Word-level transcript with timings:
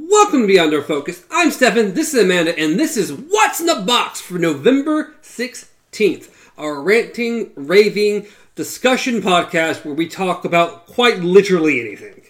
Welcome 0.00 0.42
to 0.42 0.46
Beyond 0.46 0.72
Our 0.74 0.82
Focus. 0.82 1.24
I'm 1.28 1.50
Stefan, 1.50 1.94
this 1.94 2.14
is 2.14 2.22
Amanda, 2.22 2.56
and 2.56 2.78
this 2.78 2.96
is 2.96 3.12
What's 3.12 3.58
in 3.58 3.66
the 3.66 3.82
Box 3.84 4.20
for 4.20 4.38
November 4.38 5.16
16th, 5.22 6.30
our 6.56 6.80
ranting, 6.80 7.50
raving 7.56 8.28
discussion 8.54 9.20
podcast 9.20 9.84
where 9.84 9.94
we 9.94 10.06
talk 10.06 10.44
about 10.44 10.86
quite 10.86 11.18
literally 11.18 11.80
anything. 11.80 12.22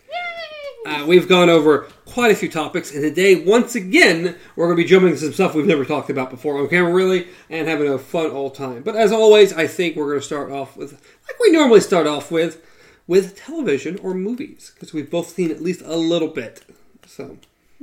Uh, 0.86 1.04
we've 1.06 1.28
gone 1.28 1.50
over 1.50 1.88
quite 2.06 2.30
a 2.30 2.34
few 2.34 2.48
topics, 2.48 2.90
and 2.94 3.02
today, 3.02 3.44
once 3.44 3.74
again, 3.74 4.34
we're 4.56 4.66
going 4.68 4.78
to 4.78 4.82
be 4.82 4.88
jumping 4.88 5.10
into 5.10 5.20
some 5.20 5.34
stuff 5.34 5.54
we've 5.54 5.66
never 5.66 5.84
talked 5.84 6.08
about 6.08 6.30
before 6.30 6.58
on 6.58 6.68
camera, 6.68 6.90
really, 6.90 7.28
and 7.50 7.68
having 7.68 7.92
a 7.92 7.98
fun 7.98 8.30
old 8.30 8.54
time. 8.54 8.82
But 8.82 8.96
as 8.96 9.12
always, 9.12 9.52
I 9.52 9.66
think 9.66 9.94
we're 9.94 10.08
going 10.08 10.20
to 10.20 10.26
start 10.26 10.50
off 10.50 10.74
with, 10.74 10.92
like 10.92 11.38
we 11.38 11.50
normally 11.50 11.80
start 11.80 12.06
off 12.06 12.30
with, 12.30 12.64
with 13.06 13.36
television 13.36 13.98
or 13.98 14.14
movies, 14.14 14.72
because 14.72 14.94
we've 14.94 15.10
both 15.10 15.28
seen 15.28 15.50
at 15.50 15.60
least 15.60 15.82
a 15.82 15.96
little 15.96 16.28
bit. 16.28 16.64
So, 17.06 17.36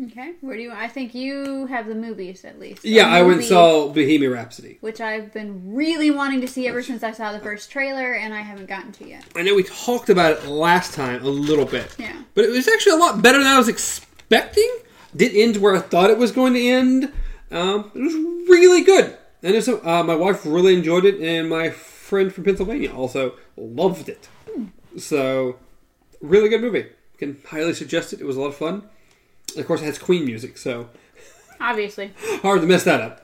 Okay, 0.03 0.33
where 0.41 0.57
do 0.57 0.61
you? 0.61 0.71
I 0.73 0.89
think 0.89 1.15
you 1.15 1.67
have 1.67 1.87
the 1.87 1.95
movies 1.95 2.43
at 2.43 2.59
least. 2.59 2.83
Yeah, 2.83 3.07
I 3.07 3.21
went 3.21 3.39
and 3.39 3.45
saw 3.45 3.87
Bohemian 3.87 4.31
Rhapsody. 4.33 4.77
which 4.81 4.99
I've 4.99 5.31
been 5.31 5.73
really 5.73 6.11
wanting 6.11 6.41
to 6.41 6.47
see 6.47 6.67
ever 6.67 6.83
since 6.83 7.01
I 7.01 7.13
saw 7.13 7.31
the 7.31 7.39
first 7.39 7.71
trailer, 7.71 8.13
and 8.13 8.33
I 8.33 8.41
haven't 8.41 8.65
gotten 8.67 8.91
to 8.93 9.07
yet. 9.07 9.23
I 9.37 9.43
know 9.43 9.55
we 9.55 9.63
talked 9.63 10.09
about 10.09 10.33
it 10.33 10.47
last 10.47 10.93
time 10.93 11.23
a 11.23 11.29
little 11.29 11.65
bit. 11.65 11.95
Yeah. 11.97 12.21
But 12.33 12.43
it 12.43 12.51
was 12.51 12.67
actually 12.67 12.93
a 12.93 12.97
lot 12.97 13.21
better 13.21 13.37
than 13.37 13.47
I 13.47 13.57
was 13.57 13.69
expecting. 13.69 14.69
Did 15.15 15.33
end 15.33 15.57
where 15.57 15.75
I 15.75 15.79
thought 15.79 16.09
it 16.09 16.17
was 16.17 16.33
going 16.33 16.55
to 16.55 16.67
end. 16.67 17.13
Um, 17.49 17.89
it 17.95 17.99
was 17.99 18.13
really 18.49 18.81
good. 18.83 19.17
And 19.43 19.63
so, 19.63 19.79
uh, 19.85 20.03
my 20.03 20.15
wife 20.15 20.45
really 20.45 20.75
enjoyed 20.75 21.05
it, 21.05 21.21
and 21.21 21.47
my 21.49 21.69
friend 21.69 22.33
from 22.33 22.43
Pennsylvania 22.43 22.93
also 22.93 23.35
loved 23.55 24.09
it. 24.09 24.27
So, 24.97 25.57
really 26.21 26.49
good 26.49 26.61
movie. 26.61 26.87
Can 27.17 27.39
highly 27.47 27.73
suggest 27.73 28.11
it. 28.11 28.19
It 28.19 28.25
was 28.25 28.35
a 28.35 28.41
lot 28.41 28.47
of 28.47 28.55
fun. 28.57 28.89
Of 29.57 29.65
course, 29.67 29.81
it 29.81 29.85
has 29.85 29.97
Queen 29.97 30.25
music, 30.25 30.57
so 30.57 30.89
Obviously, 31.59 32.11
hard 32.41 32.61
to 32.61 32.67
mess 32.67 32.83
that 32.83 33.01
up. 33.01 33.21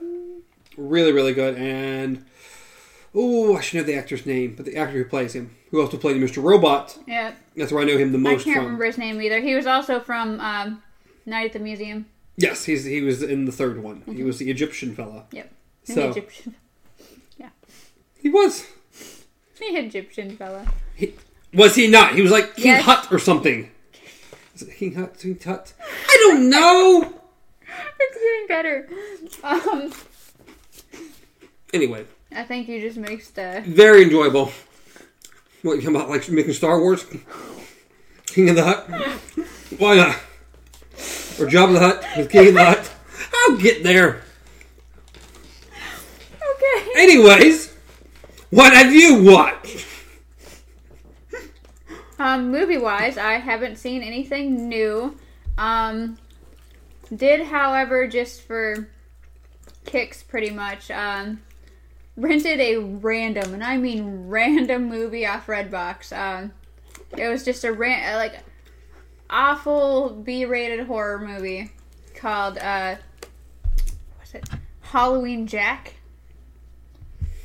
Really, 0.78 1.12
really 1.12 1.34
good. 1.34 1.56
And 1.58 2.26
oh, 3.14 3.58
I 3.58 3.62
should 3.62 3.78
know 3.80 3.84
the 3.84 3.96
actor's 3.96 4.26
name, 4.26 4.56
but 4.56 4.66
the 4.66 4.78
actor 4.78 4.98
who 4.98 5.06
plays 5.06 5.34
him, 5.36 5.56
who 5.70 5.82
also 5.82 5.98
played 5.98 6.16
Mr. 6.22 6.42
Robot, 6.42 6.98
yeah. 7.08 7.34
that's 7.58 7.72
where 7.74 7.82
I 7.84 7.86
know 7.86 7.98
him 7.98 8.12
the 8.14 8.18
most. 8.18 8.42
I 8.42 8.44
can't 8.46 8.56
from. 8.56 8.64
remember 8.66 8.86
his 8.86 8.98
name 8.98 9.22
either. 9.22 9.42
He 9.42 9.54
was 9.56 9.66
also 9.68 10.00
from 10.00 10.40
um, 10.40 10.82
Night 11.26 11.48
at 11.48 11.54
the 11.54 11.60
Museum. 11.60 12.06
Yes, 12.38 12.64
he's 12.64 12.86
he 12.86 13.02
was 13.02 13.22
in 13.22 13.44
the 13.46 13.52
third 13.52 13.84
one. 13.84 14.04
He 14.08 14.24
was 14.24 14.38
the 14.40 14.50
Egyptian 14.50 14.96
fella. 14.96 15.26
Yep. 15.32 15.52
The 15.86 15.94
So 15.94 16.10
Egyptian, 16.12 16.56
Yeah. 17.38 17.50
he 18.22 18.30
was. 18.30 18.66
the 19.60 19.66
Egyptian 19.66 20.38
fella. 20.38 20.66
He, 20.96 21.14
was 21.54 21.76
he 21.76 21.88
not? 21.88 22.16
He 22.16 22.22
was 22.22 22.32
like 22.32 22.56
King 22.56 22.66
Yes. 22.68 22.86
Hut 22.86 23.08
or 23.12 23.20
something. 23.20 23.70
King 24.66 24.96
Hut? 24.96 25.18
King 25.20 25.36
Tut? 25.38 25.74
I 26.08 26.18
don't 26.28 26.50
know. 26.50 27.14
It's 28.00 28.18
getting 28.18 28.48
better. 28.48 28.90
Um, 29.44 29.92
Anyway, 31.74 32.06
I 32.36 32.44
think 32.44 32.68
you 32.68 32.82
just 32.82 32.98
mixed. 32.98 33.40
Uh, 33.40 33.62
very 33.66 34.04
enjoyable. 34.04 34.52
What 35.62 35.76
you 35.76 35.82
talking 35.82 35.96
about? 35.96 36.10
Like 36.10 36.28
making 36.30 36.52
Star 36.54 36.80
Wars? 36.82 37.06
King 38.26 38.50
of 38.50 38.56
the 38.58 38.64
Hut? 38.64 38.90
Why 39.80 39.96
not? 39.96 40.16
Or 41.40 41.48
Jabba 41.50 41.74
the 41.74 41.80
Hutt 41.80 42.06
with 42.18 42.30
King 42.30 42.50
of 42.50 42.54
the 42.56 42.66
Hut? 42.66 42.92
I'll 43.34 43.58
get 43.58 43.84
there. 43.84 44.22
okay. 45.72 46.90
Anyways, 46.98 47.74
what 48.50 48.74
have 48.74 48.94
you 48.94 49.24
watched? 49.24 49.86
Um, 52.22 52.52
movie 52.52 52.78
wise, 52.78 53.18
I 53.18 53.40
haven't 53.40 53.78
seen 53.78 54.04
anything 54.04 54.70
new. 54.70 55.18
Um, 55.58 56.20
did, 57.12 57.48
however, 57.48 58.06
just 58.06 58.44
for 58.44 58.88
kicks, 59.86 60.22
pretty 60.22 60.52
much, 60.52 60.92
um, 60.92 61.42
rented 62.16 62.60
a 62.60 62.78
random, 62.78 63.56
and 63.56 63.64
I 63.64 63.78
mean 63.78 64.28
random 64.28 64.88
movie 64.88 65.26
off 65.26 65.48
Redbox. 65.48 66.16
Um, 66.16 66.52
it 67.18 67.28
was 67.28 67.44
just 67.44 67.64
a 67.64 67.74
ran- 67.74 68.16
like 68.18 68.44
awful 69.28 70.12
B-rated 70.12 70.86
horror 70.86 71.18
movie 71.18 71.72
called 72.14 72.60
uh, 72.60 72.98
what's 74.20 74.36
it? 74.36 74.48
Halloween 74.82 75.48
Jack. 75.48 75.96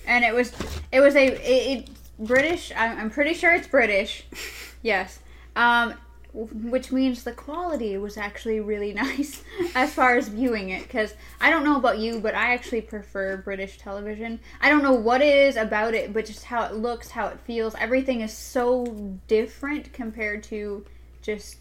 And 0.06 0.22
it 0.22 0.34
was 0.34 0.52
it 0.92 1.00
was 1.00 1.16
a 1.16 1.28
it, 1.28 1.78
it 1.78 1.90
British. 2.18 2.72
I'm, 2.76 2.98
I'm 2.98 3.10
pretty 3.10 3.32
sure 3.32 3.54
it's 3.54 3.68
British. 3.68 4.26
Yes. 4.82 5.20
Um, 5.54 5.94
which 6.34 6.92
means 6.92 7.24
the 7.24 7.32
quality 7.32 7.96
was 7.96 8.18
actually 8.18 8.60
really 8.60 8.92
nice 9.04 9.42
as 9.74 9.94
far 9.94 10.16
as 10.16 10.28
viewing 10.28 10.68
it. 10.70 10.82
Because 10.82 11.14
I 11.40 11.50
don't 11.50 11.64
know 11.64 11.76
about 11.76 11.98
you, 11.98 12.20
but 12.20 12.34
I 12.34 12.52
actually 12.52 12.82
prefer 12.82 13.38
British 13.38 13.78
television. 13.78 14.40
I 14.60 14.68
don't 14.68 14.82
know 14.82 14.92
what 14.92 15.22
it 15.22 15.34
is 15.34 15.56
about 15.56 15.94
it, 15.94 16.12
but 16.12 16.26
just 16.26 16.44
how 16.44 16.64
it 16.64 16.74
looks, 16.74 17.10
how 17.10 17.28
it 17.28 17.40
feels. 17.40 17.74
Everything 17.76 18.20
is 18.20 18.32
so 18.32 19.18
different 19.28 19.92
compared 19.92 20.42
to 20.44 20.84
just. 21.22 21.56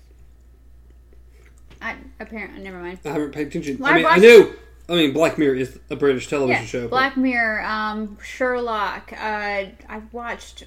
I 1.82 1.96
apparently 2.20 2.62
never 2.64 2.80
mind. 2.82 3.00
I 3.06 3.10
haven't 3.10 3.32
paid 3.32 3.48
attention. 3.48 3.78
Well, 3.80 3.92
I 3.94 3.96
mean, 3.96 4.06
I 4.06 4.18
knew. 4.18 4.56
I 4.88 4.94
mean, 4.94 5.14
Black 5.14 5.38
Mirror 5.38 5.56
is 5.56 5.80
a 5.90 5.96
British 5.96 6.28
television 6.28 6.62
Yeah, 6.62 6.68
show. 6.68 6.82
but- 6.84 6.90
Black 6.92 7.18
Mirror, 7.18 7.62
um, 7.64 8.18
Sherlock. 8.24 9.12
Uh, 9.14 9.66
I've 9.90 10.14
watched 10.14 10.66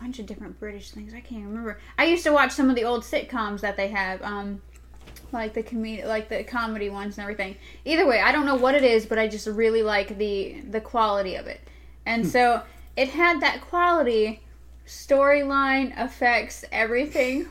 bunch 0.00 0.18
of 0.18 0.26
different 0.26 0.58
British 0.58 0.90
things. 0.90 1.12
I 1.12 1.20
can't 1.20 1.44
remember. 1.44 1.78
I 1.98 2.06
used 2.06 2.24
to 2.24 2.32
watch 2.32 2.52
some 2.52 2.70
of 2.70 2.76
the 2.76 2.84
old 2.84 3.02
sitcoms 3.02 3.60
that 3.60 3.76
they 3.76 3.88
have, 3.88 4.22
um, 4.22 4.62
like 5.30 5.52
the 5.52 5.62
com- 5.62 6.00
like 6.04 6.28
the 6.28 6.42
comedy 6.42 6.88
ones 6.88 7.18
and 7.18 7.22
everything. 7.22 7.56
Either 7.84 8.06
way, 8.06 8.20
I 8.20 8.32
don't 8.32 8.46
know 8.46 8.56
what 8.56 8.74
it 8.74 8.82
is, 8.82 9.04
but 9.06 9.18
I 9.18 9.28
just 9.28 9.46
really 9.46 9.82
like 9.82 10.16
the 10.16 10.62
the 10.70 10.80
quality 10.80 11.34
of 11.36 11.46
it, 11.46 11.60
and 12.06 12.26
so 12.26 12.62
it 12.96 13.10
had 13.10 13.40
that 13.40 13.60
quality, 13.60 14.40
storyline, 14.86 15.92
effects, 16.02 16.64
everything, 16.72 17.48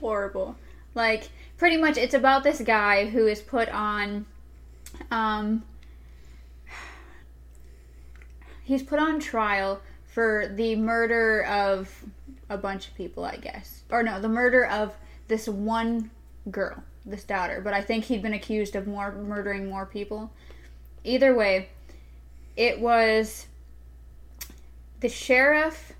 horrible. 0.00 0.56
Like 0.94 1.28
pretty 1.58 1.76
much, 1.76 1.98
it's 1.98 2.14
about 2.14 2.42
this 2.42 2.60
guy 2.60 3.06
who 3.06 3.26
is 3.26 3.40
put 3.40 3.68
on. 3.68 4.26
Um, 5.10 5.64
he's 8.64 8.82
put 8.82 8.98
on 8.98 9.20
trial 9.20 9.82
for 10.12 10.46
the 10.54 10.76
murder 10.76 11.44
of 11.46 12.04
a 12.50 12.58
bunch 12.58 12.88
of 12.88 12.94
people, 12.94 13.24
I 13.24 13.36
guess. 13.36 13.82
Or 13.90 14.02
no, 14.02 14.20
the 14.20 14.28
murder 14.28 14.66
of 14.66 14.94
this 15.28 15.48
one 15.48 16.10
girl, 16.50 16.82
this 17.06 17.24
daughter. 17.24 17.62
But 17.64 17.72
I 17.72 17.80
think 17.80 18.04
he'd 18.04 18.22
been 18.22 18.34
accused 18.34 18.76
of 18.76 18.86
more 18.86 19.12
murdering 19.12 19.68
more 19.68 19.86
people. 19.86 20.30
Either 21.02 21.34
way, 21.34 21.70
it 22.56 22.78
was 22.78 23.46
the 25.00 25.08
sheriff, 25.08 25.92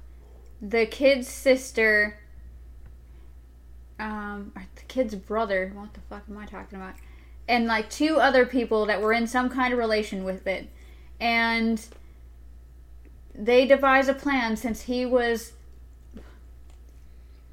the 0.61 0.85
kid's 0.85 1.27
sister, 1.27 2.19
um, 3.99 4.53
or 4.55 4.67
the 4.75 4.83
kid's 4.83 5.15
brother. 5.15 5.73
What 5.75 5.95
the 5.95 6.01
fuck 6.01 6.25
am 6.29 6.37
I 6.37 6.45
talking 6.45 6.79
about? 6.79 6.95
And 7.49 7.67
like 7.67 7.89
two 7.89 8.19
other 8.19 8.45
people 8.45 8.87
that 8.87 9.01
were 9.01 9.15
in 9.15 9.27
some 9.27 9.49
kind 9.49 9.73
of 9.73 9.79
relation 9.79 10.23
with 10.23 10.47
it, 10.47 10.69
and 11.19 11.85
they 13.35 13.67
devise 13.67 14.09
a 14.09 14.15
plan 14.15 14.57
since 14.57 14.83
he 14.83 15.07
was 15.07 15.53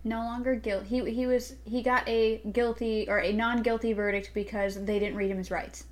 no 0.03 0.19
longer 0.19 0.55
guilty. 0.55 0.87
He 0.87 1.11
he 1.11 1.25
was 1.25 1.55
he 1.65 1.81
got 1.81 2.07
a 2.07 2.41
guilty 2.51 3.05
or 3.07 3.19
a 3.19 3.31
non-guilty 3.31 3.93
verdict 3.93 4.31
because 4.33 4.83
they 4.83 4.99
didn't 4.99 5.15
read 5.15 5.31
him 5.31 5.37
his 5.37 5.51
rights. 5.51 5.85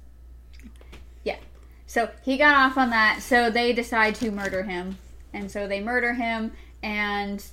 Yeah. 1.24 1.38
So 1.86 2.10
he 2.24 2.38
got 2.38 2.56
off 2.56 2.78
on 2.78 2.90
that. 2.90 3.22
So 3.22 3.50
they 3.50 3.74
decide 3.74 4.16
to 4.16 4.32
murder 4.32 4.64
him, 4.64 4.98
and 5.34 5.50
so 5.50 5.68
they 5.68 5.80
murder 5.80 6.14
him, 6.14 6.52
and 6.84 7.44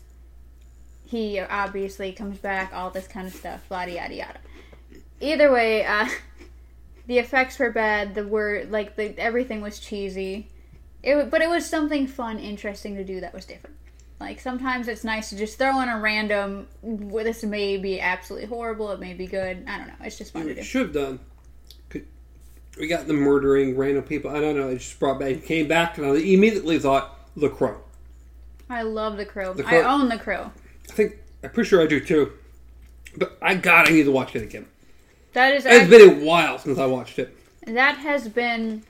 he 1.07 1.41
obviously 1.41 2.13
comes 2.13 2.39
back. 2.39 2.73
All 2.75 2.91
this 2.91 3.07
kind 3.07 3.27
of 3.27 3.35
stuff. 3.35 3.63
Yada 3.71 3.93
yada 3.93 4.15
yada. 4.15 4.39
Either 5.21 5.53
way, 5.53 5.85
uh, 5.85 6.09
the 7.07 7.19
effects 7.19 7.59
were 7.59 7.71
bad. 7.71 8.15
The 8.15 8.27
word 8.27 8.71
like 8.71 8.97
the 8.97 9.17
everything 9.19 9.61
was 9.61 9.79
cheesy. 9.79 10.49
It, 11.05 11.31
but 11.31 11.43
it 11.43 11.49
was 11.51 11.69
something 11.69 12.07
fun, 12.07 12.39
interesting 12.39 12.97
to 12.97 13.05
do 13.05 13.21
that 13.21 13.35
was 13.35 13.45
different. 13.45 13.77
Like 14.21 14.41
sometimes 14.41 14.89
it's 14.89 15.05
nice 15.05 15.29
to 15.31 15.37
just 15.37 15.59
throw 15.59 15.81
in 15.81 15.89
a 15.89 16.01
random. 16.01 16.67
"Well, 16.83 17.25
This 17.25 17.43
may 17.45 17.77
be 17.77 18.01
absolutely 18.01 18.49
horrible. 18.49 18.91
It 18.93 19.01
may 19.01 19.13
be 19.13 19.27
good. 19.27 19.65
I 19.69 19.77
don't 19.79 19.89
know. 19.89 19.95
It's 20.03 20.17
just 20.17 20.33
fun 20.33 20.47
to 20.47 20.55
do. 20.55 20.63
should 20.63 20.83
have 20.83 20.93
done. 20.95 21.21
Could- 21.91 22.07
We 22.79 22.87
got 22.87 23.07
the 23.07 23.13
murdering 23.13 23.77
random 23.77 24.03
people. 24.05 24.31
I 24.31 24.41
don't 24.41 24.57
know. 24.57 24.69
It 24.69 24.79
just 24.79 24.99
brought 24.99 25.19
back, 25.21 25.43
came 25.45 25.69
back, 25.69 25.99
and 25.99 26.07
I 26.07 26.11
immediately 26.17 26.79
thought 26.79 27.19
The 27.37 27.49
Crow. 27.51 27.81
I 28.71 28.83
love 28.83 29.19
the 29.19 29.27
crow. 29.27 29.53
The 29.53 29.67
I 29.67 29.83
own 29.83 30.09
the 30.09 30.17
crow. 30.19 30.51
I 30.89 30.93
think 30.95 31.19
I'm 31.43 31.51
pretty 31.51 31.69
sure 31.69 31.83
I 31.83 31.87
do 31.87 32.01
too. 32.01 32.33
But 33.17 33.37
I 33.43 33.55
got. 33.57 33.89
I 33.89 33.93
need 33.93 34.05
to 34.05 34.11
watch 34.13 34.35
it 34.35 34.43
again. 34.43 34.67
That 35.35 35.53
is 35.55 35.67
It's 35.67 35.75
act- 35.83 35.91
been 35.91 36.23
a 36.23 36.25
while 36.25 36.59
since 36.59 36.79
I 36.79 36.87
watched 36.87 37.19
it. 37.19 37.37
that 37.67 37.99
has 37.99 38.29
been 38.29 38.85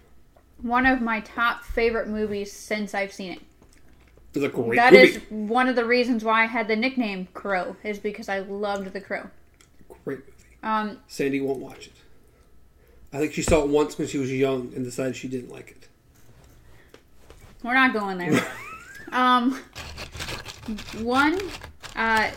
one 0.63 0.87
of 0.87 1.01
my 1.01 1.21
top 1.21 1.65
favorite 1.65 2.09
movies 2.09 2.53
since 2.53 2.95
I've 2.95 3.13
seen 3.13 3.33
it. 3.33 3.41
It's 4.35 4.45
a 4.45 4.49
great 4.49 4.77
That 4.77 4.93
movie. 4.93 5.05
is 5.07 5.21
one 5.31 5.69
of 5.69 5.77
the 5.77 5.85
reasons 5.85 6.25
why 6.25 6.43
I 6.43 6.47
had 6.47 6.67
the 6.67 6.75
nickname 6.77 7.29
Crow 7.35 7.77
is 7.85 7.99
because 7.99 8.29
I 8.29 8.41
loved 8.41 8.93
the 8.93 9.01
Crow. 9.01 9.29
Great 10.05 10.19
movie. 10.21 10.31
Um, 10.63 10.99
Sandy 11.07 11.41
won't 11.41 11.61
watch 11.61 11.87
it. 11.87 11.93
I 13.13 13.19
think 13.19 13.33
she 13.33 13.43
saw 13.43 13.63
it 13.63 13.69
once 13.69 13.97
when 13.97 14.09
she 14.09 14.19
was 14.19 14.33
young 14.33 14.73
and 14.75 14.85
decided 14.85 15.15
she 15.15 15.29
didn't 15.29 15.51
like 15.53 15.71
it. 15.71 15.89
we're 17.63 17.75
not 17.75 17.93
going 17.93 18.19
there. 18.19 18.45
um, 19.13 19.61
one, 21.03 21.39
uh, 21.95 22.31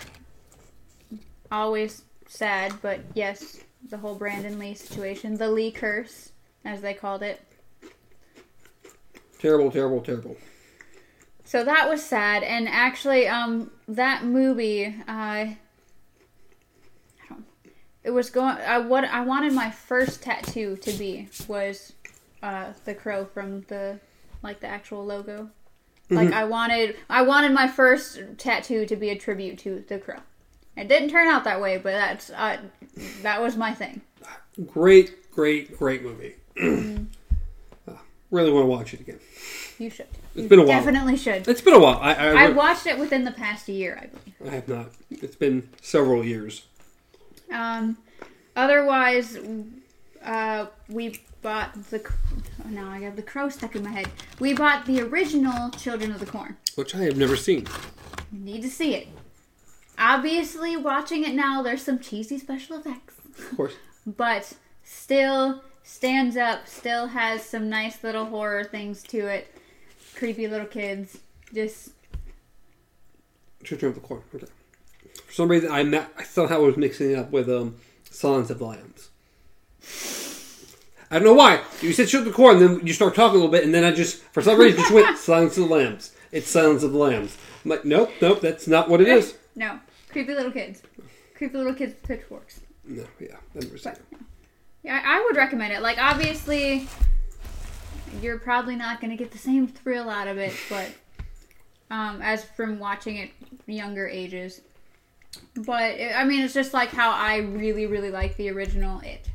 always 1.51 2.03
sad, 2.27 2.73
but 2.83 2.99
yes, 3.15 3.61
the 3.89 3.97
whole 3.97 4.13
Brandon 4.13 4.59
Lee 4.59 4.75
situation, 4.75 5.35
the 5.35 5.49
Lee 5.49 5.71
curse, 5.71 6.31
as 6.63 6.81
they 6.81 6.93
called 6.93 7.23
it. 7.23 7.41
Terrible, 9.39 9.71
terrible, 9.71 10.01
terrible. 10.01 10.37
So 11.45 11.63
that 11.63 11.89
was 11.89 12.03
sad, 12.03 12.43
and 12.43 12.67
actually, 12.67 13.27
um, 13.27 13.71
that 13.87 14.25
movie, 14.25 14.87
uh, 14.87 14.91
I 15.07 15.57
don't. 17.29 17.45
It 18.03 18.11
was 18.11 18.29
going. 18.29 18.57
I 18.57 18.79
what 18.79 19.05
I 19.05 19.21
wanted 19.21 19.53
my 19.53 19.71
first 19.71 20.21
tattoo 20.23 20.75
to 20.77 20.91
be 20.93 21.29
was, 21.47 21.93
uh, 22.43 22.73
the 22.83 22.93
crow 22.93 23.25
from 23.25 23.61
the, 23.69 23.99
like 24.43 24.59
the 24.59 24.67
actual 24.67 25.05
logo. 25.05 25.49
Like 26.09 26.31
I 26.31 26.45
wanted, 26.45 26.95
I 27.09 27.21
wanted 27.23 27.51
my 27.51 27.67
first 27.67 28.19
tattoo 28.37 28.85
to 28.85 28.95
be 28.95 29.09
a 29.09 29.17
tribute 29.17 29.59
to 29.59 29.83
the 29.89 29.99
crow. 29.99 30.19
It 30.77 30.87
didn't 30.87 31.09
turn 31.09 31.27
out 31.27 31.43
that 31.43 31.59
way, 31.59 31.77
but 31.77 31.91
that's 31.91 32.29
uh, 32.29 32.59
that 33.23 33.41
was 33.41 33.57
my 33.57 33.73
thing. 33.73 34.01
Great, 34.67 35.31
great, 35.31 35.77
great 35.77 36.03
movie. 36.03 36.35
Really 38.29 38.51
want 38.51 38.63
to 38.63 38.67
watch 38.67 38.93
it 38.93 38.99
again. 38.99 39.19
You 39.79 39.89
should. 39.89 40.07
It's 40.35 40.43
You 40.43 40.49
been 40.49 40.59
a 40.59 40.63
while. 40.63 40.79
Definitely 40.79 41.17
should. 41.17 41.47
It's 41.47 41.61
been 41.61 41.73
a 41.73 41.79
while. 41.79 41.99
I, 42.01 42.13
I, 42.13 42.45
I 42.45 42.49
watched 42.49 42.85
it 42.87 42.97
within 42.99 43.23
the 43.23 43.31
past 43.31 43.69
year, 43.69 43.97
I 44.01 44.07
believe. 44.07 44.53
I 44.53 44.55
have 44.55 44.67
not. 44.67 44.87
It's 45.09 45.35
been 45.35 45.69
several 45.81 46.25
years. 46.25 46.65
Um, 47.51 47.97
otherwise, 48.55 49.37
uh, 50.23 50.65
we 50.89 51.21
bought 51.41 51.73
the. 51.89 52.01
Oh, 52.65 52.69
now 52.69 52.89
I 52.89 52.99
got 52.99 53.15
the 53.15 53.21
crow 53.21 53.47
stuck 53.49 53.75
in 53.75 53.83
my 53.83 53.91
head. 53.91 54.09
We 54.39 54.53
bought 54.53 54.85
the 54.85 55.01
original 55.01 55.69
Children 55.71 56.11
of 56.11 56.19
the 56.19 56.25
Corn. 56.25 56.57
Which 56.75 56.93
I 56.95 57.03
have 57.03 57.17
never 57.17 57.37
seen. 57.37 57.65
You 58.33 58.39
need 58.39 58.61
to 58.63 58.69
see 58.69 58.93
it. 58.95 59.07
Obviously, 59.97 60.75
watching 60.75 61.23
it 61.23 61.33
now, 61.33 61.61
there's 61.63 61.81
some 61.81 61.97
cheesy 61.99 62.37
special 62.37 62.77
effects, 62.77 63.15
Of 63.39 63.55
course. 63.57 63.73
but 64.05 64.53
still 64.83 65.63
stands 65.87 66.37
up. 66.37 66.67
Still 66.67 67.07
has 67.07 67.43
some 67.43 67.69
nice 67.69 68.03
little 68.03 68.25
horror 68.25 68.63
things 68.65 69.01
to 69.03 69.25
it. 69.27 69.53
Creepy 70.15 70.47
little 70.47 70.67
kids. 70.67 71.19
Just 71.53 71.91
Children 73.63 73.89
of 73.89 73.95
the 73.95 74.01
Corn. 74.01 74.21
Okay. 74.35 74.45
For 75.25 75.33
some 75.33 75.49
reason, 75.49 75.71
I 75.71 75.83
ma- 75.83 76.05
I 76.17 76.23
somehow 76.23 76.61
was 76.61 76.77
mixing 76.77 77.11
it 77.11 77.15
up 77.17 77.31
with 77.31 77.49
um, 77.49 77.77
Silence 78.09 78.49
of 78.49 78.59
the 78.59 78.65
Lambs. 78.65 79.09
I 81.09 81.15
don't 81.19 81.23
know 81.23 81.33
why. 81.33 81.61
You 81.81 81.93
said 81.93 82.07
Children 82.09 82.27
of 82.29 82.33
the 82.33 82.35
Corn, 82.35 82.59
then 82.59 82.85
you 82.85 82.93
start 82.93 83.15
talking 83.15 83.35
a 83.39 83.43
little 83.43 83.51
bit, 83.51 83.63
and 83.63 83.73
then 83.73 83.83
I 83.85 83.91
just, 83.91 84.21
for 84.33 84.41
some 84.41 84.59
reason, 84.59 84.79
just 84.79 84.91
went 84.93 85.17
Silence 85.17 85.57
of 85.57 85.67
the 85.69 85.73
Lambs. 85.73 86.13
It's 86.31 86.49
Silence 86.49 86.83
of 86.83 86.91
the 86.91 86.97
Lambs. 86.97 87.37
I'm 87.63 87.71
like, 87.71 87.85
nope, 87.85 88.11
nope, 88.21 88.41
that's 88.41 88.67
not 88.67 88.89
what 88.89 88.99
it 89.01 89.07
is. 89.07 89.37
no 89.55 89.79
creepy 90.11 90.33
little 90.33 90.51
kids. 90.51 90.81
Creepy 91.35 91.57
little 91.57 91.73
kids 91.73 91.93
with 91.93 92.03
pitchforks. 92.03 92.59
No, 92.85 93.05
yeah, 93.19 93.35
I've 93.55 93.63
never 93.63 93.77
seen 93.77 93.93
it. 93.93 94.01
Yeah, 94.87 95.01
I 95.03 95.17
I 95.17 95.23
would 95.25 95.35
recommend 95.35 95.73
it. 95.73 95.81
Like, 95.81 95.97
obviously, 95.97 96.87
you're 98.21 98.39
probably 98.39 98.75
not 98.75 99.01
going 99.01 99.11
to 99.11 99.17
get 99.17 99.31
the 99.31 99.37
same 99.37 99.67
thrill 99.67 100.09
out 100.09 100.27
of 100.27 100.37
it, 100.37 100.53
but 100.69 100.89
um, 101.91 102.21
as 102.21 102.43
from 102.45 102.79
watching 102.79 103.17
it 103.17 103.31
younger 103.65 104.07
ages. 104.07 104.61
But 105.55 105.91
it, 105.91 106.13
I 106.15 106.23
mean, 106.23 106.41
it's 106.41 106.53
just 106.53 106.73
like 106.73 106.89
how 106.89 107.11
I 107.11 107.37
really, 107.37 107.85
really 107.85 108.11
like 108.11 108.37
the 108.37 108.49
original. 108.49 109.01
It 109.01 109.27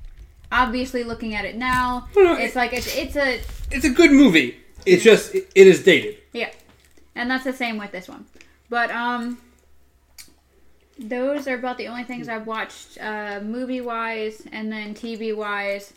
obviously 0.50 1.04
looking 1.04 1.34
at 1.34 1.44
it 1.44 1.56
now, 1.56 2.08
No, 2.16 2.22
no, 2.22 2.34
it's 2.34 2.54
it- 2.54 2.58
like 2.58 2.72
it's 2.72 2.96
it's 2.96 3.16
a 3.16 3.40
It's 3.70 3.84
a 3.84 3.90
good 3.90 4.10
movie. 4.10 4.56
It's 4.84 5.04
just, 5.04 5.34
it, 5.34 5.48
it 5.54 5.66
is 5.68 5.84
dated. 5.84 6.16
yeah, 6.32 6.50
and 7.14 7.30
that's 7.30 7.44
the 7.44 7.52
same 7.52 7.76
with 7.78 7.92
this 7.92 8.08
one. 8.08 8.24
But 8.68 8.90
um, 8.90 9.38
those 11.02 11.48
are 11.48 11.54
about 11.54 11.78
the 11.78 11.88
only 11.88 12.04
things 12.04 12.28
I've 12.28 12.46
watched 12.46 12.98
uh, 13.00 13.40
movie 13.42 13.80
wise, 13.80 14.42
and 14.52 14.70
then 14.70 14.94
TV 14.94 15.34
wise. 15.36 15.92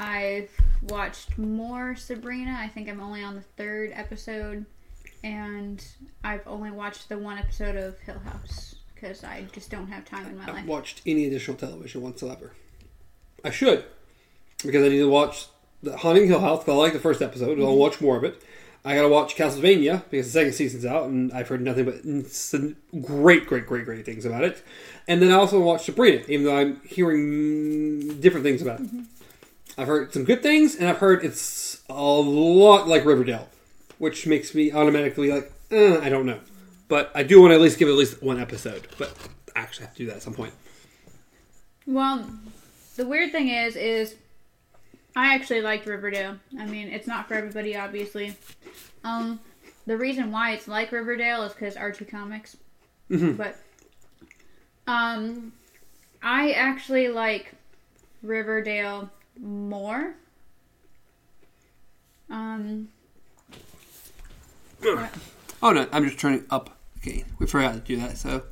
I've 0.00 0.50
watched 0.88 1.38
more 1.38 1.94
Sabrina. 1.96 2.56
I 2.58 2.68
think 2.68 2.88
I'm 2.88 3.00
only 3.00 3.22
on 3.22 3.34
the 3.34 3.40
third 3.42 3.92
episode, 3.94 4.64
and 5.22 5.84
I've 6.24 6.46
only 6.46 6.70
watched 6.70 7.08
the 7.08 7.18
one 7.18 7.38
episode 7.38 7.76
of 7.76 7.98
Hill 8.00 8.18
House 8.24 8.76
because 8.94 9.24
I 9.24 9.46
just 9.52 9.70
don't 9.70 9.88
have 9.88 10.04
time 10.04 10.26
in 10.26 10.36
my 10.38 10.44
I've 10.44 10.54
life. 10.54 10.66
watched 10.66 11.02
any 11.06 11.26
additional 11.26 11.56
television 11.56 12.02
whatsoever. 12.02 12.52
I 13.44 13.50
should, 13.50 13.84
because 14.64 14.84
I 14.84 14.88
need 14.88 14.98
to 14.98 15.08
watch 15.08 15.46
the 15.82 15.96
Haunting 15.96 16.28
Hill 16.28 16.40
House. 16.40 16.68
I 16.68 16.72
like 16.72 16.92
the 16.92 17.00
first 17.00 17.20
episode. 17.22 17.58
I'll 17.60 17.76
watch 17.76 18.00
more 18.00 18.16
of 18.16 18.24
it. 18.24 18.40
I 18.84 18.96
gotta 18.96 19.08
watch 19.08 19.36
Castlevania 19.36 20.02
because 20.10 20.26
the 20.26 20.32
second 20.32 20.52
season's 20.54 20.84
out, 20.84 21.04
and 21.08 21.32
I've 21.32 21.46
heard 21.46 21.60
nothing 21.60 21.84
but 21.84 22.02
great, 23.02 23.46
great, 23.46 23.66
great, 23.66 23.84
great 23.84 24.04
things 24.04 24.24
about 24.24 24.42
it. 24.42 24.62
And 25.06 25.22
then 25.22 25.30
I 25.30 25.34
also 25.34 25.60
watch 25.60 25.84
Sabrina, 25.84 26.22
even 26.28 26.46
though 26.46 26.56
I'm 26.56 26.80
hearing 26.84 28.20
different 28.20 28.44
things 28.44 28.60
about 28.60 28.80
it. 28.80 28.88
I've 29.78 29.86
heard 29.86 30.12
some 30.12 30.24
good 30.24 30.42
things, 30.42 30.74
and 30.74 30.88
I've 30.88 30.98
heard 30.98 31.24
it's 31.24 31.82
a 31.88 31.94
lot 31.94 32.88
like 32.88 33.04
Riverdale, 33.04 33.48
which 33.98 34.26
makes 34.26 34.54
me 34.54 34.72
automatically 34.72 35.30
like, 35.30 35.52
eh, 35.70 35.98
I 36.02 36.08
don't 36.08 36.26
know. 36.26 36.40
But 36.88 37.12
I 37.14 37.22
do 37.22 37.40
want 37.40 37.52
to 37.52 37.54
at 37.54 37.60
least 37.60 37.78
give 37.78 37.88
it 37.88 37.92
at 37.92 37.96
least 37.96 38.22
one 38.22 38.40
episode. 38.40 38.88
But 38.98 39.16
I 39.54 39.60
actually 39.60 39.86
have 39.86 39.94
to 39.94 39.98
do 39.98 40.06
that 40.08 40.16
at 40.16 40.22
some 40.22 40.34
point. 40.34 40.52
Well, 41.86 42.28
the 42.96 43.06
weird 43.06 43.32
thing 43.32 43.48
is, 43.48 43.76
is 43.76 44.16
I 45.14 45.34
actually 45.34 45.60
liked 45.60 45.86
Riverdale. 45.86 46.36
I 46.58 46.66
mean, 46.66 46.88
it's 46.88 47.06
not 47.06 47.28
for 47.28 47.34
everybody, 47.34 47.76
obviously. 47.76 48.34
Um, 49.04 49.40
the 49.86 49.96
reason 49.96 50.30
why 50.32 50.52
it's 50.52 50.68
like 50.68 50.90
Riverdale 50.92 51.42
is 51.44 51.52
because 51.52 51.76
Archie 51.76 52.04
Comics. 52.04 52.56
But, 53.10 53.56
um, 54.86 55.52
I 56.22 56.52
actually 56.52 57.08
like 57.08 57.52
Riverdale 58.22 59.10
more. 59.38 60.14
Um, 62.30 62.88
Oh 65.62 65.70
no, 65.72 65.86
I'm 65.92 66.04
just 66.04 66.18
turning 66.18 66.44
up. 66.50 66.76
Okay, 66.98 67.24
we 67.38 67.46
forgot 67.46 67.74
to 67.74 67.80
do 67.80 67.96
that, 67.98 68.16
so 68.16 68.42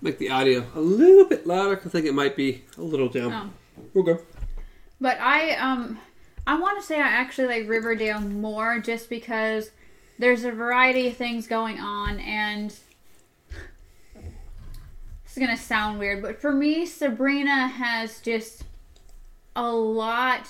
make 0.00 0.18
the 0.18 0.30
audio 0.30 0.64
a 0.74 0.80
little 0.80 1.26
bit 1.26 1.46
louder. 1.46 1.80
I 1.84 1.88
think 1.88 2.06
it 2.06 2.14
might 2.14 2.36
be 2.36 2.62
a 2.78 2.82
little 2.82 3.08
down. 3.08 3.32
oh. 3.32 3.50
We'll 3.92 4.04
go. 4.04 4.18
But 5.00 5.20
I 5.20 5.56
um 5.56 5.98
I 6.46 6.58
want 6.58 6.80
to 6.80 6.86
say 6.86 6.96
I 6.96 7.08
actually 7.08 7.48
like 7.48 7.68
Riverdale 7.68 8.20
more 8.20 8.78
just 8.78 9.10
because 9.10 9.70
there's 10.18 10.44
a 10.44 10.52
variety 10.52 11.08
of 11.08 11.16
things 11.16 11.46
going 11.46 11.78
on 11.78 12.18
and 12.20 12.70
this 12.70 12.82
is 15.32 15.38
going 15.38 15.54
to 15.54 15.62
sound 15.62 15.98
weird, 15.98 16.22
but 16.22 16.40
for 16.40 16.52
me 16.52 16.86
Sabrina 16.86 17.68
has 17.68 18.20
just 18.20 18.64
a 19.54 19.70
lot 19.70 20.46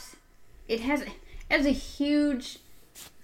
it 0.69 0.81
has 0.81 1.03
it 1.03 1.11
has 1.51 1.67
a 1.67 1.71
huge 1.71 2.59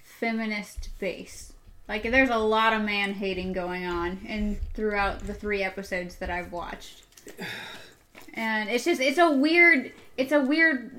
feminist 0.03 0.91
base. 0.99 1.53
Like 1.89 2.05
there's 2.05 2.31
a 2.31 2.39
lot 2.39 2.73
of 2.73 2.83
man 2.83 3.15
hating 3.15 3.53
going 3.53 3.87
on 3.87 4.21
and 4.27 4.59
throughout 4.73 5.27
the 5.27 5.35
3 5.35 5.63
episodes 5.63 6.17
that 6.17 6.31
I've 6.31 6.53
watched. 6.53 7.03
And 8.35 8.69
it's 8.71 8.85
just 8.85 9.01
it's 9.01 9.19
a 9.19 9.31
weird 9.31 9.93
it's 10.17 10.33
a 10.33 10.41
weird 10.41 10.91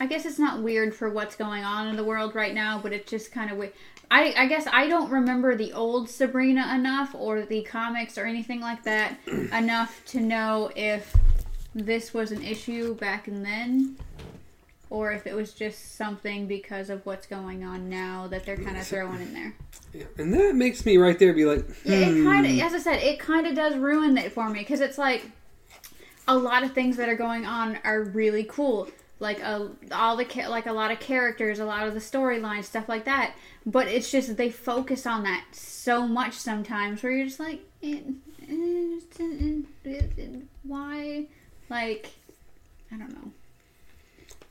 I 0.00 0.06
guess 0.06 0.26
it's 0.26 0.38
not 0.38 0.60
weird 0.62 0.94
for 0.94 1.08
what's 1.08 1.36
going 1.36 1.62
on 1.62 1.86
in 1.86 1.96
the 1.96 2.04
world 2.04 2.34
right 2.34 2.52
now, 2.52 2.80
but 2.82 2.92
it's 2.92 3.08
just 3.08 3.30
kind 3.30 3.50
of 3.50 3.58
weird. 3.58 3.72
I, 4.10 4.34
I 4.36 4.46
guess 4.46 4.66
I 4.70 4.88
don't 4.88 5.10
remember 5.10 5.56
the 5.56 5.72
old 5.72 6.10
Sabrina 6.10 6.74
enough 6.74 7.14
or 7.14 7.42
the 7.42 7.62
comics 7.62 8.18
or 8.18 8.26
anything 8.26 8.60
like 8.60 8.82
that 8.84 9.18
enough 9.26 10.04
to 10.06 10.20
know 10.20 10.70
if 10.76 11.16
this 11.74 12.12
was 12.12 12.32
an 12.32 12.42
issue 12.42 12.94
back 12.94 13.28
in 13.28 13.42
then 13.42 13.96
or 14.90 15.12
if 15.12 15.26
it 15.26 15.34
was 15.34 15.52
just 15.52 15.96
something 15.96 16.46
because 16.46 16.90
of 16.90 17.04
what's 17.06 17.26
going 17.26 17.64
on 17.64 17.88
now 17.88 18.28
that 18.28 18.44
they're 18.44 18.56
kind 18.56 18.76
of 18.76 18.86
throwing 18.86 19.20
in 19.20 19.34
there. 19.34 19.54
Yeah. 19.92 20.04
And 20.18 20.32
that 20.34 20.54
makes 20.54 20.84
me 20.84 20.96
right 20.98 21.18
there 21.18 21.32
be 21.32 21.44
like, 21.44 21.64
Yeah, 21.84 21.96
it 21.96 22.12
hmm. 22.12 22.24
kind 22.24 22.46
of, 22.46 22.58
as 22.60 22.74
I 22.74 22.78
said, 22.78 23.02
it 23.02 23.18
kind 23.18 23.46
of 23.46 23.54
does 23.54 23.76
ruin 23.76 24.16
it 24.18 24.32
for 24.32 24.48
me 24.48 24.60
because 24.60 24.80
it's 24.80 24.98
like 24.98 25.22
a 26.26 26.36
lot 26.36 26.62
of 26.62 26.72
things 26.72 26.96
that 26.96 27.08
are 27.08 27.16
going 27.16 27.46
on 27.46 27.78
are 27.84 28.02
really 28.02 28.44
cool. 28.44 28.88
Like 29.20 29.42
uh, 29.42 29.68
all 29.92 30.16
the 30.16 30.26
like 30.48 30.66
a 30.66 30.72
lot 30.72 30.90
of 30.90 31.00
characters, 31.00 31.58
a 31.58 31.64
lot 31.64 31.86
of 31.86 31.94
the 31.94 32.00
storylines, 32.00 32.64
stuff 32.64 32.88
like 32.88 33.04
that. 33.04 33.34
But 33.64 33.88
it's 33.88 34.10
just 34.10 34.36
they 34.36 34.50
focus 34.50 35.06
on 35.06 35.22
that 35.22 35.44
so 35.52 36.06
much 36.06 36.34
sometimes, 36.34 37.02
where 37.02 37.12
you're 37.12 37.26
just 37.26 37.40
like, 37.40 37.60
eh, 37.82 38.00
eh, 38.50 38.98
eh, 39.86 40.26
why? 40.62 41.26
Like, 41.70 42.10
I 42.92 42.96
don't 42.96 43.12
know. 43.12 43.30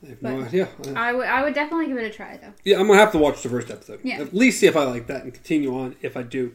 I 0.02 0.08
have 0.08 0.22
no 0.22 0.42
idea. 0.42 0.68
I- 0.96 1.12
would 1.12 1.26
I 1.26 1.42
would 1.44 1.54
definitely 1.54 1.86
give 1.86 1.98
it 1.98 2.04
a 2.04 2.10
try 2.10 2.36
though. 2.38 2.52
yeah, 2.64 2.78
I'm 2.78 2.86
gonna 2.86 2.98
have 2.98 3.12
to 3.12 3.18
watch 3.18 3.42
the 3.42 3.48
first 3.48 3.70
episode. 3.70 4.00
Yeah. 4.02 4.20
At 4.20 4.34
least 4.34 4.60
see 4.60 4.66
if 4.66 4.76
I 4.76 4.84
like 4.84 5.06
that 5.06 5.22
and 5.24 5.32
continue 5.32 5.76
on 5.78 5.96
if 6.02 6.16
I 6.16 6.22
do. 6.22 6.52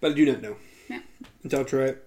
But 0.00 0.12
I 0.12 0.14
do 0.14 0.26
not 0.26 0.42
know. 0.42 0.56
Yeah. 0.88 1.00
Until 1.42 1.60
I 1.60 1.62
try 1.64 1.80
it. 1.84 2.05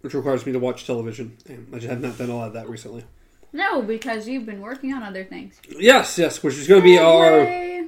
Which 0.00 0.14
requires 0.14 0.46
me 0.46 0.52
to 0.52 0.58
watch 0.58 0.86
television. 0.86 1.36
And 1.46 1.68
I 1.72 1.78
just 1.78 1.90
have 1.90 2.00
not 2.00 2.18
done 2.18 2.30
a 2.30 2.36
lot 2.36 2.48
of 2.48 2.52
that 2.54 2.68
recently. 2.68 3.04
No, 3.52 3.82
because 3.82 4.28
you've 4.28 4.46
been 4.46 4.60
working 4.60 4.92
on 4.92 5.02
other 5.02 5.24
things. 5.24 5.60
Yes, 5.68 6.18
yes, 6.18 6.42
which 6.42 6.54
is 6.54 6.68
going 6.68 6.82
to 6.82 6.84
be 6.84 6.98
our 6.98 7.86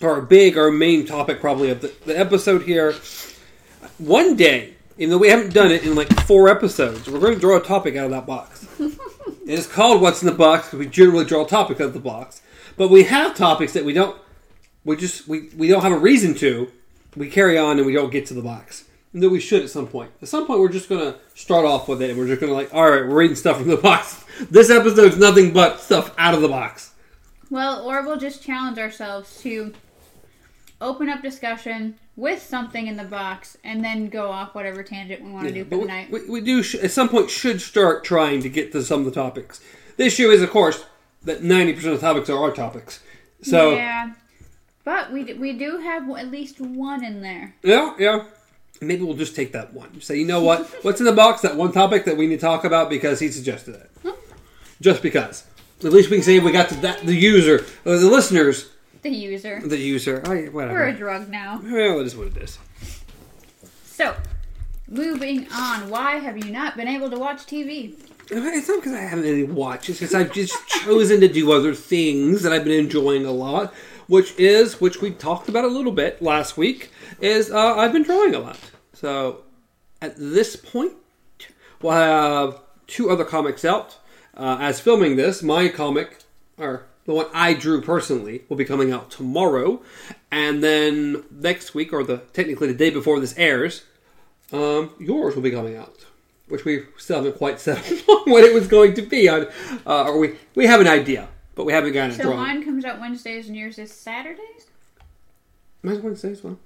our 0.00 0.22
big, 0.22 0.56
our 0.56 0.70
main 0.70 1.04
topic 1.04 1.40
probably 1.40 1.70
of 1.70 1.80
the, 1.80 1.92
the 2.06 2.16
episode 2.16 2.62
here. 2.62 2.94
One 3.98 4.36
day, 4.36 4.74
even 4.96 5.10
though 5.10 5.18
we 5.18 5.28
haven't 5.28 5.52
done 5.52 5.72
it 5.72 5.84
in 5.84 5.96
like 5.96 6.08
four 6.20 6.48
episodes, 6.48 7.08
we're 7.08 7.18
going 7.18 7.34
to 7.34 7.40
draw 7.40 7.56
a 7.56 7.62
topic 7.62 7.96
out 7.96 8.04
of 8.06 8.10
that 8.12 8.26
box. 8.26 8.66
it 8.78 8.94
is 9.46 9.66
called 9.66 10.00
"What's 10.00 10.22
in 10.22 10.28
the 10.28 10.34
Box" 10.34 10.66
because 10.66 10.78
we 10.78 10.86
generally 10.86 11.24
draw 11.24 11.44
a 11.44 11.48
topic 11.48 11.80
out 11.80 11.88
of 11.88 11.92
the 11.94 12.00
box. 12.00 12.42
But 12.76 12.90
we 12.90 13.02
have 13.04 13.34
topics 13.34 13.72
that 13.72 13.84
we 13.84 13.92
don't, 13.92 14.16
we 14.84 14.96
just 14.96 15.26
we, 15.26 15.50
we 15.56 15.68
don't 15.68 15.82
have 15.82 15.92
a 15.92 15.98
reason 15.98 16.34
to. 16.34 16.70
We 17.16 17.28
carry 17.28 17.58
on 17.58 17.78
and 17.78 17.86
we 17.86 17.94
don't 17.94 18.10
get 18.12 18.26
to 18.26 18.34
the 18.34 18.42
box. 18.42 18.84
And 19.12 19.22
then 19.22 19.30
we 19.30 19.40
should 19.40 19.62
at 19.62 19.70
some 19.70 19.86
point. 19.86 20.10
At 20.20 20.28
some 20.28 20.46
point, 20.46 20.60
we're 20.60 20.68
just 20.68 20.88
going 20.88 21.00
to 21.00 21.18
start 21.34 21.64
off 21.64 21.88
with 21.88 22.02
it, 22.02 22.10
and 22.10 22.18
we're 22.18 22.26
just 22.26 22.40
going 22.40 22.50
to 22.50 22.56
like, 22.56 22.72
all 22.74 22.90
right, 22.90 23.06
we're 23.06 23.16
reading 23.16 23.36
stuff 23.36 23.58
from 23.58 23.68
the 23.68 23.76
box. 23.76 24.24
This 24.52 24.70
episode's 24.70 25.16
nothing 25.18 25.52
but 25.52 25.80
stuff 25.80 26.14
out 26.16 26.32
of 26.32 26.42
the 26.42 26.48
box. 26.48 26.92
Well, 27.50 27.82
or 27.82 28.06
we'll 28.06 28.18
just 28.18 28.40
challenge 28.40 28.78
ourselves 28.78 29.40
to 29.42 29.72
open 30.80 31.08
up 31.08 31.22
discussion 31.22 31.96
with 32.14 32.40
something 32.40 32.86
in 32.86 32.96
the 32.96 33.04
box 33.04 33.56
and 33.64 33.84
then 33.84 34.08
go 34.08 34.30
off 34.30 34.54
whatever 34.54 34.84
tangent 34.84 35.22
we 35.24 35.32
want 35.32 35.48
to 35.48 35.52
do 35.54 35.64
for 35.64 35.70
the 35.70 35.78
we, 35.78 35.84
night. 35.86 36.10
we, 36.12 36.28
we 36.28 36.40
do 36.40 36.62
sh- 36.62 36.76
at 36.76 36.92
some 36.92 37.08
point 37.08 37.30
should 37.30 37.60
start 37.60 38.04
trying 38.04 38.40
to 38.42 38.48
get 38.48 38.70
to 38.72 38.82
some 38.82 39.00
of 39.00 39.06
the 39.06 39.10
topics. 39.12 39.60
The 39.96 40.04
issue 40.04 40.28
is, 40.30 40.40
of 40.40 40.50
course, 40.50 40.84
that 41.24 41.42
ninety 41.42 41.72
percent 41.72 41.94
of 41.94 42.00
the 42.00 42.06
topics 42.06 42.30
are 42.30 42.38
our 42.38 42.52
topics. 42.52 43.00
So 43.42 43.70
yeah, 43.70 43.76
yeah. 43.76 44.12
But 44.84 45.12
we, 45.12 45.24
d- 45.24 45.34
we 45.34 45.52
do 45.52 45.78
have 45.78 46.08
at 46.10 46.30
least 46.30 46.60
one 46.60 47.04
in 47.04 47.20
there. 47.22 47.54
Yeah, 47.62 47.94
yeah, 47.98 48.24
Maybe 48.80 49.02
we'll 49.02 49.16
just 49.16 49.34
take 49.34 49.52
that 49.52 49.72
one. 49.72 50.00
Say, 50.00 50.18
you 50.18 50.26
know 50.26 50.42
what? 50.42 50.66
What's 50.82 51.00
in 51.00 51.06
the 51.06 51.12
box? 51.12 51.42
That 51.42 51.56
one 51.56 51.72
topic 51.72 52.04
that 52.04 52.16
we 52.16 52.26
need 52.26 52.36
to 52.36 52.40
talk 52.40 52.64
about 52.64 52.88
because 52.88 53.20
he 53.20 53.28
suggested 53.28 53.74
it. 53.74 54.14
Just 54.80 55.02
because. 55.02 55.44
At 55.84 55.92
least 55.92 56.10
we 56.10 56.16
can 56.16 56.24
say 56.24 56.38
we 56.38 56.52
got 56.52 56.68
to 56.70 56.74
that 56.76 57.04
the 57.06 57.14
user 57.14 57.64
or 57.84 57.96
the 57.96 58.08
listeners. 58.08 58.70
The 59.02 59.10
user. 59.10 59.60
The 59.64 59.76
user. 59.76 60.22
Oh, 60.26 60.32
yeah, 60.32 60.48
We're 60.48 60.88
a 60.88 60.92
drug 60.92 61.28
now. 61.28 61.60
Well, 61.62 62.00
it 62.00 62.06
is 62.06 62.16
what 62.16 62.28
it 62.28 62.36
is. 62.36 62.58
So, 63.84 64.14
moving 64.88 65.46
on. 65.52 65.88
Why 65.88 66.16
have 66.16 66.36
you 66.36 66.52
not 66.52 66.76
been 66.76 66.88
able 66.88 67.10
to 67.10 67.18
watch 67.18 67.38
TV? 67.46 67.94
It's 68.30 68.68
not 68.68 68.76
because 68.80 68.92
I 68.92 69.00
haven't 69.00 69.24
any 69.24 69.44
watch. 69.44 69.88
It's 69.88 70.00
because 70.00 70.14
I've 70.14 70.32
just 70.32 70.54
chosen 70.84 71.20
to 71.20 71.28
do 71.28 71.52
other 71.52 71.74
things 71.74 72.42
that 72.42 72.52
I've 72.52 72.64
been 72.64 72.78
enjoying 72.78 73.24
a 73.24 73.32
lot. 73.32 73.72
Which 74.08 74.34
is, 74.38 74.80
which 74.80 75.00
we 75.02 75.10
talked 75.10 75.48
about 75.48 75.64
a 75.64 75.68
little 75.68 75.92
bit 75.92 76.22
last 76.22 76.56
week, 76.56 76.90
is 77.20 77.50
uh, 77.50 77.74
I've 77.76 77.92
been 77.92 78.02
drawing 78.02 78.34
a 78.34 78.38
lot. 78.38 78.58
So 78.92 79.42
at 80.02 80.14
this 80.16 80.56
point, 80.56 80.92
we'll 81.82 81.92
have 81.92 82.60
two 82.86 83.10
other 83.10 83.24
comics 83.24 83.64
out. 83.64 83.96
Uh, 84.36 84.56
as 84.60 84.78
filming 84.80 85.16
this, 85.16 85.42
my 85.42 85.68
comic, 85.68 86.18
or 86.58 86.86
the 87.06 87.14
one 87.14 87.26
I 87.34 87.54
drew 87.54 87.80
personally, 87.82 88.42
will 88.48 88.56
be 88.56 88.64
coming 88.64 88.92
out 88.92 89.10
tomorrow. 89.10 89.82
And 90.30 90.62
then 90.62 91.24
next 91.30 91.74
week, 91.74 91.92
or 91.92 92.04
the 92.04 92.18
technically 92.32 92.68
the 92.68 92.74
day 92.78 92.90
before 92.90 93.18
this 93.18 93.34
airs, 93.36 93.84
um, 94.52 94.92
yours 95.00 95.34
will 95.34 95.42
be 95.42 95.50
coming 95.50 95.76
out, 95.76 96.06
which 96.48 96.64
we 96.64 96.84
still 96.98 97.16
haven't 97.16 97.36
quite 97.36 97.58
settled 97.58 98.00
on 98.08 98.30
what 98.30 98.44
it 98.44 98.54
was 98.54 98.68
going 98.68 98.94
to 98.94 99.02
be. 99.02 99.28
On, 99.28 99.46
uh, 99.86 100.04
or 100.04 100.18
we 100.18 100.36
we 100.54 100.66
have 100.66 100.80
an 100.80 100.86
idea, 100.88 101.28
but 101.56 101.64
we 101.66 101.72
haven't 101.72 101.92
gotten 101.94 102.12
it 102.12 102.16
So 102.18 102.22
drawn. 102.24 102.36
mine 102.36 102.64
comes 102.64 102.84
out 102.84 103.00
Wednesdays 103.00 103.48
and 103.48 103.56
yours 103.56 103.78
is 103.78 103.90
Saturdays? 103.92 104.66
Mine's 105.82 106.00
Wednesday 106.00 106.32
as 106.32 106.44
well. 106.44 106.58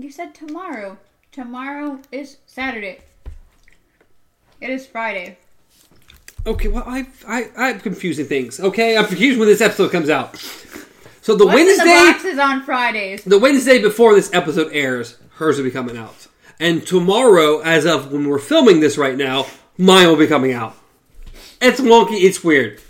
You 0.00 0.10
said 0.10 0.34
tomorrow. 0.34 0.96
Tomorrow 1.30 2.00
is 2.10 2.38
Saturday. 2.46 3.00
It 4.58 4.70
is 4.70 4.86
Friday. 4.86 5.36
Okay, 6.46 6.68
well 6.68 6.84
I 6.86 7.06
I 7.28 7.50
I'm 7.54 7.80
confusing 7.80 8.24
things. 8.24 8.58
Okay, 8.60 8.96
I'm 8.96 9.04
confused 9.04 9.38
when 9.38 9.46
this 9.46 9.60
episode 9.60 9.92
comes 9.92 10.08
out. 10.08 10.38
So 11.20 11.36
the 11.36 11.44
What's 11.44 11.60
in 11.60 11.66
the 11.66 11.84
Wednesday, 11.84 12.28
box 12.30 12.38
on 12.38 12.62
Fridays. 12.62 13.24
the 13.24 13.38
Wednesday 13.38 13.80
before 13.82 14.14
this 14.14 14.32
episode 14.32 14.72
airs, 14.72 15.18
hers 15.32 15.58
will 15.58 15.64
be 15.64 15.70
coming 15.70 15.98
out, 15.98 16.28
and 16.58 16.86
tomorrow, 16.86 17.60
as 17.60 17.84
of 17.84 18.10
when 18.10 18.26
we're 18.26 18.38
filming 18.38 18.80
this 18.80 18.96
right 18.96 19.18
now, 19.18 19.46
mine 19.76 20.08
will 20.08 20.16
be 20.16 20.26
coming 20.26 20.54
out. 20.54 20.74
It's 21.60 21.78
wonky. 21.78 22.22
It's 22.22 22.42
weird. 22.42 22.80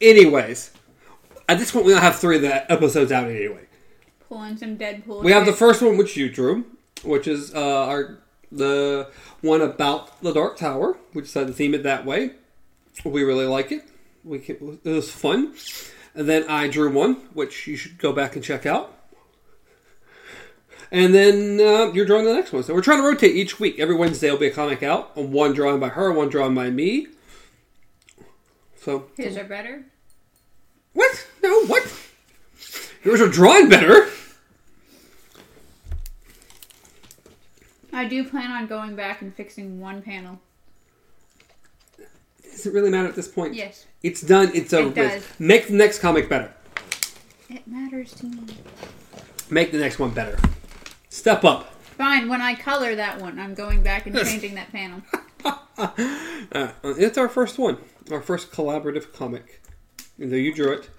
Anyways, 0.00 0.70
at 1.48 1.58
this 1.58 1.72
point, 1.72 1.84
we 1.84 1.92
don't 1.92 2.00
have 2.00 2.20
three 2.20 2.36
of 2.36 2.42
the 2.42 2.70
episodes 2.70 3.10
out 3.10 3.28
anyway. 3.28 3.66
Pulling 4.30 4.56
some 4.56 4.78
Deadpool. 4.78 5.24
We 5.24 5.32
have 5.32 5.44
the 5.44 5.52
first 5.52 5.82
one, 5.82 5.96
which 5.98 6.16
you 6.16 6.30
drew, 6.30 6.64
which 7.02 7.26
is 7.26 7.52
uh, 7.52 7.86
our 7.86 8.18
the 8.52 9.10
one 9.40 9.60
about 9.60 10.22
the 10.22 10.32
Dark 10.32 10.56
Tower. 10.56 10.96
We 11.12 11.22
decided 11.22 11.48
to 11.48 11.52
theme 11.52 11.74
it 11.74 11.82
that 11.82 12.06
way. 12.06 12.30
We 13.04 13.24
really 13.24 13.46
like 13.46 13.72
it. 13.72 13.88
We 14.22 14.38
can, 14.38 14.78
it 14.84 14.88
was 14.88 15.10
fun. 15.10 15.54
And 16.14 16.28
then 16.28 16.44
I 16.48 16.68
drew 16.68 16.92
one, 16.92 17.14
which 17.34 17.66
you 17.66 17.76
should 17.76 17.98
go 17.98 18.12
back 18.12 18.36
and 18.36 18.44
check 18.44 18.66
out. 18.66 18.96
And 20.92 21.12
then 21.12 21.60
uh, 21.60 21.92
you're 21.92 22.06
drawing 22.06 22.24
the 22.24 22.34
next 22.34 22.52
one. 22.52 22.62
So 22.62 22.72
we're 22.72 22.82
trying 22.82 23.02
to 23.02 23.08
rotate 23.08 23.34
each 23.34 23.58
week. 23.58 23.80
Every 23.80 23.96
Wednesday 23.96 24.30
will 24.30 24.38
be 24.38 24.46
a 24.46 24.52
comic 24.52 24.84
out. 24.84 25.16
One 25.16 25.54
drawn 25.54 25.80
by 25.80 25.88
her, 25.88 26.12
one 26.12 26.28
drawn 26.28 26.54
by 26.54 26.70
me. 26.70 27.08
So 28.80 29.06
His 29.16 29.36
are 29.36 29.42
better. 29.42 29.86
what? 30.92 31.26
No, 31.42 31.64
what? 31.66 31.82
Yours 33.02 33.20
are 33.20 33.28
drawn 33.28 33.68
better. 33.68 34.08
I 37.92 38.04
do 38.06 38.24
plan 38.28 38.50
on 38.50 38.66
going 38.66 38.94
back 38.96 39.20
and 39.22 39.34
fixing 39.34 39.80
one 39.80 40.02
panel. 40.02 40.40
Does 42.42 42.66
it 42.66 42.72
really 42.72 42.90
matter 42.90 43.08
at 43.08 43.14
this 43.14 43.28
point? 43.28 43.54
Yes, 43.54 43.86
It's 44.02 44.20
done. 44.20 44.50
It's 44.54 44.72
over. 44.72 44.94
does. 44.94 45.14
with. 45.14 45.40
Make 45.40 45.68
the 45.68 45.74
next 45.74 46.00
comic 46.00 46.28
better. 46.28 46.52
it 47.48 47.66
matters 47.66 48.12
to 48.14 48.26
me. 48.26 48.42
Make 49.48 49.72
the 49.72 49.78
next 49.78 49.98
one 49.98 50.10
better. 50.10 50.38
Step 51.08 51.44
up. 51.44 51.72
Fine, 51.96 52.28
when 52.28 52.40
I 52.40 52.54
color 52.54 52.94
that 52.94 53.20
one, 53.20 53.38
I'm 53.38 53.54
going 53.54 53.82
back 53.82 54.06
and 54.06 54.16
changing 54.24 54.54
that 54.56 54.70
panel. 54.72 55.02
Uh, 55.78 56.68
it's 56.84 57.16
our 57.16 57.28
first 57.30 57.58
one. 57.58 57.78
Our 58.10 58.20
first 58.20 58.52
collaborative 58.52 59.14
comic. 59.14 59.62
And 60.18 60.30
though 60.30 60.36
you 60.36 60.52
drew 60.54 60.72
it, 60.72 60.90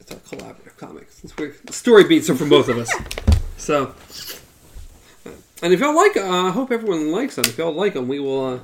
it's 0.00 0.10
our 0.10 0.16
collaborative 0.18 0.78
comic. 0.78 1.10
Since 1.12 1.36
we 1.36 1.48
the 1.64 1.72
story 1.74 2.04
beats 2.04 2.30
are 2.30 2.34
from 2.36 2.48
both 2.48 2.68
of 2.70 2.78
us. 2.78 2.90
So, 3.58 3.94
and 5.62 5.72
if 5.72 5.80
y'all 5.80 5.94
like, 5.94 6.16
uh, 6.16 6.46
I 6.46 6.50
hope 6.50 6.70
everyone 6.70 7.10
likes 7.12 7.36
them. 7.36 7.44
If 7.46 7.58
y'all 7.58 7.72
like 7.72 7.94
them, 7.94 8.08
we 8.08 8.20
will 8.20 8.44
uh, 8.44 8.60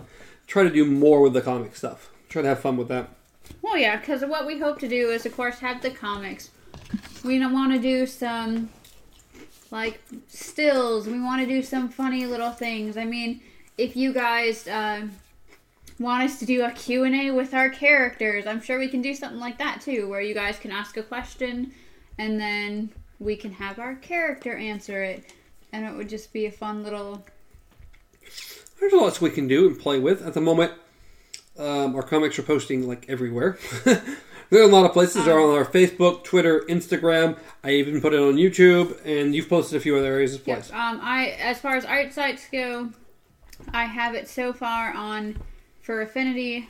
try 0.46 0.62
to 0.62 0.70
do 0.70 0.84
more 0.84 1.20
with 1.20 1.32
the 1.32 1.40
comic 1.40 1.76
stuff. 1.76 2.10
Try 2.28 2.42
to 2.42 2.48
have 2.48 2.60
fun 2.60 2.76
with 2.76 2.88
that. 2.88 3.08
Well, 3.62 3.76
yeah, 3.76 3.96
because 3.96 4.22
what 4.22 4.46
we 4.46 4.58
hope 4.58 4.78
to 4.80 4.88
do 4.88 5.10
is, 5.10 5.26
of 5.26 5.36
course, 5.36 5.58
have 5.60 5.82
the 5.82 5.90
comics. 5.90 6.50
We 7.24 7.44
want 7.46 7.72
to 7.72 7.78
do 7.78 8.06
some 8.06 8.68
like 9.70 10.00
stills. 10.28 11.06
We 11.06 11.20
want 11.20 11.40
to 11.42 11.46
do 11.46 11.62
some 11.62 11.88
funny 11.88 12.26
little 12.26 12.52
things. 12.52 12.96
I 12.96 13.04
mean, 13.04 13.40
if 13.76 13.96
you 13.96 14.12
guys 14.12 14.66
uh, 14.68 15.06
want 15.98 16.24
us 16.24 16.38
to 16.38 16.46
do 16.46 16.64
a 16.64 16.70
Q 16.70 17.04
and 17.04 17.14
A 17.14 17.30
with 17.30 17.54
our 17.54 17.68
characters, 17.68 18.46
I'm 18.46 18.60
sure 18.60 18.78
we 18.78 18.88
can 18.88 19.02
do 19.02 19.14
something 19.14 19.40
like 19.40 19.58
that 19.58 19.80
too, 19.80 20.08
where 20.08 20.20
you 20.20 20.34
guys 20.34 20.58
can 20.58 20.70
ask 20.70 20.96
a 20.96 21.02
question 21.02 21.72
and 22.18 22.40
then 22.40 22.90
we 23.18 23.36
can 23.36 23.52
have 23.52 23.78
our 23.78 23.94
character 23.96 24.56
answer 24.56 25.02
it, 25.02 25.24
and 25.72 25.84
it 25.86 25.94
would 25.94 26.08
just 26.08 26.32
be 26.32 26.46
a 26.46 26.50
fun 26.52 26.82
little. 26.82 27.24
There's 28.80 28.92
lots 28.92 29.20
we 29.20 29.30
can 29.30 29.48
do 29.48 29.66
and 29.66 29.78
play 29.78 29.98
with. 29.98 30.26
At 30.26 30.34
the 30.34 30.40
moment, 30.40 30.72
um, 31.58 31.94
our 31.96 32.02
comics 32.02 32.38
are 32.38 32.42
posting 32.42 32.86
like 32.86 33.06
everywhere. 33.08 33.58
there 33.84 34.02
are 34.52 34.62
a 34.62 34.66
lot 34.66 34.84
of 34.84 34.92
places. 34.92 35.24
They're 35.24 35.40
on 35.40 35.54
our 35.56 35.64
Facebook, 35.64 36.24
Twitter, 36.24 36.60
Instagram. 36.68 37.38
I 37.64 37.70
even 37.72 38.00
put 38.00 38.12
it 38.12 38.20
on 38.20 38.34
YouTube, 38.34 38.98
and 39.04 39.34
you've 39.34 39.48
posted 39.48 39.76
a 39.78 39.80
few 39.80 39.96
other 39.96 40.06
areas 40.12 40.34
of 40.34 40.46
Yep. 40.46 40.56
place. 40.58 40.70
Um, 40.72 41.00
I 41.02 41.28
as 41.40 41.58
far 41.58 41.76
as 41.76 41.84
art 41.84 42.12
sites 42.12 42.46
go, 42.52 42.90
I 43.72 43.84
have 43.84 44.14
it 44.14 44.28
so 44.28 44.52
far 44.52 44.92
on 44.92 45.36
Fur 45.80 46.02
Affinity. 46.02 46.68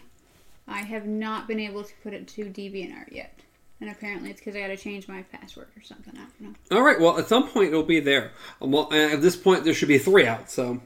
I 0.69 0.83
have 0.83 1.07
not 1.07 1.47
been 1.49 1.61
able 1.61 1.85
to 1.85 1.93
put 2.03 2.13
it 2.13 2.27
to 2.29 2.45
DeviantArt 2.47 3.13
yet, 3.13 3.39
and 3.81 3.91
apparently 3.91 4.31
it's 4.31 4.41
because 4.41 4.57
I 4.57 4.61
got 4.61 4.69
to 4.69 4.77
change 4.77 5.07
my 5.09 5.23
password 5.23 5.69
or 5.77 5.83
something. 5.83 6.15
I 6.17 6.21
don't 6.21 6.41
know. 6.71 6.77
All 6.77 6.83
right. 6.83 6.99
Well, 7.01 7.19
at 7.19 7.29
some 7.29 7.49
point 7.49 7.69
it'll 7.69 7.83
be 7.83 8.01
there. 8.01 8.33
Um, 8.61 8.73
well, 8.73 8.89
uh, 8.93 9.13
at 9.15 9.23
this 9.23 9.37
point, 9.37 9.65
there 9.65 9.75
should 9.75 9.89
be 9.89 9.99
three 9.99 10.27
out. 10.27 10.51
So 10.51 10.81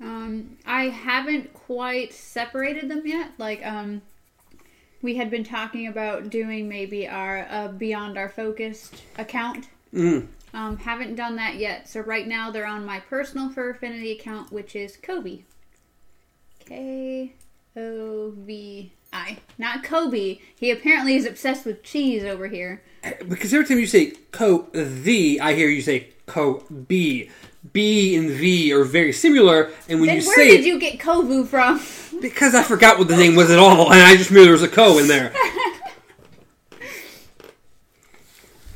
Um, 0.00 0.56
I 0.64 0.84
haven't 0.84 1.52
quite 1.52 2.12
separated 2.14 2.88
them 2.90 3.02
yet. 3.04 3.32
Like, 3.38 3.64
um, 3.66 4.00
we 5.02 5.16
had 5.16 5.30
been 5.30 5.44
talking 5.44 5.86
about 5.86 6.30
doing 6.30 6.68
maybe 6.68 7.06
our 7.06 7.46
uh, 7.50 7.68
Beyond 7.68 8.16
Our 8.18 8.28
Focused 8.28 8.94
account. 9.18 9.68
mm, 9.94 10.26
Um, 10.54 10.76
haven't 10.78 11.14
done 11.16 11.36
that 11.36 11.56
yet. 11.56 11.88
So 11.88 12.00
right 12.00 12.26
now 12.26 12.50
they're 12.50 12.66
on 12.66 12.84
my 12.84 13.00
personal 13.00 13.50
Fur 13.50 13.70
Affinity 13.70 14.12
account, 14.12 14.50
which 14.52 14.74
is 14.74 14.96
Kobe. 14.96 15.40
K 16.66 17.34
O 17.76 18.32
V 18.36 18.92
I, 19.12 19.38
not 19.58 19.82
Kobe. 19.82 20.38
He 20.54 20.70
apparently 20.70 21.16
is 21.16 21.26
obsessed 21.26 21.64
with 21.64 21.82
cheese 21.82 22.22
over 22.24 22.46
here. 22.46 22.82
Because 23.28 23.52
every 23.52 23.66
time 23.66 23.78
you 23.78 23.86
say 23.86 24.12
the, 24.32 25.40
I 25.40 25.54
hear 25.54 25.68
you 25.68 25.82
say 25.82 26.08
co 26.26 26.64
b. 26.86 27.30
B 27.72 28.16
and 28.16 28.30
V 28.30 28.72
are 28.72 28.84
very 28.84 29.12
similar, 29.12 29.70
and 29.86 30.00
when 30.00 30.06
Then 30.06 30.20
you 30.20 30.26
where 30.26 30.36
say 30.36 30.56
did 30.56 30.64
you 30.64 30.80
get 30.80 30.98
Kovu 30.98 31.46
from? 31.46 31.78
because 32.22 32.54
I 32.54 32.62
forgot 32.62 32.98
what 32.98 33.08
the 33.08 33.16
name 33.18 33.36
was 33.36 33.50
at 33.50 33.58
all, 33.58 33.92
and 33.92 34.02
I 34.02 34.16
just 34.16 34.30
knew 34.30 34.42
there 34.42 34.52
was 34.52 34.62
a 34.62 34.68
co 34.68 34.98
in 34.98 35.08
there. 35.08 35.30
I 36.72 36.78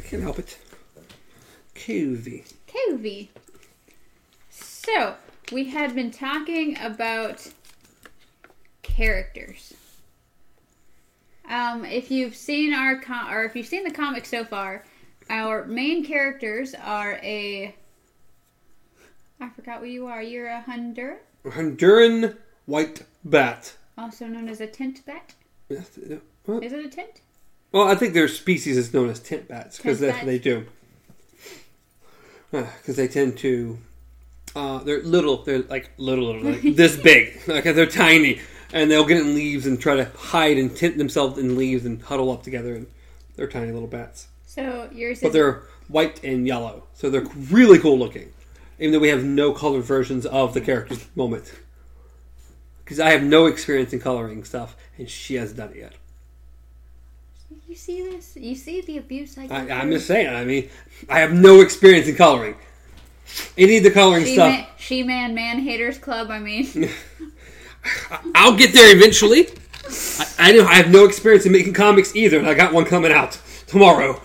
can't 0.05 0.23
help 0.23 0.39
it. 0.39 0.59
Kovu. 1.75 2.45
Kovu. 2.69 3.29
So, 4.51 5.15
we 5.51 5.71
had 5.71 5.95
been 5.95 6.11
talking 6.11 6.79
about 6.79 7.51
characters. 8.83 9.73
Um, 11.49 11.85
if 11.85 12.11
you've 12.11 12.35
seen 12.35 12.73
our 12.73 13.01
com- 13.01 13.33
or 13.33 13.45
if 13.45 13.55
you've 13.55 13.67
seen 13.67 13.85
the 13.85 13.91
comic 13.91 14.25
so 14.25 14.45
far, 14.45 14.85
our 15.29 15.65
main 15.67 16.05
characters 16.05 16.75
are 16.75 17.19
a 17.23 17.75
I 19.41 19.49
forgot 19.51 19.81
what 19.81 19.91
you 19.91 20.07
are. 20.07 20.23
You're 20.23 20.49
a 20.49 20.65
Honduran, 20.67 21.17
Honduran 21.45 22.37
white 22.67 23.03
bat. 23.25 23.75
also 23.99 24.27
known 24.27 24.49
as 24.49 24.61
a 24.61 24.67
tent 24.67 25.05
bat. 25.05 25.35
Yes, 25.69 25.99
Is 25.99 26.21
it 26.73 26.85
a 26.87 26.89
tent? 26.89 27.21
well, 27.73 27.89
I 27.89 27.95
think 27.95 28.15
their 28.15 28.29
species 28.29 28.77
is 28.77 28.95
known 28.95 29.11
as 29.11 29.21
tent 29.21 29.49
bats 29.49 29.77
because 29.77 30.01
that's 30.01 30.17
what 30.19 30.27
they 30.27 30.39
do. 30.39 30.67
Because 32.51 32.95
they 32.97 33.09
tend 33.09 33.37
to, 33.39 33.79
uh, 34.55 34.79
they're 34.85 35.03
little. 35.03 35.43
They're 35.43 35.63
like 35.63 35.91
little, 35.99 36.27
little, 36.27 36.53
like 36.53 36.63
this 36.77 36.97
big. 36.97 37.41
Like 37.49 37.65
they're 37.65 37.87
tiny, 37.87 38.41
and 38.75 38.91
they'll 38.91 39.07
get 39.07 39.19
in 39.19 39.35
leaves 39.35 39.67
and 39.67 39.81
try 39.81 39.95
to 39.95 40.05
hide 40.17 40.59
and 40.59 40.77
tint 40.77 40.99
themselves 40.99 41.39
in 41.39 41.57
leaves 41.57 41.87
and 41.87 42.03
huddle 42.03 42.31
up 42.31 42.43
together. 42.43 42.75
And 42.75 42.87
they're 43.37 43.47
tiny 43.47 43.71
little 43.71 43.89
bats, 43.89 44.27
So 44.45 44.91
yours 44.93 45.21
but 45.21 45.33
they're 45.33 45.63
white 45.89 46.23
and 46.25 46.47
yellow, 46.47 46.85
so 46.93 47.09
they're 47.09 47.25
really 47.51 47.79
cool 47.79 47.99
looking. 47.99 48.33
Even 48.79 48.93
though 48.93 48.99
we 48.99 49.09
have 49.09 49.25
no 49.25 49.53
colored 49.53 49.85
versions 49.85 50.27
of 50.27 50.53
the 50.53 50.61
characters 50.61 50.99
at 50.99 51.15
the 51.15 51.19
moment, 51.19 51.53
because 52.85 52.99
I 52.99 53.11
have 53.11 53.23
no 53.23 53.47
experience 53.47 53.93
in 53.93 54.01
coloring 54.01 54.43
stuff, 54.45 54.77
and 54.99 55.09
she 55.09 55.37
hasn't 55.37 55.57
done 55.57 55.71
it 55.71 55.77
yet. 55.77 55.93
You 57.69 57.77
see 57.77 58.03
this? 58.03 58.37
You 58.37 58.55
see 58.57 58.81
the 58.81 58.99
abuse 58.99 59.39
I 59.39 59.47
I? 59.47 59.71
I'm 59.71 59.91
just 59.91 60.07
saying. 60.07 60.29
I 60.29 60.45
mean, 60.45 60.69
I 61.09 61.21
have 61.21 61.33
no 61.33 61.61
experience 61.61 62.09
in 62.09 62.17
coloring. 62.17 62.57
Any 63.57 63.79
of 63.79 63.85
the 63.85 63.91
coloring 63.91 64.25
She 64.25 64.35
stuff, 64.35 64.51
man, 64.51 64.67
she 64.77 65.03
man 65.03 65.35
man 65.35 65.61
haters 65.61 65.99
club. 65.99 66.31
I 66.31 66.39
mean, 66.39 66.67
I'll 68.35 68.57
get 68.57 68.73
there 68.73 68.95
eventually. 68.97 69.49
I, 70.19 70.27
I 70.51 70.53
know 70.53 70.65
I 70.67 70.75
have 70.75 70.91
no 70.91 71.05
experience 71.05 71.47
in 71.47 71.53
making 71.53 71.75
comics 71.75 72.15
either, 72.17 72.39
and 72.39 72.47
I 72.49 72.55
got 72.55 72.73
one 72.73 72.85
coming 72.85 73.13
out 73.13 73.39
tomorrow. 73.67 74.21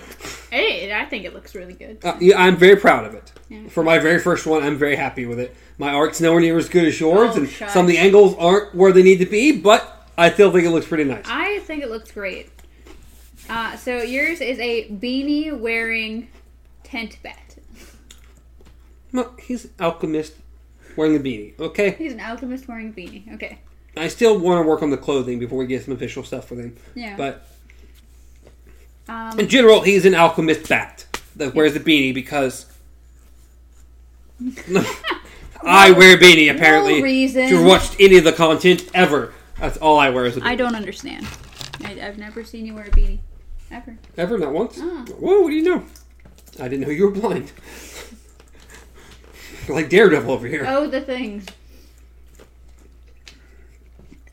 hey, 0.51 0.93
I 0.93 1.05
think 1.05 1.25
it 1.25 1.33
looks 1.33 1.53
really 1.55 1.73
good. 1.73 2.03
Uh, 2.03 2.15
yeah, 2.19 2.41
I'm 2.41 2.55
very 2.57 2.75
proud 2.77 3.05
of 3.05 3.13
it. 3.13 3.31
Yeah. 3.49 3.67
For 3.69 3.83
my 3.83 3.99
very 3.99 4.19
first 4.19 4.45
one, 4.45 4.63
I'm 4.63 4.77
very 4.77 4.95
happy 4.95 5.25
with 5.25 5.39
it. 5.39 5.55
My 5.77 5.91
art's 5.93 6.21
nowhere 6.21 6.39
near 6.41 6.57
as 6.57 6.69
good 6.69 6.85
as 6.85 6.99
yours, 6.99 7.31
Oh, 7.33 7.37
and 7.39 7.49
shucks. 7.49 7.73
some 7.73 7.85
of 7.85 7.87
the 7.87 7.97
angles 7.97 8.35
aren't 8.37 8.75
where 8.75 8.91
they 8.91 9.01
need 9.03 9.17
to 9.19 9.25
be, 9.25 9.51
but 9.59 10.07
I 10.17 10.29
still 10.31 10.51
think 10.51 10.65
it 10.65 10.71
looks 10.71 10.87
pretty 10.87 11.05
nice. 11.05 11.25
I 11.27 11.59
think 11.59 11.81
it 11.83 11.89
looks 11.89 12.11
great. 12.11 12.49
Uh, 13.49 13.75
so 13.77 13.97
yours 14.01 14.41
is 14.41 14.59
a 14.59 14.87
beanie 14.89 15.57
wearing 15.57 16.29
tent 16.83 17.17
bat. 17.23 17.55
Well, 19.11 19.33
he's 19.41 19.65
an 19.65 19.71
alchemist 19.79 20.35
wearing 20.95 21.15
a 21.15 21.19
beanie. 21.19 21.59
Okay, 21.59 21.91
He's 21.91 22.13
an 22.13 22.19
alchemist 22.19 22.67
wearing 22.67 22.89
a 22.89 22.91
beanie. 22.91 23.33
Okay. 23.35 23.59
I 23.97 24.07
still 24.07 24.37
want 24.39 24.63
to 24.63 24.67
work 24.67 24.81
on 24.81 24.91
the 24.91 24.97
clothing 24.97 25.39
before 25.39 25.57
we 25.57 25.67
get 25.67 25.83
some 25.83 25.93
official 25.93 26.23
stuff 26.23 26.47
for 26.47 26.55
him. 26.55 26.75
Yeah. 26.95 27.17
But 27.17 27.45
um, 29.07 29.39
In 29.39 29.49
general, 29.49 29.81
he's 29.81 30.05
an 30.05 30.13
alchemist 30.13 30.69
bat 30.69 31.05
that 31.35 31.55
wears 31.55 31.75
a 31.75 31.79
beanie 31.79 32.13
because 32.13 32.65
I 35.63 35.91
wear 35.91 36.15
a 36.15 36.19
beanie. 36.19 36.53
Apparently, 36.53 37.01
reason. 37.01 37.43
if 37.43 37.51
you 37.51 37.63
watched 37.63 37.95
any 37.99 38.17
of 38.17 38.23
the 38.23 38.31
content 38.31 38.89
ever, 38.93 39.33
that's 39.57 39.77
all 39.77 39.99
I 39.99 40.09
wear 40.11 40.25
is 40.25 40.37
a 40.37 40.41
beanie. 40.41 40.45
I 40.45 40.55
don't 40.55 40.75
understand. 40.75 41.27
I, 41.83 41.99
I've 42.01 42.17
never 42.17 42.43
seen 42.43 42.65
you 42.65 42.75
wear 42.75 42.85
a 42.85 42.91
beanie. 42.91 43.19
Ever. 43.71 43.97
ever, 44.17 44.37
not 44.37 44.51
once. 44.51 44.79
Oh. 44.81 45.05
Whoa, 45.19 45.41
what 45.41 45.49
do 45.49 45.55
you 45.55 45.63
know? 45.63 45.85
I 46.59 46.67
didn't 46.67 46.81
know 46.81 46.89
you 46.89 47.05
were 47.05 47.11
blind. 47.11 47.51
like 49.73 49.89
Daredevil 49.89 50.31
over 50.31 50.47
here. 50.47 50.65
Oh, 50.67 50.87
the 50.87 51.01
things. 51.01 51.45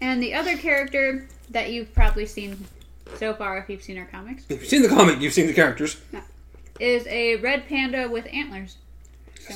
And 0.01 0.23
the 0.23 0.35
other 0.35 0.57
character 0.57 1.29
that 1.51 1.71
you've 1.71 1.93
probably 1.95 2.27
seen 2.27 2.67
so 3.17 3.35
far, 3.35 3.59
if 3.59 3.69
you've 3.69 3.83
seen 3.83 3.99
our 3.99 4.07
comics, 4.07 4.45
If 4.49 4.61
you've 4.61 4.69
seen 4.69 4.83
the 4.83 4.89
comic, 4.89 5.21
you've 5.21 5.33
seen 5.33 5.47
the 5.47 5.55
characters. 5.55 5.97
is 6.79 7.07
a 7.07 7.37
red 7.37 7.67
panda 7.69 8.09
with 8.09 8.27
antlers. 8.33 8.77
So. 9.41 9.55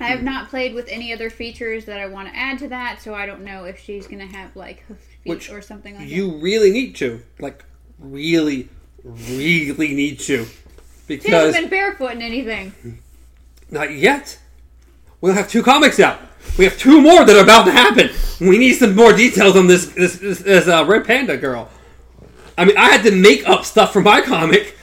I 0.00 0.08
have 0.08 0.22
not 0.22 0.48
played 0.48 0.74
with 0.74 0.86
any 0.88 1.12
other 1.12 1.28
features 1.28 1.84
that 1.86 1.98
I 1.98 2.06
want 2.06 2.28
to 2.28 2.36
add 2.36 2.58
to 2.60 2.68
that, 2.68 3.02
so 3.02 3.14
I 3.14 3.26
don't 3.26 3.42
know 3.42 3.64
if 3.64 3.80
she's 3.80 4.06
gonna 4.06 4.26
have 4.26 4.54
like 4.54 4.84
hoof 4.86 4.98
feet 4.98 5.30
Which 5.30 5.50
or 5.50 5.60
something 5.60 5.94
like 5.96 6.08
that. 6.08 6.14
You 6.14 6.36
really 6.38 6.70
need 6.70 6.94
to, 6.96 7.20
like, 7.40 7.64
really, 7.98 8.68
really 9.02 9.94
need 9.94 10.20
to, 10.20 10.44
She 10.44 10.44
hasn't 10.44 11.08
because 11.08 11.54
been 11.54 11.68
barefoot 11.68 12.12
in 12.12 12.22
anything. 12.22 12.72
Not 13.70 13.92
yet. 13.92 14.38
We'll 15.20 15.34
have 15.34 15.48
two 15.48 15.62
comics 15.62 16.00
out. 16.00 16.20
We 16.56 16.64
have 16.64 16.78
two 16.78 17.00
more 17.00 17.24
that 17.24 17.36
are 17.36 17.42
about 17.42 17.64
to 17.64 17.72
happen. 17.72 18.10
We 18.40 18.58
need 18.58 18.74
some 18.74 18.94
more 18.94 19.12
details 19.12 19.56
on 19.56 19.66
this 19.66 19.86
this, 19.86 20.16
this, 20.18 20.38
this 20.40 20.68
uh, 20.68 20.84
Red 20.86 21.04
Panda 21.04 21.36
girl. 21.36 21.68
I 22.56 22.64
mean, 22.64 22.76
I 22.76 22.88
had 22.88 23.02
to 23.04 23.12
make 23.12 23.48
up 23.48 23.64
stuff 23.64 23.92
for 23.92 24.00
my 24.00 24.20
comic. 24.20 24.76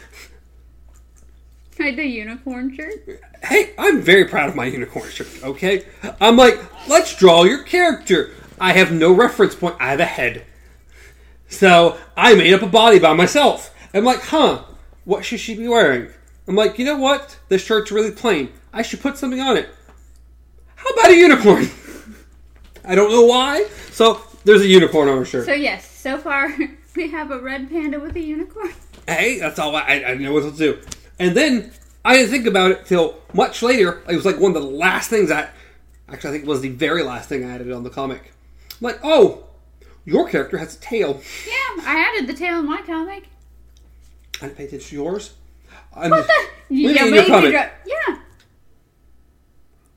Like 1.78 1.98
the 1.98 2.06
unicorn 2.06 2.74
shirt. 2.76 3.22
Hey, 3.44 3.74
I'm 3.78 4.02
very 4.02 4.26
proud 4.26 4.50
of 4.50 4.56
my 4.56 4.66
unicorn 4.66 5.10
shirt. 5.10 5.28
Okay, 5.44 5.86
I'm 6.22 6.38
like, 6.38 6.58
let's 6.88 7.16
draw 7.16 7.44
your 7.44 7.64
character. 7.64 8.32
I 8.60 8.72
have 8.74 8.94
no 8.94 9.12
reference 9.12 9.56
point. 9.56 9.76
I 9.80 9.90
have 9.92 10.00
a 10.00 10.06
head, 10.06 10.46
so 11.50 11.98
I 12.16 12.36
made 12.36 12.54
up 12.54 12.62
a 12.62 12.68
body 12.68 13.00
by 13.00 13.14
myself. 13.14 13.76
I'm 13.94 14.06
like, 14.06 14.22
huh? 14.22 14.64
What 15.04 15.26
should 15.26 15.42
she 15.42 15.56
be 15.56 15.68
wearing? 15.68 16.10
I'm 16.48 16.56
like, 16.56 16.80
you 16.80 16.86
know 16.86 16.98
what? 16.98 17.38
This 17.50 17.64
shirt's 17.64 17.92
really 17.92 18.12
plain. 18.12 18.54
I 18.76 18.82
should 18.82 19.00
put 19.00 19.18
something 19.18 19.40
on 19.40 19.56
it. 19.56 19.70
How 20.76 20.90
about 20.90 21.10
a 21.12 21.16
unicorn? 21.16 21.70
I 22.86 22.94
don't 22.94 23.10
know 23.10 23.26
why. 23.26 23.68
So 23.92 24.22
there's 24.44 24.62
a 24.62 24.68
unicorn 24.68 25.08
on 25.08 25.18
her 25.18 25.26
shirt. 25.26 25.46
So 25.46 25.54
yes, 25.54 25.90
so 25.90 26.18
far 26.18 26.54
we 26.96 27.10
have 27.10 27.32
a 27.32 27.40
red 27.40 27.70
panda 27.70 28.00
with 28.00 28.16
a 28.18 28.22
unicorn. 28.22 28.74
hey, 29.08 29.40
that's 29.40 29.58
all 29.60 29.74
I, 29.76 30.04
I 30.06 30.14
know 30.16 30.34
what 30.34 30.44
to 30.44 30.52
do. 30.52 30.80
And 31.18 31.36
then 31.36 31.72
I 32.04 32.18
didn't 32.18 32.32
think 32.32 32.46
about 32.48 32.72
it 32.72 32.86
till 32.86 33.16
much 33.34 33.64
later. 33.64 34.04
It 34.10 34.16
was 34.16 34.26
like 34.26 34.40
one 34.40 34.54
of 34.56 34.62
the 34.62 34.68
last 34.68 35.10
things 35.10 35.32
I 35.32 35.50
actually 36.10 36.30
I 36.30 36.34
think 36.34 36.44
it 36.44 36.50
was 36.50 36.60
the 36.62 36.70
very 36.70 37.02
last 37.02 37.30
thing 37.30 37.46
I 37.46 37.52
added 37.52 37.72
on 37.72 37.84
the 37.84 37.90
comic. 37.90 38.34
I'm 38.72 38.78
like, 38.82 39.00
oh, 39.04 39.46
your 40.04 40.28
character 40.30 40.58
has 40.58 40.76
a 40.76 40.80
tail. 40.82 41.22
Yeah, 41.48 41.84
I 41.86 42.12
added 42.14 42.28
the 42.28 42.34
tail 42.38 42.60
in 42.60 42.66
my 42.66 42.82
comic. 42.82 43.24
I 44.42 44.48
didn't 44.48 44.58
pay 44.58 44.66
attention 44.66 44.90
to 44.90 44.96
yours. 44.96 45.34
I'm, 45.96 46.12
What 46.12 46.28
the? 46.28 46.76
Yeah, 46.76 47.06
your 47.06 47.26
comic. 47.26 47.52
dra- 47.52 47.72
yeah, 47.88 48.18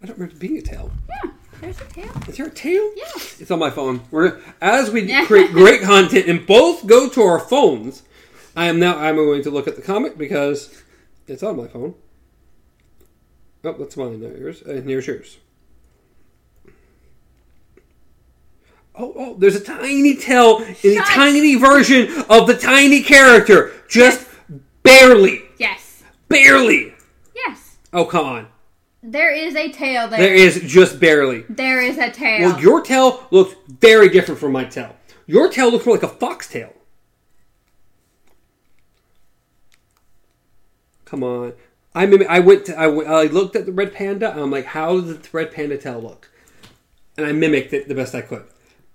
I 0.02 0.06
don't 0.06 0.18
remember 0.18 0.38
being 0.38 0.58
a 0.58 0.62
tail. 0.62 0.90
yeah. 1.08 1.30
There's 1.60 1.80
a 1.80 1.84
tail. 1.86 2.10
Is 2.28 2.36
there 2.36 2.46
a 2.46 2.50
tail? 2.50 2.92
Yes. 2.96 3.40
It's 3.40 3.50
on 3.50 3.58
my 3.58 3.70
phone. 3.70 4.02
We're 4.12 4.40
as 4.60 4.90
we 4.90 5.08
create 5.26 5.50
great 5.52 5.82
content 5.82 6.28
and 6.28 6.46
both 6.46 6.86
go 6.86 7.08
to 7.08 7.20
our 7.22 7.40
phones. 7.40 8.04
I 8.54 8.66
am 8.66 8.78
now. 8.78 8.96
I'm 8.96 9.16
going 9.16 9.42
to 9.42 9.50
look 9.50 9.66
at 9.66 9.74
the 9.74 9.82
comic 9.82 10.16
because 10.16 10.82
it's 11.26 11.42
on 11.42 11.56
my 11.56 11.66
phone. 11.66 11.94
Oh, 13.64 13.72
that's 13.72 13.96
mine. 13.96 14.22
Not 14.22 14.38
yours. 14.38 14.62
Uh, 14.62 14.80
here's 14.84 15.06
yours. 15.08 15.38
Oh, 18.94 19.12
oh, 19.16 19.34
there's 19.38 19.54
a 19.56 19.60
tiny 19.64 20.16
tail 20.16 20.58
in 20.82 20.96
Shut. 20.96 21.06
tiny 21.06 21.54
version 21.56 22.08
of 22.28 22.46
the 22.46 22.56
tiny 22.60 23.02
character. 23.02 23.72
Just 23.88 24.26
barely. 24.82 25.42
Yes. 25.58 26.02
Barely. 26.28 26.94
Yes. 27.34 27.76
Oh, 27.92 28.04
come 28.04 28.26
on. 28.26 28.48
There 29.02 29.32
is 29.32 29.54
a 29.54 29.70
tail 29.70 30.08
there. 30.08 30.18
There 30.18 30.34
is 30.34 30.60
just 30.66 30.98
barely. 30.98 31.44
There 31.48 31.80
is 31.80 31.98
a 31.98 32.10
tail. 32.10 32.48
Well, 32.50 32.60
your 32.60 32.80
tail 32.82 33.26
looks 33.30 33.54
very 33.68 34.08
different 34.08 34.40
from 34.40 34.52
my 34.52 34.64
tail. 34.64 34.96
Your 35.26 35.48
tail 35.48 35.70
looks 35.70 35.86
more 35.86 35.94
like 35.96 36.02
a 36.04 36.08
foxtail. 36.08 36.72
Come 41.04 41.22
on. 41.22 41.52
I 41.94 42.06
mim- 42.06 42.26
I 42.28 42.40
went 42.40 42.66
to, 42.66 42.78
I, 42.78 42.84
w- 42.84 43.06
I 43.08 43.24
looked 43.24 43.56
at 43.56 43.66
the 43.66 43.72
red 43.72 43.94
panda 43.94 44.30
and 44.30 44.40
I'm 44.40 44.50
like, 44.50 44.66
how 44.66 45.00
does 45.00 45.18
the 45.18 45.28
red 45.32 45.52
panda 45.52 45.78
tail 45.78 46.00
look? 46.00 46.30
And 47.16 47.26
I 47.26 47.32
mimicked 47.32 47.72
it 47.72 47.88
the 47.88 47.94
best 47.94 48.14
I 48.14 48.20
could, 48.20 48.44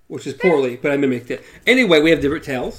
which 0.08 0.26
is 0.26 0.34
poorly, 0.34 0.76
but 0.76 0.92
I 0.92 0.96
mimicked 0.96 1.30
it. 1.30 1.42
Anyway, 1.66 2.00
we 2.00 2.10
have 2.10 2.20
different 2.20 2.44
tails. 2.44 2.76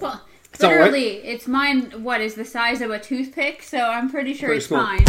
well, 0.00 0.22
right. 0.60 0.70
literally, 0.70 1.16
it's 1.18 1.46
mine. 1.48 2.02
What 2.02 2.20
is 2.20 2.34
the 2.34 2.44
size 2.44 2.80
of 2.80 2.90
a 2.90 2.98
toothpick? 2.98 3.62
So 3.62 3.78
I'm 3.78 4.08
pretty 4.10 4.32
sure 4.32 4.48
Pretty 4.48 4.58
it's 4.58 4.66
small. 4.68 4.84
fine. 4.86 5.04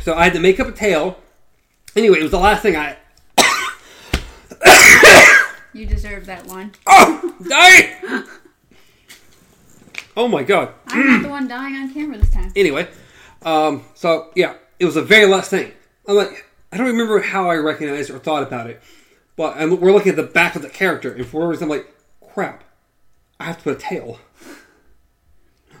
So 0.00 0.14
I 0.14 0.24
had 0.24 0.32
to 0.34 0.40
make 0.40 0.58
up 0.60 0.68
a 0.68 0.72
tail. 0.72 1.18
Anyway, 1.96 2.18
it 2.18 2.22
was 2.22 2.30
the 2.30 2.38
last 2.38 2.62
thing 2.62 2.76
I. 2.76 2.96
You 5.78 5.86
deserve 5.86 6.26
that 6.26 6.46
one. 6.46 6.72
Oh, 6.86 7.34
die! 7.48 8.24
oh 10.16 10.26
my 10.26 10.42
god. 10.42 10.74
I'm 10.88 11.06
not 11.06 11.22
the 11.22 11.28
one 11.28 11.46
dying 11.46 11.76
on 11.76 11.94
camera 11.94 12.18
this 12.18 12.30
time. 12.30 12.52
Anyway, 12.56 12.88
um, 13.42 13.84
so 13.94 14.32
yeah, 14.34 14.54
it 14.80 14.84
was 14.84 14.96
the 14.96 15.02
very 15.02 15.26
last 15.26 15.50
thing. 15.50 15.72
I'm 16.08 16.16
like, 16.16 16.46
I 16.72 16.78
don't 16.78 16.86
remember 16.86 17.20
how 17.20 17.48
I 17.48 17.56
recognized 17.56 18.10
or 18.10 18.18
thought 18.18 18.42
about 18.42 18.68
it, 18.68 18.82
but 19.36 19.56
I'm, 19.56 19.78
we're 19.78 19.92
looking 19.92 20.10
at 20.10 20.16
the 20.16 20.24
back 20.24 20.56
of 20.56 20.62
the 20.62 20.68
character, 20.68 21.12
and 21.12 21.24
for 21.24 21.38
whatever 21.38 21.50
reason, 21.50 21.64
I'm 21.64 21.70
like, 21.70 21.94
crap, 22.32 22.64
I 23.38 23.44
have 23.44 23.58
to 23.58 23.62
put 23.62 23.76
a 23.76 23.78
tail. 23.78 24.18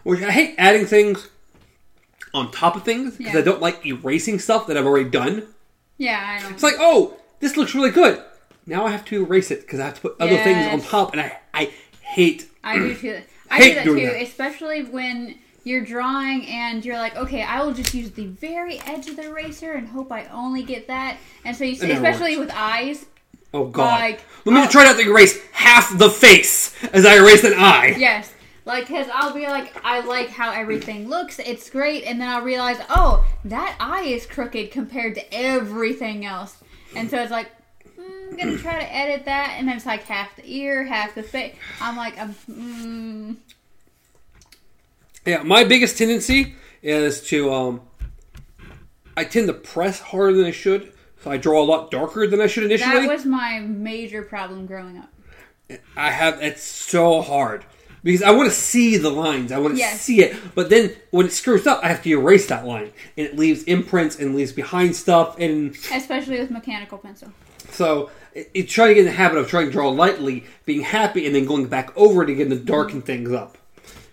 Which 0.04 0.22
I 0.22 0.30
hate 0.30 0.54
adding 0.58 0.86
things 0.86 1.28
on 2.34 2.50
top 2.50 2.76
of 2.76 2.82
things 2.84 3.16
because 3.16 3.34
Yeah. 3.34 3.40
I 3.40 3.42
don't 3.42 3.60
like 3.60 3.84
erasing 3.86 4.38
stuff 4.38 4.66
that 4.66 4.76
I've 4.76 4.86
already 4.86 5.08
done. 5.08 5.46
Yeah, 5.96 6.22
I 6.38 6.42
don't. 6.42 6.52
It's 6.52 6.62
like, 6.62 6.76
oh, 6.78 7.16
this 7.40 7.56
looks 7.56 7.74
really 7.74 7.90
good. 7.90 8.22
Now 8.66 8.86
I 8.86 8.90
have 8.90 9.04
to 9.06 9.24
erase 9.24 9.50
it 9.50 9.62
because 9.62 9.80
I 9.80 9.86
have 9.86 9.94
to 9.94 10.00
put 10.00 10.16
other 10.20 10.36
things 10.38 10.66
on 10.72 10.80
top, 10.80 11.12
and 11.12 11.20
I 11.20 11.38
I 11.54 11.72
hate. 12.02 12.48
I 12.62 12.78
do 12.78 12.94
too. 12.94 13.20
I 13.50 13.56
Hate 13.56 13.68
do 13.84 13.94
that 13.94 14.00
too, 14.00 14.06
that. 14.06 14.22
especially 14.22 14.84
when 14.84 15.36
you're 15.64 15.84
drawing 15.84 16.46
and 16.46 16.84
you're 16.84 16.98
like, 16.98 17.16
okay, 17.16 17.42
I 17.42 17.62
will 17.64 17.72
just 17.72 17.94
use 17.94 18.10
the 18.10 18.26
very 18.26 18.78
edge 18.80 19.08
of 19.08 19.16
the 19.16 19.24
eraser 19.26 19.72
and 19.72 19.88
hope 19.88 20.12
I 20.12 20.26
only 20.26 20.62
get 20.62 20.86
that. 20.88 21.16
And 21.46 21.56
so 21.56 21.64
you, 21.64 21.78
never 21.80 21.92
especially 21.94 22.36
works. 22.36 22.48
with 22.52 22.56
eyes, 22.56 23.06
Oh 23.54 23.66
god. 23.66 24.00
Like, 24.00 24.20
Let 24.44 24.52
me 24.54 24.60
oh. 24.64 24.68
try 24.68 24.84
not 24.84 24.96
to 24.96 25.02
erase 25.02 25.38
half 25.52 25.96
the 25.98 26.10
face 26.10 26.74
as 26.92 27.06
I 27.06 27.16
erase 27.16 27.42
an 27.44 27.54
eye. 27.56 27.94
yes. 27.98 28.30
Like, 28.68 28.86
cause 28.86 29.06
I'll 29.14 29.32
be 29.32 29.46
like, 29.46 29.74
I 29.82 30.00
like 30.00 30.28
how 30.28 30.52
everything 30.52 31.08
looks. 31.08 31.38
It's 31.38 31.70
great, 31.70 32.04
and 32.04 32.20
then 32.20 32.28
I'll 32.28 32.42
realize, 32.42 32.76
oh, 32.90 33.24
that 33.46 33.74
eye 33.80 34.02
is 34.02 34.26
crooked 34.26 34.70
compared 34.70 35.14
to 35.14 35.34
everything 35.34 36.26
else. 36.26 36.54
And 36.94 37.08
so 37.08 37.18
it's 37.18 37.30
like, 37.30 37.50
mm, 37.98 38.30
I'm 38.30 38.36
gonna 38.36 38.58
try 38.58 38.78
to 38.78 38.94
edit 38.94 39.24
that, 39.24 39.54
and 39.56 39.66
then 39.66 39.78
it's 39.78 39.86
like 39.86 40.02
half 40.02 40.36
the 40.36 40.42
ear, 40.44 40.84
half 40.84 41.14
the 41.14 41.22
face. 41.22 41.56
I'm 41.80 41.96
like, 41.96 42.18
I'm, 42.18 42.34
mm, 42.34 43.36
Yeah, 45.24 45.42
my 45.44 45.64
biggest 45.64 45.96
tendency 45.96 46.54
is 46.82 47.22
to 47.28 47.50
um 47.50 47.80
I 49.16 49.24
tend 49.24 49.46
to 49.46 49.54
press 49.54 49.98
harder 49.98 50.34
than 50.34 50.44
I 50.44 50.50
should, 50.50 50.92
so 51.24 51.30
I 51.30 51.38
draw 51.38 51.62
a 51.62 51.64
lot 51.64 51.90
darker 51.90 52.26
than 52.26 52.42
I 52.42 52.46
should 52.46 52.64
initially. 52.64 53.06
that 53.06 53.08
was 53.08 53.24
my 53.24 53.60
major 53.60 54.20
problem 54.20 54.66
growing 54.66 54.98
up. 54.98 55.08
I 55.96 56.10
have 56.10 56.42
it's 56.42 56.62
so 56.62 57.22
hard 57.22 57.64
because 58.02 58.22
I 58.22 58.30
want 58.30 58.48
to 58.50 58.54
see 58.54 58.96
the 58.96 59.10
lines, 59.10 59.52
I 59.52 59.58
want 59.58 59.74
to 59.74 59.78
Yes. 59.78 60.00
see 60.00 60.20
it, 60.22 60.36
but 60.54 60.70
then 60.70 60.92
when 61.10 61.26
it 61.26 61.32
screws 61.32 61.66
up, 61.66 61.80
I 61.82 61.88
have 61.88 62.02
to 62.02 62.10
erase 62.10 62.46
that 62.48 62.66
line, 62.66 62.90
and 63.16 63.26
it 63.26 63.36
leaves 63.36 63.62
imprints 63.64 64.18
and 64.18 64.34
leaves 64.34 64.52
behind 64.52 64.94
stuff, 64.96 65.38
and 65.38 65.76
especially 65.92 66.38
with 66.38 66.50
mechanical 66.50 66.98
pencil. 66.98 67.32
so 67.70 68.10
it, 68.34 68.50
it's 68.54 68.72
trying 68.72 68.88
to 68.88 68.94
get 68.94 69.00
in 69.00 69.06
the 69.06 69.12
habit 69.12 69.38
of 69.38 69.48
trying 69.48 69.66
to 69.66 69.72
draw 69.72 69.88
lightly, 69.88 70.44
being 70.64 70.82
happy, 70.82 71.26
and 71.26 71.34
then 71.34 71.44
going 71.44 71.66
back 71.66 71.90
over 71.96 72.22
it 72.22 72.30
again 72.30 72.50
to 72.50 72.56
darken 72.56 73.02
things 73.02 73.32
up. 73.32 73.56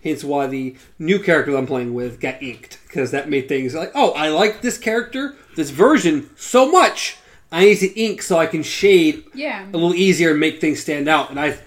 Hence 0.02 0.22
why 0.22 0.46
the 0.46 0.76
new 1.00 1.18
character 1.18 1.56
I'm 1.56 1.66
playing 1.66 1.92
with 1.92 2.20
got 2.20 2.40
inked 2.42 2.78
because 2.86 3.10
that 3.10 3.28
made 3.28 3.48
things 3.48 3.74
like, 3.74 3.90
oh, 3.94 4.12
I 4.12 4.28
like 4.28 4.62
this 4.62 4.78
character, 4.78 5.34
this 5.56 5.70
version 5.70 6.30
so 6.36 6.70
much. 6.70 7.16
I 7.50 7.64
need 7.64 7.78
to 7.78 8.00
ink 8.00 8.22
so 8.22 8.38
I 8.38 8.46
can 8.46 8.62
shade 8.62 9.24
Yeah. 9.34 9.64
a 9.64 9.72
little 9.72 9.94
easier 9.94 10.30
and 10.32 10.38
make 10.40 10.60
things 10.60 10.80
stand 10.80 11.08
out. 11.08 11.30
And 11.30 11.40
I 11.40 11.58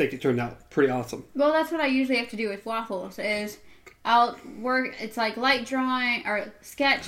think 0.00 0.14
it 0.14 0.22
turned 0.22 0.40
out 0.40 0.70
pretty 0.70 0.90
awesome. 0.90 1.24
Well, 1.34 1.52
that's 1.52 1.70
what 1.70 1.80
I 1.82 1.86
usually 1.86 2.16
have 2.18 2.30
to 2.30 2.36
do 2.36 2.48
with 2.48 2.64
waffles. 2.64 3.18
Is 3.18 3.58
I'll 4.04 4.38
work. 4.58 4.94
It's 4.98 5.18
like 5.18 5.36
light 5.36 5.66
drawing 5.66 6.26
or 6.26 6.52
sketch, 6.62 7.06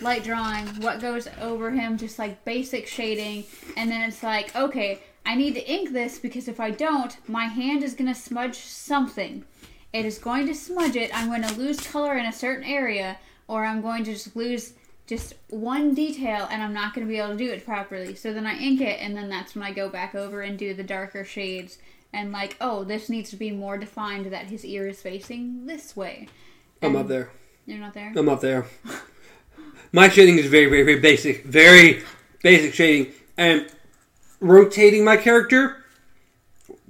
light 0.00 0.24
drawing. 0.24 0.66
What 0.80 1.00
goes 1.00 1.28
over 1.40 1.70
him, 1.70 1.98
just 1.98 2.18
like 2.18 2.44
basic 2.46 2.86
shading, 2.86 3.44
and 3.76 3.90
then 3.90 4.08
it's 4.08 4.22
like, 4.22 4.56
okay, 4.56 5.00
I 5.26 5.34
need 5.34 5.54
to 5.54 5.70
ink 5.70 5.92
this 5.92 6.18
because 6.18 6.48
if 6.48 6.60
I 6.60 6.70
don't, 6.70 7.14
my 7.28 7.44
hand 7.44 7.82
is 7.82 7.94
gonna 7.94 8.14
smudge 8.14 8.56
something. 8.56 9.44
It 9.92 10.06
is 10.06 10.18
going 10.18 10.46
to 10.46 10.54
smudge 10.54 10.96
it. 10.96 11.10
I'm 11.12 11.28
going 11.28 11.42
to 11.42 11.54
lose 11.58 11.84
color 11.86 12.16
in 12.16 12.24
a 12.24 12.32
certain 12.32 12.64
area, 12.64 13.18
or 13.48 13.64
I'm 13.64 13.82
going 13.82 14.04
to 14.04 14.12
just 14.12 14.36
lose 14.36 14.74
just 15.08 15.34
one 15.48 15.94
detail, 15.94 16.46
and 16.48 16.62
I'm 16.62 16.72
not 16.72 16.94
going 16.94 17.04
to 17.04 17.12
be 17.12 17.18
able 17.18 17.30
to 17.30 17.36
do 17.36 17.50
it 17.50 17.66
properly. 17.66 18.14
So 18.14 18.32
then 18.32 18.46
I 18.46 18.56
ink 18.56 18.80
it, 18.80 19.00
and 19.00 19.16
then 19.16 19.28
that's 19.28 19.56
when 19.56 19.64
I 19.64 19.72
go 19.72 19.88
back 19.88 20.14
over 20.14 20.42
and 20.42 20.56
do 20.56 20.74
the 20.74 20.84
darker 20.84 21.24
shades, 21.24 21.78
and 22.12 22.32
like, 22.32 22.56
oh, 22.60 22.84
this 22.84 23.08
needs 23.08 23.30
to 23.30 23.36
be 23.36 23.50
more 23.50 23.78
defined 23.78 24.26
that 24.26 24.46
his 24.46 24.64
ear 24.64 24.88
is 24.88 25.00
facing 25.00 25.66
this 25.66 25.96
way. 25.96 26.28
I'm 26.82 26.90
And- 26.90 26.98
up 26.98 27.08
there. 27.08 27.30
You're 27.66 27.78
not 27.78 27.94
there. 27.94 28.12
I'm 28.16 28.28
up 28.28 28.40
there. 28.40 28.66
My 29.92 30.08
shading 30.08 30.38
is 30.38 30.46
very, 30.46 30.66
very, 30.66 30.82
very 30.82 30.98
basic. 30.98 31.44
Very 31.44 32.02
basic 32.42 32.74
shading. 32.74 33.12
And 33.36 33.66
rotating 34.40 35.04
my 35.04 35.16
character, 35.16 35.84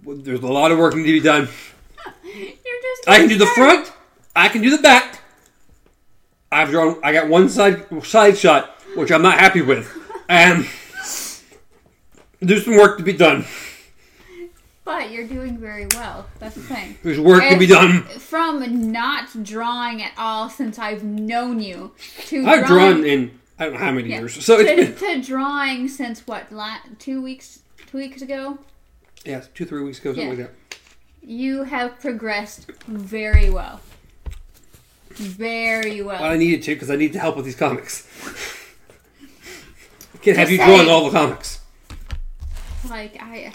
there's 0.06 0.40
a 0.40 0.46
lot 0.46 0.70
of 0.72 0.78
work 0.78 0.94
need 0.94 1.04
to 1.06 1.12
be 1.12 1.20
done. 1.20 1.48
You're 2.24 2.46
just. 2.46 3.08
I 3.08 3.18
can 3.18 3.28
do 3.28 3.36
the 3.36 3.46
front. 3.46 3.92
I 4.34 4.48
can 4.48 4.62
do 4.62 4.70
the 4.74 4.82
back. 4.82 5.20
I've 6.52 6.70
drawn. 6.70 6.98
I 7.04 7.12
got 7.12 7.28
one 7.28 7.48
side 7.48 7.86
side 8.04 8.38
shot, 8.38 8.70
which 8.96 9.12
I'm 9.12 9.22
not 9.22 9.38
happy 9.38 9.60
with, 9.60 9.92
and 10.28 10.66
there's 12.40 12.64
some 12.64 12.76
work 12.76 12.96
to 12.98 13.04
be 13.04 13.12
done. 13.12 13.44
But 14.84 15.10
you're 15.10 15.26
doing 15.26 15.58
very 15.58 15.86
well. 15.94 16.26
That's 16.38 16.54
the 16.54 16.62
thing. 16.62 16.96
There's 17.02 17.20
work 17.20 17.42
to 17.48 17.58
be 17.58 17.66
done. 17.66 18.02
From 18.02 18.90
not 18.90 19.42
drawing 19.44 20.02
at 20.02 20.12
all 20.16 20.48
since 20.48 20.78
I've 20.78 21.04
known 21.04 21.60
you 21.60 21.92
to 22.28 22.46
I've 22.46 22.66
drawing, 22.66 22.94
drawn 22.96 23.04
in 23.04 23.40
I 23.58 23.64
don't 23.64 23.74
know 23.74 23.78
how 23.80 23.92
many 23.92 24.08
Yeah. 24.08 24.20
years, 24.20 24.42
so 24.44 24.58
it's 24.58 24.70
to, 24.70 25.06
been 25.06 25.20
to 25.22 25.26
drawing 25.28 25.86
since 25.88 26.26
what? 26.26 26.50
La- 26.50 26.78
two 26.98 27.20
weeks? 27.22 27.60
Two 27.86 27.98
weeks 27.98 28.22
ago. 28.22 28.58
yeah, 29.24 29.42
two 29.54 29.66
three 29.66 29.82
weeks 29.82 29.98
ago, 29.98 30.12
something 30.12 30.24
Yeah. 30.38 30.44
like 30.46 30.54
that. 30.70 30.78
You 31.22 31.64
have 31.64 32.00
progressed 32.00 32.70
very 32.86 33.50
well. 33.50 33.80
Very 35.10 36.00
well. 36.00 36.20
Well, 36.22 36.32
I 36.32 36.38
needed 36.38 36.62
to 36.64 36.74
because 36.74 36.90
I 36.90 36.96
need 36.96 37.12
to 37.12 37.18
help 37.18 37.36
with 37.36 37.44
these 37.44 37.54
comics. 37.56 38.06
Can't 40.22 40.36
have 40.38 40.48
Just 40.48 40.58
you 40.60 40.66
drawing 40.66 40.88
all 40.88 41.10
the 41.10 41.18
comics. 41.18 41.60
Like 42.88 43.18
I, 43.20 43.52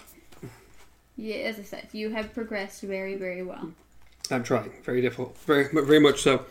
yeah, 1.17 1.36
as 1.36 1.60
I 1.60 1.63
said, 1.63 1.88
you 1.91 2.10
have 2.10 2.34
progressed 2.34 2.82
very, 2.82 3.15
very 3.15 3.43
well. 3.43 3.71
I'm 4.32 4.43
trying. 4.43 4.71
Very 4.84 5.01
difficult. 5.01 5.38
Very, 5.39 5.67
very 5.71 5.99
much 5.99 6.21
so. 6.21 6.45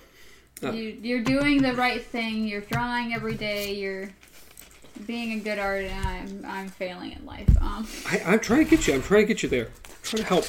Oh. 0.62 0.70
You, 0.70 0.96
you're 1.02 1.22
doing 1.22 1.62
the 1.62 1.74
right 1.74 2.04
thing. 2.04 2.46
You're 2.46 2.60
drawing 2.60 3.12
every 3.12 3.34
day. 3.34 3.74
You're 3.74 4.10
being 5.06 5.32
a 5.32 5.42
good 5.42 5.58
artist. 5.58 5.94
I'm, 5.94 6.44
I'm 6.46 6.68
failing 6.68 7.12
in 7.12 7.26
life. 7.26 7.50
Um, 7.60 7.86
I, 8.06 8.22
I'm 8.24 8.40
trying 8.40 8.64
to 8.64 8.70
get 8.70 8.86
you. 8.86 8.94
I'm 8.94 9.02
trying 9.02 9.22
to 9.22 9.26
get 9.26 9.42
you 9.42 9.48
there. 9.48 9.66
I'm 9.66 9.94
trying 10.02 10.22
to 10.22 10.28
help. 10.28 10.46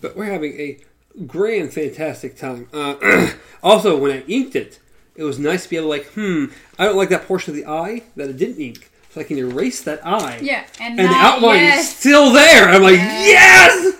But 0.00 0.16
we're 0.16 0.24
having 0.24 0.52
a 0.60 0.78
grand, 1.26 1.72
fantastic 1.72 2.36
time. 2.36 2.68
Uh, 2.72 3.30
also, 3.62 3.96
when 3.96 4.10
I 4.10 4.20
inked 4.22 4.56
it, 4.56 4.80
it 5.14 5.22
was 5.22 5.38
nice 5.38 5.64
to 5.64 5.70
be 5.70 5.76
able 5.76 5.86
to 5.86 5.90
like, 5.90 6.06
hmm, 6.08 6.46
I 6.78 6.84
don't 6.84 6.96
like 6.96 7.08
that 7.08 7.26
portion 7.26 7.52
of 7.52 7.56
the 7.56 7.70
eye 7.70 8.02
that 8.16 8.28
it 8.28 8.36
didn't 8.36 8.60
ink, 8.60 8.90
so 9.16 9.22
I 9.22 9.24
can 9.24 9.38
erase 9.38 9.82
that 9.84 10.06
eye. 10.06 10.38
yeah, 10.42 10.66
and, 10.78 11.00
And 11.00 11.08
the 11.08 11.14
outline 11.14 11.60
yes, 11.60 11.88
is 11.90 11.96
still 11.96 12.32
there. 12.32 12.68
I'm 12.68 12.82
like, 12.82 12.96
Yes. 12.96 13.82
yes! 13.82 13.94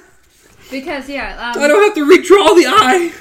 because 0.71 1.09
yeah, 1.09 1.53
um, 1.55 1.63
I 1.63 1.67
don't 1.69 1.83
have 1.83 1.95
to 1.95 2.05
redraw 2.05 2.55
the 2.55 2.67
eye. 2.67 3.13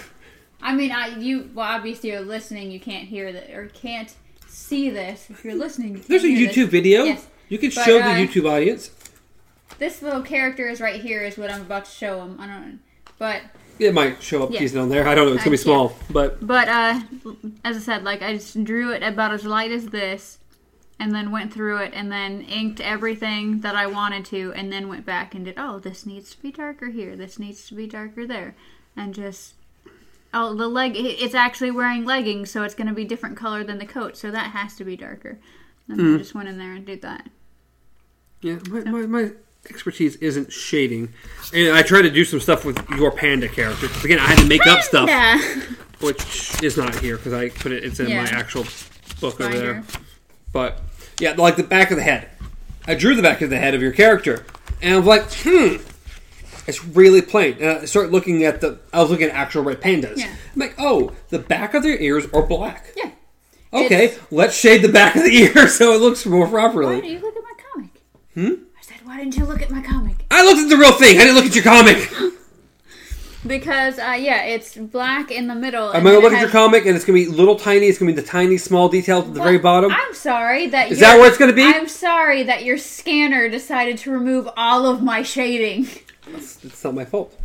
I 0.61 0.75
mean, 0.75 0.91
I 0.91 1.17
you 1.17 1.49
well 1.53 1.65
obviously 1.67 2.09
you're 2.11 2.19
listening. 2.19 2.69
You 2.69 2.81
can't 2.81 3.07
hear 3.07 3.31
that 3.31 3.49
or 3.51 3.67
can't 3.67 4.13
see 4.47 4.89
this. 4.89 5.29
If 5.29 5.45
you're 5.45 5.55
listening, 5.55 5.93
you 5.97 6.03
There's 6.03 6.23
a 6.25 6.27
YouTube 6.27 6.55
this. 6.55 6.69
video. 6.69 7.03
Yes. 7.05 7.27
You 7.47 7.57
can 7.59 7.69
But, 7.73 7.85
show 7.85 7.99
uh, 8.01 8.13
the 8.13 8.27
YouTube 8.27 8.49
audience. 8.51 8.91
This 9.77 10.01
little 10.01 10.21
character 10.21 10.67
is 10.67 10.81
right 10.81 10.99
here. 10.99 11.21
Is 11.21 11.37
what 11.37 11.49
I'm 11.49 11.61
about 11.61 11.85
to 11.85 11.91
show 11.91 12.21
him. 12.23 12.37
I 12.41 12.47
don't 12.47 12.67
know, 12.71 12.77
but 13.19 13.41
It 13.79 13.93
might 13.93 14.21
show 14.21 14.43
up 14.43 14.51
Yeah. 14.51 14.59
decent 14.59 14.81
on 14.81 14.89
there. 14.89 15.07
I 15.07 15.15
don't 15.15 15.27
know. 15.27 15.33
It's 15.35 15.43
gonna 15.43 15.51
be 15.51 15.57
small, 15.57 15.95
but 16.09 16.45
But 16.45 16.67
uh, 16.67 16.99
as 17.63 17.77
I 17.77 17.79
said, 17.79 18.03
like 18.03 18.21
I 18.21 18.33
just 18.33 18.61
drew 18.65 18.91
it 18.91 19.01
about 19.03 19.31
as 19.33 19.45
light 19.45 19.71
as 19.71 19.85
this, 19.87 20.39
and 20.99 21.13
then 21.13 21.31
went 21.31 21.53
through 21.53 21.77
it, 21.77 21.91
and 21.93 22.11
then 22.11 22.41
inked 22.41 22.79
everything 22.79 23.61
that 23.61 23.75
I 23.75 23.85
wanted 23.87 24.25
to, 24.25 24.53
and 24.55 24.71
then 24.71 24.87
went 24.87 25.05
back 25.05 25.35
and 25.35 25.43
did. 25.45 25.55
Oh, 25.57 25.79
this 25.79 26.05
needs 26.05 26.31
to 26.35 26.41
be 26.41 26.51
darker 26.51 26.87
here. 26.89 27.15
This 27.15 27.37
needs 27.39 27.67
to 27.67 27.75
be 27.75 27.87
darker 27.87 28.25
there, 28.27 28.55
and 28.95 29.13
just. 29.13 29.53
Oh, 30.37 30.53
the 30.53 30.67
leg 30.67 30.93
it's 30.97 31.33
actually 31.33 31.71
wearing 31.71 32.03
leggings, 32.03 32.51
so 32.51 32.63
it's 32.63 32.75
going 32.75 32.87
to 32.87 32.93
be 32.93 33.05
different 33.05 33.37
color 33.37 33.63
than 33.63 33.77
the 33.77 33.85
coat, 33.85 34.17
so 34.17 34.31
that 34.31 34.51
has 34.51 34.75
to 34.75 34.83
be 34.83 34.97
darker. 34.97 35.37
And 35.87 35.97
Mm-hmm. 35.99 36.15
I 36.15 36.17
just 36.17 36.35
went 36.35 36.49
in 36.49 36.57
there 36.57 36.73
and 36.73 36.85
did 36.85 37.01
that. 37.03 37.29
yeah, 38.41 38.57
my, 38.69 38.81
my, 38.83 39.01
my 39.05 39.31
expertise 39.69 40.17
isn't 40.17 40.51
shading, 40.51 41.13
and 41.53 41.73
I 41.73 41.83
tried 41.83 42.01
to 42.01 42.11
do 42.11 42.25
some 42.25 42.41
stuff 42.41 42.65
with 42.65 42.77
your 42.97 43.11
panda 43.11 43.47
character. 43.47 43.87
'cause 43.87 44.03
again, 44.03 44.19
I 44.19 44.23
had 44.27 44.39
to 44.39 44.45
make 44.47 44.65
up 44.67 44.81
stuff, 44.81 45.07
Yeah. 45.07 45.39
which 46.01 46.61
is 46.61 46.75
not 46.75 46.95
here 46.99 47.15
because 47.15 47.31
I 47.33 47.47
put 47.49 47.71
it. 47.71 47.85
It's 47.85 47.99
in 48.01 48.09
Yeah. 48.09 48.23
my 48.23 48.29
actual 48.29 48.65
book 49.21 49.39
over 49.39 49.57
there. 49.57 49.83
But 50.51 50.81
yeah, 51.19 51.33
like 51.37 51.55
the 51.55 51.63
back 51.63 51.91
of 51.91 51.97
the 51.97 52.03
head. 52.03 52.29
I 52.87 52.95
drew 52.95 53.15
the 53.15 53.21
back 53.21 53.41
of 53.41 53.49
the 53.49 53.57
head 53.57 53.73
of 53.73 53.81
your 53.81 53.91
character, 53.91 54.45
and 54.81 54.95
I'm 54.95 55.05
like, 55.05 55.23
hmm, 55.31 55.77
it's 56.67 56.83
really 56.85 57.21
plain. 57.21 57.57
And 57.59 57.69
I 57.79 57.85
started 57.85 58.11
looking 58.11 58.43
at 58.43 58.61
the. 58.61 58.79
I 58.93 59.01
was 59.01 59.09
looking 59.09 59.27
at 59.29 59.33
actual 59.35 59.63
red 59.63 59.81
pandas. 59.81 60.17
Yeah. 60.17 60.27
I'm 60.53 60.59
like, 60.59 60.75
oh, 60.77 61.11
the 61.29 61.39
back 61.39 61.73
of 61.73 61.83
their 61.83 61.97
ears 61.99 62.25
are 62.33 62.43
black. 62.45 62.87
Yeah. 62.95 63.11
Okay, 63.73 64.05
It's- 64.05 64.19
let's 64.31 64.55
shade 64.55 64.81
the 64.83 64.89
back 64.91 65.15
of 65.15 65.23
the 65.23 65.29
ear 65.55 65.67
so 65.67 65.91
it 65.93 65.99
looks 66.01 66.25
more 66.25 66.47
properly. 66.47 66.85
Why 66.85 66.91
properly. 66.93 67.07
do 67.07 67.13
you 67.13 67.19
look 67.19 67.35
at 67.35 67.43
my 67.43 67.53
comic? 67.73 67.89
Hmm? 68.35 68.63
I 68.77 68.81
said, 68.81 68.97
why 69.05 69.17
didn't 69.17 69.35
you 69.35 69.45
look 69.45 69.61
at 69.61 69.69
my 69.69 69.81
comic? 69.81 70.25
I 70.31 70.45
looked 70.45 70.59
at 70.61 70.69
the 70.69 70.77
real 70.77 70.93
thing. 70.93 71.17
I 71.17 71.23
didn't 71.25 71.35
look 71.35 71.45
at 71.45 71.55
your 71.55 71.63
comic. 71.63 71.97
Because 73.47 73.99
uh, 73.99 74.17
yeah, 74.19 74.43
it's 74.43 74.75
black 74.75 75.29
in 75.29 75.47
the 75.47 75.55
middle. 75.55 75.89
I'm 75.89 76.03
gonna 76.03 76.19
look 76.19 76.33
at 76.33 76.41
your 76.41 76.49
comic, 76.49 76.85
and 76.85 76.95
it's 76.95 77.05
gonna 77.05 77.17
be 77.17 77.27
little 77.27 77.55
tiny. 77.55 77.87
It's 77.87 77.99
gonna 77.99 78.11
be 78.11 78.19
the 78.19 78.27
tiny, 78.27 78.57
small 78.57 78.89
details 78.89 79.27
at 79.27 79.33
the 79.33 79.41
very 79.41 79.59
bottom. 79.59 79.91
I'm 79.91 80.13
sorry 80.13 80.67
that. 80.67 80.91
Is 80.91 80.99
that 80.99 81.19
where 81.19 81.27
it's 81.27 81.37
gonna 81.37 81.53
be? 81.53 81.63
I'm 81.63 81.87
sorry 81.87 82.43
that 82.43 82.63
your 82.63 82.77
scanner 82.77 83.47
decided 83.49 83.97
to 83.99 84.11
remove 84.11 84.49
all 84.57 84.87
of 84.87 85.03
my 85.03 85.21
shading. 85.21 85.87
It's 86.27 86.83
not 86.83 86.95
my 86.95 87.05
fault. 87.05 87.39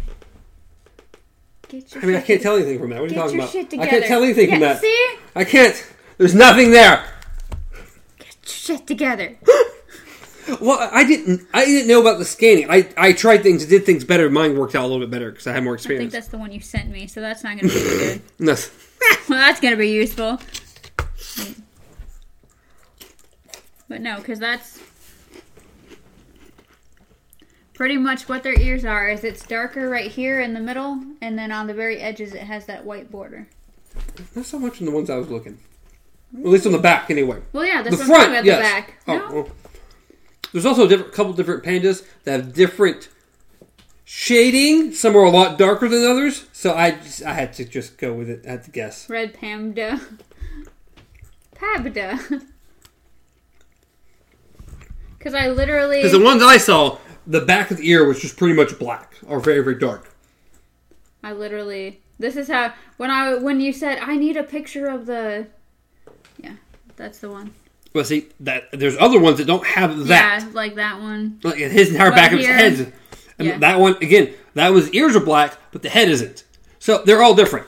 Get 1.69 1.95
your 1.95 2.03
I 2.03 2.07
mean, 2.07 2.17
I 2.17 2.23
can't 2.23 2.41
tell 2.41 2.57
anything 2.57 2.79
from 2.79 2.91
that. 2.91 3.01
What 3.01 3.11
are 3.11 3.15
you 3.15 3.21
talking 3.21 3.39
about? 3.39 3.55
I 3.55 3.87
can't 3.87 4.05
tell 4.07 4.23
anything 4.23 4.51
from 4.51 4.61
that. 4.61 4.81
See, 4.81 5.17
I 5.37 5.45
can't. 5.45 5.93
There's 6.17 6.35
nothing 6.35 6.71
there. 6.71 7.05
get 8.19 8.37
your 8.43 8.53
shit 8.79 8.87
together. 8.87 9.37
Well, 10.61 10.89
I 10.93 11.05
didn't. 11.05 11.47
I 11.53 11.65
didn't 11.65 11.89
know 11.89 12.01
about 12.01 12.19
the 12.19 12.25
scanning. 12.25 12.71
I, 12.71 12.89
I 12.97 13.13
tried 13.13 13.43
things, 13.43 13.67
did 13.67 13.85
things 13.85 14.05
better. 14.05 14.31
Mine 14.31 14.57
worked 14.59 14.75
out 14.75 14.83
a 14.85 14.87
little 14.87 15.01
bit 15.01 15.11
better 15.11 15.31
because 15.31 15.47
I 15.47 15.53
had 15.53 15.63
more 15.65 15.75
I 15.75 15.77
think 15.77 15.85
experience. 15.87 16.13
that's 16.13 16.29
the 16.29 16.39
one 16.39 16.51
you 16.53 16.61
sent 16.61 16.89
me, 16.89 17.07
so 17.07 17.21
that's 17.21 17.45
not 17.45 17.57
gonna 17.59 17.73
be 17.73 17.79
good. 17.81 18.23
That's- 18.39 18.71
well, 19.29 19.39
that's 19.39 19.61
gonna 19.61 19.77
be 19.77 19.89
useful. 19.91 20.39
But 23.89 24.01
no, 24.01 24.17
because 24.19 24.39
that's 24.39 24.79
pretty 27.75 27.97
much 27.97 28.29
what 28.29 28.43
their 28.43 28.59
ears 28.61 28.85
are. 28.85 29.09
Is 29.09 29.25
it's 29.25 29.45
darker 29.47 29.89
right 29.89 30.11
here 30.11 30.41
in 30.41 30.55
the 30.55 30.61
middle, 30.61 31.03
and 31.21 31.39
then 31.39 31.51
on 31.51 31.67
the 31.67 31.75
very 31.75 31.99
edges 31.99 32.35
it 32.35 32.43
has 32.43 32.67
that 32.67 32.85
white 32.85 33.11
border. 33.11 33.49
Not 34.35 34.45
so 34.47 34.59
much 34.59 34.81
in 34.81 34.87
the 34.87 34.93
ones 34.93 35.11
I 35.11 35.17
was 35.17 35.29
looking. 35.29 35.59
At 36.39 36.45
least 36.47 36.67
on 36.67 36.73
the 36.73 36.79
back, 36.79 37.11
anyway. 37.11 37.41
Well, 37.53 37.65
yeah, 37.65 37.83
that's 37.83 37.97
the 37.97 38.05
what 38.05 38.07
front, 38.07 38.31
I'm 38.37 38.45
talking 38.45 38.51
about. 38.51 38.63
yes. 38.63 38.87
The 38.87 38.93
back. 38.93 38.95
Oh, 39.09 39.29
no. 39.33 39.51
There's 40.53 40.67
also 40.67 40.87
a 40.87 40.89
different, 40.89 41.13
couple 41.13 41.33
different 41.33 41.63
pandas 41.63 42.05
that 42.25 42.33
have 42.33 42.55
different 42.55 43.09
shading. 44.05 44.93
Some 44.93 45.17
are 45.17 45.25
a 45.25 45.31
lot 45.31 45.59
darker 45.59 45.89
than 45.89 46.05
others, 46.05 46.47
so 46.53 46.75
I 46.75 46.93
just, 46.93 47.23
I 47.23 47.35
had 47.35 47.53
to 47.55 47.65
just 47.65 47.99
go 47.99 48.13
with 48.13 48.29
it. 48.29 48.45
I 48.47 48.51
had 48.53 48.65
to 48.65 48.71
guess. 48.71 49.09
red 49.09 49.35
panda, 49.35 50.01
pabda. 51.55 52.45
Because 55.19 55.35
I 55.35 55.49
literally. 55.49 55.99
Because 55.99 56.13
the 56.13 56.25
ones 56.25 56.43
I 56.43 56.57
saw, 56.57 56.99
the 57.27 57.43
back 57.43 57.71
of 57.71 57.77
the 57.77 57.89
ear 57.89 58.07
was 58.07 58.21
just 58.21 58.37
pretty 58.37 58.55
much 58.55 58.79
black 58.79 59.15
or 59.27 59.39
very 59.39 59.63
very 59.63 59.79
dark. 59.79 60.15
I 61.23 61.33
literally 61.33 62.01
this 62.19 62.37
is 62.37 62.49
how 62.49 62.73
when 62.97 63.11
I 63.11 63.35
when 63.35 63.61
you 63.61 63.73
said 63.73 63.99
I 63.99 64.17
need 64.17 64.37
a 64.37 64.43
picture 64.43 64.87
of 64.87 65.07
the 65.07 65.47
Yeah, 66.39 66.57
that's 66.97 67.19
the 67.19 67.31
one. 67.31 67.55
But 67.93 68.07
see 68.07 68.29
that 68.41 68.69
there's 68.73 68.97
other 68.97 69.19
ones 69.19 69.39
that 69.39 69.47
don't 69.47 69.67
have 69.67 70.07
that. 70.07 70.43
Yeah, 70.43 70.49
like 70.53 70.77
that 70.77 71.01
one. 71.01 71.41
Like 71.43 71.57
his 71.57 71.91
entire 71.91 72.11
Right 72.11 72.17
back 72.17 72.33
of 72.33 72.39
his 72.39 72.47
head. 72.47 72.93
And 73.39 73.49
Yeah. 73.49 73.59
that 73.59 73.81
one 73.81 73.97
again, 73.97 74.33
that 74.55 74.73
one's 74.73 74.91
ears 74.91 75.17
are 75.17 75.21
black, 75.21 75.57
but 75.73 75.83
the 75.83 75.89
head 75.89 76.09
isn't. 76.09 76.45
So 76.79 77.03
they're 77.05 77.23
all 77.23 77.35
different. 77.35 77.67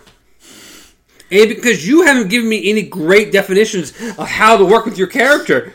And 1.31 1.49
because 1.49 1.87
you 1.89 2.03
haven't 2.03 2.29
given 2.29 2.49
me 2.49 2.71
any 2.71 2.83
great 2.83 3.33
definitions 3.33 3.91
of 4.19 4.29
how 4.29 4.59
to 4.59 4.65
work 4.65 4.85
with 4.85 4.99
your 4.99 5.07
character, 5.07 5.73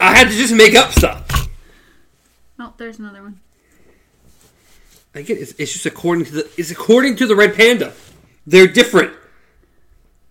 I 0.00 0.14
had 0.16 0.28
to 0.28 0.34
just 0.34 0.54
make 0.54 0.74
up 0.74 0.92
stuff. 0.92 1.48
Oh, 2.58 2.72
there's 2.78 2.98
another 2.98 3.22
one. 3.22 3.38
Again, 5.14 5.36
it's, 5.38 5.52
it's 5.58 5.72
just 5.72 5.86
according 5.86 6.24
to 6.24 6.32
the 6.32 6.50
it's 6.56 6.70
according 6.72 7.16
to 7.16 7.26
the 7.26 7.36
red 7.36 7.54
panda. 7.54 7.92
They're 8.46 8.66
different. 8.66 9.12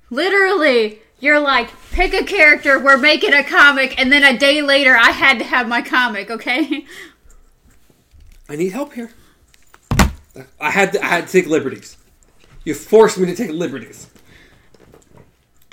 Literally, 0.09 0.99
you're 1.23 1.39
like, 1.39 1.69
pick 1.91 2.13
a 2.13 2.23
character, 2.25 2.77
we're 2.77 2.97
making 2.97 3.33
a 3.33 3.43
comic, 3.43 3.99
and 3.99 4.11
then 4.11 4.23
a 4.23 4.37
day 4.37 4.61
later 4.61 4.95
I 4.95 5.11
had 5.11 5.39
to 5.39 5.45
have 5.45 5.67
my 5.67 5.81
comic, 5.81 6.29
okay? 6.29 6.85
I 8.49 8.55
need 8.57 8.73
help 8.73 8.93
here. 8.93 9.11
I 10.59 10.71
had 10.71 10.93
to 10.93 11.03
I 11.03 11.07
had 11.07 11.27
to 11.27 11.31
take 11.31 11.47
liberties. 11.47 11.95
You 12.65 12.73
forced 12.73 13.17
me 13.17 13.25
to 13.27 13.35
take 13.35 13.51
liberties. 13.51 14.09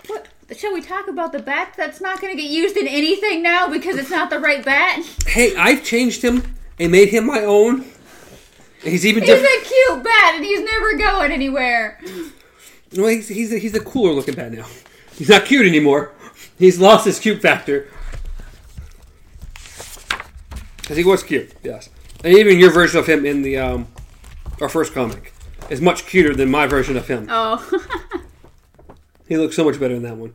What? 0.07 0.29
Shall 0.57 0.73
we 0.73 0.81
talk 0.83 1.09
about 1.09 1.33
the 1.33 1.39
bat 1.41 1.75
that's 1.77 2.01
not 2.01 2.21
going 2.21 2.37
to 2.37 2.41
get 2.41 2.51
used 2.51 2.77
in 2.77 2.87
anything 2.87 3.43
now 3.43 3.69
because 3.69 3.97
it's 3.97 4.11
not 4.11 4.31
the 4.31 4.39
right 4.39 4.65
bat? 4.65 5.05
Hey, 5.27 5.55
I've 5.57 5.83
changed 5.83 6.23
him 6.23 6.43
and 6.79 6.93
made 6.93 7.09
him 7.09 7.27
my 7.27 7.41
own. 7.45 7.85
He's 8.83 9.05
even 9.07 9.23
He's 9.25 9.31
different. 9.35 9.63
a 9.63 9.67
cute 9.67 10.05
bat 10.05 10.35
and 10.37 10.45
he's 10.45 10.61
never 10.63 10.97
going 10.97 11.33
anywhere. 11.33 12.01
Well, 12.97 13.09
he's 13.09 13.29
he's 13.29 13.53
a, 13.53 13.59
he's 13.59 13.75
a 13.75 13.81
cooler 13.81 14.13
looking 14.13 14.35
bat 14.35 14.53
now. 14.53 14.67
He's 15.21 15.29
not 15.29 15.45
cute 15.45 15.67
anymore. 15.67 16.13
He's 16.59 16.81
lost 16.81 17.05
his 17.05 17.19
cute 17.19 17.43
factor. 17.43 17.89
Because 20.81 20.97
he 20.97 21.05
was 21.05 21.23
cute, 21.23 21.53
yes. 21.63 21.91
And 22.25 22.35
even 22.35 22.59
your 22.59 22.73
version 22.73 22.99
of 23.01 23.07
him 23.07 23.27
in 23.27 23.43
the 23.43 23.59
um, 23.59 23.89
our 24.63 24.71
first 24.71 24.95
comic 24.95 25.35
is 25.69 25.83
much 25.83 26.07
cuter 26.07 26.35
than 26.35 26.51
my 26.51 26.67
version 26.67 26.97
of 26.97 27.07
him. 27.07 27.27
Oh, 27.29 27.61
He 29.29 29.37
looks 29.37 29.57
so 29.57 29.63
much 29.63 29.79
better 29.79 29.95
in 29.95 30.05
that 30.05 30.17
one. 30.17 30.33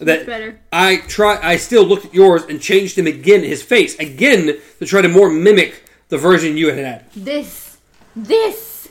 That 0.00 0.26
better. 0.26 0.58
I 0.72 0.96
try. 0.96 1.38
I 1.40 1.56
still 1.56 1.84
looked 1.84 2.06
at 2.06 2.12
yours 2.12 2.42
and 2.42 2.60
changed 2.60 2.98
him 2.98 3.06
again, 3.06 3.44
his 3.44 3.62
face 3.62 3.96
again 4.00 4.58
to 4.80 4.84
try 4.84 5.00
to 5.00 5.08
more 5.08 5.30
mimic 5.30 5.84
the 6.08 6.18
version 6.18 6.56
you 6.56 6.70
had 6.70 6.78
had. 6.78 7.12
this, 7.12 7.78
this. 8.16 8.88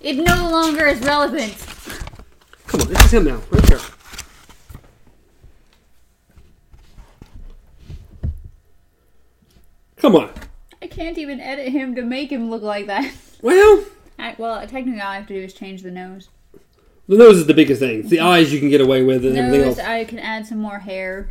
It 0.00 0.16
no 0.16 0.48
longer 0.48 0.86
is 0.86 1.00
relevant. 1.00 1.73
Come 2.66 2.80
on, 2.80 2.88
this 2.88 3.04
is 3.04 3.12
him 3.12 3.24
now, 3.24 3.40
right 3.50 3.62
there. 3.64 3.80
Come 9.96 10.16
on. 10.16 10.30
I 10.82 10.86
can't 10.86 11.16
even 11.16 11.40
edit 11.40 11.68
him 11.68 11.94
to 11.94 12.02
make 12.02 12.30
him 12.30 12.50
look 12.50 12.62
like 12.62 12.86
that. 12.88 13.10
Well, 13.40 13.84
I, 14.18 14.34
well, 14.38 14.60
technically, 14.66 15.00
all 15.00 15.08
I 15.08 15.16
have 15.16 15.26
to 15.28 15.34
do 15.34 15.40
is 15.40 15.54
change 15.54 15.82
the 15.82 15.90
nose. 15.90 16.28
the 17.08 17.16
nose 17.16 17.38
is 17.38 17.46
the 17.46 17.54
biggest 17.54 17.80
thing. 17.80 18.00
It's 18.00 18.10
the 18.10 18.18
mm-hmm. 18.18 18.26
eyes 18.26 18.52
you 18.52 18.60
can 18.60 18.68
get 18.68 18.80
away 18.80 19.02
with, 19.02 19.24
and 19.24 19.36
everything 19.36 19.66
else. 19.66 19.78
I 19.78 20.04
can 20.04 20.18
add 20.18 20.46
some 20.46 20.58
more 20.58 20.78
hair. 20.78 21.30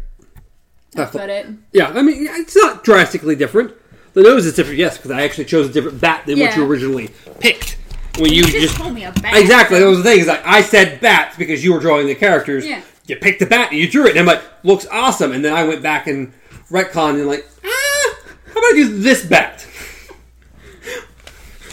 That's 0.91 1.13
about 1.13 1.29
it. 1.29 1.47
Yeah, 1.71 1.89
I 1.89 2.01
mean, 2.01 2.27
it's 2.27 2.55
not 2.55 2.83
drastically 2.83 3.35
different. 3.35 3.73
The 4.13 4.21
nose 4.21 4.45
is 4.45 4.55
different, 4.55 4.79
yes, 4.79 4.97
because 4.97 5.11
I 5.11 5.23
actually 5.23 5.45
chose 5.45 5.69
a 5.69 5.73
different 5.73 5.99
bat 5.99 6.25
than 6.25 6.39
what 6.39 6.51
Yeah. 6.51 6.57
you 6.57 6.65
originally 6.65 7.09
picked. 7.39 7.77
When 8.19 8.31
you, 8.31 8.37
You 8.37 8.43
just, 8.43 8.57
just 8.59 8.77
told 8.77 8.93
me 8.93 9.05
a 9.05 9.11
bat. 9.11 9.35
Exactly. 9.35 9.79
That 9.79 9.87
was 9.87 9.97
the 9.97 10.03
thing. 10.03 10.19
Is 10.19 10.27
like 10.27 10.45
I 10.45 10.61
said 10.61 10.99
bats 11.01 11.35
because 11.35 11.63
you 11.63 11.73
were 11.73 11.79
drawing 11.79 12.05
the 12.07 12.15
characters. 12.15 12.65
Yeah. 12.65 12.81
You 13.07 13.15
picked 13.17 13.39
the 13.39 13.45
bat 13.45 13.71
and 13.71 13.79
you 13.79 13.89
drew 13.89 14.05
it, 14.05 14.11
and 14.11 14.19
I'm 14.19 14.25
like, 14.25 14.41
looks 14.63 14.85
awesome. 14.91 15.31
And 15.33 15.43
then 15.43 15.53
I 15.53 15.63
went 15.63 15.81
back 15.81 16.07
and 16.07 16.31
retconned 16.69 17.15
and 17.15 17.27
like, 17.27 17.45
ah, 17.65 18.15
how 18.45 18.51
about 18.51 18.63
I 18.63 18.73
do 18.75 18.99
this 18.99 19.25
bat? 19.25 19.59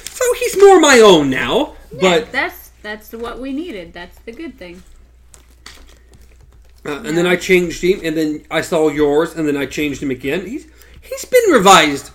so 0.04 0.24
he's 0.38 0.56
more 0.58 0.80
my 0.80 1.00
own 1.00 1.30
now. 1.30 1.74
But 2.00 2.32
that's 2.32 2.70
that's 2.82 3.12
what 3.12 3.38
we 3.38 3.52
needed. 3.52 3.92
That's 3.92 4.18
the 4.20 4.32
good 4.32 4.56
thing. 4.58 4.82
uh, 6.86 7.02
and 7.04 7.16
then 7.16 7.26
I 7.26 7.36
changed 7.36 7.82
him, 7.82 8.00
and 8.02 8.16
then 8.16 8.44
I 8.50 8.62
saw 8.62 8.88
yours, 8.88 9.34
and 9.34 9.46
then 9.46 9.56
I 9.56 9.66
changed 9.66 10.02
him 10.02 10.10
again. 10.10 10.46
He's 10.46 10.66
he's 11.02 11.24
been 11.26 11.50
revised. 11.50 12.10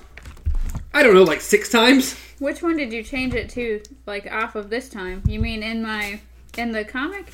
I 0.93 1.03
don't 1.03 1.13
know, 1.13 1.23
like 1.23 1.41
six 1.41 1.69
times. 1.69 2.15
Which 2.39 2.61
one 2.61 2.77
did 2.77 2.91
you 2.91 3.03
change 3.03 3.33
it 3.33 3.49
to? 3.51 3.81
Like 4.05 4.31
off 4.31 4.55
of 4.55 4.69
this 4.69 4.89
time? 4.89 5.23
You 5.27 5.39
mean 5.39 5.63
in 5.63 5.81
my 5.81 6.19
in 6.57 6.71
the 6.71 6.83
comic? 6.83 7.31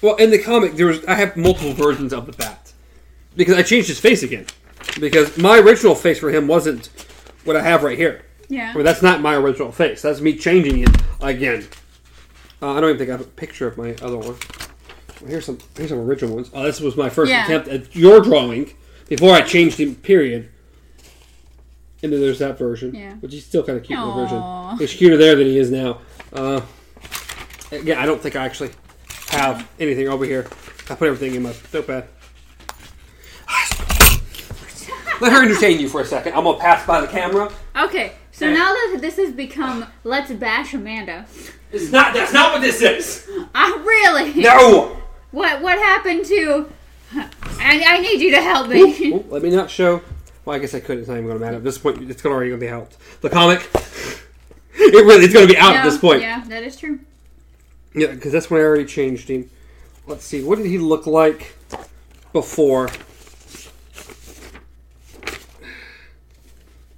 Well, 0.00 0.16
in 0.16 0.30
the 0.30 0.38
comic, 0.38 0.74
there 0.74 0.86
was 0.86 1.04
I 1.06 1.14
have 1.14 1.36
multiple 1.36 1.72
versions 1.72 2.12
of 2.12 2.26
the 2.26 2.32
bat 2.32 2.72
because 3.36 3.56
I 3.56 3.62
changed 3.62 3.88
his 3.88 4.00
face 4.00 4.22
again 4.22 4.46
because 5.00 5.36
my 5.38 5.58
original 5.58 5.94
face 5.94 6.18
for 6.18 6.30
him 6.30 6.46
wasn't 6.46 6.88
what 7.44 7.56
I 7.56 7.62
have 7.62 7.82
right 7.82 7.98
here. 7.98 8.24
Yeah. 8.48 8.70
I 8.72 8.74
mean, 8.74 8.84
that's 8.84 9.02
not 9.02 9.20
my 9.20 9.34
original 9.34 9.72
face. 9.72 10.02
That's 10.02 10.20
me 10.20 10.36
changing 10.36 10.80
it 10.80 10.90
again. 11.20 11.66
Uh, 12.62 12.72
I 12.72 12.80
don't 12.80 12.90
even 12.90 12.98
think 12.98 13.10
I 13.10 13.12
have 13.12 13.20
a 13.20 13.24
picture 13.24 13.66
of 13.66 13.76
my 13.76 13.94
other 14.02 14.16
one. 14.16 14.36
Well, 15.20 15.28
here's 15.30 15.44
some 15.46 15.58
here's 15.76 15.90
some 15.90 16.00
original 16.00 16.34
ones. 16.34 16.50
Oh, 16.54 16.62
this 16.62 16.80
was 16.80 16.96
my 16.96 17.08
first 17.10 17.30
Yeah. 17.30 17.44
attempt 17.44 17.68
at 17.68 17.94
your 17.94 18.20
drawing 18.20 18.72
before 19.08 19.32
I 19.34 19.42
changed 19.42 19.78
him. 19.78 19.94
Period. 19.96 20.50
And 22.04 22.12
then 22.12 22.20
there's 22.20 22.38
that 22.40 22.58
version, 22.58 22.94
Yeah. 22.94 23.14
which 23.14 23.32
he's 23.32 23.46
still 23.46 23.62
kind 23.62 23.78
of 23.78 23.84
cute 23.84 23.98
in 23.98 24.06
the 24.06 24.12
version. 24.12 24.42
He's 24.78 24.92
cuter 24.92 25.16
there 25.16 25.34
than 25.36 25.46
he 25.46 25.58
is 25.58 25.70
now. 25.70 26.00
Uh, 26.34 26.60
yeah, 27.82 28.02
I 28.02 28.04
don't 28.04 28.20
think 28.20 28.36
I 28.36 28.44
actually 28.44 28.72
have 29.28 29.66
anything 29.80 30.06
over 30.08 30.26
here. 30.26 30.46
I 30.90 30.96
put 30.96 31.08
everything 31.08 31.34
in 31.34 31.42
my 31.42 31.54
notepad. 31.72 32.06
Let 35.22 35.32
her 35.32 35.44
entertain 35.44 35.80
you 35.80 35.88
for 35.88 36.02
a 36.02 36.04
second. 36.04 36.34
I'm 36.34 36.44
gonna 36.44 36.58
pass 36.58 36.86
by 36.86 37.00
the 37.00 37.06
camera. 37.06 37.50
Okay. 37.74 38.12
So 38.32 38.52
now 38.52 38.74
that 38.74 38.98
this 39.00 39.16
has 39.16 39.32
become 39.32 39.86
let's 40.02 40.30
bash 40.30 40.74
Amanda. 40.74 41.24
It's 41.72 41.90
not. 41.90 42.12
That's 42.12 42.34
not 42.34 42.52
what 42.52 42.60
this 42.60 42.82
is. 42.82 43.26
I 43.54 43.78
really. 43.82 44.42
No. 44.42 45.00
What 45.30 45.62
what 45.62 45.78
happened 45.78 46.26
to? 46.26 46.68
I, 47.14 47.82
I 47.86 48.00
need 48.00 48.20
you 48.20 48.30
to 48.32 48.42
help 48.42 48.68
me. 48.68 49.14
Oh, 49.14 49.24
let 49.30 49.42
me 49.42 49.48
not 49.48 49.70
show. 49.70 50.02
Well, 50.44 50.56
I 50.56 50.58
guess 50.58 50.74
I 50.74 50.80
could. 50.80 50.98
It's 50.98 51.08
not 51.08 51.14
even 51.14 51.26
going 51.26 51.38
to 51.38 51.44
matter 51.44 51.56
at 51.56 51.64
this 51.64 51.78
point. 51.78 52.10
It's 52.10 52.24
already 52.24 52.50
going 52.50 52.60
to 52.60 52.66
be 52.66 52.70
out. 52.70 52.96
The 53.20 53.30
comic. 53.30 53.68
It 54.76 55.04
really. 55.06 55.24
It's 55.24 55.32
going 55.32 55.46
to 55.46 55.52
be 55.52 55.58
out 55.58 55.76
at 55.76 55.84
this 55.84 55.98
point. 55.98 56.20
Yeah, 56.20 56.42
that 56.48 56.62
is 56.62 56.76
true. 56.76 56.98
Yeah, 57.94 58.08
because 58.08 58.32
that's 58.32 58.50
when 58.50 58.60
I 58.60 58.64
already 58.64 58.84
changed 58.84 59.28
him. 59.28 59.48
Let's 60.06 60.24
see. 60.24 60.42
What 60.42 60.58
did 60.58 60.66
he 60.66 60.78
look 60.78 61.06
like 61.06 61.54
before? 62.32 62.88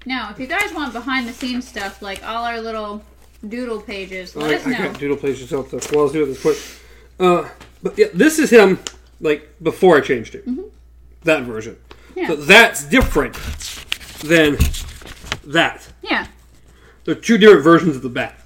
Now, 0.07 0.31
if 0.31 0.41
you 0.41 0.47
guys 0.47 0.73
want 0.73 0.93
behind 0.93 1.29
the 1.29 1.33
scenes 1.33 1.69
stuff, 1.69 2.01
like 2.01 2.25
all 2.25 2.45
our 2.45 2.61
little 2.61 3.03
doodle 3.47 3.81
pages, 3.81 4.35
let 4.35 4.51
I, 4.51 4.55
us 4.57 4.67
I 4.67 4.71
know. 4.71 4.79
got 4.79 4.99
doodle 4.99 5.17
pages 5.17 5.53
out 5.53 5.71
there. 5.71 5.81
Well, 5.93 6.07
I'll 6.07 6.13
do 6.13 6.21
it 6.21 6.23
at 6.23 6.29
this 6.29 6.43
point. 6.43 6.81
Uh, 7.21 7.49
but 7.83 7.99
yeah, 7.99 8.07
this 8.15 8.39
is 8.39 8.51
him 8.51 8.79
like 9.21 9.49
before 9.63 9.97
I 9.97 10.01
changed 10.01 10.35
it. 10.35 10.45
That 11.25 11.43
version. 11.43 11.77
Yeah. 12.17 12.29
So 12.29 12.37
that's 12.37 12.83
different 12.85 13.35
than 14.25 14.57
that. 15.45 15.87
yeah. 16.03 16.27
They're 17.05 17.15
two 17.15 17.39
different 17.39 17.63
versions 17.63 17.95
of 17.95 18.03
the 18.03 18.09
bat. 18.09 18.37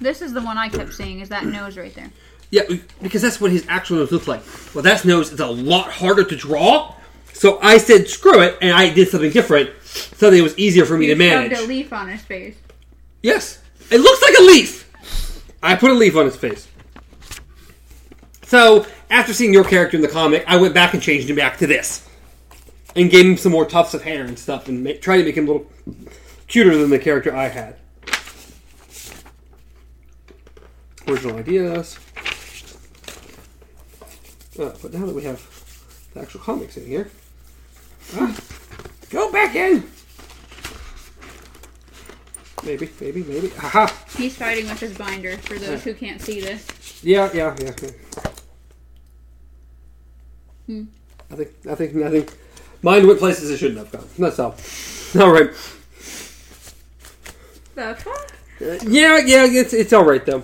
This 0.00 0.22
is 0.22 0.32
the 0.32 0.40
one 0.40 0.56
I 0.56 0.68
kept 0.70 0.94
seeing, 0.94 1.20
is 1.20 1.28
that 1.28 1.44
nose 1.44 1.76
right 1.76 1.94
there. 1.94 2.10
Yeah, 2.50 2.62
because 3.02 3.20
that's 3.20 3.38
what 3.40 3.50
his 3.50 3.66
actual 3.68 3.98
nose 3.98 4.12
looks 4.12 4.26
like. 4.28 4.40
Well, 4.74 4.82
that 4.84 5.04
nose 5.04 5.30
is 5.32 5.40
a 5.40 5.46
lot 5.46 5.90
harder 5.90 6.24
to 6.24 6.36
draw. 6.36 6.94
So 7.34 7.58
I 7.60 7.76
said, 7.78 8.08
screw 8.08 8.40
it, 8.40 8.56
and 8.62 8.72
I 8.72 8.88
did 8.94 9.08
something 9.08 9.30
different. 9.30 9.70
Something 9.82 10.38
that 10.38 10.42
was 10.42 10.56
easier 10.58 10.84
for 10.86 10.96
me 10.96 11.06
He 11.06 11.12
to 11.12 11.18
manage. 11.18 11.58
a 11.58 11.62
leaf 11.62 11.92
on 11.92 12.08
his 12.08 12.22
face. 12.22 12.56
Yes. 13.22 13.60
It 13.90 13.98
looks 14.00 14.22
like 14.22 14.34
a 14.38 14.42
leaf. 14.42 14.90
I 15.62 15.74
put 15.76 15.90
a 15.90 15.94
leaf 15.94 16.16
on 16.16 16.24
his 16.24 16.36
face. 16.36 16.66
So, 18.46 18.86
after 19.10 19.32
seeing 19.32 19.52
your 19.52 19.64
character 19.64 19.96
in 19.96 20.02
the 20.02 20.08
comic, 20.08 20.44
I 20.46 20.56
went 20.56 20.74
back 20.74 20.94
and 20.94 21.02
changed 21.02 21.28
him 21.30 21.36
back 21.36 21.58
to 21.58 21.66
this. 21.66 22.06
And 22.96 23.10
gave 23.10 23.26
him 23.26 23.36
some 23.36 23.52
more 23.52 23.66
tufts 23.66 23.94
of 23.94 24.02
hair 24.02 24.24
and 24.24 24.38
stuff 24.38 24.68
and 24.68 24.82
ma- 24.82 24.92
tried 25.00 25.18
to 25.18 25.24
make 25.24 25.36
him 25.36 25.48
a 25.48 25.52
little 25.52 25.70
cuter 26.46 26.76
than 26.76 26.90
the 26.90 26.98
character 26.98 27.34
I 27.34 27.48
had. 27.48 27.76
Original 31.06 31.36
ideas. 31.36 31.98
Uh, 34.58 34.72
but 34.82 34.92
now 34.92 35.06
that 35.06 35.14
we 35.14 35.22
have 35.22 35.40
the 36.14 36.20
actual 36.20 36.40
comics 36.40 36.76
in 36.76 36.86
here, 36.86 37.10
ah, 38.16 38.36
go 39.10 39.30
back 39.30 39.54
in! 39.54 39.88
Maybe, 42.64 42.90
maybe, 43.00 43.22
maybe. 43.22 43.48
Haha! 43.50 43.86
He's 44.16 44.36
fighting 44.36 44.68
with 44.68 44.80
his 44.80 44.98
binder, 44.98 45.36
for 45.38 45.58
those 45.58 45.84
who 45.84 45.94
can't 45.94 46.20
see 46.20 46.40
this. 46.40 46.66
Yeah, 47.04 47.30
yeah, 47.32 47.54
yeah. 47.60 47.72
yeah. 47.80 47.90
Hmm. 50.68 50.84
I 51.30 51.34
think, 51.34 51.48
I 51.68 51.74
think, 51.74 51.96
I 51.96 52.10
think, 52.10 52.38
mine 52.82 53.06
went 53.06 53.18
places 53.18 53.50
it 53.50 53.56
shouldn't 53.56 53.78
have 53.78 53.90
gone. 53.90 54.06
That's 54.18 54.38
all. 54.38 54.54
All 55.20 55.32
right. 55.32 55.50
The 57.74 57.94
fuck? 57.94 58.32
Uh, 58.60 58.78
yeah, 58.90 59.18
yeah, 59.18 59.46
it's 59.46 59.72
it's 59.72 59.92
all 59.92 60.04
right 60.04 60.24
though. 60.26 60.42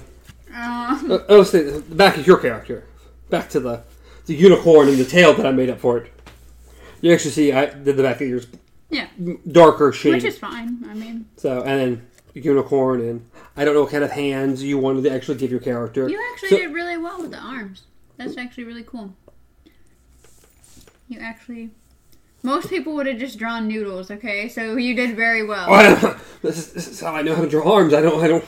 Um, 0.54 1.10
Uh, 1.10 1.18
oh, 1.28 1.42
say, 1.42 1.80
back 1.80 2.16
at 2.16 2.26
your 2.26 2.38
character. 2.38 2.84
Back 3.28 3.50
to 3.50 3.60
the 3.60 3.82
the 4.26 4.34
unicorn 4.34 4.88
and 4.88 4.96
the 4.96 5.04
tail 5.04 5.34
that 5.34 5.44
I 5.44 5.50
made 5.50 5.68
up 5.68 5.80
for 5.80 5.98
it. 5.98 6.12
You 7.00 7.12
actually 7.12 7.32
see 7.32 7.52
I 7.52 7.66
did 7.66 7.96
the 7.96 8.02
back 8.02 8.20
of 8.20 8.28
yours 8.28 8.46
yeah. 8.88 9.08
darker 9.50 9.92
shade. 9.92 10.14
Which 10.14 10.24
is 10.24 10.38
fine. 10.38 10.84
I 10.88 10.94
mean, 10.94 11.26
so 11.37 11.62
and 11.62 11.80
then 11.80 12.06
unicorn 12.34 13.00
and 13.00 13.28
I 13.56 13.64
don't 13.64 13.74
know 13.74 13.82
what 13.82 13.90
kind 13.90 14.04
of 14.04 14.12
hands 14.12 14.62
you 14.62 14.78
wanted 14.78 15.04
to 15.04 15.10
actually 15.10 15.37
give 15.38 15.50
your 15.50 15.60
character. 15.60 16.08
you 16.08 16.20
actually 16.32 16.50
So- 16.50 16.56
did 16.58 16.72
really 16.72 16.96
well 16.96 17.20
with 17.20 17.32
the 17.32 17.38
arms. 17.38 17.82
That's 18.16 18.38
actually 18.38 18.64
really 18.64 18.84
cool. 18.84 19.12
You 21.08 21.20
actually. 21.20 21.70
Most 22.42 22.68
people 22.68 22.94
would 22.94 23.06
have 23.06 23.18
just 23.18 23.38
drawn 23.38 23.66
noodles, 23.66 24.10
okay? 24.10 24.48
So 24.48 24.76
you 24.76 24.94
did 24.94 25.16
very 25.16 25.44
well. 25.44 25.66
Oh, 25.68 25.74
I 25.74 25.94
this, 26.42 26.58
is, 26.58 26.72
this 26.72 26.88
is 26.88 27.00
how 27.00 27.14
I 27.14 27.22
know 27.22 27.34
how 27.34 27.42
to 27.42 27.48
draw 27.48 27.72
arms. 27.76 27.94
I 27.94 28.02
don't. 28.02 28.22
I 28.22 28.28
don't. 28.28 28.44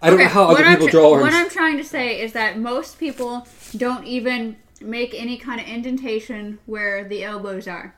I 0.00 0.10
don't 0.10 0.18
know 0.18 0.28
how 0.28 0.44
other 0.44 0.64
people 0.64 0.88
draw 0.88 1.12
arms. 1.12 1.22
What 1.22 1.32
I'm 1.32 1.48
trying 1.48 1.78
to 1.78 1.84
say 1.84 2.20
is 2.20 2.32
that 2.34 2.58
most 2.58 3.00
people 3.00 3.48
don't 3.76 4.06
even 4.06 4.56
make 4.80 5.14
any 5.14 5.38
kind 5.38 5.60
of 5.60 5.66
indentation 5.66 6.58
where 6.66 7.02
the 7.04 7.24
elbows 7.24 7.66
are. 7.66 7.94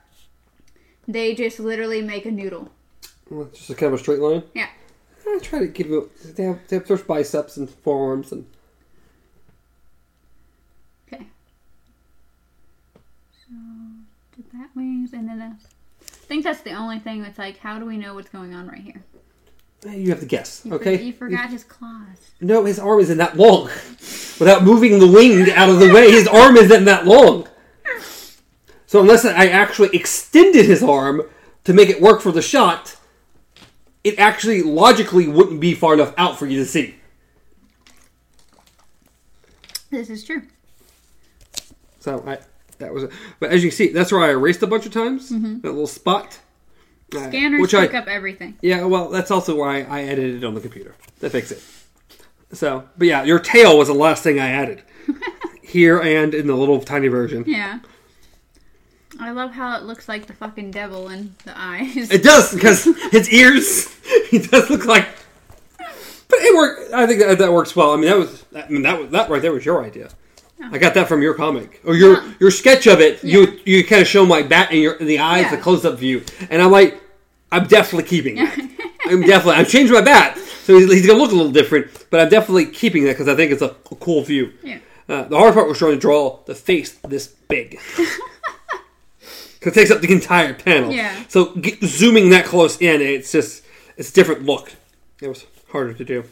They 1.06 1.34
just 1.34 1.58
literally 1.58 2.02
make 2.02 2.24
a 2.24 2.30
noodle. 2.30 2.70
Well, 3.30 3.48
Just 3.52 3.70
a 3.70 3.74
kind 3.74 3.92
of 3.92 3.98
a 3.98 4.02
straight 4.02 4.20
line. 4.20 4.42
Yeah. 4.54 4.68
I 5.26 5.38
try 5.42 5.58
to 5.58 5.66
give 5.66 5.88
you. 5.88 6.10
They 6.24 6.44
have, 6.44 6.60
they 6.68 6.76
have 6.76 7.06
biceps 7.06 7.56
and 7.56 7.68
forearms 7.68 8.32
and. 8.32 8.46
Okay. 11.12 11.26
So 13.46 14.37
the 14.50 14.56
bat 14.58 14.70
wings, 14.74 15.12
and 15.12 15.28
then 15.28 15.38
this. 15.38 15.66
I 16.02 16.26
think 16.28 16.44
that's 16.44 16.60
the 16.60 16.72
only 16.72 16.98
thing 16.98 17.22
that's 17.22 17.38
like, 17.38 17.58
how 17.58 17.78
do 17.78 17.84
we 17.86 17.96
know 17.96 18.14
what's 18.14 18.28
going 18.28 18.54
on 18.54 18.68
right 18.68 18.80
here? 18.80 19.02
eh, 19.86 19.94
You 19.94 20.10
have 20.10 20.20
to 20.20 20.26
guess. 20.26 20.62
You 20.64 20.70
for- 20.72 20.76
okay. 20.76 21.02
you 21.02 21.12
forgot 21.12 21.50
his 21.50 21.64
claws. 21.64 22.30
No, 22.40 22.64
his 22.64 22.78
arm 22.78 23.00
isn't 23.00 23.18
that 23.18 23.36
long. 23.36 23.64
Without 24.38 24.62
moving 24.64 24.98
the 24.98 25.06
wing 25.08 25.50
out 25.50 25.68
of 25.68 25.80
the 25.80 25.92
way, 25.92 26.10
his 26.10 26.28
arm 26.28 26.56
isn't 26.56 26.84
that 26.84 27.06
long. 27.06 27.48
So 28.86 29.00
unless 29.00 29.24
I 29.24 29.48
actually 29.48 29.90
extended 29.94 30.64
his 30.64 30.82
arm 30.82 31.22
to 31.64 31.72
make 31.74 31.88
it 31.90 32.00
work 32.00 32.22
for 32.22 32.32
the 32.32 32.40
shot, 32.40 32.96
it 34.04 34.18
actually 34.18 34.62
logically 34.62 35.28
wouldn't 35.28 35.60
be 35.60 35.74
far 35.74 35.92
enough 35.94 36.14
out 36.16 36.38
for 36.38 36.46
you 36.46 36.58
to 36.60 36.64
see. 36.64 36.94
This 39.90 40.08
is 40.10 40.24
true. 40.24 40.42
So 42.00 42.22
I 42.26 42.38
that 42.78 42.92
was, 42.92 43.10
but 43.40 43.50
as 43.50 43.62
you 43.64 43.70
see, 43.70 43.88
that's 43.88 44.12
where 44.12 44.22
I 44.22 44.30
erased 44.30 44.62
a 44.62 44.66
bunch 44.66 44.86
of 44.86 44.92
times. 44.92 45.28
That 45.28 45.68
little 45.68 45.86
spot. 45.86 46.40
Uh, 47.14 47.28
Scanners 47.28 47.62
which 47.62 47.70
pick 47.70 47.94
I, 47.94 47.98
up 47.98 48.06
everything. 48.06 48.58
Yeah, 48.60 48.84
well, 48.84 49.08
that's 49.08 49.30
also 49.30 49.56
why 49.56 49.82
I 49.82 50.02
edited 50.02 50.42
it 50.42 50.44
on 50.44 50.54
the 50.54 50.60
computer. 50.60 50.94
That 51.20 51.30
fixed 51.30 51.52
it. 51.52 51.62
So, 52.52 52.88
but 52.96 53.06
yeah, 53.06 53.24
your 53.24 53.38
tail 53.38 53.78
was 53.78 53.88
the 53.88 53.94
last 53.94 54.22
thing 54.22 54.38
I 54.38 54.48
added 54.48 54.82
here 55.62 56.00
and 56.00 56.34
in 56.34 56.46
the 56.46 56.56
little 56.56 56.80
tiny 56.80 57.08
version. 57.08 57.44
Yeah. 57.46 57.80
I 59.18 59.30
love 59.30 59.52
how 59.52 59.76
it 59.76 59.84
looks 59.84 60.08
like 60.08 60.26
the 60.26 60.32
fucking 60.32 60.70
devil 60.70 61.08
in 61.08 61.34
the 61.44 61.58
eyes. 61.58 62.10
It 62.10 62.22
does 62.22 62.54
because 62.54 62.84
his 63.10 63.30
ears. 63.30 63.94
He 64.28 64.38
does 64.38 64.68
look 64.68 64.84
like. 64.84 65.08
But 65.78 66.38
it 66.40 66.54
worked. 66.54 66.92
I 66.92 67.06
think 67.06 67.20
that, 67.20 67.38
that 67.38 67.52
works 67.52 67.74
well. 67.74 67.92
I 67.92 67.96
mean, 67.96 68.06
that 68.06 68.18
was. 68.18 68.44
I 68.54 68.68
mean, 68.68 68.82
that 68.82 69.00
was 69.00 69.10
that 69.10 69.30
right 69.30 69.40
there 69.40 69.52
was 69.52 69.64
your 69.64 69.82
idea. 69.82 70.10
I 70.60 70.78
got 70.78 70.94
that 70.94 71.08
from 71.08 71.22
your 71.22 71.34
comic 71.34 71.80
or 71.84 71.94
your 71.94 72.14
Yeah. 72.22 72.32
your 72.40 72.50
sketch 72.50 72.86
of 72.86 73.00
it. 73.00 73.22
Yeah. 73.24 73.38
You 73.40 73.60
you 73.64 73.84
kind 73.84 74.02
of 74.02 74.08
show 74.08 74.26
my 74.26 74.42
bat 74.42 74.72
in 74.72 74.80
your 74.80 74.94
in 74.94 75.06
the 75.06 75.18
eyes, 75.18 75.42
Yeah. 75.44 75.56
the 75.56 75.62
close 75.62 75.84
up 75.84 75.98
view, 75.98 76.22
and 76.50 76.60
I'm 76.62 76.70
like, 76.70 77.00
I'm 77.52 77.66
definitely 77.66 78.08
keeping 78.08 78.36
that. 78.36 78.58
I'm 79.06 79.22
definitely. 79.22 79.54
I'm 79.60 79.66
changing 79.66 79.94
my 79.94 80.00
bat, 80.02 80.36
so 80.64 80.78
he's, 80.78 80.92
he's 80.92 81.06
gonna 81.06 81.18
look 81.18 81.32
a 81.32 81.34
little 81.34 81.52
different, 81.52 81.86
but 82.10 82.20
I'm 82.20 82.28
definitely 82.28 82.66
keeping 82.66 83.04
that 83.04 83.12
because 83.12 83.28
I 83.28 83.34
think 83.36 83.52
it's 83.52 83.62
a, 83.62 83.74
a 83.90 83.94
cool 83.96 84.22
view. 84.22 84.52
Yeah. 84.62 84.78
Uh, 85.08 85.22
the 85.24 85.38
hard 85.38 85.54
part 85.54 85.66
was 85.68 85.78
trying 85.78 85.92
to 85.92 85.98
draw 85.98 86.40
the 86.44 86.54
face 86.54 86.92
this 87.08 87.26
big. 87.28 87.78
Because 89.60 89.72
it 89.72 89.80
takes 89.80 89.90
up 89.90 90.00
the 90.00 90.12
entire 90.12 90.54
panel. 90.54 90.92
Yeah. 90.92 91.24
So 91.28 91.46
get, 91.56 91.82
zooming 91.82 92.30
that 92.30 92.44
close 92.44 92.80
in, 92.80 93.00
it's 93.00 93.32
just 93.32 93.64
it's 93.96 94.10
a 94.10 94.14
different 94.14 94.44
look. 94.44 94.72
It 95.20 95.26
was 95.26 95.46
harder 95.72 95.92
to 95.94 96.04
do. 96.04 96.22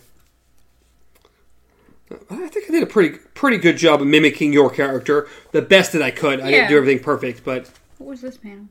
I 2.30 2.46
think 2.48 2.66
I 2.68 2.72
did 2.72 2.82
a 2.82 2.86
pretty 2.86 3.18
pretty 3.34 3.58
good 3.58 3.76
job 3.76 4.00
of 4.00 4.06
mimicking 4.06 4.52
your 4.52 4.70
character, 4.70 5.28
the 5.52 5.62
best 5.62 5.92
that 5.92 6.02
I 6.02 6.10
could. 6.10 6.40
I 6.40 6.44
didn't 6.50 6.52
Yeah. 6.52 6.68
do 6.68 6.76
everything 6.76 7.02
perfect, 7.02 7.44
but 7.44 7.68
What 7.98 8.10
was 8.10 8.20
this 8.20 8.36
panel? 8.36 8.66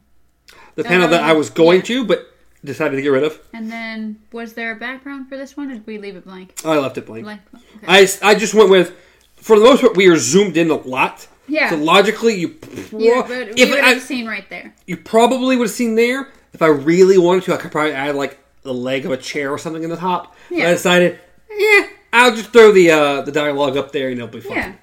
the 0.75 0.83
panel 0.83 1.07
that 1.09 1.23
I 1.23 1.31
Um, 1.31 1.37
was 1.37 1.49
going 1.49 1.77
yeah. 1.79 1.85
to, 1.85 2.05
but 2.05 2.31
decided 2.63 2.95
to 2.95 3.01
get 3.01 3.09
rid 3.09 3.23
of, 3.23 3.39
And 3.53 3.71
then, 3.71 4.17
was 4.31 4.53
there 4.53 4.71
a 4.71 4.75
background 4.75 5.29
for 5.29 5.37
this 5.37 5.55
one, 5.55 5.69
or 5.69 5.73
did 5.75 5.85
we 5.85 5.97
leave 5.97 6.15
it 6.15 6.25
blank? 6.25 6.53
I 6.65 6.77
left 6.77 6.97
it 6.97 7.05
blank. 7.05 7.23
Blank. 7.25 7.41
Okay. 7.53 7.85
I, 7.87 8.07
I 8.31 8.35
just 8.35 8.53
went 8.55 8.69
with, 8.71 8.93
for 9.35 9.59
the 9.59 9.65
most 9.65 9.81
part, 9.81 9.95
we 9.95 10.07
are 10.07 10.17
zoomed 10.17 10.57
in 10.57 10.71
a 10.71 10.75
lot. 10.75 11.27
yeah. 11.47 11.69
So 11.69 11.75
logically, 11.75 12.33
you 12.35 12.49
pro- 12.49 12.99
you, 12.99 13.23
but 13.27 13.29
we 13.55 13.61
if 13.61 13.69
would 13.69 13.79
I, 13.79 13.89
have 13.89 14.01
seen 14.01 14.25
right 14.27 14.49
there. 14.49 14.73
you 14.87 14.97
probably 14.97 15.55
would 15.57 15.65
have 15.67 15.75
seen 15.75 15.93
there. 15.95 16.29
If 16.53 16.61
I 16.63 16.67
really 16.67 17.17
wanted 17.19 17.43
to, 17.43 17.53
I 17.53 17.57
could 17.57 17.71
probably 17.71 17.91
add 17.93 18.15
like 18.15 18.39
the 18.63 18.73
leg 18.73 19.05
of 19.05 19.11
a 19.11 19.17
chair 19.17 19.51
or 19.51 19.57
something 19.59 19.83
in 19.83 19.89
the 19.91 19.97
top. 19.97 20.35
But 20.49 20.57
Yeah. 20.57 20.69
I 20.69 20.71
decided, 20.71 21.19
yeah, 21.55 21.85
I'll 22.15 22.35
just 22.35 22.51
throw 22.51 22.71
the 22.71 22.91
uh, 22.91 23.21
the 23.21 23.31
dialogue 23.31 23.77
up 23.77 23.91
there 23.91 24.09
and 24.09 24.17
it'll 24.17 24.27
be 24.29 24.41
fine. 24.41 24.57
Yeah. 24.57 24.73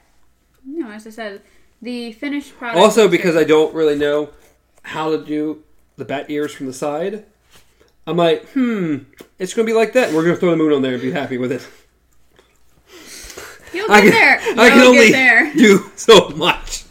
No, 0.65 0.91
as 0.91 1.07
I 1.07 1.11
said, 1.11 1.43
the 1.81 2.13
finished 2.13 2.57
product. 2.57 2.79
Also, 2.79 3.09
because. 3.09 3.37
I 3.37 3.45
don't 3.45 3.75
really 3.75 3.97
know 3.97 4.31
how 4.83 5.11
to 5.11 5.25
do 5.25 5.63
the 5.97 6.05
bat 6.05 6.27
ears 6.29 6.53
from 6.53 6.67
the 6.67 6.73
side, 6.73 7.25
I'm 8.07 8.17
like, 8.17 8.49
hmm, 8.51 8.99
it's 9.39 9.55
going 9.55 9.67
to 9.67 9.73
be 9.73 9.77
like 9.77 9.93
that. 9.93 10.13
We're 10.13 10.25
going 10.25 10.35
to 10.35 10.41
throw 10.41 10.51
the 10.51 10.57
moon 10.57 10.73
on 10.73 10.83
there 10.83 10.95
and 10.95 11.03
be 11.03 11.13
happy 11.13 11.39
with 11.39 11.53
it. 11.53 11.67
you'll 13.73 13.91
I 13.91 14.01
get 14.01 14.13
can, 14.13 14.57
there. 14.57 14.65
I 14.65 14.69
can 14.71 14.79
You'll 14.79 14.89
only 14.89 15.13
there. 15.13 15.53
do 15.55 15.91
so 15.95 16.31
much. 16.31 16.85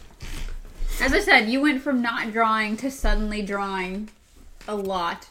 As 1.00 1.12
I 1.12 1.20
said, 1.20 1.48
you 1.48 1.60
went 1.60 1.82
from 1.82 2.00
not 2.00 2.32
drawing 2.32 2.76
to 2.78 2.90
suddenly 2.90 3.42
drawing 3.42 4.08
a 4.66 4.74
lot. 4.74 5.28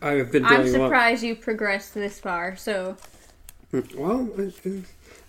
I've 0.00 0.32
been 0.32 0.44
I'm 0.44 0.62
doing 0.62 0.74
a 0.74 0.78
lot. 0.78 0.86
surprised 0.86 1.22
you 1.22 1.36
progressed 1.36 1.94
this 1.94 2.18
far. 2.18 2.56
So 2.56 2.96
Well, 3.96 4.28
I- 4.38 4.52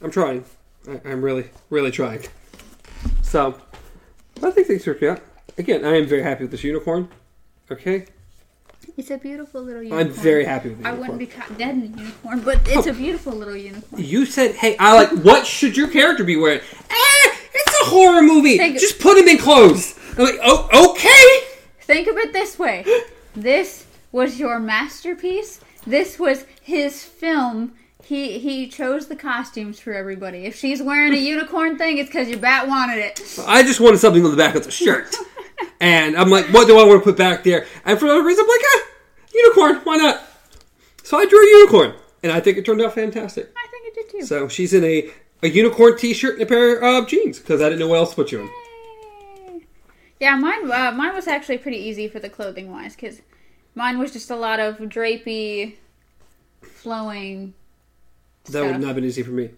I'm 0.02 0.12
trying. 0.12 0.46
I, 0.90 1.02
I'm 1.06 1.22
really, 1.22 1.50
really 1.70 1.92
trying. 1.92 2.24
So, 3.22 3.60
I 4.44 4.52
think 4.52 4.68
things 4.68 4.88
are 4.88 5.10
out. 5.12 5.22
Again, 5.58 5.84
I 5.86 5.98
am 5.98 6.06
very 6.08 6.22
happy 6.24 6.44
with 6.44 6.52
this 6.52 6.64
unicorn. 6.64 7.10
Okay, 7.72 8.06
it's 8.96 9.12
a 9.12 9.18
beautiful 9.18 9.62
little 9.62 9.82
unicorn. 9.84 10.08
I'm 10.08 10.14
very 10.14 10.46
happy 10.46 10.70
with 10.70 10.82
the 10.82 10.88
I 10.88 10.92
unicorn. 10.92 11.18
wouldn't 11.18 11.30
be 11.30 11.36
caught 11.36 11.58
dead 11.58 11.76
in 11.76 11.94
a 11.94 11.98
unicorn, 11.98 12.40
but 12.42 12.60
it's 12.68 12.88
a 12.88 12.94
beautiful 12.94 13.34
little 13.34 13.56
unicorn. 13.58 14.02
You 14.02 14.26
said, 14.26 14.56
"Hey, 14.56 14.78
I 14.78 14.94
like. 14.94 15.10
What 15.24 15.46
should 15.46 15.76
your 15.76 15.90
character 15.90 16.24
be 16.24 16.38
wearing?" 16.38 16.60
Eh, 16.90 17.36
it's 17.54 17.82
a 17.82 17.86
horror 17.86 18.22
movie. 18.22 18.58
Think- 18.58 18.80
Just 18.80 19.00
put 19.00 19.18
him 19.18 19.28
in 19.28 19.38
clothes. 19.38 19.96
I'm 20.18 20.24
like, 20.26 20.40
oh, 20.42 20.92
okay. 20.92 21.48
Think 21.82 22.08
of 22.08 22.18
it 22.18 22.32
this 22.34 22.58
way: 22.58 22.86
This 23.36 23.86
was 24.12 24.40
your 24.40 24.60
masterpiece. 24.60 25.60
This 25.86 26.18
was 26.20 26.46
his 26.62 27.04
film. 27.04 27.74
He 28.08 28.40
he 28.40 28.70
chose 28.70 29.08
the 29.08 29.18
costumes 29.18 29.82
for 29.82 29.94
everybody. 29.94 30.46
If 30.46 30.56
she's 30.56 30.82
wearing 30.82 31.14
a 31.14 31.18
unicorn 31.18 31.78
thing, 31.78 31.98
it's 31.98 32.08
because 32.08 32.30
your 32.30 32.40
bat 32.40 32.66
wanted 32.66 33.00
it. 33.00 33.22
I 33.46 33.64
just 33.64 33.82
wanted 33.82 33.98
something 33.98 34.24
on 34.24 34.32
the 34.32 34.38
back 34.38 34.56
of 34.56 34.64
the 34.64 34.72
shirt. 34.72 35.14
and 35.82 36.16
I'm 36.16 36.30
like, 36.30 36.46
what 36.54 36.68
do 36.68 36.80
I 36.80 36.86
want 36.86 37.02
to 37.02 37.04
put 37.04 37.18
back 37.18 37.44
there? 37.44 37.66
And 37.84 38.00
for 38.00 38.06
whatever 38.06 38.26
reason, 38.26 38.46
I'm 38.46 38.48
like, 38.48 38.62
ah, 38.64 38.84
unicorn, 39.36 39.76
why 39.84 39.98
not? 39.98 40.22
So 41.04 41.18
I 41.18 41.26
drew 41.26 41.38
a 41.38 41.50
unicorn. 41.60 41.96
And 42.24 42.32
I 42.32 42.40
think 42.40 42.58
it 42.58 42.66
turned 42.66 42.82
out 42.82 42.94
fantastic. 42.94 43.52
I 43.58 43.68
think 43.70 43.88
it 43.88 43.94
did 43.94 44.22
too. 44.22 44.26
So 44.26 44.48
she's 44.48 44.74
in 44.74 44.86
a, 44.86 45.12
a 45.44 45.50
unicorn 45.50 45.98
t 45.98 46.14
shirt 46.14 46.36
and 46.36 46.44
a 46.44 46.46
pair 46.46 46.82
of 46.82 47.10
jeans 47.10 47.40
because 47.40 47.62
I 47.62 47.66
didn't 47.66 47.80
know 47.80 47.90
what 47.90 47.98
else 47.98 48.12
to 48.12 48.16
put 48.16 48.32
you 48.32 48.50
in. 49.52 49.66
Yeah, 50.22 50.38
mine 50.38 50.72
uh, 50.72 50.94
mine 50.94 51.14
was 51.14 51.28
actually 51.28 51.58
pretty 51.58 51.80
easy 51.80 52.08
for 52.08 52.22
the 52.22 52.30
clothing 52.30 52.72
wise 52.72 52.96
because 52.96 53.22
mine 53.76 54.00
was 54.00 54.14
just 54.14 54.32
a 54.32 54.38
lot 54.38 54.62
of 54.62 54.78
drapey, 54.78 55.76
flowing. 56.62 57.54
That 58.48 58.64
would 58.64 58.80
not 58.80 58.88
have 58.88 58.96
been 58.96 59.06
easy 59.06 59.24
for 59.24 59.32
me. 59.32 59.50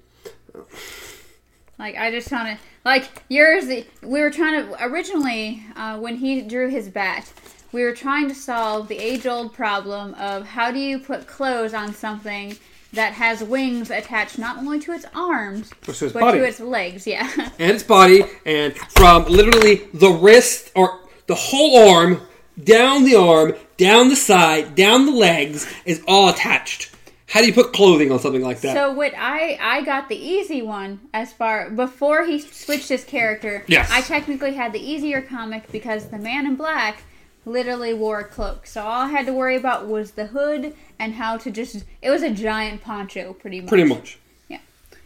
Like 1.77 1.95
I 1.95 2.11
just 2.11 2.29
kind 2.29 2.53
of 2.53 2.59
like 2.83 3.07
yours. 3.29 3.67
We 3.67 4.21
were 4.21 4.29
trying 4.31 4.65
to 4.65 4.85
originally 4.85 5.63
uh, 5.75 5.97
when 5.97 6.17
he 6.17 6.41
drew 6.41 6.69
his 6.69 6.89
bat, 6.89 7.31
we 7.71 7.83
were 7.83 7.93
trying 7.93 8.27
to 8.27 8.35
solve 8.35 8.87
the 8.87 8.97
age-old 8.97 9.53
problem 9.53 10.13
of 10.15 10.45
how 10.45 10.71
do 10.71 10.79
you 10.79 10.99
put 10.99 11.27
clothes 11.27 11.73
on 11.73 11.93
something 11.93 12.57
that 12.93 13.13
has 13.13 13.43
wings 13.43 13.91
attached 13.91 14.39
not 14.39 14.57
only 14.57 14.79
to 14.79 14.91
its 14.91 15.05
arms 15.13 15.71
to 15.83 15.91
its 15.91 16.01
but 16.01 16.15
body. 16.15 16.39
to 16.39 16.45
its 16.45 16.59
legs. 16.59 17.05
Yeah, 17.05 17.29
and 17.59 17.71
its 17.71 17.83
body, 17.83 18.23
and 18.45 18.75
from 18.75 19.25
literally 19.25 19.87
the 19.93 20.09
wrist 20.09 20.71
or 20.75 20.99
the 21.27 21.35
whole 21.35 21.89
arm, 21.89 22.21
down 22.61 23.05
the 23.05 23.15
arm, 23.15 23.53
down 23.77 24.09
the 24.09 24.15
side, 24.15 24.75
down 24.75 25.05
the 25.05 25.11
legs, 25.11 25.71
is 25.85 26.03
all 26.07 26.29
attached. 26.29 26.91
How 27.29 27.41
do 27.41 27.45
you 27.45 27.53
put 27.53 27.73
clothing 27.73 28.11
on 28.11 28.17
something 28.19 28.41
like 28.41 28.61
that? 28.61 28.73
So 28.73 28.91
what 28.91 29.13
I 29.15 29.57
I 29.61 29.83
got 29.83 30.09
the 30.09 30.15
easy 30.15 30.63
one 30.63 30.99
as 31.13 31.31
far 31.31 31.69
before 31.69 32.25
he 32.25 32.39
switched 32.39 32.89
his 32.89 33.03
character. 33.03 33.63
Yes. 33.67 33.89
I 33.91 34.01
technically 34.01 34.55
had 34.55 34.73
the 34.73 34.79
easier 34.79 35.21
comic 35.21 35.71
because 35.71 36.07
the 36.07 36.17
man 36.17 36.47
in 36.47 36.55
black 36.55 37.03
literally 37.45 37.93
wore 37.93 38.19
a 38.19 38.23
cloak. 38.23 38.65
So 38.65 38.81
all 38.81 39.03
I 39.03 39.09
had 39.09 39.27
to 39.27 39.33
worry 39.33 39.55
about 39.55 39.87
was 39.87 40.11
the 40.11 40.27
hood 40.27 40.73
and 40.97 41.13
how 41.13 41.37
to 41.37 41.51
just 41.51 41.85
it 42.01 42.09
was 42.09 42.23
a 42.23 42.31
giant 42.31 42.81
poncho 42.81 43.33
pretty 43.33 43.61
much. 43.61 43.69
Pretty 43.69 43.87
much. 43.87 44.17
Yeah. 44.47 44.59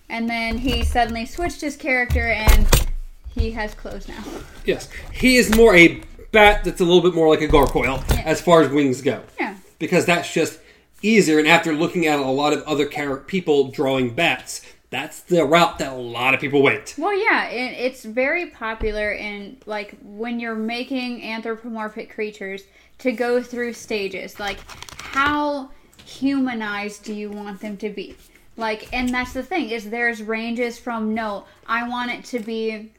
And 0.07 0.29
then 0.29 0.59
he 0.59 0.85
suddenly 0.85 1.25
switched 1.25 1.59
his 1.59 1.75
character 1.75 2.27
and 2.27 2.87
he 3.35 3.51
has 3.51 3.73
clothes 3.73 4.07
now. 4.07 4.23
Yes. 4.65 4.87
He 5.11 5.35
is 5.35 5.53
more 5.53 5.75
a 5.75 6.01
bat 6.31 6.63
that's 6.63 6.79
a 6.79 6.85
little 6.85 7.01
bit 7.01 7.13
more 7.13 7.27
like 7.27 7.41
a 7.41 7.47
gargoyle 7.47 8.01
as 8.23 8.39
far 8.39 8.61
as 8.61 8.69
wings 8.69 9.01
go. 9.01 9.21
Yeah. 9.37 9.57
Because 9.77 10.05
that's 10.05 10.33
just 10.33 10.59
easier, 11.03 11.37
and 11.37 11.47
after 11.47 11.73
looking 11.73 12.07
at 12.07 12.19
a 12.19 12.23
lot 12.23 12.53
of 12.53 12.63
other 12.63 12.85
people 13.19 13.67
drawing 13.67 14.15
bats, 14.15 14.65
that's 14.89 15.21
the 15.21 15.43
route 15.43 15.79
that 15.79 15.91
a 15.91 15.95
lot 15.95 16.33
of 16.33 16.39
people 16.39 16.61
went. 16.61 16.95
Well, 16.97 17.17
yeah, 17.17 17.49
it, 17.49 17.73
it's 17.79 18.05
very 18.05 18.51
popular 18.51 19.11
in 19.11 19.57
like 19.65 19.97
when 20.03 20.39
you're 20.39 20.55
making 20.55 21.23
anthropomorphic 21.23 22.11
creatures 22.11 22.63
to 22.99 23.11
go 23.11 23.41
through 23.41 23.73
stages. 23.73 24.39
Like, 24.39 24.59
how 24.99 25.71
humanized 26.05 27.03
do 27.03 27.13
you 27.13 27.29
want 27.29 27.59
them 27.59 27.77
to 27.77 27.89
be? 27.89 28.15
Like, 28.55 28.87
and 28.93 29.09
that's 29.09 29.33
the 29.33 29.41
thing 29.41 29.69
is 29.71 29.89
there's 29.89 30.21
ranges 30.21 30.77
from 30.77 31.13
no, 31.13 31.45
I 31.65 31.87
want 31.89 32.11
it 32.11 32.23
to 32.25 32.39
be. 32.39 32.91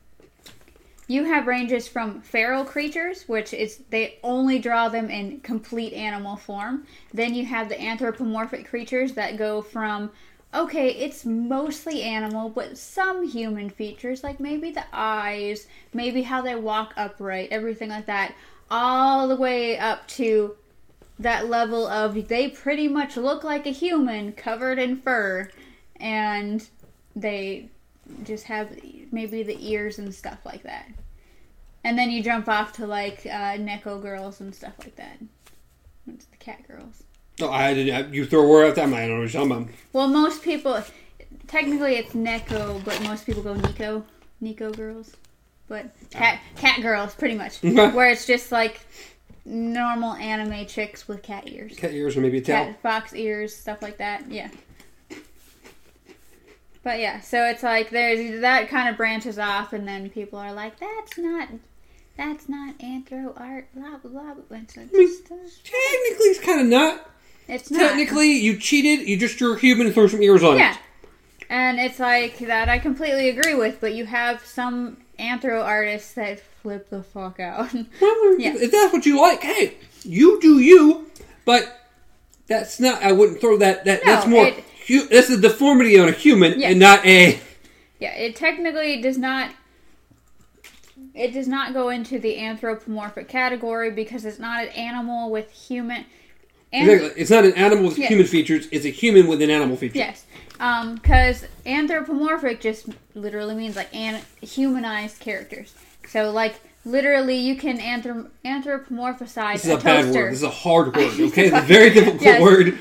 You 1.14 1.22
have 1.26 1.46
ranges 1.46 1.86
from 1.86 2.22
feral 2.22 2.64
creatures, 2.64 3.28
which 3.28 3.54
is 3.54 3.84
they 3.90 4.18
only 4.24 4.58
draw 4.58 4.88
them 4.88 5.10
in 5.10 5.38
complete 5.42 5.92
animal 5.92 6.34
form. 6.34 6.88
Then 7.12 7.36
you 7.36 7.44
have 7.46 7.68
the 7.68 7.80
anthropomorphic 7.80 8.66
creatures 8.66 9.12
that 9.12 9.36
go 9.36 9.62
from 9.62 10.10
okay, 10.52 10.88
it's 10.88 11.24
mostly 11.24 12.02
animal, 12.02 12.48
but 12.48 12.76
some 12.76 13.28
human 13.28 13.70
features, 13.70 14.24
like 14.24 14.40
maybe 14.40 14.72
the 14.72 14.82
eyes, 14.92 15.68
maybe 15.92 16.22
how 16.22 16.42
they 16.42 16.56
walk 16.56 16.92
upright, 16.96 17.52
everything 17.52 17.90
like 17.90 18.06
that, 18.06 18.34
all 18.68 19.28
the 19.28 19.36
way 19.36 19.78
up 19.78 20.08
to 20.08 20.56
that 21.20 21.48
level 21.48 21.86
of 21.86 22.26
they 22.26 22.48
pretty 22.48 22.88
much 22.88 23.16
look 23.16 23.44
like 23.44 23.66
a 23.66 23.70
human 23.70 24.32
covered 24.32 24.80
in 24.80 24.96
fur, 24.96 25.48
and 26.00 26.68
they 27.14 27.68
just 28.24 28.46
have 28.46 28.68
maybe 29.12 29.44
the 29.44 29.70
ears 29.70 30.00
and 30.00 30.12
stuff 30.12 30.44
like 30.44 30.64
that. 30.64 30.88
And 31.84 31.98
then 31.98 32.10
you 32.10 32.22
jump 32.22 32.48
off 32.48 32.72
to 32.74 32.86
like 32.86 33.26
uh, 33.26 33.56
Neko 33.58 34.00
girls 34.00 34.40
and 34.40 34.54
stuff 34.54 34.72
like 34.80 34.96
that. 34.96 35.18
It's 36.08 36.24
the 36.26 36.36
cat 36.38 36.66
girls. 36.66 37.02
No, 37.40 37.50
I 37.50 37.74
didn't. 37.74 38.14
You 38.14 38.24
throw 38.26 38.42
a 38.44 38.48
word 38.48 38.64
out 38.70 38.76
like, 38.76 38.86
I 38.86 39.06
don't 39.06 39.08
know 39.10 39.14
what 39.22 39.32
you're 39.32 39.44
talking 39.44 39.50
about. 39.64 39.68
Well, 39.92 40.08
most 40.08 40.42
people, 40.42 40.82
technically 41.46 41.96
it's 41.96 42.12
Neko, 42.14 42.82
but 42.84 43.02
most 43.02 43.26
people 43.26 43.42
go 43.42 43.54
Nico, 43.54 44.04
Nico 44.40 44.72
girls, 44.72 45.14
but 45.68 45.92
cat 46.10 46.40
cat 46.56 46.80
girls 46.80 47.14
pretty 47.14 47.34
much, 47.34 47.58
where 47.62 48.08
it's 48.10 48.26
just 48.26 48.52
like 48.52 48.80
normal 49.44 50.14
anime 50.14 50.64
chicks 50.66 51.06
with 51.08 51.22
cat 51.22 51.48
ears, 51.48 51.76
Cat 51.76 51.92
ears 51.92 52.16
or 52.16 52.20
maybe 52.20 52.38
a 52.38 52.40
tail. 52.40 52.64
cat 52.66 52.82
fox 52.82 53.14
ears, 53.14 53.54
stuff 53.54 53.82
like 53.82 53.98
that. 53.98 54.30
Yeah. 54.30 54.48
But 56.82 57.00
yeah, 57.00 57.20
so 57.20 57.44
it's 57.46 57.62
like 57.62 57.90
there's 57.90 58.42
that 58.42 58.68
kind 58.68 58.88
of 58.90 58.96
branches 58.96 59.38
off, 59.38 59.72
and 59.72 59.88
then 59.88 60.10
people 60.10 60.38
are 60.38 60.52
like, 60.52 60.78
"That's 60.78 61.16
not, 61.16 61.48
that's 62.16 62.48
not 62.48 62.78
anthro 62.78 63.38
art." 63.38 63.68
Blah 63.74 63.98
blah 64.02 64.34
blah. 64.34 64.58
It's, 64.58 64.76
like, 64.76 64.92
mean, 64.92 65.08
Technically, 65.28 66.26
it's 66.28 66.40
kind 66.40 66.60
of 66.60 66.66
not. 66.66 67.10
it's 67.48 67.70
not. 67.70 67.78
Technically, 67.80 68.32
you 68.32 68.58
cheated. 68.58 69.08
You 69.08 69.16
just 69.16 69.38
drew 69.38 69.54
a 69.54 69.58
human 69.58 69.86
and 69.86 69.94
threw 69.94 70.08
some 70.08 70.22
ears 70.22 70.42
on 70.42 70.58
Yeah. 70.58 70.72
it. 70.72 70.78
And 71.50 71.78
it's 71.78 72.00
like 72.00 72.38
that 72.38 72.68
I 72.68 72.78
completely 72.78 73.28
agree 73.28 73.54
with, 73.54 73.80
but 73.80 73.94
you 73.94 74.06
have 74.06 74.44
some 74.44 74.96
anthro 75.18 75.62
artists 75.62 76.12
that 76.14 76.40
flip 76.62 76.88
the 76.90 77.02
fuck 77.02 77.38
out. 77.38 77.72
Well, 78.00 78.40
Yeah. 78.40 78.54
If 78.56 78.70
that's 78.72 78.92
what 78.92 79.04
you 79.06 79.20
like, 79.20 79.42
hey, 79.42 79.76
you 80.04 80.40
do 80.40 80.58
you. 80.58 81.06
But 81.44 81.80
that's 82.46 82.80
not. 82.80 83.02
I 83.02 83.12
wouldn't 83.12 83.40
throw 83.40 83.58
that. 83.58 83.84
That 83.84 84.04
No, 84.04 84.12
that's 84.12 84.26
more. 84.26 84.46
it- 84.46 84.64
hu- 84.86 85.06
that's 85.08 85.28
a 85.30 85.36
deformity 85.40 85.98
on 85.98 86.08
a 86.08 86.12
human 86.12 86.58
Yeah. 86.60 86.70
and 86.70 86.80
not 86.80 87.04
a. 87.04 87.38
yeah, 88.00 88.14
it 88.14 88.36
technically 88.36 89.00
does 89.02 89.18
not 89.18 89.50
it 91.14 91.32
does 91.32 91.46
not 91.48 91.72
go 91.72 91.88
into 91.90 92.18
the 92.18 92.38
anthropomorphic 92.40 93.28
category 93.28 93.90
because 93.90 94.24
it's 94.24 94.38
not 94.38 94.64
an 94.64 94.68
animal 94.70 95.30
with 95.30 95.50
human 95.50 96.04
and 96.72 96.90
Exactly. 96.90 97.20
It's 97.22 97.30
not 97.30 97.44
an 97.44 97.52
animal 97.54 97.84
with 97.84 97.98
Yeah. 97.98 98.08
human 98.08 98.26
features. 98.26 98.66
It's 98.72 98.84
a 98.84 98.88
human 98.90 99.28
with 99.28 99.40
an 99.40 99.48
animal 99.50 99.76
feature. 99.76 99.98
yes. 99.98 100.24
Um, 100.58 100.96
because 100.96 101.46
anthropomorphic 101.64 102.60
just 102.60 102.86
literally 103.14 103.54
means 103.54 103.76
like 103.76 103.94
an 103.94 104.20
humanized 104.40 105.20
characters. 105.20 105.72
So 106.08 106.30
like 106.32 106.56
literally 106.84 107.36
you 107.36 107.54
can 107.56 107.78
anthrop- 107.78 108.30
anthropomorphize 108.44 109.52
This 109.54 109.64
is 109.66 109.70
a 109.70 109.76
a 109.76 109.80
bad 109.80 110.04
word. 110.12 110.32
This 110.32 110.38
is 110.38 110.42
a 110.42 110.50
hard 110.50 110.96
word. 110.96 111.12
Okay, 111.20 111.46
it's 111.46 111.56
a 111.56 111.60
very 111.62 111.90
difficult 111.90 112.22
Yes. 112.22 112.40
word. 112.42 112.76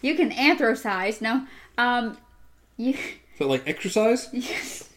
You 0.00 0.14
can 0.14 0.30
anthrosize. 0.30 1.20
No. 1.20 1.46
Um, 1.76 2.16
you 2.78 2.94
So 3.38 3.46
like 3.48 3.64
exercise. 3.66 4.28
yes. 4.32 4.88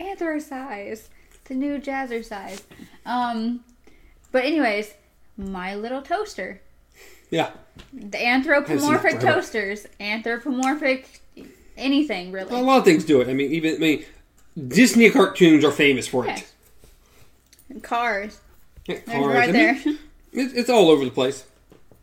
Anthrosize. 0.00 1.08
The 1.52 1.58
new 1.58 1.78
jazzercise. 1.78 2.62
Um, 3.04 3.62
but 4.30 4.44
anyways, 4.46 4.94
my 5.36 5.74
little 5.74 6.00
toaster. 6.00 6.62
Yeah. 7.30 7.50
The 7.92 8.24
anthropomorphic 8.26 9.20
toasters. 9.20 9.86
Anthropomorphic 10.00 11.20
anything 11.76 12.32
really. 12.32 12.50
Well, 12.52 12.62
A 12.62 12.64
lot 12.64 12.78
of 12.78 12.84
things 12.86 13.04
do 13.04 13.20
it. 13.20 13.28
I 13.28 13.34
mean, 13.34 13.52
even 13.52 13.74
I 13.74 13.78
mean, 13.78 14.04
Disney 14.68 15.10
cartoons 15.10 15.62
are 15.62 15.70
famous 15.70 16.08
for 16.08 16.24
it. 16.26 16.28
Yes. 17.70 17.82
Cars. 17.82 18.40
Yeah, 18.86 19.00
cars. 19.00 19.26
right 19.34 19.48
I 19.50 19.52
there. 19.52 19.74
mean, 19.74 19.98
it's, 20.32 20.54
it's 20.54 20.70
all 20.70 20.88
over 20.88 21.04
the 21.04 21.10
place. 21.10 21.44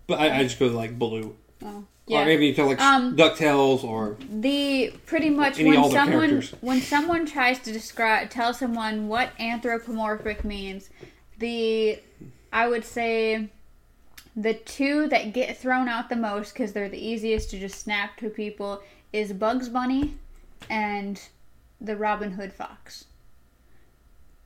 But 0.06 0.20
I, 0.20 0.40
I 0.42 0.44
just 0.44 0.60
go 0.60 0.70
to 0.70 0.76
like 0.76 1.00
Baloo. 1.00 1.36
oh, 1.66 1.86
Or 2.10 2.14
yeah. 2.22 2.26
maybe 2.26 2.48
you 2.48 2.56
feel 2.56 2.66
like 2.66 2.82
Um, 2.82 3.16
DuckTales 3.16 3.84
or 3.84 4.18
the 4.32 4.92
pretty 5.06 5.30
much 5.30 5.60
when 5.60 5.92
someone 5.92 6.30
characters. 6.30 6.54
when 6.62 6.82
someone 6.82 7.26
tries 7.28 7.60
to 7.60 7.72
describe 7.72 8.32
tell 8.32 8.52
someone 8.52 9.08
what 9.08 9.30
anthropomorphic 9.40 10.44
means 10.44 10.90
the 11.38 12.00
i 12.52 12.68
would 12.68 12.84
say 12.84 13.50
the 14.36 14.56
two 14.56 15.08
that 15.10 15.34
get 15.34 15.56
thrown 15.58 15.88
out 15.88 16.10
the 16.10 16.16
most 16.16 16.54
because 16.54 16.74
they're 16.74 16.90
the 16.90 16.98
easiest 16.98 17.52
to 17.52 17.60
just 17.60 17.80
snap 17.80 18.18
to 18.18 18.28
people 18.30 18.82
is 19.14 19.32
bugs 19.32 19.70
bunny 19.70 20.16
and 20.68 21.22
the 21.80 21.96
robin 21.96 22.32
hood 22.32 22.52
fox 22.52 23.06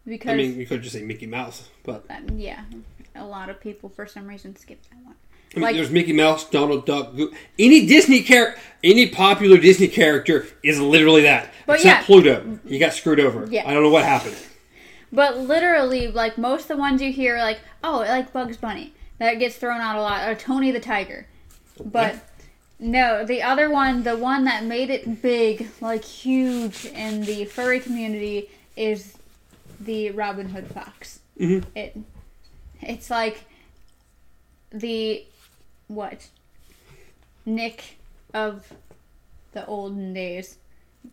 because 0.06 0.34
I 0.34 0.36
mean, 0.36 0.60
you 0.60 0.66
could 0.66 0.82
just 0.82 0.94
say 0.96 1.02
Mickey 1.02 1.28
Mouse, 1.28 1.70
but 1.84 2.04
uh, 2.10 2.16
yeah 2.36 2.66
a 3.16 3.26
lot 3.26 3.50
of 3.50 3.62
people 3.62 3.88
for 3.88 4.06
some 4.06 4.28
reason 4.28 4.54
skip 4.58 4.82
that 4.90 5.00
one 5.06 5.16
Like- 5.56 5.76
there's 5.76 5.92
Mickey 5.92 6.14
Mouse, 6.14 6.50
Donald 6.50 6.86
Duck, 6.86 7.14
any 7.60 7.86
Disney 7.86 8.22
character, 8.24 8.60
any 8.84 9.08
popular 9.10 9.58
Disney 9.58 9.88
character 9.88 10.46
is 10.64 10.80
literally 10.80 11.22
that. 11.24 11.52
But 11.66 11.78
Except 11.78 12.02
yeah. 12.02 12.06
Pluto, 12.06 12.60
he 12.68 12.80
got 12.80 12.94
screwed 12.94 13.20
over. 13.20 13.48
Yeah. 13.50 13.68
I 13.70 13.74
don't 13.74 13.84
know 13.84 13.90
what 13.90 14.04
happened. 14.04 14.36
But 15.12 15.38
literally, 15.38 16.08
like 16.08 16.38
most 16.38 16.64
of 16.64 16.68
the 16.70 16.78
ones 16.78 17.02
you 17.02 17.12
hear, 17.14 17.38
like, 17.38 17.60
oh, 17.84 18.00
like 18.00 18.34
Bugs 18.34 18.58
Bunny. 18.58 18.94
that 19.20 19.36
gets 19.36 19.56
thrown 19.56 19.80
out 19.80 19.96
a 19.96 20.02
lot. 20.02 20.28
Or 20.28 20.36
Tony 20.36 20.72
the 20.72 20.80
Tiger, 20.80 21.28
but 21.86 22.16
no, 22.80 23.24
the 23.24 23.42
other 23.44 23.70
one, 23.70 24.04
the 24.04 24.18
one 24.18 24.44
that 24.46 24.66
made 24.66 24.90
it 24.90 25.22
big, 25.22 25.70
like 25.82 26.04
huge 26.04 26.86
in 26.86 27.22
the 27.22 27.46
furry 27.46 27.80
community, 27.80 28.50
is 28.76 29.14
the 29.80 30.10
Robin 30.12 30.50
Hood 30.50 30.68
fox. 30.68 31.20
Mhm. 31.40 31.64
It, 31.76 31.96
it's 32.82 33.10
like 33.12 33.44
the 34.72 35.24
what 35.88 36.28
Nick 37.46 37.98
of 38.34 38.72
the 39.52 39.66
olden 39.66 40.14
days. 40.14 40.58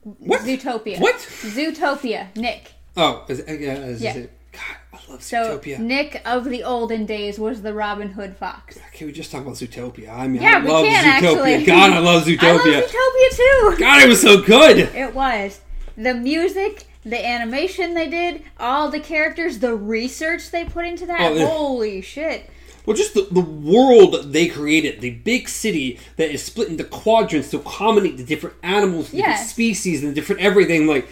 What? 0.03 0.43
Zootopia. 0.43 1.01
What? 1.01 1.17
Zootopia. 1.17 2.35
Nick. 2.37 2.73
Oh, 2.97 3.25
is, 3.29 3.41
uh, 3.41 3.45
yeah, 3.53 3.75
is, 3.75 4.03
Yeah. 4.03 4.11
Is 4.11 4.17
it? 4.17 4.33
God, 4.53 4.61
I 4.93 5.11
love 5.13 5.23
So 5.23 5.59
Zootopia. 5.59 5.79
Nick 5.79 6.23
of 6.25 6.45
the 6.45 6.63
olden 6.65 7.07
days 7.07 7.39
was 7.39 7.63
the 7.63 7.73
Robin 7.75 8.11
Hood 8.11 8.37
fox. 8.37 8.79
Can 8.95 9.07
we 9.07 9.13
just 9.13 9.31
talk 9.31 9.43
about 9.43 9.55
Zootopia? 9.55 10.11
I 10.13 10.27
mean, 10.29 10.43
Yeah, 10.43 10.57
I 10.59 10.61
we 10.65 10.69
love 10.71 10.85
can, 10.87 11.05
Zootopia. 11.05 11.29
actually. 11.31 11.65
God, 11.65 11.93
I 11.93 11.99
love 11.99 12.25
Zootopia. 12.25 12.39
I 12.43 12.53
love 12.53 12.87
Zootopia 12.91 13.37
too. 13.37 13.77
God, 13.79 14.03
it 14.03 14.09
was 14.09 14.21
so 14.21 14.43
good. 14.43 14.79
It 14.79 15.15
was. 15.15 15.61
The 15.97 16.15
music, 16.15 16.85
the 17.05 17.25
animation 17.25 17.95
they 17.95 18.09
did, 18.09 18.43
all 18.59 18.91
the 18.91 19.01
characters, 19.01 19.59
the 19.61 19.75
research 19.75 20.51
they 20.51 20.65
put 20.65 20.85
into 20.85 21.07
that. 21.07 21.33
Oh. 21.33 21.47
Holy 21.47 22.01
shit. 22.01 22.50
Well, 22.87 22.97
just 22.97 23.15
the, 23.15 23.27
the 23.31 23.41
world 23.41 24.33
they 24.33 24.49
created, 24.49 25.01
the 25.01 25.11
big 25.11 25.49
city 25.49 25.99
that 26.17 26.31
is 26.31 26.43
split 26.43 26.69
into 26.69 26.85
quadrants 26.85 27.51
to 27.51 27.59
accommodate 27.59 28.17
the 28.17 28.25
different 28.25 28.57
animals, 28.63 29.11
the 29.11 29.19
different 29.19 29.41
species, 29.41 30.03
and 30.03 30.11
the 30.11 30.15
different 30.15 30.41
everything. 30.41 30.87
Like, 30.87 31.09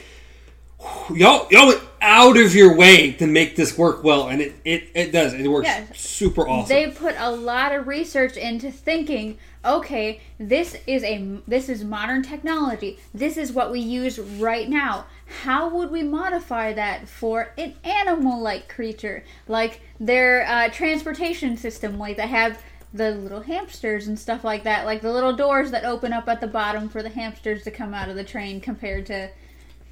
y'all, 1.10 1.46
y'all 1.50 1.68
went 1.68 1.82
out 2.00 2.36
of 2.36 2.54
your 2.54 2.76
way 2.76 3.12
to 3.12 3.26
make 3.26 3.56
this 3.56 3.76
work 3.76 4.04
well, 4.04 4.28
and 4.28 4.40
it, 4.40 4.54
it, 4.64 4.88
it 4.94 5.12
does. 5.12 5.34
It 5.34 5.46
works 5.48 5.66
Yes. 5.66 5.98
super 5.98 6.48
awesome. 6.48 6.68
They 6.68 6.90
put 6.90 7.14
a 7.18 7.30
lot 7.30 7.72
of 7.74 7.86
research 7.86 8.36
into 8.36 8.70
thinking, 8.70 9.38
okay, 9.64 10.20
this 10.38 10.76
is 10.86 11.02
a 11.02 11.38
this 11.46 11.68
is 11.68 11.84
modern 11.84 12.22
technology. 12.22 12.98
This 13.12 13.36
is 13.36 13.52
what 13.52 13.70
we 13.70 13.80
use 13.80 14.18
right 14.18 14.68
now. 14.68 15.06
How 15.42 15.68
would 15.68 15.90
we 15.90 16.02
modify 16.02 16.72
that 16.72 17.08
for 17.08 17.52
an 17.58 17.74
animal-like 17.84 18.68
creature, 18.68 19.24
like 19.46 19.80
their 20.00 20.46
uh, 20.46 20.68
transportation 20.70 21.56
system, 21.56 21.98
like 21.98 22.16
they 22.16 22.26
have 22.26 22.62
the 22.94 23.10
little 23.10 23.42
hamsters 23.42 24.06
and 24.06 24.18
stuff 24.18 24.44
like 24.44 24.64
that, 24.64 24.86
like 24.86 25.02
the 25.02 25.12
little 25.12 25.34
doors 25.36 25.70
that 25.72 25.84
open 25.84 26.12
up 26.12 26.26
at 26.28 26.40
the 26.40 26.46
bottom 26.46 26.88
for 26.88 27.02
the 27.02 27.10
hamsters 27.10 27.62
to 27.64 27.70
come 27.70 27.92
out 27.92 28.08
of 28.08 28.16
the 28.16 28.24
train, 28.24 28.60
compared 28.60 29.04
to 29.06 29.28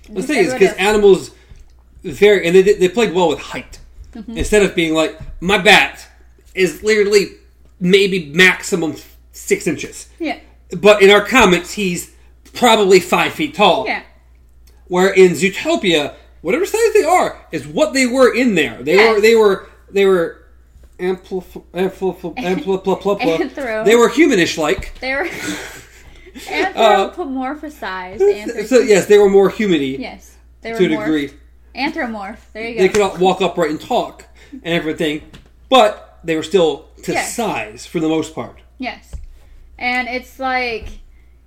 the 0.09 0.23
thing 0.23 0.39
is, 0.39 0.53
because 0.53 0.75
animals 0.77 1.33
very, 2.07 2.47
and 2.47 2.55
they, 2.57 2.63
they 2.63 2.89
played 2.89 3.13
well 3.13 3.29
with 3.29 3.39
height. 3.41 3.79
Mm-hmm. 4.13 4.39
Instead 4.39 4.63
of 4.63 4.75
being 4.75 4.95
like, 4.95 5.19
my 5.41 5.59
bat 5.59 6.07
is 6.55 6.83
literally 6.83 7.27
maybe 7.81 8.27
maximum 8.33 8.95
six 9.33 9.67
inches. 9.67 10.09
yeah, 10.19 10.39
But 10.81 11.03
in 11.03 11.11
our 11.11 11.21
comics, 11.25 11.73
he's 11.73 12.13
probably 12.55 13.01
five 13.01 13.33
feet 13.35 13.55
tall. 13.55 13.87
yeah, 13.87 14.03
Where 14.89 15.13
in 15.13 15.33
Zootopia, 15.33 16.15
whatever 16.41 16.65
size 16.65 16.93
they 16.95 17.03
are, 17.05 17.45
is 17.53 17.67
what 17.67 17.93
they 17.93 18.07
were 18.07 18.35
in 18.35 18.55
there. 18.55 18.83
They 18.83 18.95
Yes. 18.95 19.15
were 19.15 19.21
they 19.21 19.35
were 19.35 19.69
they 19.91 20.07
were 20.07 20.43
amplif- 20.99 21.63
amplif- 21.75 22.35
amplif- 22.37 23.21
Anthro. 23.21 23.85
They 23.85 23.97
were 23.97 24.09
humanish 24.09 24.57
like. 24.57 24.99
they 25.01 25.15
were 25.15 25.25
anthropomorphized. 26.35 28.21
Anthro- 28.21 28.67
So 28.67 28.79
yes, 28.81 29.07
they 29.07 29.19
were 29.19 29.29
more 29.29 29.51
humany 29.51 29.99
yes, 29.99 30.37
they 30.63 30.73
were 30.73 30.79
to 30.79 30.85
a 30.87 30.89
degree. 30.89 31.31
Anthropomorph. 31.77 32.39
There 32.53 32.67
you 32.67 32.75
go. 32.77 32.81
They 32.83 32.89
could 32.89 33.03
all 33.03 33.17
walk 33.19 33.41
upright 33.41 33.71
and 33.71 33.81
talk 33.81 34.25
and 34.53 34.63
everything, 34.65 35.23
but 35.69 36.19
they 36.25 36.37
were 36.37 36.43
still 36.43 36.89
to 37.05 37.13
Yes. 37.13 37.35
size 37.37 37.87
for 37.87 38.01
the 38.01 38.09
most 38.09 38.35
part. 38.35 38.59
Yes, 38.79 39.15
and 39.79 40.09
it's 40.09 40.39
like 40.39 40.89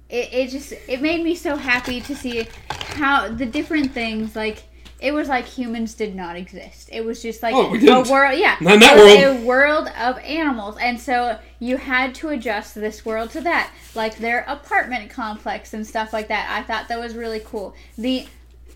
it, 0.10 0.30
it 0.34 0.50
just 0.50 0.74
it 0.88 1.02
made 1.02 1.24
me 1.24 1.36
so 1.36 1.56
happy 1.56 2.02
to 2.02 2.16
see 2.16 2.48
how 2.70 3.28
the 3.30 3.46
different 3.46 3.94
things 3.94 4.36
like. 4.36 4.64
It 5.02 5.14
was 5.14 5.30
like 5.30 5.46
humans 5.46 5.94
did 5.94 6.14
not 6.14 6.36
exist. 6.36 6.90
It 6.92 7.06
was 7.06 7.22
just 7.22 7.42
like 7.42 7.56
Oh, 7.56 7.70
we 7.70 7.88
a 7.88 8.02
world. 8.02 8.38
Yeah, 8.38 8.58
Not 8.60 8.74
in 8.74 8.80
that 8.82 8.98
it 8.98 9.02
was 9.02 9.16
world. 9.24 9.38
a 9.38 9.46
world 9.46 9.88
of 9.98 10.18
animals, 10.20 10.76
and 10.82 11.00
so 11.00 11.40
you 11.60 11.78
had 11.78 12.14
to 12.16 12.28
adjust 12.30 12.76
this 12.76 13.06
world 13.06 13.30
to 13.32 13.40
that, 13.42 13.72
like 13.96 14.18
their 14.18 14.44
apartment 14.46 15.10
complex 15.10 15.74
and 15.74 15.88
stuff 15.88 16.12
like 16.12 16.28
that. 16.28 16.50
I 16.52 16.64
thought 16.64 16.90
that 16.90 17.00
was 17.00 17.16
really 17.16 17.40
cool. 17.46 17.74
The 17.98 18.28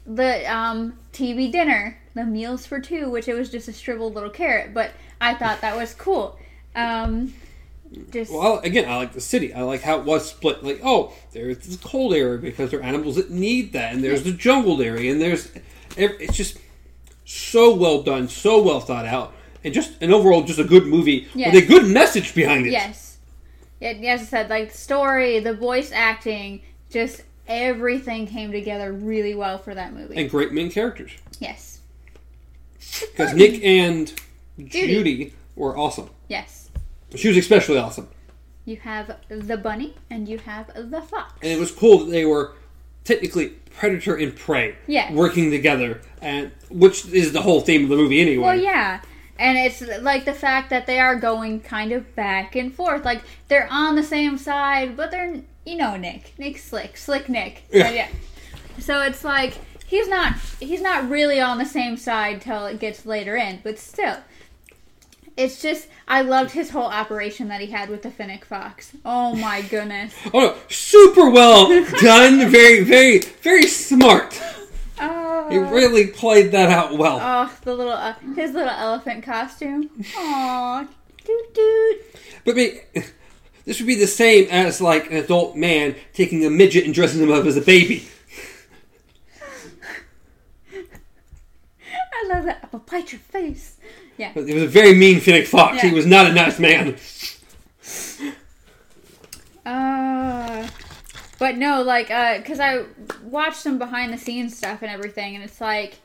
the 0.05 0.45
um, 0.53 0.97
TV 1.11 1.51
dinner, 1.51 1.97
the 2.13 2.25
meals 2.25 2.65
for 2.65 2.79
two, 2.79 3.09
which 3.09 3.27
it 3.27 3.33
was 3.33 3.49
just 3.49 3.67
a 3.67 3.73
shriveled 3.73 4.13
little 4.15 4.29
carrot, 4.29 4.73
but 4.73 4.91
I 5.21 5.33
thought 5.33 5.61
that 5.61 5.75
was 5.75 5.93
cool. 5.93 6.37
Um, 6.75 7.33
just 8.11 8.31
Well, 8.33 8.59
again, 8.59 8.89
I 8.89 8.97
like 8.97 9.13
the 9.13 9.21
city. 9.21 9.53
I 9.53 9.61
like 9.61 9.81
how 9.81 9.99
it 9.99 10.05
was 10.05 10.27
split. 10.29 10.63
Like, 10.63 10.81
oh, 10.83 11.13
there's 11.31 11.59
this 11.59 11.77
cold 11.77 12.13
area 12.13 12.37
because 12.39 12.71
there 12.71 12.79
are 12.79 12.83
animals 12.83 13.15
that 13.15 13.29
need 13.29 13.73
that, 13.73 13.93
and 13.93 14.03
there's 14.03 14.23
the 14.23 14.31
jungled 14.31 14.81
area, 14.81 15.11
and 15.11 15.21
there's 15.21 15.51
it's 15.95 16.35
just 16.35 16.57
so 17.25 17.73
well 17.75 18.01
done, 18.01 18.27
so 18.27 18.61
well 18.61 18.79
thought 18.79 19.05
out, 19.05 19.33
and 19.63 19.73
just 19.73 20.01
an 20.01 20.11
overall 20.11 20.43
just 20.43 20.59
a 20.59 20.63
good 20.63 20.85
movie 20.87 21.27
Yes. 21.35 21.53
with 21.53 21.63
a 21.63 21.67
good 21.67 21.85
message 21.85 22.33
behind 22.35 22.65
it. 22.65 22.71
yes, 22.71 23.17
yeah, 23.79 23.89
as 23.89 24.21
I 24.21 24.25
said, 24.25 24.49
like 24.49 24.71
the 24.71 24.77
story, 24.77 25.39
the 25.39 25.53
voice 25.53 25.91
acting, 25.91 26.61
just 26.89 27.21
everything 27.47 28.25
came 28.27 28.51
together 28.51 28.91
really 28.93 29.35
well 29.35 29.57
for 29.57 29.73
that 29.75 29.93
movie. 29.93 30.15
and 30.15 30.29
great 30.29 30.51
main 30.51 30.71
characters 30.71 31.11
yes, 31.39 31.79
because 33.11 33.33
Nick 33.33 33.63
and 33.63 34.13
Judy. 34.57 34.93
Judy 34.93 35.33
were 35.55 35.77
awesome. 35.77 36.09
yes. 36.27 36.69
She 37.15 37.27
was 37.27 37.37
especially 37.37 37.77
awesome, 37.77 38.07
You 38.65 38.77
have 38.77 39.17
the 39.29 39.55
bunny 39.57 39.93
and 40.09 40.27
you 40.27 40.39
have 40.39 40.71
the 40.89 41.01
fox. 41.01 41.33
and 41.43 41.51
it 41.51 41.59
was 41.59 41.71
cool 41.71 41.99
that 42.05 42.11
they 42.11 42.25
were 42.25 42.53
technically 43.03 43.49
predator 43.77 44.15
and 44.15 44.35
prey 44.35 44.75
Yeah. 44.87 45.11
working 45.13 45.51
together, 45.51 46.01
and 46.21 46.51
which 46.69 47.05
is 47.07 47.33
the 47.33 47.41
whole 47.41 47.61
theme 47.61 47.83
of 47.83 47.89
the 47.89 47.95
movie 47.97 48.19
anyway. 48.21 48.43
Well, 48.43 48.59
yeah. 48.59 49.01
And 49.37 49.57
it's 49.57 49.81
like 50.01 50.25
the 50.25 50.33
fact 50.33 50.69
that 50.69 50.85
they 50.85 50.99
are 50.99 51.15
going 51.15 51.59
kind 51.61 51.91
of 51.91 52.15
back 52.15 52.55
and 52.55 52.73
forth. 52.73 53.03
Like 53.03 53.21
they're 53.47 53.67
on 53.69 53.95
the 53.95 54.03
same 54.03 54.37
side, 54.37 54.95
but 54.95 55.11
they're 55.11 55.41
you 55.65 55.75
know 55.75 55.95
Nick, 55.97 56.33
Nick 56.37 56.57
Slick, 56.57 56.97
Slick 56.97 57.29
Nick. 57.29 57.63
Yeah. 57.71 57.83
But 57.83 57.95
yeah. 57.95 58.07
So 58.79 59.01
it's 59.01 59.23
like 59.23 59.57
he's 59.85 60.07
not 60.07 60.33
he's 60.59 60.81
not 60.81 61.09
really 61.09 61.39
on 61.39 61.57
the 61.57 61.65
same 61.65 61.97
side 61.97 62.41
till 62.41 62.65
it 62.65 62.79
gets 62.79 63.05
later 63.05 63.35
in, 63.35 63.59
but 63.63 63.77
still. 63.79 64.17
It's 65.35 65.61
just 65.63 65.87
I 66.07 66.21
loved 66.21 66.51
his 66.51 66.69
whole 66.69 66.85
operation 66.85 67.47
that 67.47 67.59
he 67.59 67.67
had 67.67 67.89
with 67.89 68.03
the 68.03 68.09
Finnick 68.09 68.45
Fox. 68.45 68.91
Oh 69.03 69.35
my 69.35 69.61
goodness. 69.63 70.13
Oh 70.33 70.39
no, 70.39 70.55
super 70.69 71.29
well 71.29 71.69
done. 72.01 72.49
Very, 72.51 72.83
very, 72.83 73.19
very 73.41 73.65
smart. 73.67 74.39
Oh, 75.01 75.47
He 75.49 75.57
really 75.57 76.07
played 76.07 76.51
that 76.51 76.69
out 76.69 76.97
well. 76.97 77.19
oh 77.21 77.57
the 77.63 77.73
little 77.73 77.93
uh, 77.93 78.13
his 78.35 78.51
little 78.51 78.69
elephant 78.69 79.23
costume. 79.23 79.89
Aw, 80.17 80.87
doot 81.25 81.53
doot. 81.55 82.01
But 82.45 82.55
me, 82.55 82.81
this 83.65 83.79
would 83.79 83.87
be 83.87 83.95
the 83.95 84.07
same 84.07 84.47
as 84.49 84.81
like 84.81 85.09
an 85.11 85.17
adult 85.17 85.55
man 85.55 85.95
taking 86.13 86.45
a 86.45 86.49
midget 86.49 86.85
and 86.85 86.93
dressing 86.93 87.21
him 87.21 87.31
up 87.31 87.45
as 87.45 87.57
a 87.57 87.61
baby. 87.61 88.07
I 90.73 92.27
love 92.27 92.45
that. 92.45 92.69
I'll 92.73 92.79
bite 92.79 93.11
your 93.11 93.19
face. 93.19 93.77
Yeah. 94.17 94.31
But 94.33 94.47
He 94.47 94.53
was 94.53 94.63
a 94.63 94.67
very 94.67 94.95
mean 94.95 95.19
Finnick 95.19 95.47
Fox. 95.47 95.81
He 95.81 95.91
was 95.91 96.05
not 96.05 96.27
a 96.27 96.33
nice 96.33 96.59
man. 96.59 96.97
Uh, 99.65 100.67
but 101.39 101.57
no, 101.57 101.81
like, 101.83 102.11
uh, 102.11 102.41
cause 102.41 102.59
I 102.59 102.83
watched 103.23 103.55
some 103.55 103.77
behind 103.77 104.11
the 104.11 104.17
scenes 104.17 104.57
stuff 104.57 104.81
and 104.81 104.91
everything, 104.91 105.35
and 105.35 105.43
it's 105.43 105.61
like, 105.61 105.99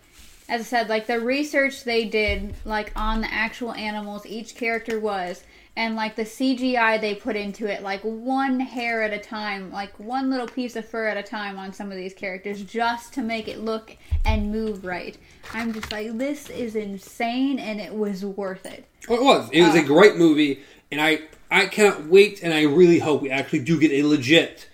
as 0.48 0.60
I 0.62 0.64
said, 0.64 0.88
like 0.88 1.06
the 1.06 1.20
research 1.20 1.84
they 1.84 2.04
did, 2.06 2.54
like 2.64 2.92
on 2.96 3.20
the 3.20 3.32
actual 3.32 3.72
animals 3.74 4.24
each 4.26 4.54
character 4.54 4.98
was, 4.98 5.42
and 5.76 5.94
like 5.94 6.16
the 6.16 6.24
CGI 6.24 7.00
they 7.00 7.14
put 7.14 7.36
into 7.36 7.66
it, 7.66 7.82
like 7.82 8.00
one 8.02 8.58
hair 8.58 9.02
at 9.02 9.12
a 9.12 9.18
time, 9.18 9.70
like 9.70 9.98
one 10.00 10.30
little 10.30 10.46
piece 10.48 10.74
of 10.74 10.88
fur 10.88 11.06
at 11.06 11.16
a 11.16 11.22
time 11.22 11.58
on 11.58 11.72
some 11.72 11.90
of 11.92 11.96
these 11.96 12.14
characters, 12.14 12.62
just 12.64 13.12
to 13.14 13.22
make 13.22 13.46
it 13.46 13.58
look 13.60 13.96
and 14.24 14.50
move 14.50 14.84
right. 14.84 15.16
I'm 15.52 15.72
just 15.72 15.92
like, 15.92 16.16
this 16.18 16.50
is 16.50 16.74
insane, 16.76 17.58
and 17.58 17.80
it 17.80 17.94
was 17.94 18.24
worth 18.24 18.66
it. 18.66 18.86
Oh, 19.08 19.14
it 19.14 19.22
was. 19.22 19.50
It 19.52 19.62
was 19.62 19.74
a 19.76 19.80
Uh. 19.80 19.86
great 19.86 20.16
movie, 20.16 20.60
and 20.90 21.00
I 21.00 21.20
I 21.50 21.66
cannot 21.66 22.06
wait, 22.08 22.42
and 22.42 22.52
I 22.52 22.62
really 22.64 22.98
hope 22.98 23.22
we 23.22 23.30
actually 23.30 23.60
do 23.60 23.78
get 23.80 23.90
a 23.92 24.02
legit 24.02 24.66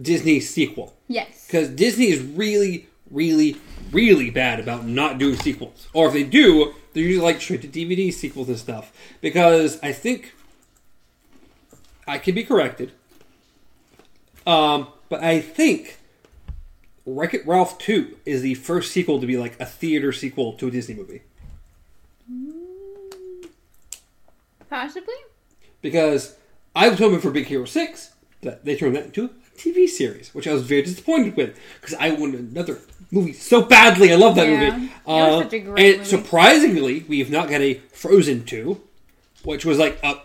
Disney 0.00 0.38
sequel. 0.40 0.94
Yes. 1.08 1.46
Because 1.46 1.68
Disney 1.70 2.10
is 2.10 2.20
really, 2.22 2.86
really, 3.12 3.56
really 3.92 4.30
bad 4.30 4.58
about 4.60 4.86
not 4.86 5.18
doing 5.18 5.36
sequels. 5.36 5.88
Or 5.92 6.08
if 6.08 6.12
they 6.14 6.24
do, 6.24 6.74
they're 6.92 7.02
usually 7.02 7.24
like 7.24 7.40
straight 7.40 7.62
to 7.62 7.68
DVD 7.68 8.12
sequels 8.12 8.48
and 8.48 8.58
stuff. 8.58 8.92
Because 9.20 9.78
I 9.82 9.92
think 9.92 10.34
I 12.06 12.18
could 12.18 12.34
be 12.34 12.44
corrected. 12.44 12.92
Um, 14.46 14.88
but 15.08 15.22
I 15.22 15.40
think 15.40 15.98
Wreck 17.06 17.34
It 17.34 17.46
Ralph 17.46 17.78
2 17.78 18.16
is 18.24 18.42
the 18.42 18.54
first 18.54 18.92
sequel 18.92 19.20
to 19.20 19.26
be 19.26 19.36
like 19.36 19.58
a 19.60 19.66
theater 19.66 20.12
sequel 20.12 20.54
to 20.54 20.68
a 20.68 20.70
Disney 20.70 20.94
movie. 20.94 21.22
Possibly. 24.68 25.14
because 25.82 26.36
I 26.74 26.88
was 26.88 26.98
hoping 26.98 27.20
for 27.20 27.30
Big 27.30 27.46
Hero 27.46 27.66
Six, 27.66 28.12
but 28.40 28.64
they 28.64 28.74
turned 28.76 28.96
that 28.96 29.04
into 29.04 29.26
a 29.26 29.28
TV 29.58 29.86
series, 29.86 30.34
which 30.34 30.48
I 30.48 30.54
was 30.54 30.62
very 30.62 30.80
disappointed 30.82 31.36
with 31.36 31.58
because 31.80 31.94
I 31.94 32.10
wanted 32.10 32.40
another 32.40 32.80
movie 33.12 33.32
so 33.32 33.62
badly. 33.62 34.12
I 34.12 34.16
love 34.16 34.34
that 34.34 34.48
Yeah. 34.48 34.70
movie. 34.76 34.92
Was 35.06 35.40
uh, 35.40 35.42
such 35.44 35.52
a 35.52 35.58
great 35.60 35.86
and 35.86 35.98
movie. 35.98 36.10
surprisingly, 36.10 37.04
we 37.08 37.18
have 37.20 37.30
not 37.30 37.48
got 37.48 37.60
a 37.60 37.74
Frozen 37.92 38.44
Two, 38.46 38.80
which 39.44 39.64
was 39.64 39.78
like 39.78 39.98
a, 40.02 40.20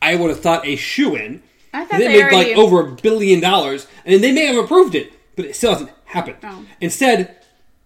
I 0.00 0.14
would 0.14 0.30
have 0.30 0.40
thought 0.40 0.64
a 0.66 0.76
shoe 0.76 1.16
in. 1.16 1.42
I 1.74 1.84
thought 1.84 1.98
They 1.98 2.06
they, 2.06 2.12
made 2.14 2.22
already. 2.32 2.36
like 2.54 2.56
over 2.56 2.80
a 2.80 2.92
billion 2.92 3.40
dollars, 3.40 3.86
and 4.04 4.22
they 4.22 4.30
may 4.32 4.46
have 4.46 4.62
approved 4.62 4.94
it, 4.94 5.12
but 5.36 5.46
it 5.46 5.56
still 5.56 5.72
hasn't 5.72 5.90
happened. 6.04 6.36
Oh. 6.44 6.64
Instead, 6.80 7.36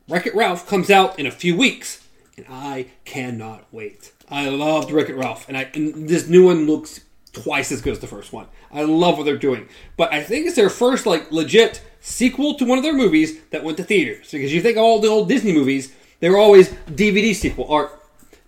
Wreck 0.08 0.26
It 0.26 0.34
Ralph 0.34 0.66
comes 0.68 0.90
out 0.90 1.18
in 1.18 1.26
a 1.26 1.30
few 1.30 1.56
weeks, 1.56 2.04
and 2.36 2.46
I 2.50 2.86
cannot 3.04 3.64
wait. 3.70 4.12
I 4.28 4.48
loved 4.48 4.90
Wreck 4.90 5.08
It 5.08 5.14
Ralph, 5.16 5.46
and, 5.48 5.56
I, 5.56 5.70
and 5.74 6.08
this 6.08 6.28
new 6.28 6.46
one 6.46 6.66
looks 6.66 7.00
twice 7.32 7.70
as 7.70 7.80
good 7.80 7.92
as 7.92 8.00
the 8.00 8.06
first 8.08 8.32
one. 8.32 8.46
I 8.72 8.82
love 8.82 9.18
what 9.18 9.24
they're 9.24 9.36
doing, 9.36 9.68
but 9.96 10.12
I 10.12 10.22
think 10.22 10.46
it's 10.46 10.56
their 10.56 10.70
first 10.70 11.06
like 11.06 11.30
legit 11.30 11.80
sequel 12.06 12.54
to 12.54 12.64
one 12.64 12.78
of 12.78 12.84
their 12.84 12.94
movies 12.94 13.38
that 13.50 13.64
went 13.64 13.76
to 13.78 13.84
theaters. 13.84 14.30
Because 14.30 14.52
you 14.54 14.60
think 14.60 14.76
of 14.76 14.84
all 14.84 15.00
the 15.00 15.08
old 15.08 15.28
Disney 15.28 15.52
movies, 15.52 15.92
they 16.20 16.30
were 16.30 16.38
always 16.38 16.70
DVD 16.90 17.34
sequel 17.34 17.64
or 17.68 17.90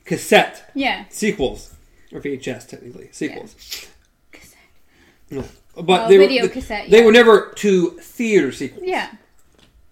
cassette 0.05 0.71
yeah. 0.75 1.05
sequels 1.11 1.75
or 2.13 2.21
VHS 2.21 2.69
technically 2.69 3.09
sequels. 3.13 3.55
Cassette. 4.33 4.59
No. 5.31 5.45
But 5.77 6.07
Oh, 6.07 6.09
they 6.09 6.17
video 6.17 6.45
were 6.45 6.49
cassette, 6.49 6.89
they 6.91 6.99
yeah. 7.01 7.05
were 7.05 7.13
never 7.13 7.53
to 7.57 7.91
theater 8.01 8.53
sequels. 8.53 8.85
Yeah. 8.85 9.11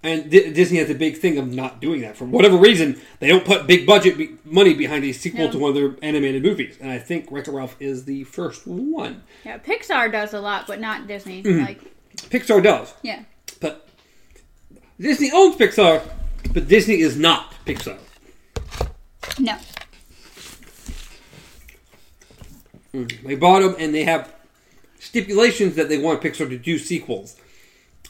And 0.02 0.30
D- 0.30 0.52
Disney 0.52 0.78
has 0.78 0.88
a 0.88 0.94
big 0.94 1.18
thing 1.18 1.36
of 1.36 1.52
not 1.52 1.80
doing 1.80 2.00
that 2.02 2.16
for 2.16 2.24
whatever 2.26 2.56
reason. 2.56 3.00
They 3.18 3.26
don't 3.28 3.44
put 3.44 3.66
big 3.66 3.86
budget 3.86 4.16
be- 4.16 4.36
money 4.44 4.74
behind 4.74 5.04
a 5.04 5.12
sequel 5.12 5.46
No. 5.46 5.52
to 5.52 5.58
one 5.58 5.68
of 5.70 5.74
their 5.74 5.96
animated 6.02 6.42
movies, 6.44 6.76
and 6.80 6.90
I 6.90 6.98
think 6.98 7.26
Wreck-It 7.30 7.50
Ralph 7.50 7.76
is 7.80 8.04
the 8.04 8.22
first 8.24 8.66
one. 8.66 9.24
Yeah. 9.44 9.58
Pixar 9.58 10.12
does 10.12 10.32
a 10.32 10.40
lot, 10.40 10.66
but 10.68 10.80
not 10.80 11.06
Disney. 11.08 11.42
Mm-hmm. 11.42 11.64
Like, 11.64 11.80
Pixar 12.30 12.62
does, 12.62 12.94
yeah. 13.02 13.22
But 13.56 13.88
Disney 14.98 15.30
owns 15.32 15.56
Pixar, 15.56 16.02
but 16.52 16.68
Disney 16.68 17.00
is 17.00 17.16
not 17.16 17.52
Pixar. 17.64 17.98
No. 19.38 19.56
Mm. 22.94 23.22
They 23.22 23.34
bought 23.34 23.60
them, 23.60 23.76
and 23.78 23.94
they 23.94 24.04
have 24.04 24.32
stipulations 24.98 25.76
that 25.76 25.88
they 25.88 25.98
want 25.98 26.22
Pixar 26.22 26.48
to 26.48 26.58
do 26.58 26.78
sequels. 26.78 27.36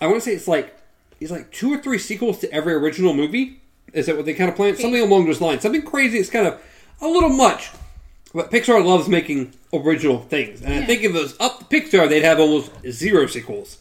I 0.01 0.07
want 0.07 0.18
to 0.18 0.20
say 0.20 0.34
it's 0.34 0.49
like 0.49 0.76
it's 1.20 1.30
like 1.30 1.51
two 1.51 1.72
or 1.72 1.78
three 1.78 1.99
sequels 1.99 2.38
to 2.40 2.53
every 2.53 2.74
original 2.74 3.14
movie. 3.14 3.61
Is 3.92 4.07
that 4.07 4.16
what 4.16 4.26
they 4.26 4.34
kind 4.34 4.51
of 4.51 4.57
plan? 4.57 4.76
Something 4.76 5.01
along 5.01 5.26
those 5.26 5.40
lines. 5.40 5.62
Something 5.62 5.82
crazy. 5.82 6.18
It's 6.18 6.30
kind 6.30 6.47
of 6.47 6.61
a 7.01 7.09
little 7.09 7.30
much. 7.30 7.70
But 8.34 8.51
Pixar 8.51 8.84
loves 8.84 9.09
making 9.09 9.55
original 9.72 10.20
things, 10.20 10.61
and 10.61 10.74
I 10.74 10.84
think 10.84 11.03
if 11.03 11.14
it 11.14 11.18
was 11.18 11.36
up 11.40 11.59
to 11.59 11.64
Pixar, 11.64 12.09
they'd 12.09 12.22
have 12.22 12.38
almost 12.38 12.70
zero 12.90 13.26
sequels. 13.26 13.78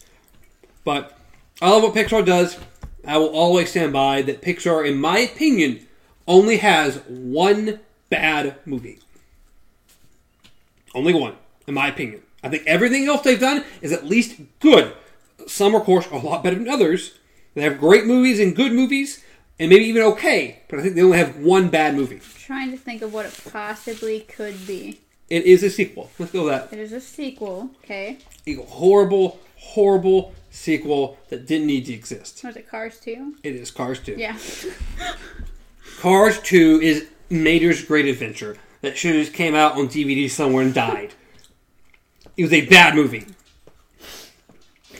But 0.82 1.18
I 1.60 1.70
love 1.70 1.82
what 1.82 1.94
Pixar 1.94 2.24
does. 2.24 2.58
I 3.06 3.16
will 3.16 3.28
always 3.28 3.70
stand 3.70 3.92
by 3.92 4.20
that 4.22 4.42
Pixar, 4.42 4.86
in 4.86 4.98
my 4.98 5.20
opinion, 5.20 5.86
only 6.28 6.58
has 6.58 6.96
one 7.08 7.80
bad 8.10 8.56
movie. 8.66 8.98
Only 10.94 11.14
one, 11.14 11.36
in 11.66 11.74
my 11.74 11.88
opinion. 11.88 12.22
I 12.42 12.50
think 12.50 12.64
everything 12.66 13.06
else 13.06 13.22
they've 13.22 13.40
done 13.40 13.64
is 13.80 13.92
at 13.92 14.04
least 14.04 14.40
good. 14.60 14.92
Some, 15.46 15.74
of 15.74 15.84
course, 15.84 16.06
are 16.08 16.14
a 16.14 16.18
lot 16.18 16.42
better 16.42 16.56
than 16.56 16.68
others. 16.68 17.18
They 17.54 17.62
have 17.62 17.78
great 17.78 18.04
movies 18.04 18.38
and 18.38 18.54
good 18.54 18.72
movies, 18.72 19.24
and 19.58 19.70
maybe 19.70 19.84
even 19.86 20.02
okay, 20.02 20.60
but 20.68 20.78
I 20.78 20.82
think 20.82 20.94
they 20.94 21.02
only 21.02 21.18
have 21.18 21.36
one 21.38 21.70
bad 21.70 21.94
movie. 21.94 22.20
trying 22.38 22.70
to 22.70 22.76
think 22.76 23.00
of 23.00 23.14
what 23.14 23.24
it 23.24 23.40
possibly 23.50 24.20
could 24.20 24.66
be. 24.66 25.00
It 25.30 25.44
is 25.44 25.62
a 25.62 25.70
sequel. 25.70 26.10
Let's 26.18 26.32
go 26.32 26.44
with 26.44 26.52
that. 26.52 26.72
It 26.72 26.78
is 26.80 26.92
a 26.92 27.00
sequel. 27.00 27.70
Okay. 27.82 28.18
A 28.46 28.54
horrible, 28.56 29.40
horrible 29.56 30.34
sequel 30.56 31.18
that 31.28 31.46
didn't 31.46 31.66
need 31.66 31.86
to 31.86 31.92
exist. 31.92 32.42
Was 32.44 32.56
it 32.56 32.68
Cars 32.68 32.98
2? 33.00 33.36
It 33.42 33.54
is 33.54 33.70
Cars 33.70 34.00
2. 34.00 34.14
Yeah. 34.16 34.36
Cars 36.00 36.40
2 36.40 36.80
is 36.82 37.06
Mater's 37.30 37.84
Great 37.84 38.06
Adventure 38.06 38.56
that 38.80 38.96
should 38.96 39.14
have 39.14 39.24
just 39.24 39.34
came 39.36 39.54
out 39.54 39.72
on 39.76 39.88
DVD 39.88 40.28
somewhere 40.30 40.64
and 40.64 40.74
died. 40.74 41.14
It 42.36 42.42
was 42.42 42.52
a 42.52 42.66
bad 42.66 42.94
movie. 42.94 43.24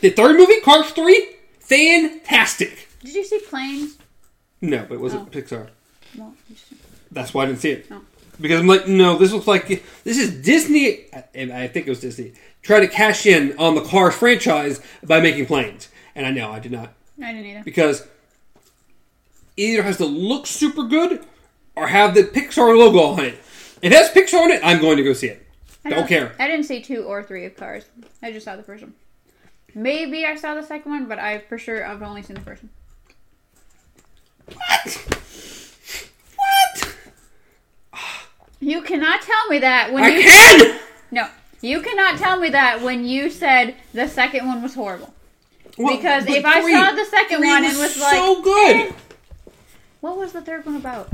The 0.00 0.10
third 0.10 0.36
movie, 0.36 0.60
Cars 0.60 0.90
3, 0.90 1.26
fantastic. 1.60 2.88
Did 3.04 3.14
you 3.14 3.24
see 3.24 3.38
Planes? 3.40 3.98
No, 4.60 4.84
but 4.88 4.94
it 4.94 5.00
wasn't 5.00 5.28
Oh. 5.28 5.30
Pixar. 5.30 5.68
Well. 6.16 6.34
That's 7.10 7.32
why 7.34 7.44
I 7.44 7.46
didn't 7.46 7.60
see 7.60 7.70
it. 7.70 7.86
Oh. 7.90 8.02
Because 8.40 8.60
I'm 8.60 8.66
like, 8.66 8.86
no, 8.88 9.16
this 9.16 9.32
looks 9.32 9.46
like 9.46 9.66
this 10.04 10.18
is 10.18 10.42
Disney. 10.42 11.06
And 11.34 11.50
I 11.52 11.68
think 11.68 11.86
it 11.86 11.90
was 11.90 12.00
Disney 12.00 12.32
trying 12.66 12.82
to 12.82 12.88
cash 12.88 13.26
in 13.26 13.56
on 13.58 13.74
the 13.74 13.80
Cars 13.80 14.14
franchise 14.14 14.80
by 15.04 15.20
making 15.20 15.46
planes. 15.46 15.88
And 16.14 16.26
I 16.26 16.30
know 16.30 16.50
I 16.50 16.58
did 16.58 16.72
not 16.72 16.92
I 17.22 17.32
didn't 17.32 17.46
either. 17.46 17.62
because 17.64 18.06
either 19.56 19.82
has 19.82 19.96
to 19.98 20.04
look 20.06 20.46
super 20.46 20.82
good 20.82 21.24
or 21.76 21.86
have 21.86 22.14
the 22.14 22.22
Pixar 22.22 22.76
logo 22.76 22.98
on 23.00 23.24
it. 23.24 23.34
If 23.82 23.84
it 23.84 23.92
has 23.92 24.10
Pixar 24.10 24.42
on 24.42 24.50
it, 24.50 24.60
I'm 24.64 24.80
going 24.80 24.96
to 24.96 25.04
go 25.04 25.12
see 25.12 25.28
it. 25.28 25.46
I 25.84 25.90
Don't 25.90 26.08
care. 26.08 26.34
I 26.38 26.48
didn't 26.48 26.64
see 26.64 26.82
two 26.82 27.04
or 27.04 27.22
three 27.22 27.44
of 27.46 27.56
Cars. 27.56 27.84
I 28.22 28.32
just 28.32 28.44
saw 28.44 28.56
the 28.56 28.62
first 28.62 28.82
one. 28.82 28.94
Maybe 29.74 30.24
I 30.24 30.34
saw 30.34 30.54
the 30.54 30.62
second 30.62 30.90
one, 30.90 31.06
but 31.06 31.18
I 31.18 31.38
for 31.38 31.58
sure 31.58 31.86
I've 31.86 32.02
only 32.02 32.22
seen 32.22 32.34
the 32.34 32.42
first 32.42 32.62
one. 32.62 32.70
What? 34.54 35.06
What? 36.36 36.94
You 38.58 38.80
cannot 38.82 39.20
tell 39.22 39.48
me 39.48 39.58
that 39.58 39.92
when 39.92 40.02
I 40.02 40.08
you 40.08 40.22
can. 40.22 40.80
no. 41.10 41.28
You 41.66 41.80
cannot 41.82 42.16
tell 42.16 42.38
me 42.38 42.50
that 42.50 42.80
when 42.80 43.04
you 43.04 43.28
said 43.28 43.74
the 43.92 44.06
second 44.06 44.46
one 44.46 44.62
was 44.62 44.74
horrible. 44.74 45.12
Well, 45.76 45.96
Because 45.96 46.24
if 46.28 46.44
I 46.44 46.60
saw 46.60 46.94
the 46.94 47.04
second 47.06 47.40
one 47.44 47.64
was 47.64 47.72
and 47.72 47.78
was 47.80 47.94
so 47.96 48.32
like, 48.34 48.44
good. 48.44 48.76
eh. 48.76 48.92
What 50.00 50.16
was 50.16 50.30
the 50.30 50.42
third 50.42 50.64
one 50.64 50.76
about? 50.76 51.10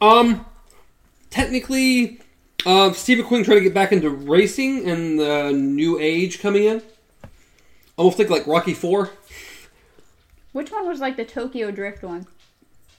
Um, 0.00 0.46
technically, 1.28 2.20
uh, 2.64 2.94
Steve 2.94 3.18
McQueen 3.22 3.44
trying 3.44 3.58
to 3.58 3.60
get 3.60 3.74
back 3.74 3.92
into 3.92 4.08
racing 4.08 4.88
and 4.88 5.20
the 5.20 5.52
new 5.52 5.98
age 6.00 6.40
coming 6.40 6.64
in. 6.64 6.80
Almost 7.98 8.16
think 8.16 8.30
like 8.30 8.46
Rocky 8.46 8.72
Four. 8.72 9.10
Which 10.52 10.72
one 10.72 10.88
was 10.88 11.00
like 11.00 11.16
the 11.18 11.26
Tokyo 11.26 11.70
Drift 11.70 12.02
one? 12.02 12.26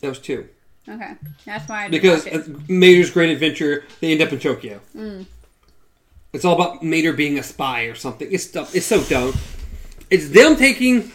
That 0.01 0.09
was 0.09 0.19
two. 0.19 0.47
Okay, 0.87 1.13
that's 1.43 1.67
why 1.67 1.85
I 1.85 1.89
Because 1.89 2.27
it. 2.27 2.69
Mater's 2.69 3.09
Great 3.09 3.31
Adventure, 3.31 3.83
they 3.99 4.11
end 4.11 4.21
up 4.21 4.31
in 4.31 4.37
Tokyo. 4.39 4.79
Mm. 4.95 5.25
It's 6.34 6.43
all 6.43 6.55
about 6.55 6.84
Mater 6.84 7.13
being 7.13 7.38
a 7.38 7.43
spy 7.43 7.84
or 7.84 7.95
something. 7.95 8.27
It's 8.31 8.47
dumb. 8.47 8.67
It's 8.73 8.88
so 8.88 9.03
dumb. 9.03 9.34
It's 10.09 10.29
them 10.29 10.55
taking. 10.55 11.11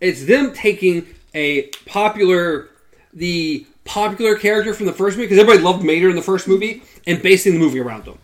It's 0.00 0.26
them 0.26 0.52
taking 0.52 1.06
a 1.34 1.68
popular, 1.86 2.68
the 3.14 3.66
popular 3.84 4.36
character 4.36 4.74
from 4.74 4.84
the 4.84 4.92
first 4.92 5.16
movie 5.16 5.26
because 5.26 5.38
everybody 5.38 5.64
loved 5.64 5.82
Mater 5.82 6.10
in 6.10 6.16
the 6.16 6.22
first 6.22 6.46
movie 6.46 6.82
and 7.06 7.22
basing 7.22 7.54
the 7.54 7.58
movie 7.58 7.80
around 7.80 8.04
them. 8.04 8.18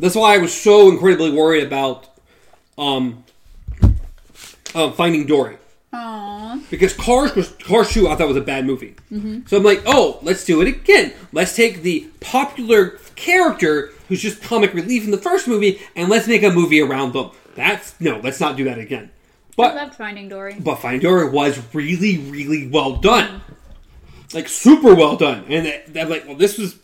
That's 0.00 0.14
why 0.14 0.34
I 0.34 0.38
was 0.38 0.54
so 0.54 0.88
incredibly 0.88 1.30
worried 1.30 1.64
about, 1.64 2.06
um, 2.78 3.24
uh, 4.74 4.90
Finding 4.92 5.26
Dory 5.26 5.58
Aww. 5.92 6.68
because 6.70 6.92
Cars 6.92 7.34
was 7.34 7.48
Cars 7.64 7.90
Two. 7.92 8.08
I 8.08 8.14
thought 8.14 8.28
was 8.28 8.36
a 8.36 8.40
bad 8.42 8.66
movie. 8.66 8.94
Mm-hmm. 9.10 9.46
So 9.46 9.56
I'm 9.56 9.62
like, 9.64 9.82
oh, 9.86 10.18
let's 10.22 10.44
do 10.44 10.60
it 10.60 10.68
again. 10.68 11.14
Let's 11.32 11.56
take 11.56 11.82
the 11.82 12.08
popular 12.20 12.98
character 13.16 13.90
who's 14.08 14.20
just 14.20 14.42
comic 14.42 14.74
relief 14.74 15.04
in 15.04 15.10
the 15.10 15.18
first 15.18 15.48
movie, 15.48 15.80
and 15.96 16.08
let's 16.10 16.28
make 16.28 16.42
a 16.42 16.50
movie 16.50 16.80
around 16.80 17.12
them. 17.14 17.30
That's 17.54 17.98
no, 18.00 18.20
let's 18.22 18.38
not 18.40 18.56
do 18.56 18.64
that 18.64 18.78
again. 18.78 19.10
But 19.56 19.72
I 19.72 19.84
loved 19.84 19.94
Finding 19.94 20.28
Dory. 20.28 20.54
but 20.60 20.76
Finding 20.76 21.00
Dory 21.00 21.30
was 21.30 21.58
really, 21.74 22.18
really 22.18 22.68
well 22.68 22.96
done, 22.96 23.40
like 24.34 24.46
super 24.48 24.94
well 24.94 25.16
done. 25.16 25.44
And 25.48 25.66
I'm 25.98 26.08
like, 26.10 26.26
well, 26.26 26.36
this 26.36 26.58
was 26.58 26.78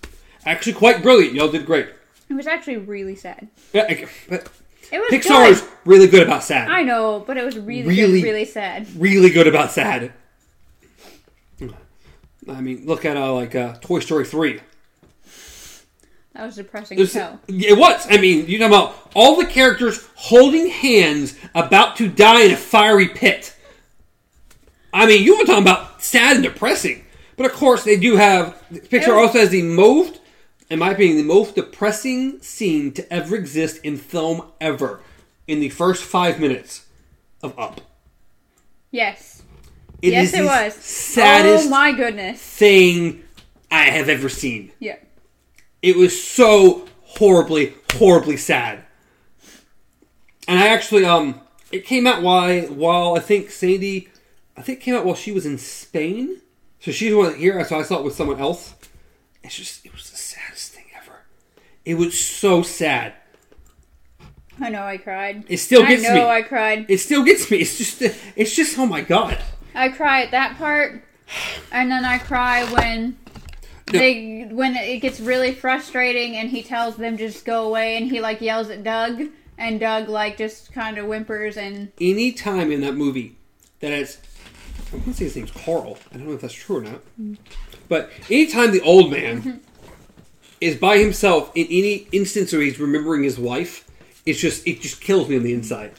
actually 0.46 0.72
quite 0.72 1.02
brilliant. 1.02 1.34
Y'all 1.34 1.50
did 1.52 1.66
great. 1.66 1.88
It 2.28 2.34
was 2.34 2.46
actually 2.46 2.78
really 2.78 3.14
sad. 3.16 3.48
Yeah, 3.74 3.82
I- 3.88 4.08
But 4.28 4.48
It 4.92 4.98
was 4.98 5.10
Pixar's 5.10 5.60
good. 5.60 5.70
really 5.84 6.06
good 6.06 6.22
about 6.22 6.42
sad. 6.44 6.68
I 6.70 6.82
know, 6.82 7.22
but 7.26 7.36
it 7.36 7.44
was 7.44 7.56
really, 7.58 7.82
Really- 7.88 8.02
really, 8.02 8.22
really 8.22 8.44
sad. 8.44 8.86
really 8.96 9.30
good 9.30 9.46
about 9.46 9.70
sad. 9.72 10.12
I 12.48 12.60
mean, 12.60 12.84
look 12.84 13.04
at 13.04 13.16
uh, 13.16 13.32
like 13.32 13.54
uh, 13.54 13.74
Toy 13.80 14.00
Story 14.00 14.24
three. 14.26 14.60
That 16.34 16.46
was 16.46 16.56
depressing 16.56 16.98
It 16.98 17.02
was, 17.02 17.16
it 17.16 17.78
was. 17.78 18.06
I 18.10 18.18
mean, 18.18 18.46
you 18.48 18.58
talking 18.58 18.74
about 18.74 19.12
all 19.14 19.36
the 19.36 19.46
characters 19.46 20.04
holding 20.16 20.68
hands, 20.68 21.38
about 21.54 21.96
to 21.96 22.08
die 22.08 22.42
in 22.42 22.50
a 22.50 22.56
fiery 22.56 23.08
pit. 23.08 23.54
I 24.92 25.06
mean, 25.06 25.22
you 25.22 25.38
were 25.38 25.44
talking 25.44 25.62
about 25.62 26.02
sad 26.02 26.36
and 26.36 26.44
depressing. 26.44 27.04
But 27.36 27.46
of 27.46 27.52
course, 27.52 27.84
they 27.84 27.96
do 27.96 28.16
have. 28.16 28.60
Pixar 28.72 29.08
was- 29.16 29.28
also 29.28 29.38
has 29.38 29.50
the 29.50 29.62
most, 29.62 30.20
in 30.74 30.80
my 30.80 30.90
opinion, 30.90 31.16
the 31.16 31.22
most 31.22 31.54
depressing 31.54 32.42
scene 32.42 32.92
to 32.92 33.12
ever 33.12 33.36
exist 33.36 33.78
in 33.84 33.96
film 33.96 34.42
ever. 34.60 35.00
In 35.46 35.60
the 35.60 35.68
first 35.68 36.02
five 36.02 36.40
minutes 36.40 36.86
of 37.42 37.56
Up, 37.58 37.80
Yes. 38.90 39.42
It 40.02 40.12
yes, 40.12 40.32
is 40.34 40.40
it 40.40 40.44
was. 40.44 40.74
saddest 40.74 41.66
Oh 41.66 41.70
my 41.70 41.92
goodness. 41.92 42.40
thing 42.42 43.22
I 43.70 43.84
have 43.84 44.08
ever 44.08 44.28
seen. 44.28 44.72
Yeah. 44.80 44.96
It 45.80 45.96
was 45.96 46.20
so 46.22 46.86
horribly, 47.02 47.74
horribly 47.94 48.36
sad. 48.36 48.84
And 50.48 50.58
I 50.58 50.66
actually, 50.68 51.04
um, 51.04 51.40
it 51.70 51.86
came 51.86 52.06
out 52.06 52.20
while 52.22 52.62
while 52.66 53.16
I 53.16 53.20
think 53.20 53.50
Sandy, 53.50 54.08
I 54.56 54.62
think 54.62 54.80
it 54.80 54.82
came 54.82 54.94
out 54.96 55.04
while 55.04 55.14
she 55.14 55.30
was 55.32 55.46
in 55.46 55.56
Spain. 55.58 56.40
So 56.80 56.90
she 56.90 57.12
wasn't 57.14 57.38
here, 57.38 57.64
so 57.64 57.78
I 57.78 57.82
saw 57.82 57.98
it 57.98 58.04
with 58.04 58.14
someone 58.14 58.40
else. 58.40 58.74
It's 59.42 59.56
just, 59.56 59.84
it 59.84 59.92
was 59.92 60.10
the 60.10 60.16
saddest 60.16 60.72
thing 60.72 60.84
ever. 60.96 61.24
It 61.84 61.94
was 61.94 62.18
so 62.18 62.62
sad. 62.62 63.14
I 64.60 64.70
know 64.70 64.82
I 64.82 64.98
cried. 64.98 65.44
It 65.48 65.58
still 65.58 65.82
gets 65.82 66.02
me. 66.02 66.08
I 66.08 66.14
know 66.14 66.24
me. 66.24 66.30
I 66.30 66.42
cried. 66.42 66.86
It 66.88 66.98
still 66.98 67.24
gets 67.24 67.50
me. 67.50 67.58
It's 67.58 67.76
just, 67.76 68.02
it's 68.36 68.54
just, 68.54 68.78
oh 68.78 68.86
my 68.86 69.00
god. 69.00 69.38
I 69.74 69.88
cry 69.88 70.22
at 70.22 70.30
that 70.30 70.56
part, 70.56 71.02
and 71.72 71.90
then 71.90 72.04
I 72.04 72.18
cry 72.18 72.64
when 72.72 73.16
they 73.90 74.48
when 74.50 74.76
it 74.76 75.00
gets 75.00 75.20
really 75.20 75.52
frustrating 75.52 76.36
and 76.36 76.50
he 76.50 76.62
tells 76.62 76.96
them 76.96 77.16
just 77.16 77.44
go 77.44 77.66
away 77.66 77.96
and 77.96 78.10
he 78.10 78.20
like 78.20 78.40
yells 78.40 78.70
at 78.70 78.82
Doug 78.82 79.22
and 79.58 79.78
Doug 79.78 80.08
like 80.08 80.36
just 80.36 80.72
kind 80.72 80.98
of 80.98 81.06
whimpers 81.06 81.56
and 81.56 81.92
Any 82.00 82.32
time 82.32 82.72
in 82.72 82.80
that 82.80 82.94
movie 82.94 83.36
that 83.80 83.92
it's, 83.92 84.18
I'm 84.92 85.00
gonna 85.00 85.14
say 85.14 85.24
his 85.24 85.36
name's 85.36 85.50
Carl. 85.50 85.98
I 86.12 86.16
don't 86.16 86.28
know 86.28 86.34
if 86.34 86.40
that's 86.40 86.54
true 86.54 86.78
or 86.78 86.82
not. 86.82 87.02
But 87.88 88.10
anytime 88.30 88.72
the 88.72 88.80
old 88.80 89.10
man 89.10 89.42
mm-hmm. 89.42 89.58
Is 90.64 90.76
by 90.76 90.96
himself 90.96 91.52
in 91.54 91.66
any 91.66 92.08
instance 92.10 92.50
where 92.50 92.62
he's 92.62 92.80
remembering 92.80 93.22
his 93.22 93.38
wife, 93.38 93.86
it's 94.24 94.40
just 94.40 94.66
it 94.66 94.80
just 94.80 94.98
kills 94.98 95.28
me 95.28 95.36
on 95.36 95.42
the 95.42 95.52
inside. 95.52 95.92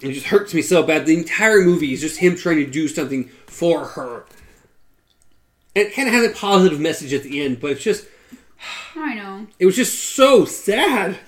It 0.00 0.12
just 0.12 0.26
hurts 0.26 0.52
me 0.52 0.60
so 0.60 0.82
bad. 0.82 1.06
The 1.06 1.16
entire 1.16 1.62
movie 1.62 1.94
is 1.94 2.02
just 2.02 2.18
him 2.18 2.36
trying 2.36 2.58
to 2.58 2.70
do 2.70 2.86
something 2.86 3.30
for 3.46 3.86
her. 3.86 4.26
And 5.74 5.86
it 5.88 5.94
kind 5.94 6.06
of 6.06 6.14
has 6.14 6.30
a 6.30 6.34
positive 6.34 6.78
message 6.78 7.14
at 7.14 7.22
the 7.22 7.42
end, 7.42 7.60
but 7.60 7.70
it's 7.70 7.82
just 7.82 8.06
I 8.94 9.14
know. 9.14 9.46
it 9.58 9.64
was 9.64 9.74
just 9.76 10.14
so 10.14 10.44
sad. 10.44 11.18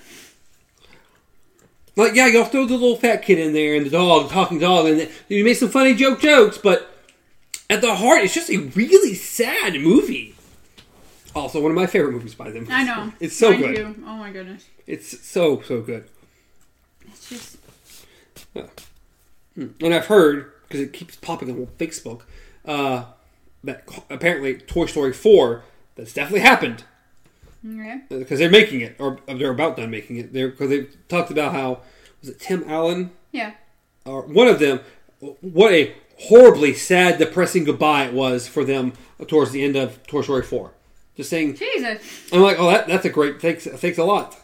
Like, 1.95 2.13
yeah, 2.13 2.27
y'all 2.27 2.45
throw 2.45 2.65
the 2.67 2.73
little 2.73 2.95
fat 2.95 3.23
kid 3.23 3.39
in 3.39 3.53
there 3.53 3.75
and 3.75 3.87
the 3.87 3.89
dog, 3.89 4.27
the 4.27 4.33
talking 4.33 4.59
dog, 4.59 4.85
and 4.85 5.09
you 5.29 5.43
make 5.43 5.57
some 5.57 5.69
funny 5.69 5.95
joke 5.95 6.21
jokes, 6.21 6.59
but 6.59 6.93
at 7.71 7.81
the 7.81 7.95
heart, 7.95 8.21
it's 8.21 8.35
just 8.35 8.51
a 8.51 8.57
really 8.57 9.15
sad 9.15 9.73
movie. 9.81 10.30
Also, 11.35 11.61
one 11.61 11.71
of 11.71 11.75
my 11.75 11.85
favorite 11.87 12.11
movies 12.11 12.35
by 12.35 12.51
them. 12.51 12.67
I 12.69 12.83
know. 12.83 13.11
It's 13.19 13.35
so 13.37 13.51
Mine 13.51 13.61
good. 13.61 13.75
too. 13.75 13.95
Oh 14.05 14.15
my 14.17 14.31
goodness. 14.31 14.65
It's 14.87 15.25
so, 15.27 15.61
so 15.61 15.81
good. 15.81 16.05
It's 17.07 17.29
just 17.29 17.57
Yeah. 18.53 18.67
And 19.55 19.93
I've 19.93 20.07
heard, 20.07 20.51
because 20.63 20.79
it 20.81 20.93
keeps 20.93 21.15
popping 21.17 21.49
on 21.49 21.67
Facebook, 21.77 22.21
uh, 22.65 23.05
that 23.63 23.83
apparently 24.09 24.55
Toy 24.57 24.85
Story 24.87 25.13
4, 25.13 25.63
that's 25.95 26.13
definitely 26.13 26.41
happened. 26.41 26.83
okay. 27.65 28.01
because 28.09 28.39
they're 28.39 28.49
making 28.49 28.81
it, 28.81 28.95
or 28.99 29.19
they're 29.27 29.51
about 29.51 29.77
done 29.77 29.89
making 29.91 30.17
it. 30.17 30.33
They're 30.33 30.49
because 30.49 30.69
they 30.69 30.87
talked 31.09 31.31
about 31.31 31.53
how 31.53 31.81
was 32.21 32.29
it 32.29 32.39
Tim 32.39 32.63
Allen 32.67 33.11
Yeah. 33.31 33.51
or 34.05 34.23
one 34.23 34.47
of 34.47 34.59
them. 34.59 34.79
What 35.41 35.71
a 35.73 35.93
horribly 36.21 36.73
sad, 36.73 37.19
depressing 37.19 37.63
goodbye 37.65 38.05
it 38.05 38.13
was 38.13 38.47
for 38.47 38.63
them 38.63 38.93
towards 39.27 39.51
the 39.51 39.63
end 39.63 39.75
of 39.75 40.01
Toy 40.07 40.21
Story 40.23 40.41
Four. 40.43 40.71
Just 41.21 41.29
saying, 41.29 41.55
Jesus. 41.55 42.01
I'm 42.33 42.41
like, 42.41 42.57
oh, 42.59 42.67
that, 42.71 42.87
that's 42.87 43.05
a 43.05 43.09
great 43.09 43.39
thanks, 43.39 43.65
thanks 43.67 43.99
a 43.99 44.03
lot. 44.03 44.35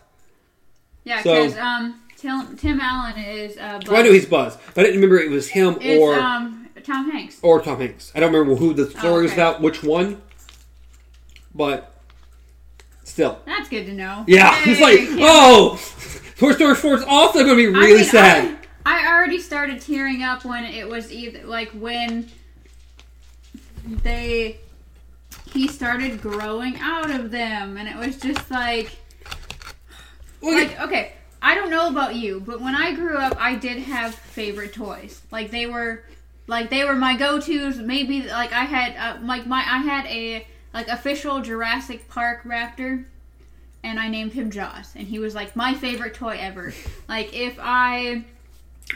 Yeah, 1.03 1.23
So- 1.23 1.43
because 1.43 1.57
um 1.57 2.01
Tim, 2.17 2.55
Tim 2.57 2.79
Allen 2.79 3.17
is 3.17 3.57
uh 3.57 3.79
Buzz. 3.79 3.87
Well, 3.89 3.99
I 3.99 4.03
knew 4.03 4.11
he's 4.13 4.27
Buzz, 4.27 4.55
but 4.75 4.81
I 4.81 4.83
didn't 4.83 5.01
remember 5.01 5.17
it 5.19 5.31
was 5.31 5.47
him 5.47 5.79
or 5.99 6.13
um 6.19 6.69
Tom 6.83 7.09
Hanks. 7.09 7.39
or 7.41 7.61
Tom 7.61 7.79
Hanks. 7.79 8.11
I 8.13 8.19
don't 8.19 8.31
remember 8.31 8.55
who 8.55 8.73
the 8.75 8.89
story 8.91 9.23
was 9.23 9.31
okay. 9.31 9.41
about, 9.41 9.61
which 9.61 9.83
one, 9.83 10.21
but 11.55 11.93
still, 13.03 13.39
That's 13.45 13.69
good 13.69 13.85
to 13.87 13.93
know. 13.93 14.23
yeah, 14.27 14.55
Yay, 14.65 14.71
it's 14.71 14.81
like, 14.81 14.99
oh, 15.21 15.79
Toy 16.37 16.51
Story 16.51 16.75
Four 16.75 16.95
is 16.95 17.03
also 17.07 17.43
going 17.43 17.57
to 17.57 17.71
be 17.71 17.75
I 17.75 17.81
really 17.81 18.01
mean, 18.01 18.05
sad. 18.05 18.57
I, 18.85 19.07
I 19.07 19.11
already 19.15 19.39
started 19.39 19.81
tearing 19.81 20.21
up 20.23 20.45
when 20.45 20.63
it 20.65 20.87
was 20.87 21.11
either 21.11 21.43
like 21.45 21.69
when 21.71 22.29
they 24.03 24.59
he 25.57 25.67
started 25.67 26.21
growing 26.21 26.77
out 26.79 27.09
of 27.09 27.31
them, 27.31 27.77
and 27.77 27.89
it 27.89 27.95
was 27.97 28.17
just 28.17 28.49
like 28.51 28.95
Well, 30.41 30.53
like 30.53 30.79
okay. 30.79 31.13
I 31.41 31.55
don't 31.55 31.69
know 31.69 31.87
about 31.87 32.15
you, 32.15 32.39
but 32.39 32.61
when 32.61 32.75
I 32.75 32.93
grew 32.93 33.17
up, 33.17 33.35
I 33.39 33.55
did 33.55 33.79
have 33.83 34.13
favorite 34.13 34.73
toys. 34.73 35.21
Like 35.31 35.51
they 35.51 35.67
were, 35.67 36.03
like 36.47 36.69
they 36.69 36.83
were 36.83 36.95
my 36.95 37.15
go-to's. 37.15 37.77
Maybe 37.77 38.23
like 38.23 38.53
I 38.53 38.63
had 38.65 38.95
uh, 38.97 39.19
like 39.23 39.45
my 39.45 39.59
I 39.59 39.77
had 39.77 40.05
a 40.07 40.47
like 40.73 40.87
official 40.87 41.41
Jurassic 41.41 42.07
Park 42.07 42.43
raptor, 42.43 43.05
and 43.83 43.99
I 43.99 44.09
named 44.09 44.33
him 44.33 44.51
Jaws, 44.51 44.93
and 44.95 45.07
he 45.07 45.19
was 45.19 45.33
like 45.35 45.55
my 45.55 45.73
favorite 45.73 46.13
toy 46.13 46.37
ever. 46.39 46.73
Like 47.07 47.33
if 47.35 47.57
I 47.59 48.25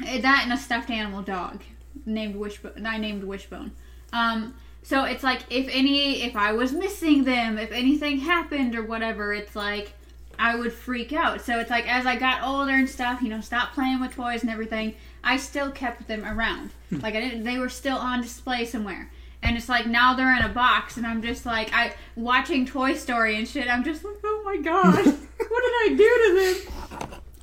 that 0.02 0.42
and 0.44 0.54
a 0.54 0.58
stuffed 0.58 0.90
animal 0.90 1.22
dog 1.22 1.62
named 2.06 2.36
Wishbone. 2.36 2.86
I 2.86 2.98
named 2.98 3.24
Wishbone. 3.24 3.72
Um, 4.14 4.54
so 4.84 5.04
it's 5.04 5.24
like 5.24 5.42
if 5.50 5.68
any 5.72 6.24
if 6.24 6.36
I 6.36 6.54
was 6.54 6.72
missing 6.72 7.24
them, 7.24 7.58
if 7.58 7.72
anything 7.72 8.20
happened 8.20 8.76
or 8.76 8.84
whatever, 8.84 9.34
it's 9.34 9.56
like 9.56 9.94
I 10.40 10.56
would 10.56 10.74
freak 10.74 11.14
out. 11.14 11.42
So 11.42 11.60
it's 11.60 11.70
like 11.70 11.88
as 11.88 12.06
I 12.06 12.16
got 12.16 12.44
older 12.44 12.74
and 12.74 12.90
stuff, 12.90 13.22
you 13.22 13.30
know, 13.30 13.42
stopped 13.42 13.74
playing 13.74 14.02
with 14.02 14.16
toys 14.16 14.42
and 14.42 14.52
everything, 14.52 14.96
I 15.24 15.38
still 15.38 15.72
kept 15.72 16.08
them 16.08 16.26
around. 16.26 16.72
like 16.92 17.16
I 17.16 17.22
didn't 17.22 17.44
they 17.44 17.58
were 17.58 17.70
still 17.70 17.98
on 17.98 18.22
display 18.22 18.66
somewhere. 18.66 19.12
And 19.44 19.58
it's 19.58 19.70
like 19.70 19.88
now 19.88 20.16
they're 20.16 20.36
in 20.36 20.44
a 20.44 20.50
box 20.50 20.98
and 20.98 21.06
I'm 21.06 21.22
just 21.22 21.46
like 21.46 21.72
I 21.74 21.94
watching 22.16 22.66
Toy 22.66 22.94
Story 22.96 23.38
and 23.38 23.48
shit, 23.48 23.70
I'm 23.70 23.84
just 23.84 24.04
like, 24.04 24.16
Oh 24.24 24.42
my 24.44 24.58
god, 24.58 24.96
what 25.06 25.06
did 25.06 25.16
I 25.48 25.94
do 25.96 25.98
to 26.08 26.66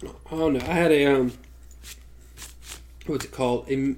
them? 0.03 0.12
Oh 0.30 0.51
no, 0.51 0.61
I 0.61 0.74
had 0.74 0.93
a 0.93 1.07
um, 1.07 1.32
what's 3.07 3.24
it 3.24 3.32
called? 3.32 3.70
A, 3.70 3.95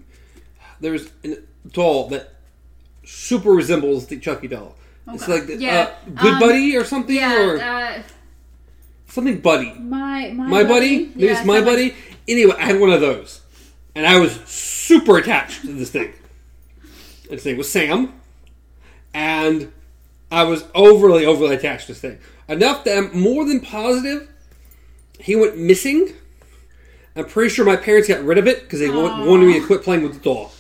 there 0.81 0.93
was 0.93 1.11
a 1.25 1.39
doll 1.73 2.09
that 2.09 2.40
super 3.11 3.51
resembles 3.51 4.07
the 4.07 4.19
Chucky 4.19 4.49
doll. 4.49 4.77
It's 5.13 5.25
Okay. 5.25 5.33
like 5.33 5.47
the, 5.47 5.57
Yeah. 5.57 5.91
uh, 6.07 6.11
Good 6.23 6.35
Um, 6.35 6.41
Buddy 6.41 6.77
or 6.77 6.85
something, 6.85 7.19
or 7.23 7.61
uh, 7.61 8.03
something 9.09 9.39
Buddy. 9.39 9.73
my 9.79 10.33
my 10.35 10.47
My 10.47 10.65
buddy, 10.65 11.07
maybe 11.07 11.13
Yeah, 11.27 11.33
it's 11.39 11.45
my 11.47 11.57
something- 11.57 11.65
buddy. 11.75 11.95
Anyway, 12.29 12.55
I 12.59 12.65
had 12.67 12.79
one 12.81 12.91
of 12.93 13.01
those, 13.01 13.41
and 13.95 14.07
I 14.07 14.19
was 14.19 14.33
super 14.47 15.19
attached 15.19 15.63
to 15.63 15.69
this 15.73 15.91
thing. 15.91 16.13
This 17.29 17.43
thing 17.43 17.57
was 17.57 17.71
Sam, 17.71 18.13
and 19.13 19.73
I 20.31 20.45
was 20.45 20.65
overly, 20.75 21.27
overly 21.27 21.57
attached 21.57 21.87
to 21.87 21.93
this 21.93 22.01
thing. 22.01 22.19
Enough 22.49 22.85
that 22.85 22.97
I'm 22.99 23.19
more 23.21 23.45
than 23.45 23.61
positive 23.61 24.29
he 25.19 25.35
went 25.37 25.59
missing. 25.59 26.13
I'm 27.17 27.25
pretty 27.27 27.51
sure 27.51 27.65
my 27.65 27.77
parents 27.77 28.09
got 28.09 28.25
rid 28.25 28.39
of 28.39 28.47
it 28.47 28.63
because 28.63 28.79
they 28.81 28.89
wa- 28.89 29.07
Aw. 29.11 29.25
wanted 29.27 29.47
me 29.47 29.61
to 29.61 29.67
quit 29.67 29.83
playing 29.83 30.03
with 30.03 30.15
the 30.15 30.21
doll. 30.21 30.53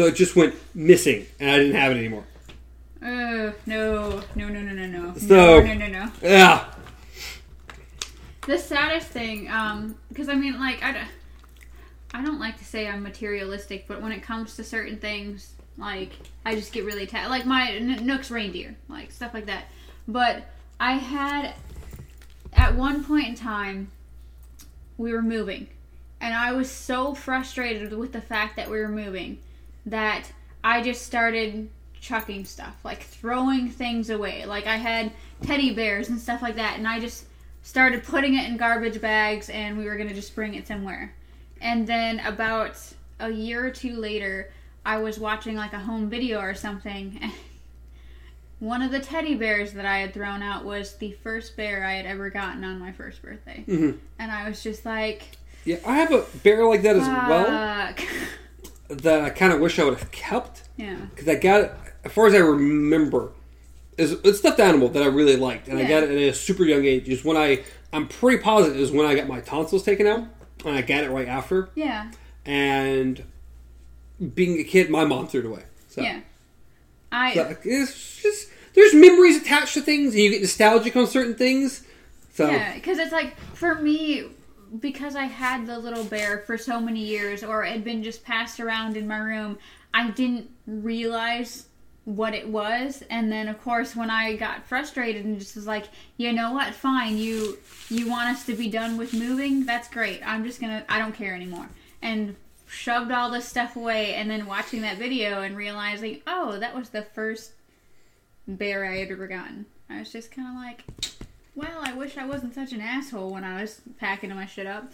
So 0.00 0.06
it 0.06 0.14
just 0.16 0.34
went 0.34 0.54
missing, 0.74 1.26
and 1.40 1.50
I 1.50 1.58
didn't 1.58 1.74
have 1.74 1.92
it 1.92 1.96
anymore. 1.98 2.24
Uh, 3.02 3.52
no, 3.66 4.22
no, 4.34 4.48
no, 4.48 4.62
no, 4.62 4.72
no, 4.72 4.86
no. 4.86 5.14
So- 5.18 5.60
no, 5.60 5.60
no, 5.60 5.74
no, 5.74 5.88
no. 5.88 6.10
Yeah, 6.22 6.64
The 8.46 8.56
saddest 8.56 9.08
thing, 9.08 9.50
um, 9.50 9.94
because 10.08 10.30
I 10.30 10.36
mean, 10.36 10.58
like, 10.58 10.82
I, 10.82 10.92
don't- 10.92 11.08
I 12.14 12.24
don't 12.24 12.40
like 12.40 12.56
to 12.60 12.64
say 12.64 12.88
I'm 12.88 13.02
materialistic, 13.02 13.86
but 13.86 14.00
when 14.00 14.10
it 14.10 14.22
comes 14.22 14.56
to 14.56 14.64
certain 14.64 14.96
things, 14.96 15.52
like, 15.76 16.12
I 16.46 16.54
just 16.54 16.72
get 16.72 16.86
really 16.86 17.02
attached. 17.02 17.28
Like 17.28 17.44
my 17.44 17.70
N- 17.72 18.06
Nook's 18.06 18.30
reindeer, 18.30 18.76
like 18.88 19.10
stuff 19.10 19.34
like 19.34 19.44
that. 19.46 19.64
But 20.08 20.44
I 20.80 20.92
had, 20.92 21.52
at 22.54 22.74
one 22.74 23.04
point 23.04 23.28
in 23.28 23.34
time, 23.34 23.90
we 24.96 25.12
were 25.12 25.20
moving, 25.20 25.66
and 26.22 26.32
I 26.34 26.52
was 26.52 26.70
so 26.70 27.12
frustrated 27.12 27.92
with 27.92 28.12
the 28.14 28.22
fact 28.22 28.56
that 28.56 28.70
we 28.70 28.78
were 28.80 28.88
moving 28.88 29.36
that 29.86 30.30
I 30.62 30.82
just 30.82 31.02
started 31.02 31.68
chucking 32.00 32.44
stuff, 32.44 32.76
like 32.84 33.02
throwing 33.02 33.68
things 33.68 34.10
away. 34.10 34.44
Like 34.46 34.66
I 34.66 34.76
had 34.76 35.12
teddy 35.42 35.72
bears 35.74 36.08
and 36.08 36.20
stuff 36.20 36.42
like 36.42 36.56
that, 36.56 36.78
and 36.78 36.86
I 36.88 37.00
just 37.00 37.24
started 37.62 38.04
putting 38.04 38.34
it 38.34 38.48
in 38.48 38.56
garbage 38.56 39.00
bags, 39.00 39.50
and 39.50 39.76
we 39.78 39.84
were 39.84 39.96
gonna 39.96 40.14
just 40.14 40.34
bring 40.34 40.54
it 40.54 40.66
somewhere. 40.66 41.14
And 41.60 41.86
then 41.86 42.20
about 42.20 42.78
a 43.18 43.30
year 43.30 43.66
or 43.66 43.70
two 43.70 43.96
later, 43.96 44.50
I 44.84 44.98
was 44.98 45.18
watching 45.18 45.56
like 45.56 45.72
a 45.74 45.78
home 45.78 46.08
video 46.08 46.40
or 46.40 46.54
something. 46.54 47.18
And 47.22 47.32
one 48.68 48.82
of 48.82 48.90
the 48.90 49.00
teddy 49.00 49.34
bears 49.34 49.72
that 49.72 49.86
I 49.86 49.98
had 49.98 50.12
thrown 50.14 50.42
out 50.42 50.64
was 50.64 50.94
the 50.96 51.12
first 51.22 51.56
bear 51.56 51.84
I 51.84 51.94
had 51.94 52.06
ever 52.06 52.28
gotten 52.30 52.64
on 52.64 52.78
my 52.78 52.92
first 52.92 53.22
birthday. 53.22 53.64
Mhm. 53.66 53.98
And 54.18 54.30
I 54.30 54.48
was 54.48 54.62
just 54.62 54.84
like, 54.84 55.22
yeah. 55.64 55.78
I 55.86 55.96
have 55.96 56.12
a 56.12 56.24
bear 56.42 56.64
like 56.66 56.82
that 56.82 56.96
as 56.96 57.06
well. 57.06 57.94
that 58.90 59.22
I 59.22 59.30
kind 59.30 59.52
of 59.52 59.60
wish 59.60 59.78
I 59.78 59.84
would 59.84 59.98
have 59.98 60.10
kept. 60.10 60.62
yeah. 60.76 60.96
because 61.10 61.28
I 61.28 61.36
got 61.36 61.60
it 61.62 61.72
as 62.04 62.12
far 62.12 62.26
as 62.26 62.34
I 62.34 62.38
remember. 62.38 63.32
Is 63.98 64.12
a 64.12 64.32
stuffed 64.32 64.60
animal 64.60 64.88
that 64.90 65.02
I 65.02 65.06
really 65.06 65.36
liked, 65.36 65.68
and 65.68 65.78
I 65.78 65.82
got 65.82 66.02
it 66.04 66.10
at 66.10 66.16
a 66.16 66.32
super 66.34 66.64
young 66.64 66.86
age. 66.86 67.06
Is 67.08 67.22
when 67.22 67.36
I 67.36 67.64
I'm 67.92 68.08
pretty 68.08 68.42
positive 68.42 68.78
is 68.80 68.90
when 68.90 69.04
I 69.06 69.14
got 69.14 69.28
my 69.28 69.40
tonsils 69.40 69.82
taken 69.82 70.06
out, 70.06 70.24
and 70.64 70.74
I 70.74 70.80
got 70.80 71.04
it 71.04 71.10
right 71.10 71.28
after. 71.28 71.68
Yeah. 71.74 72.10
And 72.46 73.22
being 74.34 74.58
a 74.58 74.64
kid, 74.64 74.88
my 74.88 75.04
mom 75.04 75.26
threw 75.28 75.40
it 75.40 75.46
away. 75.46 75.64
So, 75.88 76.00
Yeah. 76.02 76.20
I 77.12 77.34
so 77.34 77.56
it's 77.64 78.22
just 78.22 78.48
there's 78.74 78.94
memories 78.94 79.36
attached 79.42 79.74
to 79.74 79.82
things, 79.82 80.14
and 80.14 80.22
you 80.22 80.30
get 80.30 80.40
nostalgic 80.40 80.96
on 80.96 81.06
certain 81.06 81.34
things. 81.34 81.84
So 82.32 82.48
Yeah, 82.50 82.74
because 82.74 82.98
it's 82.98 83.12
like 83.12 83.36
for 83.54 83.74
me, 83.74 84.24
because 84.78 85.16
I 85.16 85.24
had 85.24 85.66
the 85.66 85.78
little 85.78 86.04
bear 86.04 86.38
for 86.46 86.56
so 86.56 86.80
many 86.80 87.00
years, 87.00 87.42
or 87.42 87.64
it 87.64 87.72
had 87.72 87.84
been 87.84 88.02
just 88.02 88.24
passed 88.24 88.60
around 88.60 88.96
in 88.96 89.08
my 89.08 89.18
room, 89.18 89.58
I 89.92 90.10
didn't 90.10 90.50
realize 90.66 91.66
what 92.04 92.34
it 92.34 92.48
was. 92.48 93.02
And 93.10 93.30
then, 93.30 93.48
of 93.48 93.60
course, 93.62 93.94
when 93.96 94.10
I 94.10 94.36
got 94.36 94.66
frustrated 94.66 95.24
and 95.24 95.38
just 95.38 95.56
was 95.56 95.66
like, 95.66 95.86
you 96.16 96.32
know 96.32 96.52
what, 96.52 96.74
fine, 96.74 97.16
you 97.16 97.58
you 97.88 98.08
want 98.08 98.30
us 98.30 98.46
to 98.46 98.54
be 98.54 98.68
done 98.68 98.96
with 98.96 99.12
moving? 99.12 99.66
That's 99.66 99.88
great. 99.88 100.20
I'm 100.24 100.44
just 100.44 100.60
gonna, 100.60 100.84
I 100.88 100.98
don't 100.98 101.14
care 101.14 101.34
anymore. 101.34 101.68
And 102.02 102.36
shoved 102.66 103.10
all 103.10 103.30
this 103.30 103.48
stuff 103.48 103.74
away, 103.76 104.14
and 104.14 104.30
then 104.30 104.46
watching 104.46 104.82
that 104.82 104.96
video 104.96 105.42
and 105.42 105.56
realizing, 105.56 106.22
oh, 106.26 106.58
that 106.58 106.74
was 106.74 106.90
the 106.90 107.02
first 107.02 107.52
bear 108.46 108.84
I 108.84 108.98
had 108.98 109.10
ever 109.10 109.26
gotten. 109.26 109.66
I 109.88 109.98
was 109.98 110.12
just 110.12 110.30
kind 110.30 110.48
of 110.48 110.54
like, 110.54 110.84
well, 111.54 111.80
I 111.82 111.92
wish 111.94 112.16
I 112.16 112.26
wasn't 112.26 112.54
such 112.54 112.72
an 112.72 112.80
asshole 112.80 113.30
when 113.30 113.44
I 113.44 113.60
was 113.60 113.80
packing 113.98 114.30
my 114.34 114.46
shit 114.46 114.66
up. 114.66 114.90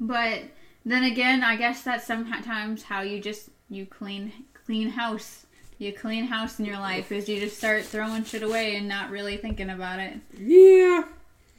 But 0.00 0.42
then 0.84 1.04
again, 1.04 1.42
I 1.44 1.56
guess 1.56 1.82
that's 1.82 2.04
sometimes 2.06 2.82
how 2.84 3.00
you 3.02 3.20
just 3.20 3.48
you 3.70 3.86
clean 3.86 4.32
clean 4.66 4.90
house. 4.90 5.46
You 5.78 5.92
clean 5.92 6.24
house 6.26 6.58
in 6.60 6.64
your 6.66 6.78
life 6.78 7.10
is 7.10 7.28
you 7.28 7.40
just 7.40 7.58
start 7.58 7.84
throwing 7.84 8.24
shit 8.24 8.42
away 8.42 8.76
and 8.76 8.88
not 8.88 9.10
really 9.10 9.36
thinking 9.36 9.70
about 9.70 9.98
it. 9.98 10.14
yeah, 10.38 11.04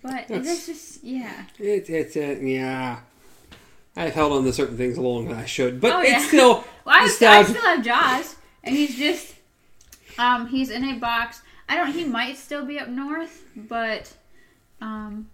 But 0.02 0.28
That's- 0.30 0.48
it's 0.48 0.66
just 0.68 1.04
yeah. 1.04 1.44
it's 1.60 1.90
it's 1.90 2.16
yeah. 2.16 3.00
I've 3.98 4.14
held 4.14 4.34
on 4.34 4.44
to 4.44 4.52
certain 4.54 4.76
things 4.78 4.98
longer 4.98 5.30
than 5.30 5.40
I 5.40 5.46
should, 5.46 5.80
but 5.80 5.92
Oh, 5.94 6.02
it's 6.02 6.10
yeah. 6.12 6.20
still 6.28 6.54
Well, 6.86 6.96
I, 7.02 7.04
I 7.06 7.08
still 7.08 7.62
have 7.62 7.84
Jaws, 7.84 8.36
and 8.64 8.76
he's 8.76 8.96
just 8.96 9.34
um 10.18 10.48
he's 10.48 10.70
in 10.70 10.84
a 10.84 10.98
box. 11.00 11.42
I 11.68 11.76
don't. 11.78 11.92
He 11.94 12.04
might 12.06 12.38
still 12.38 12.66
be 12.66 12.80
up 12.80 12.88
north, 12.90 13.44
but 13.56 14.14
um, 14.82 15.30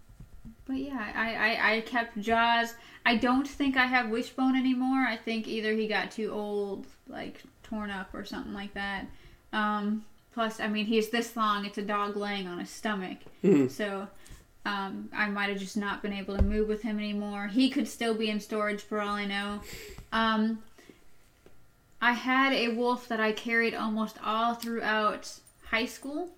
but 0.65 0.77
yeah, 0.77 1.11
I 1.15 1.35
I, 1.35 1.75
I 1.75 1.81
kept 1.81 2.19
Jaws. 2.19 2.73
I 3.05 3.17
don't 3.17 3.47
think 3.47 3.77
I 3.77 3.85
have 3.85 4.09
Wishbone 4.09 4.55
anymore. 4.55 5.05
I 5.07 5.17
think 5.17 5.47
either 5.47 5.73
he 5.73 5.87
got 5.87 6.11
too 6.11 6.31
old, 6.31 6.85
like 7.07 7.41
torn 7.63 7.89
up 7.89 8.13
or 8.13 8.23
something 8.25 8.53
like 8.53 8.73
that. 8.75 9.07
Um, 9.53 10.05
plus, 10.33 10.59
I 10.59 10.67
mean, 10.67 10.85
he's 10.85 11.09
this 11.09 11.35
long. 11.35 11.65
It's 11.65 11.77
a 11.77 11.81
dog 11.81 12.15
laying 12.15 12.47
on 12.47 12.59
his 12.59 12.69
stomach, 12.69 13.17
Mhm. 13.43 13.69
so. 13.71 14.07
Um, 14.63 15.09
I 15.11 15.27
might 15.27 15.49
have 15.49 15.57
just 15.57 15.75
not 15.75 16.03
been 16.03 16.13
able 16.13 16.37
to 16.37 16.43
move 16.43 16.67
with 16.67 16.83
him 16.83 16.99
anymore. 16.99 17.47
He 17.47 17.71
could 17.71 17.87
still 17.87 18.13
be 18.13 18.29
in 18.29 18.39
storage 18.39 18.81
for 18.83 19.01
all 19.01 19.15
I 19.15 19.25
know. 19.25 19.61
Um, 20.11 20.61
I 21.99 22.11
had 22.11 22.53
a 22.53 22.67
wolf 22.67 23.07
that 23.07 23.19
I 23.19 23.31
carried 23.31 23.73
almost 23.73 24.17
all 24.23 24.53
throughout 24.53 25.39
high 25.71 25.85
school. 25.85 26.29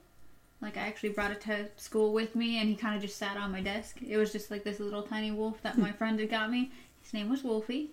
Like 0.62 0.78
I 0.78 0.82
actually 0.82 1.10
brought 1.10 1.32
it 1.32 1.42
to 1.42 1.68
school 1.76 2.14
with 2.14 2.36
me, 2.36 2.60
and 2.60 2.70
he 2.70 2.76
kind 2.76 2.96
of 2.96 3.02
just 3.02 3.18
sat 3.18 3.36
on 3.36 3.52
my 3.52 3.60
desk. 3.60 3.98
It 4.02 4.16
was 4.16 4.32
just 4.32 4.50
like 4.50 4.64
this 4.64 4.80
little 4.80 5.04
tiny 5.04 5.32
wolf 5.32 5.62
that 5.64 5.78
my 5.78 5.92
friend 5.92 6.20
had 6.20 6.30
got 6.30 6.50
me. 6.50 6.72
His 7.02 7.14
name 7.14 7.30
was 7.30 7.44
Wolfie. 7.44 7.90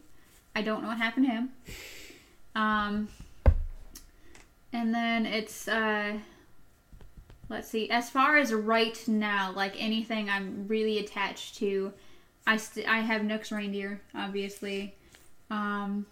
I 0.55 0.63
don't 0.63 0.83
know 0.83 0.89
what 0.89 0.99
happened 0.99 1.27
to 1.27 1.33
him. 1.33 1.51
Um, 2.55 3.09
and 4.73 4.95
then 4.95 5.27
it's 5.27 5.67
uh, 5.67 6.19
let's 7.49 7.69
see. 7.69 7.91
As 7.91 8.09
far 8.09 8.37
as 8.37 8.53
right 8.53 9.03
now, 9.09 9.53
like 9.53 9.75
anything 9.83 10.31
I'm 10.31 10.67
really 10.69 10.99
attached 10.99 11.57
to, 11.57 11.93
I 12.47 12.57
st- 12.57 12.89
I 12.89 13.01
have 13.01 13.25
Nook's 13.25 13.51
reindeer, 13.51 14.01
obviously. 14.15 14.95
Um, 15.51 16.07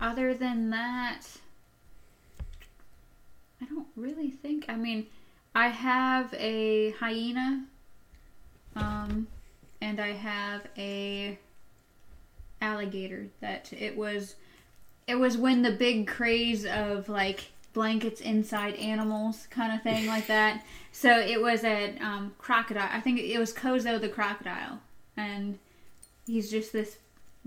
other 0.00 0.32
than 0.32 0.70
that, 0.70 1.20
I 3.62 3.66
don't 3.66 3.86
really 3.96 4.30
think. 4.30 4.66
I 4.68 4.76
mean, 4.76 5.06
I 5.54 5.68
have 5.68 6.34
a 6.34 6.90
hyena, 6.98 7.64
um, 8.76 9.26
and 9.80 10.00
I 10.00 10.12
have 10.12 10.66
a 10.76 11.38
alligator. 12.60 13.28
That 13.40 13.72
it 13.72 13.96
was, 13.96 14.34
it 15.06 15.16
was 15.16 15.36
when 15.36 15.62
the 15.62 15.72
big 15.72 16.06
craze 16.06 16.64
of 16.66 17.08
like 17.08 17.52
blankets 17.72 18.20
inside 18.20 18.74
animals 18.74 19.46
kind 19.50 19.72
of 19.72 19.82
thing 19.82 20.06
like 20.06 20.26
that. 20.28 20.64
So 20.92 21.18
it 21.18 21.40
was 21.40 21.64
a 21.64 21.96
um, 21.98 22.32
crocodile. 22.38 22.88
I 22.92 23.00
think 23.00 23.18
it 23.20 23.38
was 23.38 23.52
Kozo 23.52 24.00
the 24.00 24.08
crocodile, 24.08 24.80
and 25.16 25.58
he's 26.26 26.50
just 26.50 26.72
this 26.72 26.96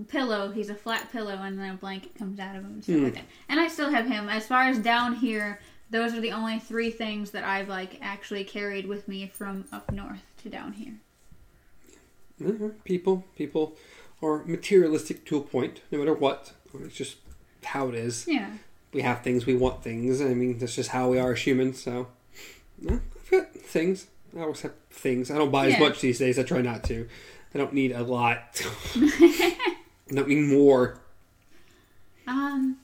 pillow. 0.08 0.50
He's 0.52 0.70
a 0.70 0.74
flat 0.74 1.10
pillow, 1.12 1.36
and 1.42 1.58
then 1.58 1.70
a 1.70 1.76
blanket 1.76 2.14
comes 2.14 2.38
out 2.38 2.56
of 2.56 2.62
him 2.64 2.82
and 2.86 2.98
Hmm. 2.98 3.04
like. 3.04 3.24
And 3.48 3.60
I 3.60 3.68
still 3.68 3.90
have 3.90 4.06
him. 4.06 4.28
As 4.28 4.46
far 4.46 4.62
as 4.62 4.78
down 4.78 5.16
here, 5.16 5.60
those 5.90 6.14
are 6.14 6.20
the 6.20 6.32
only 6.32 6.58
three 6.58 6.90
things 6.90 7.30
that 7.30 7.44
I've 7.44 7.68
like 7.68 7.98
actually 8.02 8.44
carried 8.44 8.86
with 8.86 9.06
me 9.08 9.30
from 9.32 9.64
up 9.72 9.92
north 9.92 10.22
to 10.42 10.48
down 10.48 10.72
here. 10.72 10.94
Mhm. 12.40 12.74
People, 12.84 13.24
people 13.36 13.76
are 14.22 14.44
materialistic 14.44 15.24
to 15.26 15.36
a 15.36 15.40
point, 15.40 15.80
no 15.90 15.98
matter 15.98 16.12
what. 16.14 16.52
It's 16.80 16.94
just 16.96 17.16
how 17.64 17.88
it 17.88 17.94
is. 17.94 18.26
Yeah. 18.28 18.50
We 18.92 19.02
have 19.02 19.22
things, 19.22 19.46
we 19.46 19.56
want 19.56 19.82
things. 19.82 20.20
I 20.20 20.34
mean, 20.34 20.58
that's 20.58 20.74
just 20.76 20.90
how 20.90 21.10
we 21.10 21.18
are 21.18 21.32
as 21.32 21.40
humans. 21.46 21.82
So, 21.82 22.08
yeah, 22.78 22.98
I've 23.16 23.30
got 23.30 23.52
things. 23.54 24.06
I 24.36 24.40
always 24.42 24.60
have 24.62 24.74
things. 24.90 25.30
I 25.30 25.38
don't 25.38 25.50
buy 25.50 25.68
as 25.68 25.78
much 25.78 26.00
these 26.00 26.18
days. 26.18 26.38
I 26.38 26.42
try 26.42 26.60
not 26.62 26.84
to. 26.84 27.08
I 27.54 27.58
don't 27.58 27.72
need 27.72 27.92
a 27.92 28.02
lot. 28.02 28.60
I 28.94 29.56
don't 30.12 30.28
need 30.28 30.46
more. 30.52 31.00
Um, 32.26 32.78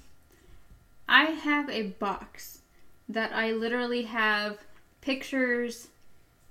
I 1.09 1.25
have 1.27 1.69
a 1.69 1.89
box 1.89 2.62
that 3.09 3.33
I 3.33 3.53
literally 3.53 4.03
have 4.03 4.59
pictures, 5.01 5.89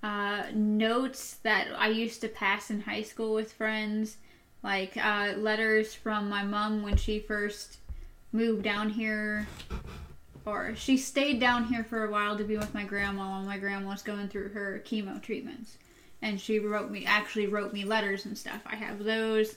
uh, 0.03 0.43
notes 0.53 1.35
that 1.43 1.67
I 1.77 1.89
used 1.89 2.21
to 2.21 2.27
pass 2.27 2.69
in 2.69 2.81
high 2.81 3.03
school 3.03 3.33
with 3.33 3.53
friends, 3.53 4.17
like 4.63 4.97
uh, 4.97 5.33
letters 5.37 5.93
from 5.93 6.29
my 6.29 6.43
mom 6.43 6.83
when 6.83 6.97
she 6.97 7.19
first 7.19 7.77
moved 8.31 8.63
down 8.63 8.89
here, 8.89 9.47
or 10.45 10.75
she 10.75 10.97
stayed 10.97 11.39
down 11.39 11.65
here 11.65 11.83
for 11.83 12.05
a 12.05 12.11
while 12.11 12.37
to 12.37 12.43
be 12.43 12.57
with 12.57 12.73
my 12.73 12.83
grandma 12.83 13.29
while 13.29 13.43
my 13.43 13.57
grandma 13.57 13.89
was 13.89 14.01
going 14.01 14.27
through 14.27 14.49
her 14.49 14.83
chemo 14.85 15.21
treatments. 15.21 15.77
And 16.21 16.39
she 16.39 16.59
wrote 16.59 16.91
me, 16.91 17.05
actually 17.05 17.47
wrote 17.47 17.73
me 17.73 17.83
letters 17.83 18.25
and 18.25 18.37
stuff. 18.37 18.61
I 18.65 18.75
have 18.75 19.03
those. 19.03 19.55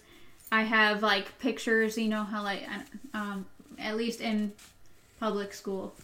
I 0.51 0.63
have 0.63 1.03
like 1.03 1.39
pictures, 1.39 1.99
you 1.99 2.09
know 2.09 2.25
how 2.25 2.43
like 2.43 2.67
um 3.13 3.47
at 3.79 3.97
least 3.97 4.21
in 4.21 4.53
public 5.19 5.53
school 5.53 5.95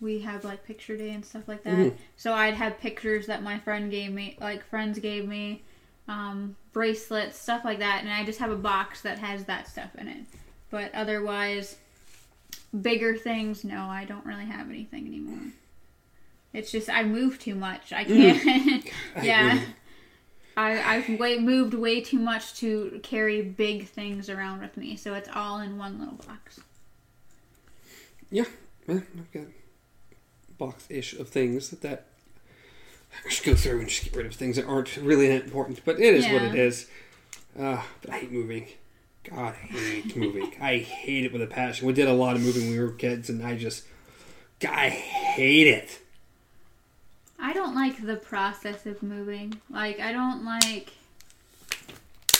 we 0.00 0.20
have 0.20 0.44
like 0.44 0.64
picture 0.64 0.96
day 0.96 1.10
and 1.10 1.24
stuff 1.24 1.48
like 1.48 1.62
that. 1.64 1.74
Mhm. 1.74 1.96
So 2.16 2.32
I'd 2.34 2.54
have 2.54 2.78
pictures 2.78 3.26
that 3.26 3.42
my 3.42 3.58
friend 3.58 3.90
gave 3.90 4.12
me, 4.12 4.36
like 4.40 4.64
friends 4.68 4.98
gave 4.98 5.26
me, 5.26 5.62
um, 6.08 6.56
bracelets, 6.72 7.38
stuff 7.38 7.64
like 7.64 7.78
that, 7.78 8.02
and 8.02 8.12
I 8.12 8.24
just 8.24 8.38
have 8.38 8.50
a 8.50 8.56
box 8.56 9.02
that 9.02 9.18
has 9.18 9.44
that 9.44 9.68
stuff 9.68 9.94
in 9.96 10.08
it. 10.08 10.24
But 10.70 10.94
otherwise, 10.94 11.76
bigger 12.78 13.16
things, 13.16 13.64
no, 13.64 13.86
I 13.86 14.04
don't 14.04 14.24
really 14.26 14.44
have 14.44 14.68
anything 14.68 15.06
anymore. 15.06 15.52
It's 16.52 16.70
just 16.70 16.88
I 16.88 17.02
move 17.02 17.38
too 17.38 17.54
much. 17.54 17.92
I 17.92 18.04
can't. 18.04 18.86
I 19.16 19.22
yeah. 19.22 19.60
I, 20.56 20.96
I've 20.96 21.18
way, 21.20 21.38
moved 21.38 21.74
way 21.74 22.00
too 22.00 22.18
much 22.18 22.54
to 22.60 22.98
carry 23.02 23.42
big 23.42 23.88
things 23.88 24.30
around 24.30 24.62
with 24.62 24.76
me, 24.78 24.96
so 24.96 25.12
it's 25.12 25.28
all 25.34 25.60
in 25.60 25.76
one 25.76 25.98
little 25.98 26.14
box. 26.14 26.60
Yeah, 28.30 28.44
I've 28.88 29.32
got 29.32 29.42
box 30.58 30.86
ish 30.88 31.14
of 31.14 31.28
things 31.28 31.70
that, 31.70 31.82
that 31.82 32.06
I 33.24 33.28
just 33.28 33.44
go 33.44 33.54
through 33.54 33.80
and 33.80 33.88
just 33.88 34.04
get 34.04 34.14
rid 34.16 34.26
of 34.26 34.34
things 34.34 34.56
that 34.56 34.66
aren't 34.66 34.96
really 34.96 35.28
that 35.28 35.44
important. 35.44 35.80
But 35.84 36.00
it 36.00 36.14
is 36.14 36.24
what 36.24 36.42
Yeah. 36.42 36.48
it 36.50 36.54
is. 36.54 36.86
Uh, 37.58 37.82
but 38.02 38.10
I 38.10 38.18
hate 38.20 38.32
moving. 38.32 38.66
God, 39.24 39.54
I 39.54 39.66
hate 39.66 40.16
moving. 40.16 40.52
I 40.60 40.78
hate 40.78 41.24
it 41.24 41.32
with 41.32 41.42
a 41.42 41.46
passion. 41.46 41.86
We 41.86 41.92
did 41.92 42.08
a 42.08 42.12
lot 42.12 42.36
of 42.36 42.42
moving 42.42 42.62
when 42.64 42.72
we 42.72 42.78
were 42.78 42.92
kids, 42.92 43.28
and 43.30 43.44
I 43.44 43.56
just, 43.56 43.84
God, 44.60 44.72
I 44.72 44.88
hate 44.90 45.66
it. 45.66 45.98
I 47.38 47.52
don't 47.52 47.74
like 47.74 48.04
the 48.04 48.16
process 48.16 48.86
of 48.86 49.02
moving. 49.02 49.60
Like, 49.70 50.00
I 50.00 50.12
don't 50.12 50.44
like. 50.44 50.92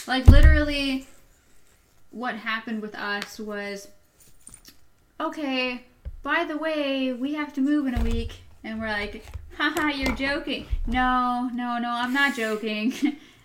Like, 0.07 0.27
literally, 0.29 1.07
what 2.11 2.37
happened 2.37 2.81
with 2.83 2.95
us 2.95 3.39
was 3.41 3.89
okay, 5.21 5.83
by 6.27 6.43
the 6.43 6.57
way, 6.57 7.13
we 7.13 7.35
have 7.35 7.53
to 7.53 7.61
move 7.61 7.87
in 7.87 7.95
a 7.95 8.03
week. 8.03 8.33
And 8.65 8.81
we're 8.81 8.89
like, 8.89 9.25
haha, 9.57 9.91
you're 9.91 10.17
joking. 10.17 10.67
No, 10.89 11.49
no, 11.55 11.79
no, 11.79 11.89
I'm 11.89 12.13
not 12.13 12.35
joking. 12.35 12.93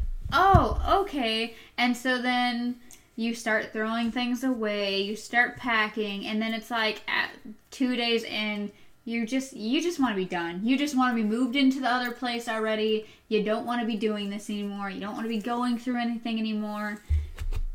oh, 0.33 1.03
okay. 1.03 1.53
And 1.77 1.95
so 1.95 2.19
then 2.19 2.77
you 3.15 3.35
start 3.35 3.71
throwing 3.71 4.11
things 4.11 4.43
away, 4.43 4.99
you 5.01 5.15
start 5.15 5.57
packing, 5.57 6.25
and 6.25 6.41
then 6.41 6.55
it's 6.55 6.71
like 6.71 7.01
at 7.07 7.29
two 7.69 7.95
days 7.95 8.23
in, 8.23 8.71
you 9.05 9.27
just 9.27 9.53
you 9.53 9.79
just 9.79 9.99
want 9.99 10.13
to 10.13 10.15
be 10.15 10.25
done. 10.25 10.61
You 10.63 10.75
just 10.75 10.97
want 10.97 11.15
to 11.15 11.21
be 11.21 11.27
moved 11.27 11.55
into 11.55 11.81
the 11.81 11.89
other 11.89 12.09
place 12.09 12.49
already. 12.49 13.05
You 13.27 13.43
don't 13.43 13.67
want 13.67 13.81
to 13.81 13.85
be 13.85 13.95
doing 13.95 14.31
this 14.31 14.49
anymore. 14.49 14.89
You 14.89 15.01
don't 15.01 15.13
want 15.13 15.25
to 15.25 15.29
be 15.29 15.39
going 15.39 15.77
through 15.77 16.01
anything 16.01 16.39
anymore. 16.39 16.99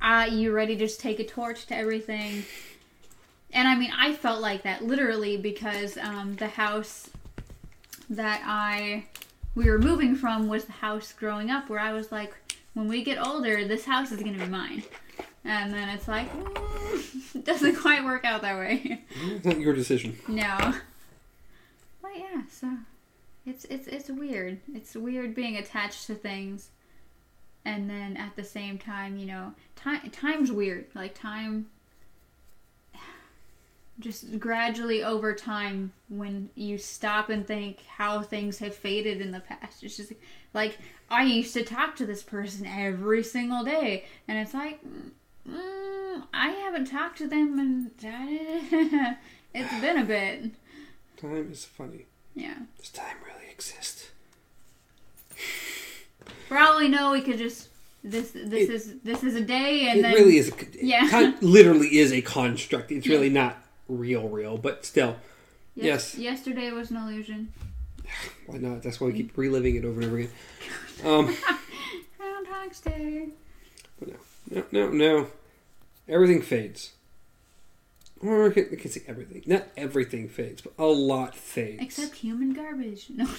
Uh, 0.02 0.26
you're 0.28 0.52
ready 0.52 0.74
to 0.74 0.80
just 0.80 0.98
take 0.98 1.20
a 1.20 1.24
torch 1.24 1.66
to 1.66 1.76
everything. 1.76 2.42
And 3.56 3.66
I 3.66 3.74
mean, 3.74 3.90
I 3.96 4.12
felt 4.12 4.42
like 4.42 4.64
that 4.64 4.84
literally 4.84 5.38
because 5.38 5.96
um, 5.96 6.36
the 6.36 6.46
house 6.46 7.08
that 8.10 8.42
I 8.44 9.06
we 9.54 9.70
were 9.70 9.78
moving 9.78 10.14
from 10.14 10.46
was 10.46 10.66
the 10.66 10.72
house 10.72 11.14
growing 11.14 11.50
up 11.50 11.70
where 11.70 11.80
I 11.80 11.94
was 11.94 12.12
like, 12.12 12.34
when 12.74 12.86
we 12.86 13.02
get 13.02 13.18
older, 13.18 13.66
this 13.66 13.86
house 13.86 14.12
is 14.12 14.22
gonna 14.22 14.36
be 14.36 14.46
mine. 14.46 14.84
And 15.42 15.72
then 15.72 15.88
it's 15.88 16.06
like, 16.06 16.30
mm, 16.36 17.44
doesn't 17.44 17.76
quite 17.76 18.04
work 18.04 18.26
out 18.26 18.42
that 18.42 18.58
way. 18.58 19.02
It's 19.22 19.44
not 19.46 19.58
your 19.58 19.72
decision. 19.72 20.18
No. 20.28 20.74
But 22.02 22.10
yeah, 22.14 22.42
so 22.50 22.68
it's 23.46 23.64
it's 23.64 23.86
it's 23.86 24.10
weird. 24.10 24.60
It's 24.74 24.94
weird 24.94 25.34
being 25.34 25.56
attached 25.56 26.06
to 26.08 26.14
things 26.14 26.68
and 27.64 27.88
then 27.88 28.18
at 28.18 28.36
the 28.36 28.44
same 28.44 28.76
time, 28.76 29.16
you 29.16 29.24
know, 29.24 29.54
time 29.76 30.10
time's 30.10 30.52
weird. 30.52 30.88
Like 30.94 31.14
time 31.14 31.68
just 33.98 34.38
gradually 34.38 35.02
over 35.02 35.34
time 35.34 35.92
when 36.08 36.50
you 36.54 36.76
stop 36.78 37.30
and 37.30 37.46
think 37.46 37.80
how 37.86 38.20
things 38.22 38.58
have 38.58 38.74
faded 38.74 39.20
in 39.20 39.30
the 39.30 39.40
past. 39.40 39.82
It's 39.82 39.96
just 39.96 40.12
like 40.54 40.78
I 41.10 41.24
used 41.24 41.54
to 41.54 41.64
talk 41.64 41.96
to 41.96 42.06
this 42.06 42.22
person 42.22 42.66
every 42.66 43.22
single 43.22 43.64
day 43.64 44.04
and 44.28 44.38
it's 44.38 44.52
like 44.54 44.80
mm, 44.84 46.22
I 46.34 46.50
haven't 46.50 46.86
talked 46.86 47.18
to 47.18 47.26
them 47.28 47.58
and 47.58 47.90
it's 49.54 49.80
been 49.80 49.98
a 49.98 50.04
bit. 50.04 50.50
Time 51.16 51.50
is 51.50 51.64
funny. 51.64 52.04
Yeah. 52.34 52.56
Does 52.78 52.90
time 52.90 53.16
really 53.24 53.50
exist? 53.50 54.10
probably 56.48 56.88
no 56.88 57.10
we 57.12 57.20
could 57.20 57.38
just 57.38 57.68
this 58.04 58.30
this 58.30 58.68
It- 58.68 58.70
is 58.70 58.94
this 59.02 59.24
is 59.24 59.34
a 59.34 59.40
day, 59.40 59.88
and 59.88 59.98
it 59.98 60.02
then 60.02 60.14
really 60.14 60.36
is. 60.38 60.50
A, 60.50 60.54
Yeah. 60.80 61.08
Time 61.08 61.34
literally 61.40 61.98
is 61.98 62.12
a 62.12 62.20
construct. 62.22 62.92
It's 62.92 63.06
really 63.08 63.30
not 63.30 63.56
real, 63.88 64.28
real, 64.28 64.58
but 64.58 64.84
still. 64.84 65.16
yes, 65.74 66.14
yes. 66.14 66.18
yesterday 66.18 66.70
was 66.70 66.90
an 66.90 66.96
illusion. 66.96 67.52
Why 68.46 68.58
not? 68.58 68.82
That's 68.82 69.00
why 69.00 69.08
we 69.08 69.12
keep 69.14 69.36
reliving 69.36 69.76
it 69.76 69.84
over 69.84 70.00
and 70.00 70.08
over 70.08 70.18
again. 70.18 70.30
Um, 71.04 71.36
Groundhog's 72.18 72.80
Day. 72.80 73.28
no, 74.00 74.14
no, 74.50 74.64
no. 74.70 74.90
no. 74.90 75.26
Everything 76.08 76.40
fades. 76.40 76.92
Or 78.20 78.48
I 78.48 78.52
can, 78.52 78.68
I 78.72 78.76
can 78.76 78.90
say 78.90 79.02
everything. 79.06 79.42
Not 79.46 79.64
everything 79.76 80.28
fades, 80.28 80.62
but 80.62 80.72
a 80.78 80.86
lot 80.86 81.34
fades. 81.34 81.82
Except 81.82 82.14
human 82.16 82.52
garbage. 82.52 83.08
No. 83.14 83.26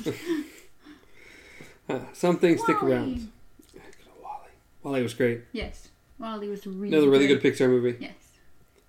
Uh, 1.89 2.00
some 2.12 2.38
things 2.38 2.62
stick 2.62 2.84
around. 2.84 3.32
WALL-E. 4.22 4.50
WALL-E 4.84 5.04
was 5.04 5.14
great. 5.14 5.43
Yes, 5.54 5.88
WALL-E 6.20 6.50
was 6.50 6.68
really 6.68 6.89
Another 6.89 7.10
really 7.10 7.28
good 7.28 7.41
Pixar 7.41 7.70
movie. 7.70 7.95
Yes, 7.98 8.12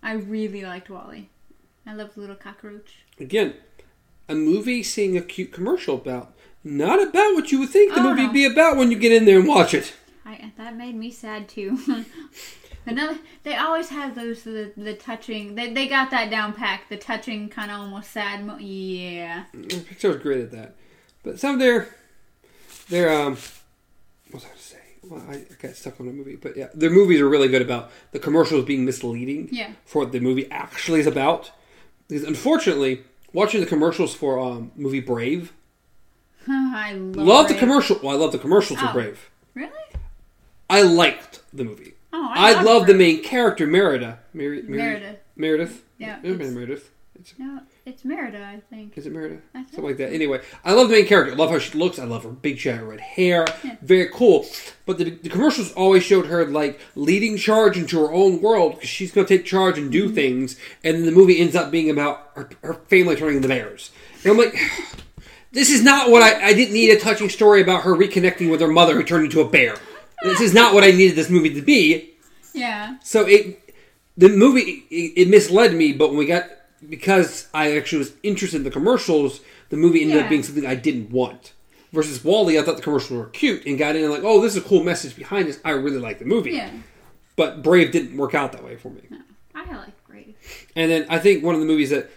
I 0.03 0.15
really 0.15 0.63
liked 0.63 0.91
WALL-E. 0.91 1.29
I 1.89 1.95
love 1.95 2.16
little 2.16 2.36
cockroach. 2.36 2.99
Again, 3.18 3.55
a 4.28 4.34
movie 4.34 4.82
seeing 4.82 5.16
a 5.16 5.22
cute 5.22 5.53
commercial 5.53 5.95
about. 5.97 6.34
Not 6.62 7.01
about 7.03 7.34
what 7.34 7.51
you 7.51 7.61
would 7.61 7.70
think 7.70 7.95
the 7.95 8.01
Oh, 8.01 8.03
movie 8.03 8.26
no. 8.26 8.32
be 8.32 8.45
about 8.45 8.76
when 8.76 8.91
you 8.91 8.99
get 8.99 9.12
in 9.12 9.24
there 9.24 9.39
and 9.39 9.49
watch 9.49 9.72
it. 9.72 9.95
I 10.26 10.53
that 10.59 10.76
made 10.76 10.95
me 10.95 11.11
sad 11.11 11.49
too. 11.49 11.78
Another, 12.86 13.18
they 13.43 13.57
always 13.57 13.89
have 13.91 14.14
those 14.14 14.43
the 14.43 14.72
the 14.76 14.95
touching. 14.95 15.55
They 15.55 15.72
they 15.72 15.89
got 15.89 16.11
that 16.11 16.30
down 16.30 16.53
pack. 16.53 16.89
The 16.91 16.97
touching 16.99 17.49
kind 17.49 17.70
of 17.70 17.80
almost 17.80 18.11
sad. 18.11 18.45
Mo- 18.45 18.59
yeah. 18.59 19.45
Pixar's 19.55 20.22
great 20.22 20.41
at 20.43 20.51
that. 20.53 20.74
But 21.22 21.39
some 21.41 21.55
of 21.55 21.61
their, 21.61 21.89
their 22.89 23.11
um, 23.12 23.36
what 24.30 24.34
was 24.34 24.45
I 24.45 24.49
going 24.49 24.59
to 24.59 24.62
say? 24.62 24.78
Well, 25.05 25.22
I, 25.28 25.34
I 25.34 25.45
got 25.61 25.74
stuck 25.76 26.01
on 26.01 26.09
a 26.09 26.12
movie, 26.12 26.36
but 26.36 26.57
yeah, 26.57 26.68
their 26.74 26.91
movies 26.91 27.20
are 27.20 27.28
really 27.28 27.49
good 27.49 27.62
about 27.62 27.91
the 28.12 28.18
commercials 28.18 28.64
being 28.64 28.84
misleading 28.84 29.49
Yeah. 29.53 29.72
for 29.84 30.01
what 30.03 30.12
the 30.12 30.20
movie 30.20 30.51
actually 30.51 31.01
is 31.01 31.07
about. 31.07 31.51
Because 32.09 32.25
unfortunately, 32.25 33.03
watching 33.33 33.61
the 33.61 33.67
commercials 33.67 34.15
for 34.15 34.39
um 34.39 34.73
movie 34.77 35.01
Brave, 35.01 35.53
I 36.49 36.93
love, 36.95 37.17
love 37.27 37.49
the 37.49 37.55
commercial. 37.55 37.99
Well, 38.03 38.15
I 38.17 38.19
love 38.19 38.33
the 38.33 38.39
commercials 38.39 38.81
for 38.81 38.87
Oh. 38.89 38.93
Brave. 38.93 39.31
Really? 39.55 39.71
I 40.71 40.83
liked 40.83 41.43
the 41.53 41.65
movie. 41.65 41.95
Oh, 42.13 42.29
I, 42.33 42.53
love 42.55 42.65
love 42.65 42.87
the 42.87 42.95
main 42.95 43.23
character, 43.23 43.67
Merida. 43.67 44.19
Mer- 44.33 44.63
Mer- 44.63 44.77
Meredith. 44.77 45.19
Meredith. 45.37 45.85
Yeah, 45.99 46.19
It 46.23 46.31
might 46.31 46.35
it's- 46.41 46.51
Meredith. 46.55 46.91
It's, 47.19 47.35
No, 47.39 47.61
it's 47.89 48.05
Merida, 48.05 48.45
I 48.45 48.61
think. 48.70 48.97
is 48.97 49.07
it 49.07 49.12
Merida? 49.12 49.36
I 49.55 49.59
think 49.59 49.68
Something 49.70 49.84
like 49.84 49.97
that. 49.97 50.12
Anyway, 50.12 50.41
I 50.64 50.72
love 50.74 50.89
the 50.89 50.95
main 50.95 51.07
character. 51.07 51.32
I 51.32 51.36
love 51.36 51.51
how 51.51 51.59
she 51.59 51.76
looks. 51.78 51.99
I 51.99 52.05
love 52.05 52.22
her 52.24 52.30
big 52.30 52.57
giant 52.59 52.84
red 52.84 53.01
hair. 53.01 53.47
Very 53.82 54.09
cool. 54.12 54.47
But 54.86 54.99
the, 54.99 55.11
the 55.11 55.28
commercials 55.28 55.72
always 55.72 56.03
showed 56.03 56.26
her 56.26 56.47
like 56.47 56.80
leading 56.95 57.36
charge 57.36 57.76
into 57.76 57.99
her 58.01 58.12
own 58.12 58.41
world 58.41 58.74
because 58.74 58.89
she's 58.89 59.11
going 59.12 59.26
to 59.26 59.36
take 59.39 59.47
charge 59.47 59.76
and 59.78 59.89
Mm-hmm. 59.89 60.09
do 60.09 60.12
things. 60.14 60.57
And 60.84 60.97
then 60.99 61.07
the 61.07 61.12
movie 61.12 61.41
ends 61.41 61.57
up 61.57 61.70
being 61.70 61.89
about 61.91 62.30
her, 62.34 62.51
her 62.62 62.74
family 62.74 63.16
turning 63.16 63.36
into 63.36 63.49
bears. 63.49 63.91
And 64.22 64.32
I'm 64.32 64.39
like, 64.39 64.55
this 65.53 65.70
is 65.70 65.82
not 65.82 66.11
what 66.11 66.22
I, 66.22 66.49
I 66.49 66.53
didn't 66.53 66.74
need 66.74 66.91
a 66.91 67.01
touching 67.01 67.28
story 67.30 67.62
about 67.62 67.82
her 67.84 67.95
reconnecting 67.95 68.51
with 68.51 68.61
her 68.61 68.68
mother 68.68 68.95
who 68.95 69.03
turned 69.03 69.24
into 69.24 69.41
a 69.41 69.49
bear. 69.49 69.76
This 70.22 70.41
is 70.41 70.53
not 70.53 70.74
what 70.74 70.84
I 70.84 70.91
needed 70.91 71.16
this 71.16 71.30
movie 71.30 71.55
to 71.55 71.62
be. 71.62 72.11
Yeah. 72.53 72.97
So 73.03 73.24
it, 73.26 73.74
the 74.16 74.28
movie, 74.28 74.84
it, 74.91 75.22
it 75.22 75.28
misled 75.28 75.74
me. 75.74 75.93
But 75.93 76.09
when 76.11 76.18
we 76.18 76.26
got 76.26 76.45
because 76.87 77.49
I 77.55 77.76
actually 77.76 77.99
was 78.01 78.12
interested 78.22 78.59
in 78.59 78.64
the 78.64 78.70
commercials, 78.70 79.41
the 79.70 79.76
movie 79.76 80.03
ended 80.03 80.22
up 80.22 80.29
being 80.29 80.43
something 80.43 80.66
I 80.66 80.74
didn't 80.74 81.11
want. 81.11 81.53
Versus 81.93 82.22
WALL-E, 82.22 82.59
I 82.59 82.62
thought 82.62 82.76
the 82.76 82.83
commercials 82.83 83.18
were 83.18 83.26
cute 83.26 83.64
and 83.64 83.79
got 83.79 83.97
in 83.97 84.05
and 84.05 84.12
like, 84.12 84.22
oh, 84.22 84.43
this 84.43 84.55
is 84.57 84.62
a 84.62 84.68
cool 84.68 84.85
message 84.85 85.16
behind 85.16 85.49
this. 85.49 85.59
I 85.64 85.70
really 85.70 85.99
like 85.99 86.18
the 86.18 86.26
movie. 86.26 86.51
Yeah. 86.53 86.70
But 87.35 87.62
Brave 87.62 87.93
didn't 87.93 88.16
work 88.16 88.35
out 88.35 88.53
that 88.53 88.62
way 88.62 88.76
for 88.76 88.91
me. 88.91 89.01
I 89.55 89.74
like 89.74 90.07
Brave. 90.07 90.35
And 90.76 90.91
then 90.91 91.07
I 91.09 91.18
think 91.18 91.43
one 91.43 91.55
of 91.55 91.61
the 91.61 91.66
movies 91.66 91.91
that 91.91 92.11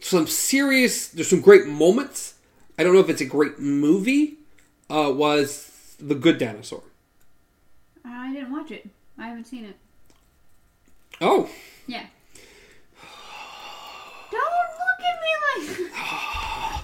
some 0.00 0.26
serious, 0.26 1.08
there's 1.08 1.28
some 1.28 1.40
great 1.40 1.66
moments. 1.66 2.34
I 2.78 2.82
don't 2.82 2.92
know 2.92 3.00
if 3.00 3.08
it's 3.08 3.22
a 3.22 3.26
great 3.26 3.58
movie. 3.58 4.34
Uh, 4.90 5.10
was 5.14 5.96
The 5.98 6.14
Good 6.14 6.38
Dinosaur. 6.38 6.82
I 8.04 8.32
didn't 8.32 8.52
watch 8.52 8.70
it. 8.70 8.88
I 9.18 9.28
haven't 9.28 9.46
seen 9.46 9.64
it. 9.64 9.76
Oh, 11.20 11.48
Yeah. 11.86 12.04
Don't 14.30 14.42
look 14.42 15.00
at 15.00 15.20
me 15.22 15.32
like. 15.40 15.45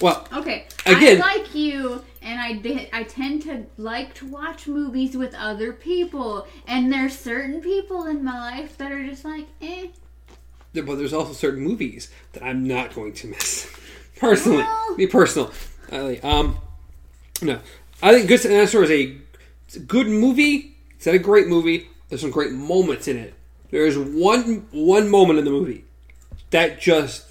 well, 0.00 0.26
Okay. 0.32 0.66
Again- 0.86 1.22
I 1.22 1.36
like 1.36 1.54
you, 1.54 2.02
and 2.22 2.40
I 2.40 2.54
did. 2.54 2.88
I 2.92 3.04
tend 3.04 3.42
to 3.42 3.64
like 3.78 4.14
to 4.14 4.26
watch 4.26 4.66
movies 4.66 5.16
with 5.16 5.34
other 5.34 5.72
people, 5.72 6.46
and 6.66 6.92
there's 6.92 7.16
certain 7.18 7.60
people 7.60 8.04
in 8.06 8.22
my 8.24 8.38
life 8.38 8.76
that 8.78 8.92
are 8.92 9.04
just 9.06 9.24
like, 9.24 9.46
eh. 9.62 9.86
But 10.74 10.96
there's 10.96 11.12
also 11.12 11.32
certain 11.32 11.62
movies 11.62 12.10
that 12.32 12.42
I'm 12.42 12.66
not 12.66 12.94
going 12.94 13.12
to 13.14 13.28
miss. 13.28 13.70
Personally, 14.16 14.58
Well- 14.62 14.96
be 14.96 15.06
personal. 15.06 15.52
Um, 16.22 16.58
no, 17.42 17.60
I 18.02 18.12
think 18.14 18.28
Good 18.28 18.40
Dinosaur 18.42 18.84
is 18.84 18.90
a, 18.90 19.16
a 19.76 19.78
good 19.80 20.06
movie. 20.08 20.76
It's 20.96 21.06
not 21.06 21.14
a 21.14 21.18
great 21.18 21.46
movie. 21.48 21.88
There's 22.08 22.20
some 22.22 22.30
great 22.30 22.52
moments 22.52 23.06
in 23.08 23.16
it. 23.16 23.34
There 23.70 23.86
is 23.86 23.96
one 23.98 24.66
one 24.70 25.08
moment 25.10 25.38
in 25.40 25.44
the 25.44 25.50
movie 25.50 25.84
that 26.54 26.80
just, 26.80 27.26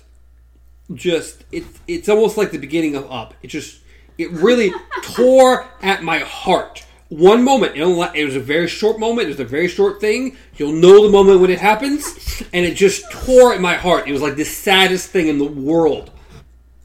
just 0.93 1.45
it, 1.49 1.63
it's 1.87 2.09
almost 2.09 2.37
like 2.37 2.51
the 2.51 2.57
beginning 2.57 2.93
of 2.97 3.09
Up. 3.09 3.33
It 3.41 3.47
just 3.47 3.79
it 4.17 4.29
really 4.31 4.73
tore 5.01 5.65
at 5.81 6.03
my 6.03 6.19
heart. 6.19 6.85
One 7.07 7.41
moment, 7.43 7.77
it, 7.77 8.25
was 8.25 8.35
a 8.35 8.39
very 8.41 8.67
short 8.67 8.99
moment. 8.99 9.27
It 9.27 9.31
was 9.31 9.39
a 9.39 9.45
very 9.45 9.69
short 9.69 10.01
thing. 10.01 10.35
You'll 10.57 10.73
know 10.73 11.05
the 11.05 11.11
moment 11.11 11.39
when 11.39 11.51
it 11.51 11.59
happens, 11.59 12.43
and 12.51 12.65
it 12.65 12.75
just 12.75 13.09
tore 13.11 13.53
at 13.53 13.61
my 13.61 13.75
heart. 13.75 14.07
It 14.09 14.11
was 14.11 14.21
like 14.21 14.35
the 14.35 14.43
saddest 14.43 15.09
thing 15.09 15.27
in 15.29 15.37
the 15.37 15.45
world. 15.45 16.11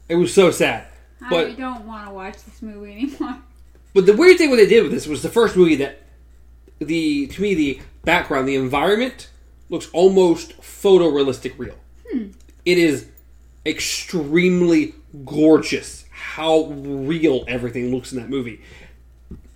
It 0.07 0.15
was 0.15 0.33
so 0.33 0.49
sad. 0.51 0.87
I 1.21 1.29
But 1.29 1.57
don't 1.57 1.85
want 1.85 2.07
to 2.07 2.13
watch 2.13 2.35
this 2.45 2.61
movie 2.61 2.93
anymore. 2.93 3.39
but 3.93 4.05
the 4.05 4.15
weird 4.15 4.37
thing 4.37 4.49
what 4.49 4.57
they 4.57 4.67
did 4.67 4.83
with 4.83 4.93
this 4.93 5.07
was 5.07 5.23
the 5.23 5.29
first 5.29 5.57
movie 5.57 5.75
that 5.75 6.03
the 6.79 7.27
to 7.27 7.41
me 7.41 7.53
the 7.53 7.81
background, 8.05 8.47
the 8.47 8.55
environment 8.55 9.29
looks 9.69 9.89
almost 9.91 10.57
photorealistic 10.61 11.55
real. 11.57 11.75
It 12.11 12.77
is 12.77 13.07
extremely 13.65 14.95
gorgeous 15.25 16.05
how 16.11 16.65
real 16.65 17.43
everything 17.47 17.93
looks 17.93 18.11
in 18.11 18.19
that 18.19 18.29
movie. 18.29 18.61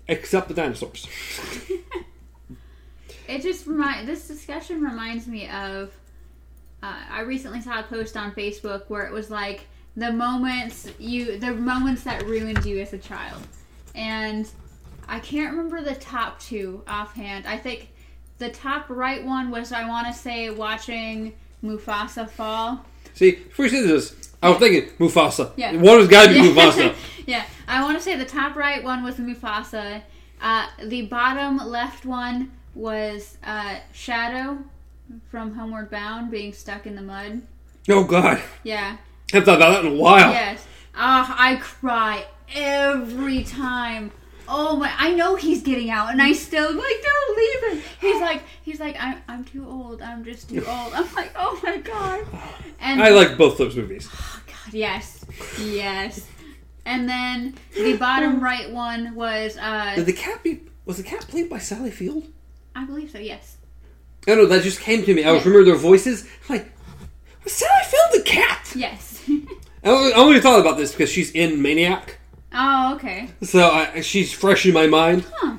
Except 0.08 0.48
the 0.48 0.54
dinosaurs. 0.54 1.08
It 3.28 3.42
just 3.42 3.66
remind 3.66 4.08
this 4.08 4.28
discussion 4.28 4.82
reminds 4.82 5.28
me 5.28 5.50
of. 5.50 5.92
Uh, 6.82 6.98
I 7.10 7.22
recently 7.22 7.62
saw 7.62 7.80
a 7.80 7.84
post 7.84 8.18
on 8.18 8.34
Facebook 8.34 8.90
where 8.90 9.06
it 9.08 9.14
was 9.14 9.32
like 9.32 9.62
the 9.96 10.12
moments 10.12 10.90
you, 11.00 11.38
the 11.38 11.54
moments 11.54 12.04
that 12.04 12.24
ruined 12.26 12.66
you 12.66 12.80
as 12.80 12.92
a 12.92 12.98
child, 12.98 13.42
and 13.96 14.50
I 15.08 15.20
can't 15.20 15.56
remember 15.56 15.82
the 15.82 15.96
top 15.96 16.42
two 16.42 16.84
offhand. 16.88 17.48
I 17.48 17.58
think 17.58 17.90
the 18.38 18.50
top 18.50 18.90
right 18.90 19.24
one 19.24 19.50
was 19.50 19.72
I 19.72 19.88
want 19.88 20.08
to 20.08 20.14
say 20.14 20.50
watching 20.50 21.34
Mufasa 21.64 22.30
fall. 22.30 22.86
See, 23.14 23.32
before 23.32 23.66
you 23.66 23.72
said 23.72 23.84
this, 23.86 24.32
I 24.42 24.50
was 24.50 24.60
thinking 24.60 24.90
Mufasa. 24.98 25.52
Yeah. 25.56 25.74
One 25.74 26.00
has 26.00 26.08
got 26.08 26.28
to 26.28 26.34
be. 26.34 26.40
Mufasa. 26.50 26.96
yeah, 27.26 27.46
I 27.68 27.82
want 27.84 27.98
to 27.98 28.04
say 28.04 28.16
the 28.18 28.26
top 28.26 28.56
right 28.56 28.84
one 28.84 29.04
was 29.04 29.16
Mufasa. 29.16 30.02
Uh, 30.42 30.68
the 30.84 31.04
bottom 31.04 31.58
left 31.58 32.06
one 32.06 32.52
was 32.76 33.38
uh, 33.44 33.78
Shadow 33.94 34.58
from 35.30 35.54
Homeward 35.56 35.90
Bound 35.90 36.32
being 36.32 36.52
stuck 36.54 36.86
in 36.86 36.96
the 36.96 37.02
mud. 37.02 37.42
Oh 37.90 38.04
God, 38.04 38.42
Yeah. 38.64 38.98
I 39.32 39.36
haven't 39.38 39.46
thought 39.46 39.56
about 39.58 39.82
that 39.82 39.86
in 39.86 39.94
a 39.98 40.02
while. 40.02 40.32
Yes. 40.32 40.66
Ah, 40.96 41.36
I 41.40 41.56
cry 41.58 42.26
every 42.54 43.44
time. 43.44 44.12
Oh 44.56 44.76
my! 44.76 44.94
I 44.98 45.14
know 45.16 45.36
he's 45.36 45.64
getting 45.64 45.90
out, 45.90 46.12
and 46.12 46.22
I 46.22 46.34
still 46.34 46.72
like, 46.74 47.04
don't 47.04 47.38
leave 47.38 47.74
him. 47.74 47.84
He's 48.00 48.22
like, 48.22 48.44
he's 48.62 48.80
like, 48.80 48.96
I'm, 49.00 49.20
I'm 49.28 49.44
too 49.44 49.68
old. 49.68 50.02
I'm 50.02 50.24
just 50.24 50.48
too 50.50 50.64
old. 50.66 50.94
I'm 50.94 51.12
like, 51.16 51.32
oh 51.36 51.60
my 51.64 51.78
god. 51.78 52.26
And 52.80 53.02
I 53.02 53.10
like 53.10 53.36
both 53.38 53.58
those 53.58 53.76
movies. 53.76 54.08
Oh, 54.14 54.42
God, 54.46 54.74
yes, 54.74 55.26
yes. 55.60 56.28
And 56.86 57.08
then 57.10 57.56
the 57.74 57.98
bottom 57.98 58.40
right 58.42 58.70
one 58.72 59.16
was, 59.16 59.58
uh, 59.58 59.94
Did 59.96 60.06
the 60.06 60.14
cat 60.14 60.44
be? 60.44 60.62
Was 60.86 60.98
the 60.98 61.04
cat 61.04 61.22
played 61.28 61.50
by 61.50 61.58
Sally 61.58 61.92
Field? 61.92 62.28
I 62.76 62.86
believe 62.86 63.10
so. 63.10 63.18
Yes. 63.20 63.58
I 64.28 64.32
don't 64.32 64.38
know. 64.38 64.46
That 64.48 64.64
just 64.64 64.82
came 64.82 65.04
to 65.06 65.14
me. 65.14 65.24
I 65.24 65.32
was 65.32 65.44
Yeah. 65.44 65.50
remember 65.52 65.72
their 65.72 65.80
voices. 65.80 66.28
I'm 66.50 66.58
like, 66.58 66.72
was 67.44 67.54
Sally 67.54 67.72
Field 67.86 68.24
the 68.26 68.30
cat? 68.30 68.72
Yes. 68.76 69.24
I 69.84 69.90
only, 69.90 70.14
I 70.14 70.18
only 70.18 70.40
thought 70.42 70.60
about 70.60 70.78
this 70.78 70.92
because 70.92 71.10
she's 71.10 71.32
in 71.32 71.62
Maniac, 71.62 72.20
oh, 72.54 72.96
okay. 72.96 73.30
so 73.42 73.70
I, 73.70 74.02
she's 74.02 74.34
fresh 74.34 74.66
in 74.66 74.74
my 74.74 74.88
mind. 74.88 75.26
Huh. 75.36 75.58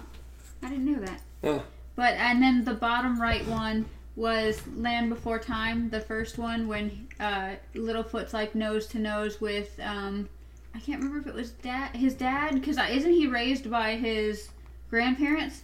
I 0.62 0.68
didn't 0.68 0.86
know 0.86 1.00
that. 1.04 1.20
Oh. 1.42 1.62
But 1.96 2.14
and 2.14 2.42
then 2.42 2.64
the 2.64 2.74
bottom 2.74 3.20
right 3.20 3.46
one 3.46 3.86
was 4.16 4.60
Land 4.76 5.10
Before 5.10 5.38
Time, 5.38 5.90
the 5.90 6.00
first 6.00 6.38
one 6.38 6.68
when 6.68 7.08
uh, 7.20 7.54
Littlefoot's 7.74 8.32
like 8.32 8.54
nose 8.54 8.86
to 8.88 8.98
nose 8.98 9.40
with 9.40 9.78
um, 9.80 10.28
I 10.74 10.80
can't 10.80 11.00
remember 11.00 11.20
if 11.20 11.26
it 11.26 11.34
was 11.34 11.50
dad, 11.50 11.94
his 11.94 12.14
dad, 12.14 12.54
because 12.54 12.78
isn't 12.78 13.12
he 13.12 13.26
raised 13.26 13.70
by 13.70 13.94
his 13.96 14.50
grandparents 14.90 15.62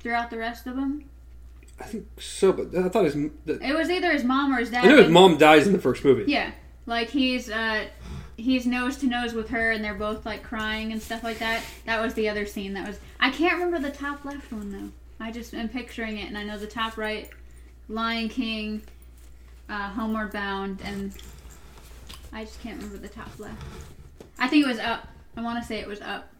throughout 0.00 0.30
the 0.30 0.38
rest 0.38 0.66
of 0.66 0.76
them? 0.76 1.04
I 1.78 1.84
think 1.84 2.06
so, 2.18 2.52
but 2.52 2.74
I 2.74 2.88
thought 2.88 3.04
his. 3.04 3.14
The, 3.44 3.58
It 3.62 3.76
was 3.76 3.90
either 3.90 4.10
his 4.10 4.24
mom 4.24 4.52
or 4.52 4.58
his 4.58 4.70
dad. 4.70 4.84
I 4.84 4.88
know 4.88 5.02
his 5.02 5.10
mom 5.10 5.36
dies 5.36 5.66
in 5.66 5.74
the 5.74 5.78
first 5.78 6.04
movie. 6.04 6.30
Yeah, 6.30 6.50
like 6.86 7.10
he's 7.10 7.50
uh, 7.50 7.84
he's 8.38 8.66
nose 8.66 8.96
to 8.98 9.06
nose 9.06 9.34
with 9.34 9.50
her, 9.50 9.72
and 9.72 9.84
they're 9.84 9.92
both 9.94 10.24
like 10.24 10.42
crying 10.42 10.92
and 10.92 11.02
stuff 11.02 11.22
like 11.22 11.38
that. 11.40 11.62
That 11.84 12.00
was 12.00 12.14
the 12.14 12.28
other 12.30 12.46
scene. 12.46 12.72
That 12.72 12.86
was 12.86 12.98
I 13.20 13.30
can't 13.30 13.54
remember 13.62 13.78
the 13.86 13.94
top 13.94 14.24
left 14.24 14.50
one 14.50 14.72
though. 14.72 15.24
I 15.24 15.30
just 15.30 15.52
am 15.52 15.68
picturing 15.68 16.16
it, 16.18 16.28
and 16.28 16.38
I 16.38 16.44
know 16.44 16.56
the 16.56 16.66
top 16.66 16.96
right, 16.96 17.28
Lion 17.88 18.28
King, 18.30 18.82
uh, 19.68 19.90
Homeward 19.90 20.32
Bound, 20.32 20.80
and 20.84 21.12
I 22.32 22.44
just 22.44 22.62
can't 22.62 22.76
remember 22.76 22.98
the 22.98 23.08
top 23.12 23.36
left. 23.38 23.60
I 24.38 24.46
think 24.48 24.64
it 24.64 24.68
was 24.68 24.78
up. 24.78 25.08
I 25.36 25.42
want 25.42 25.60
to 25.60 25.66
say 25.66 25.78
it 25.80 25.88
was 25.88 26.00
up. 26.00 26.32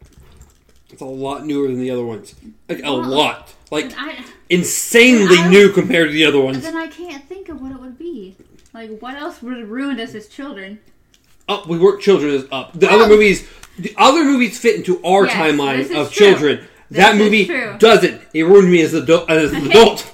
It's 0.91 1.01
a 1.01 1.05
lot 1.05 1.45
newer 1.45 1.67
than 1.67 1.79
the 1.79 1.91
other 1.91 2.03
ones. 2.05 2.33
Like 2.67 2.79
a 2.79 2.83
Well, 2.83 3.03
lot. 3.03 3.53
Like 3.69 3.93
I 3.97 4.23
insanely 4.49 5.37
I- 5.37 5.49
new 5.49 5.71
compared 5.71 6.07
to 6.07 6.13
the 6.13 6.25
other 6.25 6.39
ones. 6.41 6.63
then 6.63 6.75
I 6.77 6.87
can't 6.87 7.23
think 7.25 7.49
of 7.49 7.61
what 7.61 7.71
it 7.73 7.79
would 7.79 7.97
be. 7.99 8.35
Like 8.73 8.99
what 8.99 9.15
else 9.15 9.41
would 9.43 9.57
have 9.57 9.69
ruined 9.69 9.99
us 9.99 10.15
as 10.15 10.27
children? 10.27 10.79
Up, 11.49 11.67
we 11.67 11.77
weren't 11.79 12.01
children 12.01 12.33
as 12.35 12.45
up. 12.51 12.71
The 12.79 12.89
other 12.89 13.07
movies, 13.07 13.47
the 13.77 13.93
other 13.97 14.23
movies 14.23 14.57
fit 14.59 14.75
into 14.75 15.03
our 15.03 15.25
Yes, 15.25 15.35
timeline 15.35 15.79
is 15.79 15.91
of 15.91 16.11
true. 16.13 16.27
children. 16.27 16.67
that 16.91 17.13
This 17.13 17.19
is 17.19 17.19
movie 17.25 17.45
true. 17.47 17.75
doesn't. 17.79 18.21
It 18.33 18.43
ruined 18.43 18.71
me 18.71 18.81
as, 18.81 18.93
adu- 18.93 19.27
as 19.29 19.51
an 19.53 19.65
adult. 19.71 20.11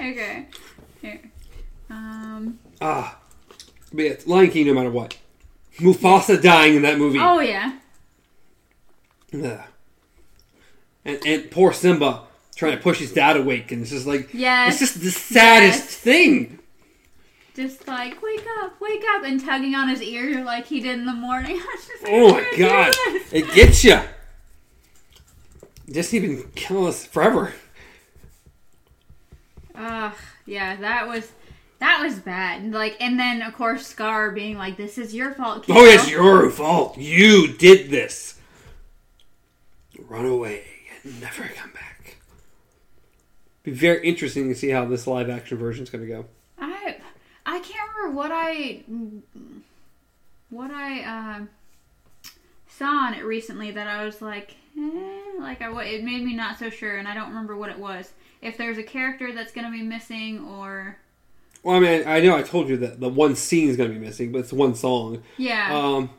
Okay. 0.00 0.46
Here. 1.02 1.20
Um. 1.90 2.58
ah, 2.80 3.18
but 3.92 4.02
yeah, 4.04 4.10
it's 4.12 4.26
Lion 4.26 4.50
King, 4.50 4.66
no 4.68 4.74
matter 4.74 4.90
what. 4.90 5.16
Mufasa 5.78 6.40
dying 6.40 6.76
in 6.76 6.82
that 6.82 6.98
movie. 6.98 7.18
Oh 7.20 7.40
yeah. 7.40 7.78
Ugh. 9.34 9.60
And 11.04 11.18
and 11.26 11.50
poor 11.50 11.72
Simba 11.72 12.22
trying 12.56 12.76
to 12.76 12.82
push 12.82 12.98
his 13.00 13.12
dad 13.12 13.36
awake, 13.36 13.72
and 13.72 13.82
it's 13.82 13.90
just 13.90 14.06
like 14.06 14.32
Yes. 14.32 14.80
it's 14.80 14.92
just 14.92 15.02
the 15.02 15.10
saddest 15.10 15.80
Yes. 15.84 15.96
thing. 15.96 16.58
Just 17.54 17.86
like 17.86 18.20
wake 18.20 18.44
up, 18.60 18.80
wake 18.80 19.04
up, 19.14 19.24
and 19.24 19.40
tugging 19.40 19.74
on 19.74 19.88
his 19.88 20.02
ear 20.02 20.44
like 20.44 20.66
he 20.66 20.80
did 20.80 20.98
in 20.98 21.06
the 21.06 21.12
morning. 21.12 21.56
I 21.60 21.76
was 21.76 21.86
just 21.86 22.02
like, 22.02 22.12
Oh 22.12 22.32
my 22.32 22.58
god, 22.58 22.94
it 23.32 23.54
gets 23.54 23.84
you. 23.84 24.00
Disney 25.86 26.18
even 26.18 26.50
killing 26.54 26.88
us 26.88 27.06
forever. 27.06 27.52
Ugh, 29.74 30.14
yeah, 30.46 30.76
that 30.76 31.06
was 31.06 31.32
that 31.78 32.02
was 32.02 32.18
bad. 32.18 32.72
Like, 32.72 32.96
and 33.00 33.18
then 33.18 33.42
of 33.42 33.54
course 33.54 33.86
Scar 33.86 34.30
being 34.30 34.56
like, 34.56 34.76
"This 34.76 34.98
is 34.98 35.14
your 35.14 35.34
fault." 35.34 35.66
Kiddo. 35.66 35.78
Oh, 35.78 35.84
it's 35.84 36.10
your 36.10 36.50
fault. 36.50 36.96
You 36.98 37.52
did 37.52 37.90
this. 37.90 38.40
Run 40.08 40.26
away 40.26 40.64
and 41.02 41.20
never 41.20 41.44
come 41.44 41.72
back. 41.72 42.16
Be 43.62 43.70
very 43.70 44.06
interesting 44.06 44.48
to 44.48 44.54
see 44.54 44.70
how 44.70 44.84
this 44.84 45.06
live 45.06 45.30
action 45.30 45.56
version 45.56 45.84
is 45.84 45.90
going 45.90 46.06
to 46.06 46.08
go. 46.08 46.26
I 46.58 46.96
I 47.54 47.60
can't 47.60 47.88
remember 47.94 48.16
what 48.16 48.32
I 48.32 48.82
what 50.50 50.72
I 50.72 51.02
uh, 51.02 52.30
saw 52.68 53.06
on 53.06 53.14
it 53.14 53.24
recently 53.24 53.70
that 53.70 53.86
I 53.86 54.04
was 54.04 54.20
like, 54.20 54.56
eh, 54.76 55.38
like 55.38 55.62
I 55.62 55.70
it 55.84 56.02
made 56.02 56.24
me 56.24 56.34
not 56.34 56.58
so 56.58 56.68
sure, 56.68 56.96
and 56.96 57.06
I 57.06 57.14
don't 57.14 57.28
remember 57.28 57.56
what 57.56 57.70
it 57.70 57.78
was. 57.78 58.12
If 58.42 58.56
there's 58.56 58.76
a 58.76 58.82
character 58.82 59.32
that's 59.32 59.52
gonna 59.52 59.70
be 59.70 59.82
missing, 59.82 60.44
or 60.44 60.98
Well, 61.62 61.76
I 61.76 61.78
mean, 61.78 62.02
I 62.08 62.20
know 62.20 62.36
I 62.36 62.42
told 62.42 62.68
you 62.68 62.76
that 62.78 62.98
the 62.98 63.08
one 63.08 63.36
scene 63.36 63.68
is 63.68 63.76
going 63.76 63.92
to 63.92 63.98
be 63.98 64.04
missing, 64.04 64.32
but 64.32 64.40
it's 64.40 64.52
one 64.52 64.74
song. 64.74 65.22
yeah, 65.38 65.72
Um, 65.72 66.10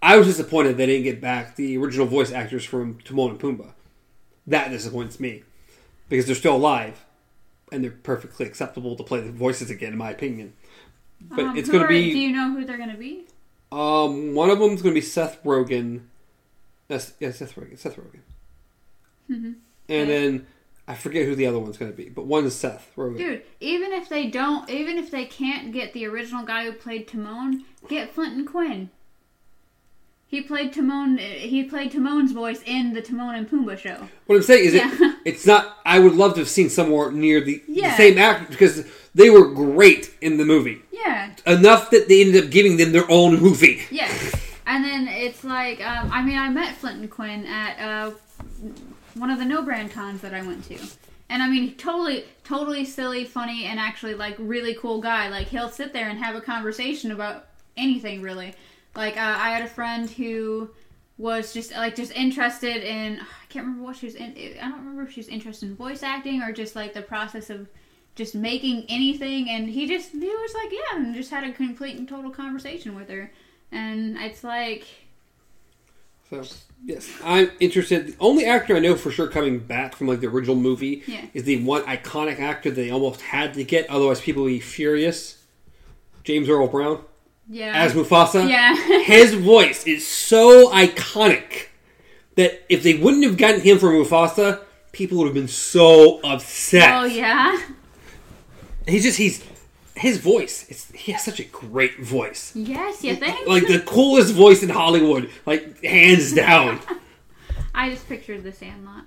I 0.00 0.16
was 0.16 0.26
disappointed 0.26 0.78
they 0.78 0.86
didn't 0.86 1.04
get 1.04 1.20
back 1.20 1.54
the 1.54 1.76
original 1.76 2.06
voice 2.06 2.32
actors 2.32 2.64
from 2.64 2.98
Timon 3.04 3.30
and 3.30 3.38
Pumbaa. 3.38 3.74
That 4.46 4.70
disappoints 4.70 5.20
me 5.20 5.42
because 6.08 6.24
they're 6.26 6.34
still 6.34 6.56
alive 6.56 7.04
and 7.70 7.82
they're 7.84 7.90
perfectly 7.90 8.44
acceptable 8.46 8.96
to 8.96 9.02
play 9.02 9.20
the 9.20 9.30
voices 9.32 9.70
again, 9.70 9.92
in 9.92 9.98
my 9.98 10.10
opinion. 10.10 10.52
But 11.30 11.44
Um, 11.46 11.56
it's 11.56 11.68
going 11.68 11.82
to 11.82 11.88
be 11.88 12.12
Do 12.12 12.18
you 12.18 12.30
know 12.32 12.52
who 12.52 12.64
they're 12.64 12.78
gonna 12.78 12.96
be? 12.96 13.24
um, 13.70 14.34
one 14.34 14.50
of 14.50 14.58
them's 14.58 14.82
going 14.82 14.94
to 14.94 15.00
be 15.00 15.04
Seth 15.06 15.42
Rogen. 15.44 16.02
That's 16.88 17.12
yeah, 17.20 17.30
Seth 17.32 17.54
Rogen. 17.54 17.78
Seth 17.78 17.96
Rogen. 17.96 18.20
Mhm. 19.30 19.54
And 19.54 19.54
Yeah. 19.88 20.04
then 20.04 20.46
I 20.86 20.94
forget 20.94 21.24
who 21.26 21.34
the 21.34 21.46
other 21.46 21.58
one's 21.58 21.78
going 21.78 21.90
to 21.90 21.96
be, 21.96 22.08
but 22.10 22.26
one 22.26 22.44
is 22.44 22.54
Seth 22.54 22.90
Rogen. 22.96 23.16
Dude, 23.18 23.42
even 23.60 23.92
if 23.92 24.08
they 24.08 24.26
don't, 24.26 24.68
even 24.68 24.98
if 24.98 25.10
they 25.10 25.24
can't 25.24 25.72
get 25.72 25.92
the 25.94 26.04
original 26.06 26.44
guy 26.44 26.64
who 26.66 26.72
played 26.72 27.06
Timon, 27.08 27.64
get 27.88 28.12
Flinton 28.12 28.44
Quinn. 28.44 28.90
He 30.26 30.40
played 30.40 30.72
Timon. 30.72 31.18
He 31.18 31.62
played 31.64 31.92
Timon's 31.92 32.32
voice 32.32 32.62
in 32.64 32.94
the 32.94 33.02
Timon 33.02 33.34
and 33.34 33.48
Pumbaa 33.50 33.76
show. 33.78 34.08
What 34.26 34.36
I'm 34.36 34.42
saying 34.42 34.64
is, 34.66 34.74
Yeah. 34.74 34.90
it, 34.92 35.16
it's 35.26 35.46
not. 35.46 35.78
I 35.84 35.98
would 35.98 36.14
love 36.14 36.34
to 36.34 36.40
have 36.40 36.48
seen 36.48 36.70
somewhere 36.70 37.12
near 37.12 37.40
the, 37.42 37.62
the 37.68 37.90
same 37.96 38.16
actor 38.18 38.46
because 38.50 38.86
they 39.14 39.30
were 39.30 39.48
great 39.48 40.14
in 40.20 40.36
the 40.36 40.44
movie. 40.44 40.82
Yeah, 40.90 41.34
enough 41.46 41.90
that 41.90 42.08
they 42.08 42.22
ended 42.22 42.44
up 42.44 42.50
giving 42.50 42.76
them 42.76 42.92
their 42.92 43.10
own 43.10 43.40
movie. 43.40 43.82
yeah. 43.90 44.10
And 44.64 44.84
then 44.84 45.08
it's 45.08 45.42
like, 45.42 45.80
um, 45.84 46.10
I 46.12 46.22
mean, 46.22 46.38
I 46.38 46.48
met 46.48 46.76
Flint 46.76 47.00
and 47.00 47.10
Quinn 47.10 47.44
at 47.46 47.78
uh, 47.80 48.12
one 49.14 49.28
of 49.28 49.38
the 49.38 49.44
no 49.44 49.62
brand 49.62 49.90
cons 49.90 50.20
that 50.20 50.32
I 50.32 50.42
went 50.42 50.64
to. 50.66 50.78
And 51.28 51.42
I 51.42 51.48
mean, 51.48 51.74
totally, 51.76 52.24
totally 52.44 52.84
silly, 52.84 53.24
funny, 53.24 53.64
and 53.64 53.80
actually 53.80 54.14
like 54.14 54.36
really 54.38 54.74
cool 54.74 55.00
guy. 55.00 55.28
Like 55.28 55.48
he'll 55.48 55.68
sit 55.68 55.92
there 55.92 56.08
and 56.08 56.18
have 56.18 56.36
a 56.36 56.40
conversation 56.40 57.10
about 57.10 57.46
anything 57.76 58.22
really. 58.22 58.54
Like 58.94 59.16
uh, 59.16 59.36
I 59.38 59.50
had 59.50 59.62
a 59.62 59.68
friend 59.68 60.08
who 60.08 60.70
was 61.18 61.52
just 61.52 61.72
like 61.72 61.94
just 61.94 62.12
interested 62.12 62.82
in 62.82 63.18
I 63.20 63.46
can't 63.48 63.66
remember 63.66 63.84
what 63.84 63.96
she 63.96 64.06
was 64.06 64.14
in. 64.14 64.36
I 64.60 64.68
don't 64.68 64.78
remember 64.78 65.02
if 65.02 65.12
she 65.12 65.20
was 65.20 65.28
interested 65.28 65.68
in 65.68 65.76
voice 65.76 66.02
acting 66.02 66.42
or 66.42 66.52
just 66.52 66.76
like 66.76 66.92
the 66.94 67.02
process 67.02 67.50
of 67.50 67.68
just 68.14 68.34
making 68.34 68.84
anything. 68.88 69.48
And 69.48 69.68
he 69.68 69.86
just 69.86 70.12
he 70.12 70.18
was 70.20 70.54
like 70.54 70.72
yeah, 70.72 70.96
and 70.96 71.14
just 71.14 71.30
had 71.30 71.44
a 71.44 71.52
complete 71.52 71.96
and 71.96 72.08
total 72.08 72.30
conversation 72.30 72.94
with 72.94 73.08
her. 73.08 73.32
And 73.70 74.16
it's 74.18 74.44
like 74.44 74.84
So 76.28 76.42
yes, 76.84 77.10
I'm 77.24 77.50
interested. 77.60 78.08
The 78.08 78.16
only 78.20 78.44
actor 78.44 78.76
I 78.76 78.80
know 78.80 78.96
for 78.96 79.10
sure 79.10 79.28
coming 79.28 79.58
back 79.58 79.94
from 79.96 80.08
like 80.08 80.20
the 80.20 80.26
original 80.28 80.56
movie 80.56 81.02
Yeah. 81.06 81.24
is 81.34 81.44
the 81.44 81.62
one 81.64 81.82
iconic 81.82 82.40
actor 82.40 82.70
they 82.70 82.90
almost 82.90 83.20
had 83.20 83.54
to 83.54 83.64
get, 83.64 83.88
otherwise 83.90 84.20
people 84.20 84.42
would 84.44 84.48
be 84.50 84.60
furious. 84.60 85.38
James 86.24 86.48
Earl 86.48 86.68
Brown 86.68 87.02
yeah, 87.48 87.72
as 87.74 87.92
Mufasa. 87.94 88.48
yeah. 88.48 88.74
His 89.02 89.34
voice 89.34 89.84
is 89.86 90.06
so 90.06 90.70
iconic 90.72 91.66
that 92.36 92.62
if 92.68 92.82
they 92.82 92.94
wouldn't 92.94 93.24
have 93.24 93.36
gotten 93.36 93.60
him 93.60 93.78
for 93.78 93.88
Mufasa, 93.90 94.60
people 94.92 95.18
would 95.18 95.24
have 95.26 95.34
been 95.34 95.48
so 95.48 96.20
upset. 96.22 97.02
oh 97.02 97.04
yeah, 97.04 97.60
He's 98.86 99.02
just 99.02 99.18
he's 99.18 99.44
his 99.94 100.18
voice. 100.18 100.66
It's 100.68 100.90
he 100.92 101.12
has 101.12 101.24
such 101.24 101.38
a 101.40 101.44
great 101.44 102.00
voice. 102.00 102.52
yes, 102.54 103.02
you 103.04 103.14
think? 103.16 103.46
Like 103.46 103.66
the 103.66 103.80
coolest 103.80 104.34
voice 104.34 104.62
in 104.62 104.68
Hollywood, 104.70 105.30
like 105.46 105.82
hands 105.84 106.32
down. 106.32 106.80
I 107.74 107.90
just 107.90 108.08
pictured 108.08 108.42
the 108.42 108.52
Sandlot. 108.52 109.04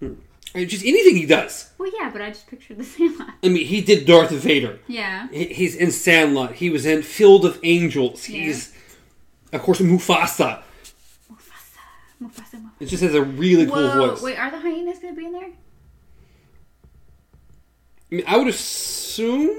Hmm. 0.00 0.14
I 0.54 0.64
just 0.66 0.84
anything 0.84 1.16
he 1.16 1.24
does. 1.26 1.70
Well, 1.78 1.90
yeah, 1.98 2.10
but 2.10 2.20
I 2.20 2.28
just 2.30 2.46
pictured 2.46 2.76
the 2.78 2.84
Sandlot. 2.96 3.30
I 3.42 3.48
mean, 3.48 3.64
he 3.66 3.80
did 3.80 4.06
Darth 4.06 4.30
Vader. 4.30 4.80
Yeah, 4.86 5.28
He- 5.28 5.52
He's 5.54 5.74
in 5.76 5.90
Sandlot. 5.90 6.52
He 6.56 6.68
was 6.70 6.84
in 6.84 7.02
Field 7.02 7.44
of 7.46 7.58
Angels. 7.62 8.24
He's, 8.24 8.74
of 9.52 9.62
course, 9.62 9.80
Mufasa. 9.80 10.62
Mufasa, 11.30 11.78
Mufasa, 12.22 12.54
Mufasa. 12.54 12.70
It 12.80 12.86
just 12.86 13.02
has 13.02 13.14
a 13.14 13.22
really 13.22 13.64
cool 13.66 13.76
Whoa, 13.88 14.08
voice. 14.10 14.22
wait, 14.22 14.38
are 14.38 14.50
the 14.50 14.60
hyenas 14.60 14.98
gonna 14.98 15.14
be 15.14 15.24
in 15.26 15.32
there? 15.32 15.50
I 18.12 18.14
mean, 18.14 18.24
I 18.28 18.36
would 18.36 18.48
assume. 18.48 19.50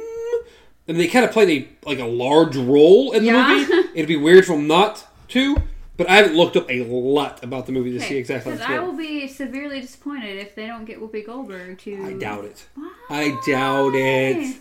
And 0.88 1.00
they 1.00 1.08
kind 1.08 1.26
of 1.26 1.32
played 1.32 1.50
a 1.84 1.88
like 1.90 2.00
a 2.00 2.06
large 2.06 2.56
role 2.56 3.12
in 3.14 3.24
the 3.24 3.32
Yeah. 3.32 3.48
movie. 3.48 3.90
It'd 3.96 4.08
be 4.08 4.16
weird 4.18 4.46
for 4.46 4.54
them 4.54 4.68
not 4.68 5.06
to. 5.30 5.58
But 5.96 6.10
I 6.10 6.16
haven't 6.18 6.36
looked 6.36 6.56
up 6.58 6.70
a 6.72 6.84
lot 6.86 7.44
about 7.44 7.68
the 7.68 7.72
movie 7.72 7.92
to 7.92 8.00
see 8.02 8.18
exactly 8.18 8.52
how 8.52 8.58
Because 8.58 8.68
it's 8.68 8.78
I 8.78 8.80
will 8.80 8.94
going. 8.94 8.98
be 8.98 9.28
severely 9.28 9.80
disappointed 9.80 10.38
if 10.40 10.56
they 10.56 10.66
don't 10.66 10.86
get 10.86 11.00
Whoopi 11.00 11.24
Goldberg 11.26 11.78
to. 11.80 12.04
I 12.04 12.14
doubt 12.14 12.46
it. 12.46 12.66
I 13.12 13.38
doubt 13.46 13.94
it. 13.96 14.58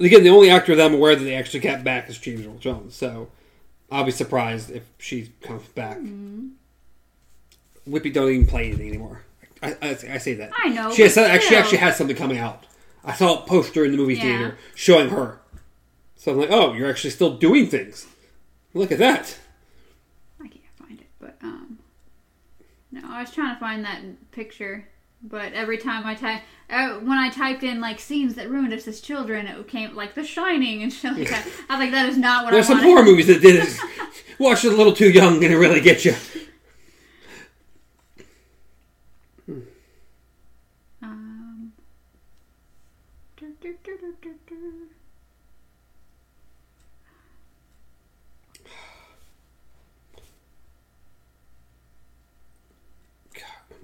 Again, 0.00 0.24
the 0.24 0.30
only 0.30 0.50
actor 0.50 0.74
that 0.74 0.84
I'm 0.84 0.94
aware 0.94 1.14
that 1.14 1.22
they 1.24 1.34
actually 1.34 1.60
got 1.60 1.84
back 1.84 2.08
is 2.08 2.18
James 2.18 2.46
Earl 2.46 2.54
Jones. 2.56 2.94
So 2.96 3.28
I'll 3.90 4.04
be 4.04 4.10
surprised 4.10 4.70
if 4.70 4.82
she 4.98 5.32
comes 5.42 5.68
back. 5.68 5.98
Mm-hmm. 5.98 6.48
Whoopi 7.88 8.12
don't 8.12 8.30
even 8.30 8.46
play 8.46 8.68
anything 8.68 8.88
anymore. 8.88 9.22
I, 9.62 9.76
I, 9.80 9.88
I 9.90 10.18
say 10.18 10.34
that. 10.34 10.50
I 10.56 10.68
know, 10.70 10.92
She, 10.92 11.02
has, 11.02 11.16
actually 11.16 11.46
still. 11.46 11.58
actually 11.58 11.78
has 11.78 11.96
something 11.96 12.16
coming 12.16 12.38
out. 12.38 12.66
I 13.04 13.14
saw 13.14 13.42
a 13.42 13.46
poster 13.46 13.84
in 13.84 13.92
the 13.92 13.96
movie 13.96 14.14
Yeah. 14.14 14.22
theater 14.22 14.58
showing 14.74 15.10
her. 15.10 15.40
So 16.16 16.32
I'm 16.32 16.38
like, 16.38 16.50
oh, 16.50 16.72
you're 16.72 16.88
actually 16.90 17.10
still 17.10 17.36
doing 17.36 17.68
things. 17.68 18.06
Look 18.74 18.92
at 18.92 18.98
that. 18.98 19.38
I 20.40 20.46
can't 20.48 20.64
find 20.78 21.00
it, 21.00 21.06
but 21.20 21.36
um, 21.42 21.78
no, 22.90 23.00
I 23.06 23.20
was 23.22 23.30
trying 23.30 23.54
to 23.54 23.60
find 23.60 23.84
that 23.84 24.00
picture, 24.30 24.88
but 25.22 25.52
every 25.52 25.78
time 25.78 26.06
I 26.06 26.14
type, 26.14 26.42
uh, 26.70 26.94
when 27.00 27.18
I 27.18 27.28
typed 27.30 27.62
in 27.64 27.80
like 27.80 28.00
scenes 28.00 28.34
that 28.36 28.48
ruined 28.50 28.72
us 28.72 28.86
as 28.88 29.00
children, 29.00 29.46
it 29.46 29.68
came 29.68 29.94
like 29.94 30.14
The 30.14 30.24
Shining 30.24 30.82
and 30.82 30.92
shit 30.92 31.12
like 31.18 31.28
that. 31.28 31.46
I 31.68 31.74
was 31.76 31.80
like, 31.80 31.90
that 31.90 32.08
is 32.08 32.16
not 32.18 32.44
what 32.44 32.52
I. 32.54 32.56
There's 32.56 32.66
I 32.66 32.68
some 32.68 32.78
wanted. 32.78 32.90
horror 32.90 33.04
movies 33.04 33.26
that 33.26 33.42
did 33.42 33.56
it. 33.64 33.78
Watched 34.38 34.64
it 34.64 34.72
a 34.72 34.76
little 34.76 34.92
too 34.94 35.10
young 35.10 35.42
and 35.44 35.52
it 35.52 35.56
really 35.58 35.80
get 35.80 36.04
you. 36.04 36.14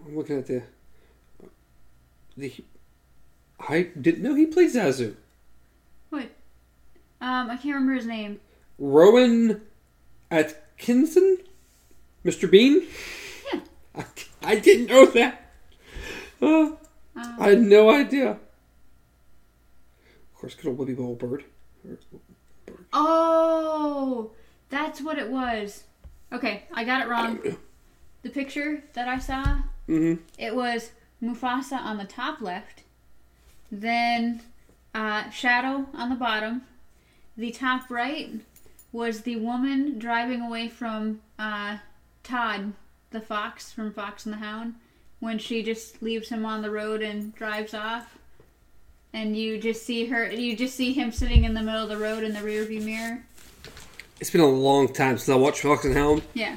I'm 0.09 0.17
looking 0.17 0.39
at 0.39 0.47
the. 0.47 0.63
The. 2.37 2.53
I 3.69 3.83
didn't 4.01 4.23
know 4.23 4.35
he 4.35 4.47
played 4.47 4.71
Zazu. 4.73 5.17
What? 6.09 6.31
Um, 7.21 7.51
I 7.51 7.57
can't 7.57 7.75
remember 7.75 7.95
his 7.95 8.07
name. 8.07 8.41
Rowan 8.79 9.61
Atkinson? 10.31 11.39
Mr. 12.25 12.51
Bean? 12.51 12.87
Yeah. 13.53 13.61
I, 13.97 14.05
I 14.43 14.55
didn't 14.59 14.87
know 14.87 15.07
that. 15.07 15.53
Uh, 16.41 16.47
Um, 16.47 16.77
I 17.41 17.49
had 17.51 17.61
no 17.61 17.91
idea. 17.91 18.31
Of 18.31 18.39
course, 20.35 20.55
good 20.55 20.69
old 20.69 20.79
Whoopi 20.79 20.97
Goldberg. 20.97 21.45
Oh, 22.93 24.31
that's 24.71 25.01
what 25.03 25.19
it 25.19 25.29
was. 25.29 25.83
Okay, 26.33 26.63
I 26.73 26.85
got 26.85 27.03
it 27.03 27.09
wrong. 27.09 27.41
The 28.23 28.31
picture 28.31 28.83
that 28.95 29.09
I 29.09 29.19
saw, 29.19 29.63
hmm 29.87 30.15
it 30.39 30.55
was 30.55 30.91
Mufasa 31.23 31.79
on 31.79 31.99
the 31.99 32.05
top 32.05 32.41
left, 32.41 32.83
then 33.71 34.43
uh, 34.95 35.31
Shadow 35.31 35.87
on 35.95 36.11
the 36.11 36.17
bottom. 36.17 36.63
The 37.37 37.51
top 37.51 37.91
right 37.91 38.41
was 38.93 39.21
the 39.23 39.37
woman 39.37 39.99
driving 39.99 40.41
away 40.41 40.69
from 40.69 41.21
uh, 41.39 41.79
Todd, 42.25 42.73
the 43.11 43.21
fox 43.21 43.73
from 43.73 43.93
Fox 43.93 44.25
and 44.27 44.33
the 44.33 44.39
Hound, 44.39 44.75
when 45.21 45.39
she 45.39 45.63
just 45.63 46.03
leaves 46.03 46.29
him 46.29 46.45
on 46.45 46.63
the 46.63 46.71
road 46.71 47.03
and 47.03 47.35
drives 47.35 47.75
off. 47.75 48.19
And 49.13 49.37
you 49.37 49.59
just 49.59 49.85
see 49.87 50.07
her, 50.07 50.31
you 50.31 50.57
just 50.57 50.75
see 50.77 50.93
him 50.93 51.13
sitting 51.13 51.45
in 51.45 51.55
the 51.55 51.63
middle 51.63 51.83
of 51.83 51.89
the 51.89 51.97
road 51.97 52.25
in 52.25 52.33
the 52.33 52.41
rearview 52.41 52.83
mirror. 52.83 53.23
It's 54.21 54.31
been 54.31 54.41
a 54.41 54.47
long 54.47 54.93
time 54.93 55.17
since 55.17 55.29
I 55.29 55.37
watched 55.37 55.61
Fox 55.61 55.85
and 55.85 55.95
the 55.95 56.01
Hound. 56.01 56.23
Yeah. 56.35 56.57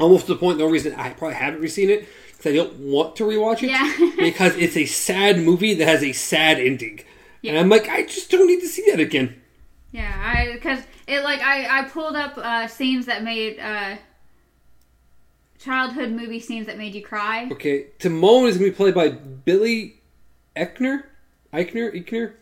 Almost 0.00 0.26
to 0.26 0.34
the 0.34 0.38
point, 0.38 0.58
the 0.58 0.64
only 0.64 0.72
reason 0.72 0.94
I 0.94 1.10
probably 1.10 1.36
haven't 1.36 1.68
seen 1.68 1.90
it 1.90 2.08
because 2.36 2.52
I 2.52 2.56
don't 2.56 2.78
want 2.78 3.16
to 3.16 3.24
rewatch 3.24 3.62
it. 3.62 3.70
Yeah. 3.70 4.12
because 4.18 4.56
it's 4.56 4.76
a 4.76 4.86
sad 4.86 5.38
movie 5.38 5.74
that 5.74 5.86
has 5.86 6.02
a 6.02 6.12
sad 6.12 6.58
ending. 6.58 7.00
And 7.44 7.58
I'm 7.58 7.68
like, 7.68 7.88
I 7.88 8.02
just 8.02 8.30
don't 8.30 8.46
need 8.46 8.60
to 8.60 8.68
see 8.68 8.90
that 8.90 9.00
again. 9.00 9.40
Yeah, 9.92 10.12
I 10.14 10.52
because 10.52 10.80
it 11.06 11.22
like 11.22 11.40
I 11.40 11.80
I 11.80 11.84
pulled 11.84 12.16
up 12.16 12.38
uh, 12.38 12.66
scenes 12.66 13.06
that 13.06 13.24
made 13.24 13.58
uh, 13.58 13.96
childhood 15.58 16.10
movie 16.10 16.40
scenes 16.40 16.66
that 16.66 16.78
made 16.78 16.94
you 16.94 17.02
cry. 17.02 17.48
Okay, 17.50 17.86
Timon 17.98 18.46
is 18.46 18.56
going 18.56 18.70
to 18.70 18.72
be 18.72 18.76
played 18.76 18.94
by 18.94 19.08
Billy 19.10 20.00
Eichner. 20.56 21.04
Eichner? 21.52 21.92
Eichner? 21.94 22.34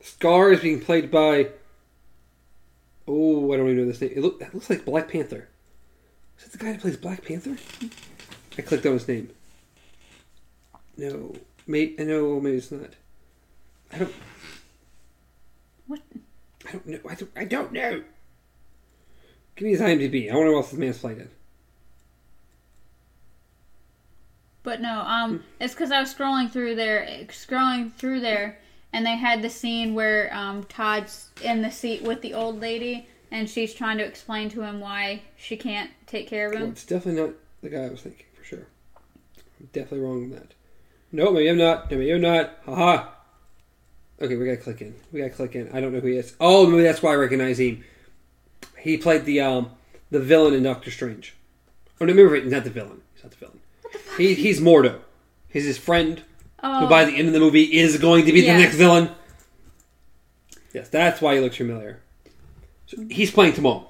Scar 0.00 0.52
is 0.52 0.60
being 0.60 0.80
played 0.80 1.10
by. 1.10 1.48
Oh, 3.08 3.52
I 3.52 3.56
don't 3.56 3.66
even 3.66 3.78
know 3.78 3.86
this 3.86 4.00
name. 4.00 4.12
It 4.14 4.20
look, 4.20 4.40
that 4.40 4.54
looks 4.54 4.68
like 4.68 4.84
Black 4.84 5.08
Panther. 5.08 5.48
Is 6.38 6.44
that 6.44 6.52
the 6.52 6.58
guy 6.58 6.72
that 6.72 6.80
plays 6.80 6.96
Black 6.96 7.24
Panther? 7.24 7.56
I 8.58 8.62
clicked 8.62 8.86
on 8.86 8.94
his 8.94 9.06
name. 9.06 9.30
No, 10.96 11.36
may, 11.66 11.94
no, 11.98 12.40
maybe 12.40 12.56
it's 12.56 12.72
not. 12.72 12.90
I 13.92 13.98
don't. 13.98 14.14
What? 15.86 16.00
I 16.66 16.72
don't 16.72 16.86
know. 16.86 17.00
I 17.08 17.14
don't, 17.14 17.30
I 17.36 17.44
don't 17.44 17.72
know. 17.72 18.02
Give 19.54 19.66
me 19.66 19.70
his 19.70 19.80
IMDb. 19.80 20.30
I 20.30 20.34
want 20.34 20.42
to 20.42 20.50
know 20.50 20.52
what 20.52 20.56
else 20.58 20.70
this 20.70 20.78
man's 20.78 20.98
played 20.98 21.18
in. 21.18 21.30
But 24.62 24.80
no, 24.80 25.00
um, 25.00 25.44
it's 25.60 25.74
because 25.74 25.92
I 25.92 26.00
was 26.00 26.12
scrolling 26.12 26.50
through 26.50 26.74
there, 26.74 27.06
scrolling 27.28 27.92
through 27.92 28.20
there, 28.20 28.58
and 28.92 29.04
they 29.04 29.16
had 29.16 29.42
the 29.42 29.50
scene 29.50 29.94
where 29.94 30.34
um 30.34 30.64
Todd's 30.64 31.30
in 31.42 31.62
the 31.62 31.70
seat 31.70 32.02
with 32.02 32.22
the 32.22 32.34
old 32.34 32.60
lady, 32.60 33.06
and 33.30 33.48
she's 33.48 33.74
trying 33.74 33.98
to 33.98 34.04
explain 34.04 34.48
to 34.50 34.62
him 34.62 34.80
why 34.80 35.22
she 35.36 35.56
can't 35.56 35.90
take 36.06 36.28
care 36.28 36.46
of 36.48 36.54
Well, 36.54 36.64
him. 36.64 36.70
it's 36.70 36.84
definitely 36.84 37.20
not 37.22 37.34
the 37.62 37.68
guy 37.70 37.84
I 37.84 37.88
was 37.88 38.02
thinking 38.02 38.26
for 38.34 38.44
sure. 38.44 38.66
I'm 39.60 39.68
definitely 39.72 40.00
wrong 40.00 40.24
on 40.24 40.30
that. 40.30 40.52
No, 41.12 41.30
maybe 41.32 41.48
I'm 41.48 41.58
not. 41.58 41.90
No, 41.90 41.96
maybe 41.98 42.12
I'm 42.12 42.20
not. 42.20 42.58
Haha. 42.64 43.08
Okay, 44.20 44.36
we 44.36 44.44
gotta 44.46 44.56
click 44.56 44.80
in. 44.82 44.94
We 45.12 45.20
gotta 45.20 45.30
click 45.32 45.54
in. 45.54 45.70
I 45.72 45.80
don't 45.80 45.92
know 45.92 46.00
who 46.00 46.08
he 46.08 46.16
is. 46.16 46.34
Oh, 46.40 46.66
maybe 46.66 46.82
that's 46.82 47.02
why 47.02 47.12
I 47.12 47.16
recognize 47.16 47.58
him. 47.60 47.84
He 48.78 48.96
played 48.96 49.24
the 49.24 49.40
um 49.40 49.70
the 50.10 50.20
villain 50.20 50.54
in 50.54 50.62
Doctor 50.62 50.90
Strange. 50.90 51.34
Oh 52.00 52.04
no, 52.04 52.12
remember 52.12 52.36
he's 52.36 52.50
not 52.50 52.64
the 52.64 52.70
villain. 52.70 53.02
He's 53.14 53.24
not 53.24 53.32
the 53.32 53.38
villain. 53.38 53.60
He 54.18 54.34
he's 54.34 54.60
Mordo. 54.60 55.00
He's 55.48 55.64
his 55.64 55.78
friend 55.78 56.22
Oh, 56.68 56.80
who 56.80 56.88
by 56.88 57.04
the 57.04 57.12
end 57.16 57.28
of 57.28 57.34
the 57.34 57.40
movie 57.40 57.62
is 57.64 57.98
going 57.98 58.26
to 58.26 58.32
be 58.32 58.40
Yeah. 58.40 58.54
the 58.56 58.62
next 58.62 58.76
villain. 58.76 59.10
Yes, 60.72 60.88
that's 60.88 61.20
why 61.20 61.34
he 61.36 61.40
looks 61.40 61.56
familiar. 61.56 62.00
So 62.86 63.04
he's 63.08 63.30
playing 63.30 63.52
Timon. 63.54 63.84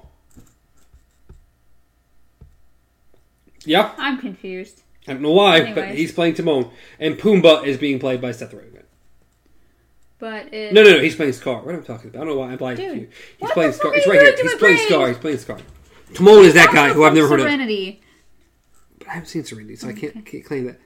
Yeah. 3.65 3.93
I'm 3.97 4.17
confused. 4.19 4.83
I 5.07 5.13
don't 5.13 5.21
know 5.21 5.31
why, 5.31 5.73
but 5.73 5.89
he's 5.95 6.11
playing 6.11 6.35
Timon, 6.35 6.69
and 6.99 7.15
Pumbaa 7.17 7.65
is 7.65 7.77
being 7.77 7.97
played 7.99 8.21
by 8.21 8.31
Seth 8.31 8.51
Rogen. 8.51 8.83
But 10.19 10.53
it, 10.53 10.73
No, 10.73 10.83
no, 10.83 10.91
no, 10.91 10.99
he's 10.99 11.15
playing 11.15 11.33
Scar. 11.33 11.61
What 11.61 11.75
am 11.75 11.81
I 11.81 11.83
talking 11.83 12.09
about? 12.09 12.21
I 12.21 12.25
don't 12.25 12.33
know 12.33 12.39
why 12.39 12.51
I'm 12.51 12.57
blind 12.57 12.77
to 12.77 12.83
you. 12.83 13.07
He's 13.37 13.51
playing 13.51 13.71
Scar. 13.73 13.93
It's 13.95 14.07
right 14.07 14.19
here. 14.19 14.35
He's 14.35 14.55
playing 14.55 14.75
brain? 14.77 14.87
Scar. 14.87 15.07
He's 15.09 15.17
playing 15.17 15.37
Scar. 15.37 15.59
Timon 16.13 16.43
is 16.45 16.53
that 16.55 16.71
guy 16.73 16.91
who 16.93 17.03
I've 17.03 17.13
never 17.13 17.27
from 17.27 17.39
heard 17.39 17.45
of. 17.47 17.51
Serenity. 17.53 18.01
But 18.99 19.07
I 19.09 19.13
haven't 19.13 19.27
seen 19.27 19.43
Serenity, 19.43 19.75
so 19.75 19.87
I 19.89 19.93
can't, 19.93 20.25
can't 20.25 20.43
claim 20.43 20.65
that. 20.67 20.79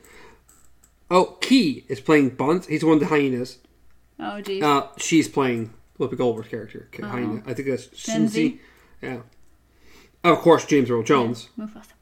Oh, 1.13 1.37
Key 1.41 1.83
is 1.89 1.99
playing 1.99 2.29
Bunt. 2.31 2.65
He's 2.67 2.85
one 2.85 2.93
of 2.93 2.99
the 3.01 3.07
hyenas. 3.07 3.57
Oh 4.17 4.39
geez. 4.39 4.63
Uh, 4.63 4.87
she's 4.97 5.27
playing 5.27 5.73
Whoopi 5.99 6.17
Goldberg's 6.17 6.47
character, 6.47 6.87
Oh. 7.03 7.05
hyena. 7.07 7.43
I 7.45 7.53
think 7.53 7.67
that's? 7.67 7.89
Susie. 8.01 8.61
Yeah. 9.01 9.21
Oh, 10.23 10.33
of 10.33 10.39
course, 10.39 10.65
James 10.65 10.89
Earl 10.89 11.03
Jones. 11.03 11.49
Mufasa, 11.59 11.73
Mufasa, 11.73 11.93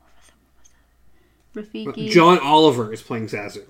Mufasa. 1.55 1.95
Rafiki. 1.95 2.09
John 2.11 2.37
Oliver 2.39 2.93
is 2.93 3.01
playing 3.01 3.27
Zazu. 3.27 3.63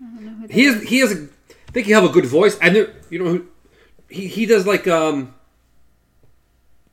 I 0.00 0.04
don't 0.14 0.24
know 0.24 0.30
who 0.32 0.46
that 0.48 0.52
He 0.52 0.64
is. 0.64 0.82
He 0.82 0.98
has. 1.00 1.12
A, 1.12 1.22
I 1.22 1.72
think 1.72 1.86
he 1.86 1.92
have 1.92 2.04
a 2.04 2.08
good 2.08 2.26
voice. 2.26 2.58
I 2.60 2.68
know. 2.70 2.86
You 3.10 3.18
know? 3.24 3.44
He 4.08 4.26
he 4.26 4.44
does 4.46 4.66
like 4.66 4.86
um. 4.88 5.34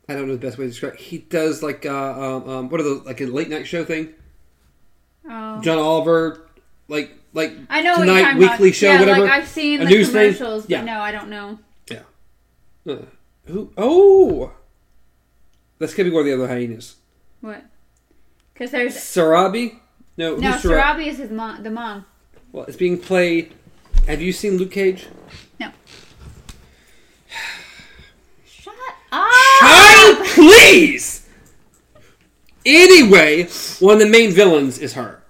I 0.07 0.14
don't 0.14 0.27
know 0.27 0.35
the 0.35 0.39
best 0.39 0.57
way 0.57 0.65
to 0.65 0.69
describe. 0.69 0.94
It. 0.94 0.99
He 1.02 1.18
does 1.18 1.61
like 1.61 1.85
uh 1.85 1.89
um, 1.91 2.49
um 2.49 2.69
what 2.69 2.80
are 2.80 2.84
the 2.84 3.02
like 3.06 3.19
a 3.19 3.26
late 3.26 3.49
night 3.49 3.68
show 3.68 3.84
thing. 3.84 4.14
Oh. 5.30 5.60
John 5.61 5.80
Oliver, 5.80 6.48
like 6.88 7.16
like 7.34 7.54
I 7.70 7.82
know 7.82 7.98
tonight 7.98 8.36
weekly 8.38 8.70
about. 8.70 8.76
show 8.76 8.91
yeah, 8.91 8.99
whatever. 8.99 9.22
Like 9.22 9.32
I've 9.32 9.48
seen 9.48 9.82
A 9.82 9.84
the 9.86 9.90
news 9.90 10.10
thing? 10.12 10.34
commercials, 10.34 10.64
but 10.64 10.70
Yeah. 10.70 10.84
no, 10.84 10.99
I 10.99 11.12
don't 11.12 11.30
know. 11.30 11.60
uh, 12.88 12.95
who? 13.45 13.72
Oh, 13.78 14.52
that's 15.80 15.94
gonna 15.94 16.10
be 16.10 16.14
one 16.16 16.22
of 16.22 16.26
the 16.28 16.34
other 16.34 16.48
hyenas. 16.48 16.95
What? 17.41 17.64
Because 18.54 18.72
there's 18.72 18.95
Sarabi. 18.95 19.80
No, 20.18 20.36
no 20.38 20.52
Sarabi 20.54 21.08
is 21.08 21.18
his 21.18 21.30
mom, 21.32 21.64
the 21.64 21.70
mom. 21.70 22.06
Well, 22.52 22.66
it's 22.66 22.78
being 22.78 22.98
played. 22.98 23.54
Have 24.08 24.22
you 24.22 24.32
seen 24.34 24.58
Luke 24.58 24.72
Cage? 24.72 25.08
No. 25.60 25.72
Shut 28.45 28.74
up! 29.12 29.30
Child, 29.60 30.28
please. 30.30 31.28
Anyway, 32.66 33.44
one 33.80 33.94
of 33.95 33.99
the 33.99 34.10
main 34.10 34.32
villains 34.32 34.78
is 34.80 34.94
her 34.94 35.22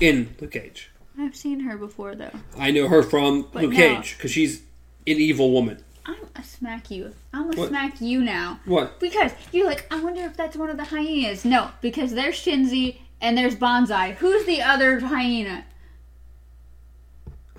in 0.00 0.34
Luke 0.40 0.52
Cage. 0.52 0.90
I've 1.18 1.36
seen 1.36 1.60
her 1.60 1.76
before 1.76 2.14
though. 2.14 2.30
I 2.58 2.70
know 2.70 2.88
her 2.88 3.02
from 3.02 3.48
But 3.52 3.62
Luke 3.62 3.72
no. 3.72 3.76
Cage 3.76 4.16
because 4.16 4.30
she's 4.32 4.60
an 5.06 5.16
evil 5.18 5.52
woman. 5.52 5.82
I'm 6.06 6.16
a 6.36 6.42
smack 6.42 6.90
you. 6.90 7.14
I'm 7.32 7.44
gonna 7.50 7.56
What? 7.62 7.68
smack 7.68 8.00
you 8.00 8.20
now. 8.22 8.60
What? 8.66 9.00
Because 9.00 9.32
you're 9.52 9.66
like, 9.66 9.86
I 9.90 10.02
wonder 10.02 10.22
if 10.22 10.36
that's 10.36 10.56
one 10.56 10.68
of 10.70 10.76
the 10.76 10.84
hyenas. 10.84 11.44
No, 11.44 11.70
because 11.80 12.12
there's 12.12 12.34
Shenzi 12.36 12.98
and 13.20 13.38
there's 13.38 13.54
Banzai. 13.54 14.12
Who's 14.12 14.44
the 14.44 14.60
other 14.60 15.00
hyena? 15.00 15.64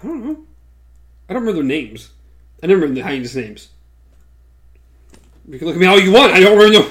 I 0.03 0.07
don't 0.07 0.23
know. 0.25 0.43
I 1.27 1.33
don't 1.33 1.41
remember 1.41 1.61
their 1.61 1.63
names. 1.63 2.11
I 2.61 2.67
never 2.67 2.81
remember 2.81 3.01
the 3.01 3.07
hyenas' 3.07 3.35
names. 3.35 3.69
You 5.47 5.57
can 5.57 5.67
look 5.67 5.75
at 5.75 5.79
me 5.81 5.87
all 5.87 5.99
you 5.99 6.11
want. 6.11 6.33
I 6.33 6.39
don't 6.39 6.57
remember. 6.57 6.89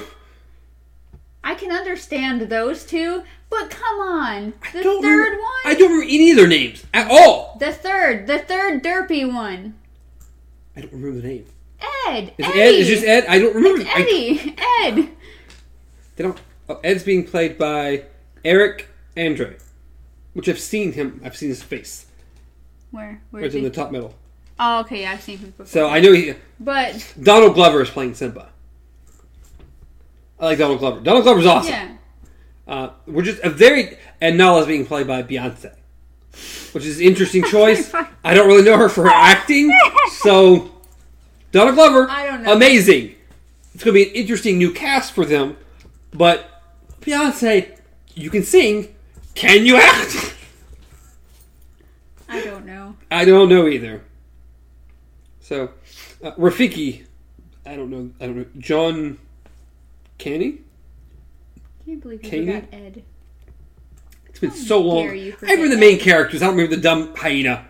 I 1.43 1.55
can 1.55 1.71
understand 1.71 2.41
those 2.41 2.85
two, 2.85 3.23
but 3.49 3.69
come 3.69 3.99
on, 3.99 4.53
the 4.73 4.79
I 4.79 4.83
third 4.83 4.85
remember- 4.85 5.37
one. 5.41 5.51
I 5.65 5.73
don't 5.73 5.91
remember 5.91 6.03
any 6.11 6.31
of 6.31 6.37
their 6.37 6.47
names 6.47 6.83
at 6.93 7.09
all. 7.09 7.57
The 7.59 7.71
third, 7.71 8.27
the 8.27 8.39
third 8.39 8.83
derpy 8.83 9.31
one. 9.31 9.75
I 10.75 10.81
don't 10.81 10.93
remember 10.93 11.21
the 11.21 11.27
name. 11.27 11.45
Ed. 12.07 12.33
Is 12.37 12.45
Eddie. 12.47 12.59
it 12.59 12.61
Ed? 12.61 12.73
Is 12.75 12.87
just 12.87 13.03
Ed? 13.05 13.25
I 13.27 13.39
don't 13.39 13.55
remember. 13.55 13.81
It's 13.81 13.89
I- 13.89 14.01
Eddie. 14.01 14.55
Ed. 15.01 15.09
they 16.15 16.23
don't. 16.23 16.39
Oh, 16.67 16.79
Ed's 16.83 17.03
being 17.03 17.25
played 17.25 17.57
by 17.57 18.03
Eric 18.43 18.87
Andre, 19.17 19.55
which 20.33 20.49
I've 20.49 20.59
seen 20.59 20.93
him. 20.93 21.21
I've 21.23 21.37
seen 21.37 21.49
his 21.49 21.61
face. 21.63 22.07
Where? 22.91 23.21
Where 23.31 23.43
It's 23.43 23.53
in 23.55 23.61
he? 23.61 23.67
the 23.69 23.73
top 23.75 23.91
middle. 23.91 24.15
Oh, 24.59 24.79
okay, 24.81 25.01
yeah, 25.01 25.11
I've 25.11 25.21
seen 25.21 25.37
him 25.37 25.49
before. 25.51 25.65
So 25.65 25.87
I 25.89 25.99
know 25.99 26.13
he. 26.13 26.33
but 26.59 27.13
Donald 27.21 27.53
Glover 27.55 27.81
is 27.81 27.89
playing 27.89 28.13
Simba. 28.15 28.49
I 30.39 30.45
like 30.45 30.57
Donald 30.57 30.79
Glover. 30.79 30.99
Donald 31.01 31.23
Glover's 31.23 31.45
awesome. 31.45 31.71
yeah, 31.71 31.95
Uh, 32.67 32.89
we're 33.05 33.21
just 33.21 33.41
a 33.43 33.49
very 33.49 33.97
and 34.21 34.37
Nala's 34.37 34.65
being 34.67 34.85
played 34.85 35.05
by 35.07 35.21
Beyonce, 35.23 35.73
which 36.73 36.85
is 36.85 36.99
an 36.99 37.05
interesting 37.05 37.43
choice. 37.49 37.93
I 38.23 38.33
don't 38.33 38.47
really 38.47 38.63
know 38.63 38.77
her 38.77 38.89
for 38.89 39.03
her 39.03 39.13
acting, 39.13 39.71
so 40.09 40.71
Donald 41.51 41.75
Glover, 41.75 42.07
I 42.09 42.25
don't 42.25 42.43
know. 42.43 42.53
amazing. 42.53 43.15
It's 43.73 43.83
going 43.83 43.93
to 43.95 44.03
be 44.05 44.09
an 44.09 44.15
interesting 44.15 44.57
new 44.57 44.71
cast 44.71 45.13
for 45.13 45.25
them, 45.25 45.57
but 46.11 46.49
Beyonce, 47.01 47.77
you 48.15 48.29
can 48.29 48.43
sing. 48.43 48.95
Can 49.35 49.65
you 49.65 49.75
act? 49.75 50.33
I 52.29 52.43
don't 52.43 52.65
know. 52.65 52.95
I 53.11 53.25
don't 53.25 53.49
know 53.49 53.67
either. 53.67 54.01
So, 55.41 55.71
uh, 56.23 56.31
Rafiki, 56.31 57.05
I 57.65 57.75
don't 57.75 57.89
know. 57.91 58.09
I 58.19 58.25
don't 58.25 58.37
know. 58.37 58.45
John 58.57 59.19
Kani. 60.17 60.59
Can 61.85 61.93
you 61.93 61.99
believe 61.99 62.23
you 62.23 62.29
Katie? 62.29 62.45
forgot 62.47 62.73
Ed? 62.73 63.03
It's 64.27 64.39
been 64.39 64.51
so 64.51 64.81
long. 64.81 65.07
I 65.07 65.33
remember 65.41 65.69
the 65.69 65.77
main 65.77 65.99
characters. 65.99 66.41
I 66.41 66.47
don't 66.47 66.55
remember 66.55 66.75
the 66.75 66.81
dumb 66.81 67.15
hyena. 67.15 67.67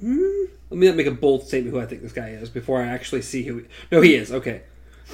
Hmm? 0.00 0.44
Let 0.68 0.78
me 0.78 0.86
not 0.88 0.96
make 0.96 1.06
a 1.06 1.12
bold 1.12 1.46
statement 1.46 1.74
who 1.74 1.80
I 1.80 1.86
think 1.86 2.02
this 2.02 2.12
guy 2.12 2.30
is 2.30 2.50
before 2.50 2.82
I 2.82 2.88
actually 2.88 3.22
see 3.22 3.44
who. 3.44 3.58
He, 3.58 3.64
no, 3.92 4.00
he 4.00 4.16
is. 4.16 4.32
Okay. 4.32 4.62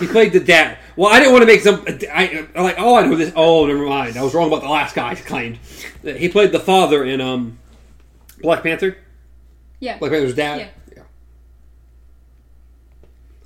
He 0.01 0.07
played 0.07 0.33
the 0.33 0.41
dad. 0.41 0.79
Well, 0.97 1.13
I 1.13 1.21
didn't 1.21 1.33
want 1.33 1.43
to 1.43 1.47
make 1.47 1.61
some. 1.61 1.85
I, 2.11 2.49
I 2.57 2.63
like. 2.63 2.77
Oh, 2.79 2.97
I 2.97 3.07
know 3.07 3.15
this. 3.15 3.33
Oh, 3.37 3.67
never 3.67 3.85
mind. 3.87 4.17
I 4.17 4.23
was 4.23 4.33
wrong 4.35 4.49
about 4.49 4.63
the 4.63 4.71
last 4.71 4.95
guy. 4.95 5.11
I 5.11 5.15
claimed 5.15 5.59
he 6.03 6.31
played 6.31 6.53
the 6.53 6.59
father 6.59 7.05
in 7.05 7.21
um, 7.21 7.59
Black 8.41 8.63
Panther. 8.63 8.97
Yeah. 9.79 9.99
Black 9.99 10.11
Panther's 10.11 10.35
dad. 10.35 10.61
Yeah. 10.61 10.69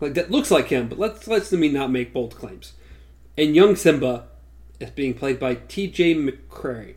Yeah. 0.01 0.05
Like 0.06 0.14
that 0.14 0.31
looks 0.31 0.51
like 0.51 0.68
him, 0.68 0.89
but 0.89 0.98
let's 0.98 1.27
let's 1.27 1.52
me 1.52 1.68
not 1.68 1.90
make 1.90 2.12
bold 2.12 2.35
claims. 2.36 2.73
And 3.39 3.55
young 3.55 3.77
Simba 3.77 4.24
is 4.81 4.90
being 4.90 5.14
played 5.14 5.39
by 5.39 5.55
T.J. 5.56 6.14
McCrary. 6.14 6.94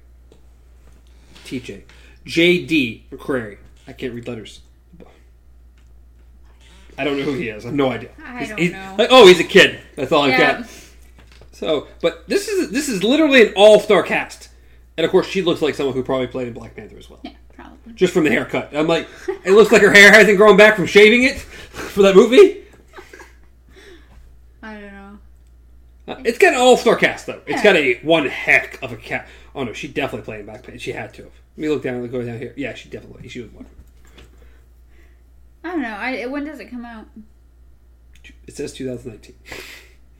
T.J. 1.45 1.83
J.D. 2.25 3.05
McCrary. 3.11 3.57
I 3.87 3.93
can't 3.93 4.13
read 4.13 4.27
letters. 4.27 4.61
I 6.97 7.03
don't 7.05 7.17
know 7.17 7.23
who 7.23 7.33
he 7.33 7.47
is. 7.49 7.63
I 7.65 7.69
have 7.69 7.75
no 7.75 7.89
idea. 7.91 8.09
I 8.23 8.37
He's- 8.39 8.49
don't 8.49 8.57
he's- 8.59 8.71
know. 8.73 8.95
like, 8.97 9.07
oh, 9.11 9.25
he's 9.27 9.39
a 9.39 9.43
kid. 9.45 9.79
That's 9.95 10.11
all 10.11 10.23
I've 10.23 10.37
got. 10.37 10.65
So, 11.53 11.87
but 12.01 12.27
this 12.27 12.47
is 12.47 12.71
this 12.71 12.87
is 12.89 13.03
literally 13.03 13.47
an 13.47 13.53
all 13.55 13.79
star 13.79 14.03
cast, 14.03 14.49
and 14.97 15.03
of 15.05 15.11
course, 15.11 15.27
she 15.27 15.41
looks 15.41 15.61
like 15.61 15.75
someone 15.75 15.95
who 15.95 16.03
probably 16.03 16.27
played 16.27 16.47
in 16.47 16.53
Black 16.53 16.75
Panther 16.75 16.97
as 16.97 17.09
well 17.09 17.19
Yeah, 17.23 17.31
probably. 17.53 17.93
just 17.93 18.13
from 18.13 18.23
the 18.25 18.29
haircut. 18.31 18.75
I'm 18.75 18.87
like, 18.87 19.07
it 19.43 19.51
looks 19.51 19.71
like 19.71 19.81
her 19.81 19.91
hair 19.93 20.11
hasn't 20.11 20.37
grown 20.37 20.55
back 20.57 20.75
from 20.75 20.85
shaving 20.85 21.23
it 21.23 21.37
for 21.39 22.01
that 22.03 22.15
movie. 22.15 22.63
I 24.61 24.73
don't 24.73 24.91
know. 24.93 25.19
Uh, 26.09 26.15
it's 26.25 26.39
got 26.39 26.53
an 26.53 26.59
all-star 26.59 26.95
cast 26.95 27.27
though. 27.27 27.39
It's 27.45 27.61
got 27.61 27.75
a 27.75 27.99
one 28.01 28.25
heck 28.25 28.81
of 28.81 28.91
a 28.91 28.95
cast. 28.97 29.29
Oh 29.53 29.63
no, 29.63 29.73
she 29.73 29.87
definitely 29.87 30.25
played 30.25 30.39
in 30.39 30.45
Black 30.47 30.63
Panther. 30.63 30.79
She 30.79 30.91
had 30.91 31.13
to 31.13 31.23
have. 31.23 31.31
Let 31.55 31.61
me 31.61 31.69
look 31.69 31.83
down. 31.83 32.05
Go 32.07 32.23
down 32.23 32.39
here. 32.39 32.53
Yeah, 32.57 32.73
she 32.73 32.89
definitely. 32.89 33.29
She 33.29 33.41
was 33.41 33.51
one. 33.51 33.67
I 35.63 35.69
don't 35.71 35.81
know. 35.81 35.89
I, 35.89 36.25
when 36.25 36.45
does 36.45 36.59
it 36.59 36.69
come 36.71 36.83
out? 36.83 37.05
It 38.47 38.55
says 38.55 38.73
2019. 38.73 39.35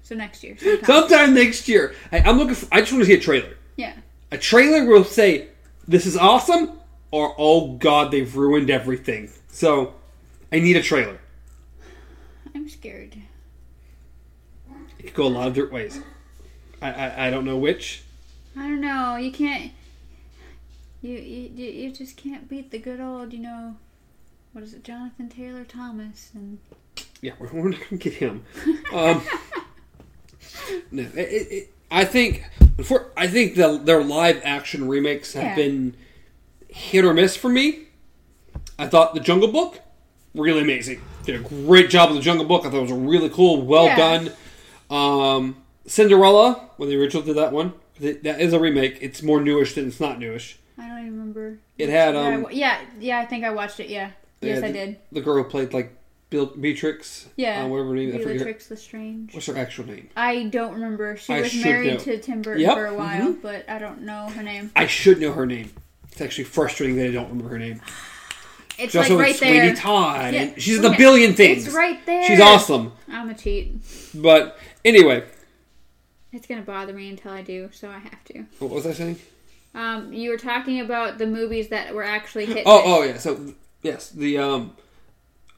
So 0.03 0.15
next 0.15 0.43
year. 0.43 0.57
Sometime. 0.59 0.85
Sometime 0.85 1.33
next 1.33 1.67
year. 1.67 1.95
I, 2.11 2.19
I'm 2.19 2.37
looking. 2.37 2.55
For, 2.55 2.67
I 2.71 2.81
just 2.81 2.91
want 2.91 3.03
to 3.03 3.07
see 3.07 3.13
a 3.17 3.19
trailer. 3.19 3.55
yeah. 3.75 3.93
A 4.31 4.37
trailer 4.37 4.85
will 4.85 5.03
say 5.03 5.47
this 5.87 6.05
is 6.05 6.15
awesome, 6.15 6.79
or 7.09 7.33
oh 7.39 7.73
god, 7.77 8.11
they've 8.11 8.35
ruined 8.35 8.69
everything. 8.69 9.31
So, 9.47 9.95
I 10.51 10.59
need 10.59 10.75
a 10.75 10.83
trailer. 10.83 11.19
I'm 12.53 12.69
scared. 12.69 13.17
It 14.99 15.03
could 15.07 15.13
go 15.13 15.27
a 15.27 15.29
lot 15.29 15.47
of 15.47 15.53
different 15.53 15.73
ways. 15.73 15.99
I, 16.81 16.91
I, 16.91 17.27
I 17.27 17.29
don't 17.29 17.45
know 17.45 17.57
which. 17.57 18.03
I 18.55 18.63
don't 18.67 18.81
know. 18.81 19.15
You 19.15 19.31
can't. 19.31 19.71
You, 21.01 21.13
you 21.17 21.49
you 21.71 21.91
just 21.91 22.17
can't 22.17 22.49
beat 22.49 22.71
the 22.71 22.79
good 22.79 22.99
old, 22.99 23.31
you 23.31 23.39
know, 23.39 23.77
what 24.51 24.63
is 24.63 24.73
it, 24.73 24.83
Jonathan 24.83 25.29
Taylor 25.29 25.63
Thomas 25.63 26.31
and 26.33 26.59
Yeah, 27.21 27.33
we're, 27.39 27.47
we're 27.53 27.69
not 27.69 27.79
going 27.89 27.99
to 27.99 28.09
get 28.09 28.13
him. 28.15 28.43
Um, 28.91 29.23
no, 30.91 31.03
it, 31.03 31.17
it, 31.17 31.73
I 31.89 32.03
think 32.03 32.43
for 32.83 33.11
I 33.15 33.27
think 33.27 33.55
the, 33.55 33.77
their 33.77 34.03
live 34.03 34.41
action 34.43 34.89
remakes 34.89 35.33
have 35.33 35.43
Yeah. 35.43 35.55
been 35.55 35.95
hit 36.67 37.05
or 37.05 37.13
miss 37.13 37.37
for 37.37 37.49
me. 37.49 37.85
I 38.77 38.87
thought 38.87 39.13
the 39.13 39.19
Jungle 39.21 39.51
Book 39.51 39.79
really 40.35 40.61
amazing. 40.61 41.01
Did 41.23 41.35
a 41.35 41.39
great 41.39 41.89
job 41.89 42.09
with 42.09 42.17
the 42.17 42.23
Jungle 42.23 42.45
Book. 42.45 42.65
I 42.65 42.69
thought 42.69 42.79
it 42.79 42.81
was 42.83 42.91
a 42.91 42.95
really 42.95 43.29
cool, 43.29 43.61
well 43.61 43.85
Yeah. 43.85 43.95
done. 43.97 44.31
Um, 44.89 45.63
Cinderella, 45.85 46.69
when 46.77 46.89
the 46.89 46.97
original 46.97 47.23
did 47.23 47.35
that 47.37 47.51
one, 47.51 47.73
that 47.99 48.39
is 48.39 48.53
a 48.53 48.59
remake. 48.59 48.97
It's 49.01 49.21
more 49.21 49.41
newish 49.41 49.75
than 49.75 49.87
it's 49.87 49.99
not 49.99 50.19
newish. 50.19 50.57
I 50.77 50.87
don't 50.87 50.99
even 50.99 51.11
remember. 51.11 51.59
It 51.77 51.89
had 51.89 52.15
um, 52.15 52.47
yeah, 52.51 52.79
yeah. 52.99 53.19
I 53.19 53.25
think 53.25 53.43
I 53.43 53.49
watched 53.49 53.79
it. 53.79 53.89
Yeah. 53.89 54.11
Yes, 54.41 54.61
yeah, 54.61 54.67
I 54.67 54.71
did. 54.71 54.97
The 55.11 55.19
girl 55.21 55.43
who 55.43 55.49
played 55.49 55.73
like 55.73 55.93
Bellatrix, 56.29 57.27
Yeah. 57.35 57.63
uh, 57.63 57.67
whatever 57.67 57.89
her 57.89 57.95
name. 57.95 58.09
I 58.09 58.11
forget 58.13 58.27
her, 58.27 58.33
Bellatrix 58.35 58.71
Lestrange. 58.71 59.33
what's 59.33 59.47
her 59.47 59.57
actual 59.57 59.87
name. 59.87 60.09
I 60.15 60.43
don't 60.45 60.73
remember. 60.73 61.17
She 61.17 61.33
I 61.33 61.41
was 61.41 61.55
married 61.55 61.93
know. 61.93 61.99
to 61.99 62.19
Tim 62.19 62.41
Burton 62.41 62.61
Yep, 62.61 62.73
for 62.73 62.85
a 62.85 62.93
while, 62.93 63.33
mhm. 63.33 63.41
but 63.41 63.69
I 63.69 63.79
don't 63.79 64.03
know 64.03 64.29
her 64.29 64.43
name. 64.43 64.71
I 64.75 64.87
should 64.87 65.19
know 65.19 65.33
her 65.33 65.45
name. 65.45 65.71
It's 66.11 66.21
actually 66.21 66.45
frustrating 66.45 66.95
that 66.97 67.07
I 67.07 67.11
don't 67.11 67.29
remember 67.29 67.49
her 67.49 67.59
name. 67.59 67.81
It's 68.79 68.93
She's 68.93 68.95
also 69.01 69.15
like 69.15 69.19
in 69.19 69.19
right 69.25 69.35
Sweeney 69.35 69.59
there. 69.59 69.75
Todd. 69.75 70.33
Yeah. 70.33 70.41
And 70.41 70.61
she's 70.61 70.79
in 70.79 70.85
a 70.85 70.95
billion 70.97 71.33
things. 71.33 71.65
It's 71.67 71.75
right 71.75 72.03
there. 72.05 72.23
She's 72.25 72.39
awesome. 72.39 72.93
I'm 73.09 73.29
a 73.29 73.33
cheat. 73.33 73.75
But 74.15 74.57
anyway, 74.85 75.23
It's 76.31 76.47
gonna 76.47 76.61
bother 76.61 76.93
me 76.93 77.09
until 77.09 77.31
I 77.31 77.41
do, 77.41 77.69
so 77.73 77.89
I 77.89 77.99
have 77.99 78.23
to. 78.25 78.45
what 78.59 78.71
was 78.71 78.85
I 78.85 78.93
saying? 78.93 79.19
Um, 79.75 80.11
you 80.13 80.29
were 80.31 80.37
talking 80.37 80.79
about 80.79 81.17
the 81.17 81.27
movies 81.27 81.67
that 81.69 81.93
were 81.93 82.03
actually 82.03 82.45
hit. 82.45 82.63
Oh, 82.65 82.81
oh 82.85 83.03
yeah. 83.03 83.17
So 83.17 83.53
yes, 83.83 84.09
the 84.09 84.37
um, 84.37 84.75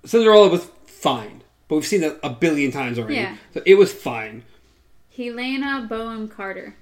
Cinderella 0.05 0.49
was 0.49 0.65
fine, 0.85 1.43
but 1.67 1.75
we've 1.75 1.85
seen 1.87 2.03
it 2.03 2.19
a 2.23 2.29
billion 2.29 2.71
times 2.71 2.97
already. 2.99 3.15
Yeah. 3.15 3.37
So 3.53 3.61
it 3.65 3.75
was 3.75 3.93
fine. 3.93 4.43
Helena 5.15 5.85
Bonham 5.89 6.27
Carter. 6.27 6.75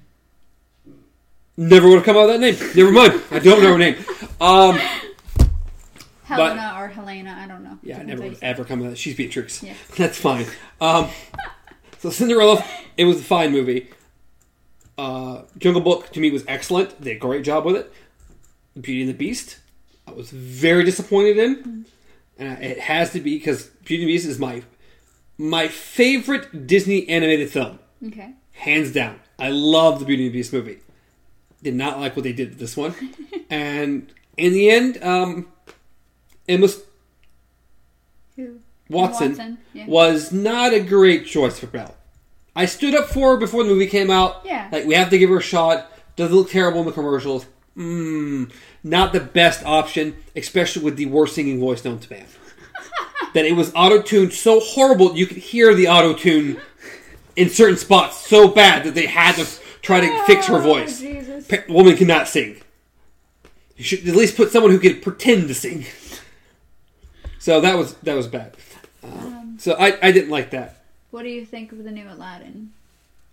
Never 1.58 1.88
would 1.90 1.96
have 1.98 2.06
come 2.06 2.16
out 2.16 2.28
with 2.28 2.40
that 2.40 2.40
name. 2.40 2.72
Never 2.76 2.92
mind. 2.92 3.22
I 3.32 3.40
don't 3.40 3.62
know 3.62 3.74
her 3.74 3.78
name. 3.78 3.98
Um, 4.42 4.80
Helena 6.36 6.76
or 6.78 6.88
Helena, 6.88 7.38
I 7.40 7.48
don't 7.48 7.64
know. 7.64 7.78
yeah, 7.84 8.00
I 8.00 8.04
never 8.04 8.24
would 8.24 8.38
ever 8.42 8.64
come 8.64 8.86
out. 8.86 8.98
She's 8.98 9.16
Bellatrix. 9.16 9.64
Yeah. 9.64 9.74
That's 9.98 10.18
fine. 10.18 10.46
Um, 10.82 11.10
so 12.00 12.10
Cinderella, 12.10 12.64
it 12.98 13.06
was 13.06 13.20
a 13.20 13.24
fine 13.24 13.52
movie. 13.52 13.90
Uh, 14.98 15.44
Jungle 15.58 15.82
Book 15.82 16.12
to 16.12 16.20
me 16.20 16.30
was 16.32 16.44
excellent. 16.48 17.00
They 17.02 17.12
did 17.14 17.18
a 17.18 17.20
great 17.20 17.44
job 17.44 17.66
with 17.66 17.76
it. 17.76 17.94
Beauty 18.80 19.02
and 19.02 19.10
the 19.10 19.14
Beast, 19.14 19.60
I 20.08 20.12
was 20.12 20.30
very 20.30 20.84
disappointed 20.84 21.38
in, 21.38 21.86
and 22.38 22.64
it 22.64 22.80
has 22.80 23.12
to 23.12 23.20
be 23.20 23.38
because 23.38 23.66
Beauty 23.86 24.04
and 24.04 24.10
the 24.10 24.14
Beast 24.14 24.26
is 24.28 24.40
my 24.40 24.64
my 25.38 25.68
favorite 25.68 26.68
Disney 26.68 27.08
animated 27.10 27.50
film. 27.50 27.80
Okay. 28.06 28.34
hands 28.52 28.92
down. 28.94 29.20
I 29.38 29.50
love 29.50 30.00
the 30.00 30.06
Beauty 30.06 30.26
and 30.26 30.34
the 30.34 30.38
Beast 30.40 30.54
movie. 30.54 30.80
Did 31.64 31.76
not 31.76 32.00
like 32.00 32.16
what 32.16 32.24
they 32.24 32.32
did 32.34 32.50
with 32.52 32.60
this 32.60 32.78
one, 32.78 32.94
and 33.50 34.12
in 34.38 34.54
the 34.54 34.70
end, 34.70 35.04
um, 35.04 35.48
Emma 36.50 36.68
Who? 38.36 38.60
Watson, 38.90 39.30
Watson, 39.30 39.58
yeah. 39.74 39.86
was 39.86 40.32
not 40.32 40.74
a 40.74 40.80
great 40.80 41.28
choice 41.28 41.60
for 41.60 41.68
Belle. 41.68 41.96
I 42.56 42.66
stood 42.66 42.96
up 42.96 43.06
for 43.06 43.34
her 43.34 43.38
before 43.38 43.64
the 43.64 43.70
movie 43.70 43.86
came 43.88 44.10
out. 44.10 44.42
Yeah. 44.44 44.68
Like, 44.72 44.86
we 44.86 44.96
have 44.96 45.12
to 45.12 45.18
give 45.20 45.30
her 45.30 45.38
a 45.38 45.42
shot. 45.42 45.92
Doesn't 46.16 46.36
look 46.36 46.50
terrible 46.50 46.80
in 46.80 46.88
the 46.88 46.92
commercials. 46.92 47.46
mm, 47.78 48.52
not 48.84 49.14
the 49.14 49.20
best 49.20 49.64
option, 49.64 50.16
especially 50.36 50.84
with 50.84 50.98
the 50.98 51.06
worst 51.06 51.36
singing 51.36 51.60
voice 51.60 51.86
known 51.86 52.00
to 52.00 52.12
man. 52.12 52.26
that 53.36 53.46
it 53.46 53.54
was 53.54 53.72
auto 53.76 54.02
tuned 54.02 54.34
so 54.34 54.60
horrible 54.60 55.16
you 55.16 55.28
could 55.28 55.38
hear 55.38 55.76
the 55.76 55.88
auto 55.88 56.14
tune 56.14 56.60
in 57.36 57.50
certain 57.50 57.78
spots 57.78 58.18
so 58.28 58.48
bad 58.48 58.84
that 58.86 58.96
they 58.96 59.06
had 59.06 59.36
to 59.36 59.48
try 59.82 60.00
to 60.00 60.26
fix 60.26 60.48
her 60.48 60.60
voice. 60.60 61.00
Oh, 61.00 61.06
Jesus. 61.06 61.48
Pa- 61.48 61.72
woman 61.72 61.96
cannot 61.96 62.28
sing. 62.28 62.58
You 63.78 63.84
should 63.84 64.08
at 64.10 64.16
least 64.16 64.36
put 64.36 64.52
someone 64.52 64.72
who 64.72 64.80
can 64.80 65.00
pretend 65.00 65.48
to 65.48 65.54
sing. 65.54 65.86
So 67.40 67.62
that 67.62 67.78
was 67.78 67.96
that 67.96 68.16
was 68.16 68.28
bad. 68.28 68.56
Uh, 69.04 69.42
so 69.58 69.76
I, 69.80 69.98
I 70.02 70.12
didn't 70.12 70.30
like 70.30 70.52
that. 70.52 70.84
What 71.12 71.24
do 71.24 71.30
you 71.30 71.46
think 71.46 71.72
of 71.72 71.84
the 71.84 71.92
new 71.92 72.08
Aladdin? 72.08 72.72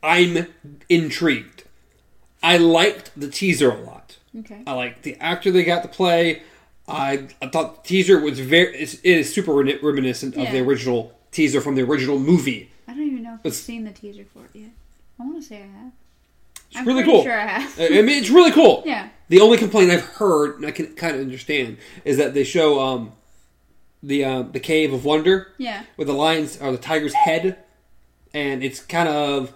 I'm 0.02 0.46
intrigued. 0.88 1.64
I 2.42 2.56
liked 2.56 3.10
the 3.16 3.28
teaser 3.28 3.70
a 3.70 3.80
lot. 3.80 4.16
Okay. 4.38 4.62
I 4.66 4.72
liked 4.72 5.02
the 5.02 5.16
actor 5.16 5.50
they 5.50 5.64
got 5.64 5.82
to 5.82 5.88
play. 5.88 6.42
I, 6.88 7.28
I 7.42 7.48
thought 7.48 7.82
the 7.82 7.88
teaser 7.88 8.20
was 8.20 8.38
very 8.38 8.76
it's, 8.76 9.30
super 9.30 9.52
remi- 9.52 9.78
reminiscent 9.82 10.36
of 10.36 10.52
the 10.52 10.60
original 10.60 11.12
teaser 11.32 11.60
from 11.60 11.74
the 11.74 11.82
original 11.82 12.18
movie. 12.18 12.70
I 12.86 12.92
don't 12.92 13.02
even 13.02 13.22
know 13.24 13.34
if 13.34 13.40
I've 13.44 13.54
seen 13.54 13.84
the 13.84 13.90
teaser 13.90 14.24
for 14.32 14.44
it 14.44 14.50
yet. 14.54 14.70
I 15.18 15.24
want 15.24 15.36
to 15.36 15.42
say 15.42 15.56
I 15.56 15.82
have. 15.82 15.92
It's 16.70 16.76
I'm 16.76 16.86
really 16.86 17.02
cool. 17.02 17.24
sure 17.24 17.38
I 17.38 17.46
have. 17.46 17.80
I 17.80 17.98
I 17.98 18.02
mean, 18.02 18.20
it's 18.20 18.30
really 18.30 18.52
cool. 18.52 18.82
yeah. 18.86 19.08
The 19.28 19.40
only 19.40 19.58
complaint 19.58 19.90
I've 19.90 20.04
heard, 20.04 20.56
and 20.56 20.66
I 20.66 20.70
can 20.70 20.94
kind 20.94 21.16
of 21.16 21.22
understand, 21.22 21.78
is 22.04 22.16
that 22.18 22.34
they 22.34 22.44
show 22.44 22.80
um, 22.80 23.12
the 24.06 24.24
uh, 24.24 24.42
the 24.42 24.60
Cave 24.60 24.92
of 24.92 25.04
Wonder 25.04 25.48
Yeah. 25.58 25.82
with 25.96 26.06
the 26.06 26.14
lion's 26.14 26.60
or 26.60 26.72
the 26.72 26.78
tiger's 26.78 27.14
head, 27.14 27.58
and 28.32 28.62
it's 28.62 28.80
kind 28.80 29.08
of 29.08 29.52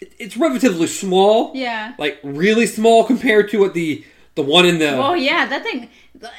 it- 0.00 0.12
it's 0.18 0.36
relatively 0.36 0.86
small, 0.86 1.52
Yeah. 1.54 1.92
like 1.98 2.18
really 2.22 2.66
small 2.66 3.04
compared 3.04 3.50
to 3.50 3.58
what 3.60 3.74
the 3.74 4.04
the 4.36 4.42
one 4.42 4.64
in 4.64 4.78
the 4.78 4.96
Well, 4.96 5.16
yeah, 5.16 5.44
that 5.46 5.62
thing. 5.64 5.88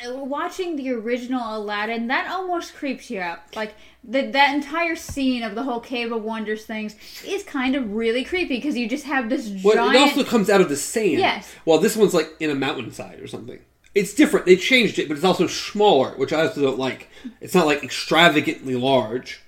Watching 0.07 0.75
the 0.75 0.91
original 0.91 1.57
Aladdin, 1.57 2.07
that 2.07 2.29
almost 2.31 2.73
creeps 2.75 3.09
you 3.09 3.19
out. 3.19 3.39
Like 3.55 3.73
the, 4.03 4.21
that 4.27 4.53
entire 4.55 4.95
scene 4.95 5.43
of 5.43 5.55
the 5.55 5.63
whole 5.63 5.79
Cave 5.79 6.11
of 6.11 6.23
Wonders 6.23 6.65
things 6.65 6.95
is 7.25 7.43
kind 7.43 7.75
of 7.75 7.91
really 7.93 8.23
creepy 8.23 8.55
because 8.55 8.77
you 8.77 8.87
just 8.87 9.05
have 9.05 9.29
this 9.29 9.51
Well, 9.63 9.75
giant. 9.75 9.95
it 9.95 10.01
also 10.01 10.23
comes 10.23 10.49
out 10.49 10.61
of 10.61 10.69
the 10.69 10.75
sand. 10.77 11.19
Yes. 11.19 11.51
Well, 11.65 11.79
this 11.79 11.95
one's 11.97 12.13
like 12.13 12.29
in 12.39 12.49
a 12.49 12.55
mountainside 12.55 13.19
or 13.19 13.27
something. 13.27 13.59
It's 13.93 14.13
different. 14.13 14.45
They 14.45 14.55
changed 14.55 14.99
it, 14.99 15.07
but 15.07 15.15
it's 15.17 15.25
also 15.25 15.47
smaller, 15.47 16.11
which 16.11 16.31
I 16.31 16.45
also 16.47 16.61
don't 16.61 16.79
like. 16.79 17.09
It's 17.41 17.53
not 17.53 17.65
like 17.65 17.83
extravagantly 17.83 18.75
large, 18.75 19.41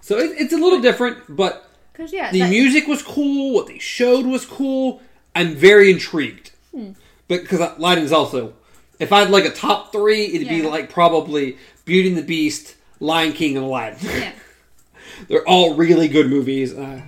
so 0.00 0.16
it, 0.18 0.30
it's 0.40 0.52
a 0.52 0.56
little 0.56 0.80
different. 0.80 1.18
But 1.28 1.68
Because 1.92 2.12
yeah, 2.12 2.30
the 2.32 2.40
that- 2.40 2.50
music 2.50 2.86
was 2.86 3.02
cool. 3.02 3.52
What 3.54 3.66
they 3.66 3.78
showed 3.78 4.24
was 4.26 4.46
cool. 4.46 5.02
I'm 5.34 5.54
very 5.54 5.90
intrigued. 5.90 6.50
Hmm. 6.74 6.92
But 7.28 7.42
because 7.42 7.60
Aladdin's 7.60 8.10
also, 8.10 8.54
if 8.98 9.12
I 9.12 9.20
had 9.20 9.30
like 9.30 9.44
a 9.44 9.50
top 9.50 9.92
three, 9.92 10.24
it'd 10.26 10.48
be 10.48 10.62
like 10.62 10.90
probably 10.90 11.58
Beauty 11.84 12.08
and 12.08 12.16
the 12.18 12.22
Beast, 12.22 12.74
Lion 13.00 13.32
King, 13.32 13.56
and 13.56 13.66
Aladdin. 13.66 13.98
yeah. 14.10 14.32
They're 15.28 15.46
all 15.46 15.74
really 15.74 16.08
good 16.08 16.28
movies. 16.30 16.72
Uh, 16.74 17.02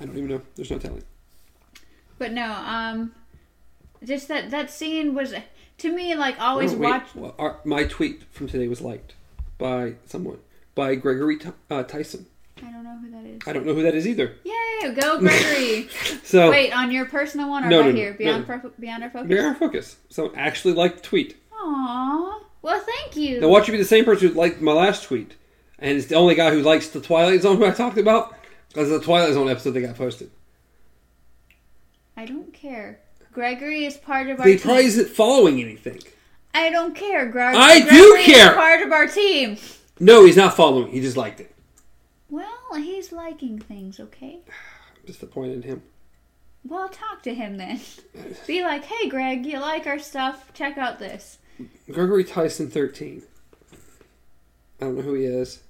I 0.00 0.04
don't 0.06 0.16
even 0.16 0.28
know. 0.28 0.40
There's 0.56 0.70
no 0.70 0.78
telling. 0.78 1.02
But 2.18 2.32
no, 2.32 2.44
um, 2.52 3.12
just 4.04 4.28
that 4.28 4.50
that 4.50 4.70
scene 4.70 5.14
was 5.14 5.34
to 5.78 5.92
me 5.94 6.14
like 6.14 6.40
always 6.40 6.74
Oh, 6.74 6.78
watch. 6.78 7.14
Well, 7.14 7.34
our, 7.38 7.58
my 7.64 7.84
tweet 7.84 8.22
from 8.32 8.48
today 8.48 8.68
was 8.68 8.80
liked 8.80 9.14
by 9.58 9.94
someone 10.06 10.38
by 10.74 10.94
Gregory 10.94 11.38
T- 11.38 11.50
uh, 11.70 11.82
Tyson. 11.82 12.26
I 12.58 12.70
don't 12.70 12.84
know 12.84 12.98
who 12.98 13.10
that 13.10 13.24
is. 13.26 13.40
I 13.46 13.52
don't 13.54 13.64
know 13.66 13.74
who 13.74 13.82
that 13.82 13.94
is 13.94 14.06
either. 14.06 14.34
Yay, 14.44 14.92
go 14.94 15.18
Gregory! 15.18 15.88
So 16.24 16.50
Wait, 16.50 16.72
on 16.72 16.90
your 16.92 17.06
personal 17.06 17.48
one 17.48 17.64
or 17.64 17.68
No, 17.68 17.78
right 17.80 17.86
no, 17.86 17.90
no, 17.92 17.96
here 17.96 18.12
beyond 18.14 18.46
no. 18.46 18.58
Fo- 18.58 18.72
beyond 18.78 19.02
our 19.02 19.10
focus? 19.10 19.28
they're 19.28 19.46
our 19.48 19.54
focus. 19.54 19.96
So 20.10 20.32
actually 20.36 20.74
liked 20.74 20.96
the 20.96 21.02
tweet. 21.02 21.36
Aww. 21.52 22.40
Well, 22.62 22.80
thank 22.84 23.16
you. 23.16 23.40
Now 23.40 23.48
watch 23.48 23.66
you 23.66 23.72
be 23.72 23.78
the 23.78 23.84
same 23.84 24.04
person 24.04 24.28
who 24.28 24.34
liked 24.34 24.60
my 24.60 24.72
last 24.72 25.04
tweet, 25.04 25.34
and 25.78 25.96
it's 25.96 26.06
the 26.08 26.14
only 26.16 26.34
guy 26.34 26.50
who 26.50 26.60
likes 26.62 26.88
the 26.90 27.00
Twilight 27.00 27.40
Zone 27.42 27.56
who 27.56 27.64
I 27.64 27.70
talked 27.70 27.96
about 27.98 28.34
because 28.68 28.90
the 28.90 29.00
Twilight 29.00 29.32
Zone 29.32 29.48
episode 29.48 29.70
they 29.70 29.80
got 29.80 29.96
posted. 29.96 30.30
I 32.16 32.26
don't 32.26 32.52
care. 32.52 33.00
Gregory 33.32 33.84
is 33.84 33.96
part 33.96 34.28
of 34.28 34.40
our 34.40 34.44
They 34.44 34.52
team. 34.56 34.62
probably 34.62 34.84
isn't 34.86 35.08
following 35.08 35.60
anything. 35.60 36.00
I 36.52 36.70
don't 36.70 36.94
care. 36.94 37.26
Gre- 37.26 37.40
I 37.40 37.80
do 37.80 37.88
Gregory 37.88 38.24
care. 38.24 38.50
Is 38.50 38.56
part 38.56 38.82
of 38.82 38.92
our 38.92 39.06
team. 39.06 39.56
No, 40.00 40.24
he's 40.24 40.36
not 40.36 40.56
following. 40.56 40.90
He 40.90 41.00
just 41.00 41.16
liked 41.16 41.40
it. 41.40 41.54
Well, 42.28 42.74
he's 42.76 43.12
liking 43.12 43.58
things, 43.58 44.00
okay? 44.00 44.40
I'm 44.48 45.06
disappointed 45.06 45.56
in 45.56 45.62
him. 45.62 45.82
Well, 46.64 46.88
talk 46.88 47.22
to 47.22 47.34
him 47.34 47.56
then. 47.56 47.80
Be 48.46 48.62
like, 48.62 48.84
hey, 48.84 49.08
Greg, 49.08 49.46
you 49.46 49.58
like 49.58 49.86
our 49.86 49.98
stuff? 49.98 50.52
Check 50.52 50.76
out 50.76 50.98
this. 50.98 51.38
Gregory 51.90 52.24
Tyson, 52.24 52.70
thirteen. 52.70 53.22
I 54.80 54.84
don't 54.86 54.96
know 54.96 55.02
who 55.02 55.14
he 55.14 55.24
is. 55.24 55.62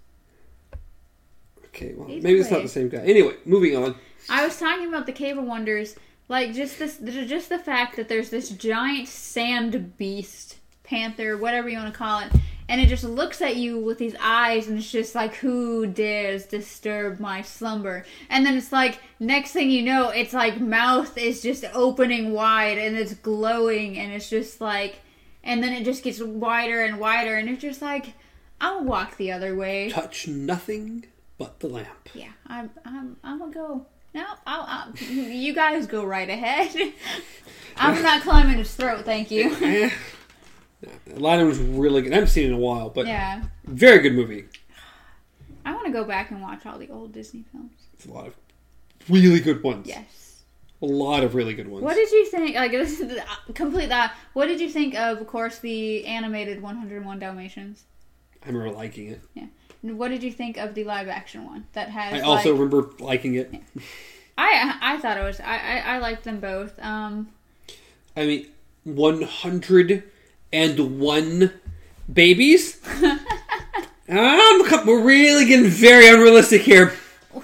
Okay, 1.67 1.95
well, 1.97 2.09
Either 2.11 2.23
maybe 2.23 2.41
it's 2.41 2.51
not 2.51 2.63
the 2.63 2.69
same 2.69 2.89
guy. 2.89 2.99
Anyway, 2.99 3.35
moving 3.45 3.77
on. 3.77 3.95
I 4.29 4.45
was 4.45 4.59
talking 4.59 4.89
about 4.89 5.07
the 5.07 5.13
Cave 5.13 5.39
of 5.39 5.45
Wonders, 5.45 5.97
like 6.31 6.55
just 6.55 6.79
this, 6.79 6.99
just 6.99 7.49
the 7.49 7.59
fact 7.59 7.97
that 7.97 8.09
there's 8.09 8.31
this 8.31 8.51
giant 8.51 9.09
sand 9.09 9.99
beast, 9.99 10.59
panther, 10.85 11.37
whatever 11.37 11.69
you 11.69 11.77
want 11.77 11.93
to 11.93 11.99
call 11.99 12.21
it, 12.21 12.33
and 12.69 12.81
it 12.81 12.87
just 12.87 13.03
looks 13.03 13.43
at 13.43 13.57
you 13.57 13.81
with 13.81 13.99
these 13.99 14.15
eyes, 14.21 14.69
and 14.69 14.79
it's 14.79 14.93
just 14.93 15.17
like, 15.17 15.35
who 15.35 15.89
dares 15.89 16.47
disturb 16.47 17.19
my 17.19 17.43
slumber? 17.43 18.07
And 18.29 18.47
then 18.47 18.57
it's 18.57 18.71
like, 18.71 19.01
next 19.19 19.51
thing 19.51 19.71
you 19.71 19.83
know, 19.83 20.11
it's 20.11 20.33
like 20.33 20.61
mouth 20.61 21.19
is 21.19 21.43
just 21.43 21.65
opening 21.75 22.33
wide, 22.33 22.79
and 22.79 22.97
it's 22.97 23.15
glowing, 23.15 23.99
and 23.99 24.13
it's 24.13 24.31
just 24.31 24.61
like, 24.61 25.01
and 25.43 25.65
then 25.65 25.73
it 25.73 25.85
just 25.85 26.05
gets 26.05 26.23
wider 26.23 26.85
and 26.85 27.01
wider, 27.01 27.35
and 27.35 27.49
it's 27.49 27.61
just 27.61 27.83
like, 27.83 28.15
I'll 28.61 28.85
walk 28.85 29.17
the 29.17 29.33
other 29.33 29.57
way. 29.57 29.91
Touch 29.91 30.29
nothing 30.29 31.07
but 31.39 31.59
the 31.59 31.69
lamp. 31.69 32.11
Yeah, 32.15 32.31
I'm. 32.47 32.71
I'm. 32.85 33.17
I'm 33.25 33.39
gonna 33.41 33.53
go. 33.53 33.87
No, 34.15 34.25
I'll, 34.47 34.65
I'll, 34.67 34.97
you 35.13 35.55
guys 35.55 35.87
go 35.87 36.05
right 36.05 36.29
ahead. 36.29 36.93
I'm 37.77 38.03
not 38.03 38.23
climbing 38.23 38.59
his 38.59 38.75
throat, 38.75 39.05
thank 39.05 39.31
you. 39.31 39.57
Eh. 39.63 39.91
Aladdin 41.15 41.47
was 41.47 41.59
really 41.59 42.01
good. 42.01 42.11
I 42.13 42.15
haven't 42.15 42.31
seen 42.31 42.45
it 42.45 42.49
in 42.49 42.55
a 42.55 42.59
while, 42.59 42.89
but 42.89 43.07
Yeah, 43.07 43.43
very 43.65 43.99
good 43.99 44.15
movie. 44.15 44.47
I 45.67 45.75
want 45.75 45.85
to 45.85 45.93
go 45.93 46.05
back 46.05 46.31
and 46.31 46.41
watch 46.41 46.65
all 46.65 46.79
the 46.79 46.89
old 46.89 47.13
Disney 47.13 47.45
films. 47.53 47.73
It's 47.93 48.07
a 48.07 48.11
lot 48.11 48.27
of 48.29 48.35
really 49.09 49.41
good 49.41 49.63
ones. 49.63 49.87
Yes. 49.87 50.43
A 50.81 50.87
lot 50.87 51.23
of 51.23 51.35
really 51.35 51.53
good 51.53 51.69
ones. 51.69 51.85
What 51.85 51.97
did 51.97 52.11
you 52.11 52.25
think? 52.31 52.57
Like, 52.57 52.71
this 52.71 52.99
is 52.99 53.09
the- 53.09 53.23
complete 53.53 53.91
that. 53.91 54.15
What 54.33 54.47
did 54.47 54.59
you 54.59 54.71
think 54.71 54.95
of, 54.95 55.19
of 55.19 55.27
course, 55.27 55.59
the 55.59 56.07
animated 56.07 56.63
101 56.63 57.19
Dalmatians? 57.19 57.85
I 58.43 58.47
remember 58.49 58.71
liking 58.75 59.09
it. 59.09 59.21
And 59.37 59.51
What 59.83 60.09
did 60.09 60.23
you 60.23 60.31
think 60.33 60.57
of 60.59 60.75
the 60.75 60.85
live 60.85 61.09
action 61.09 61.45
one 61.47 61.67
that 61.73 61.89
has? 61.89 62.13
I 62.15 62.21
also 62.21 62.51
like- 62.51 62.61
remember 62.61 62.91
liking 62.99 63.35
it. 63.35 63.51
I 64.37 64.77
I 64.81 64.99
thought 64.99 65.17
it 65.19 65.23
was. 65.23 65.41
I 65.41 65.57
I, 65.57 65.79
I 65.95 65.99
liked 65.99 66.25
them 66.25 66.41
both. 66.41 66.79
Um. 66.81 67.29
I 68.17 68.27
mean, 68.27 68.47
101 68.85 71.53
babies? 72.13 72.79
um, 73.03 73.19
we're 74.09 75.03
really 75.05 75.45
getting 75.47 75.71
very 75.71 76.09
unrealistic 76.09 76.63
here. 76.63 76.93
You 77.35 77.43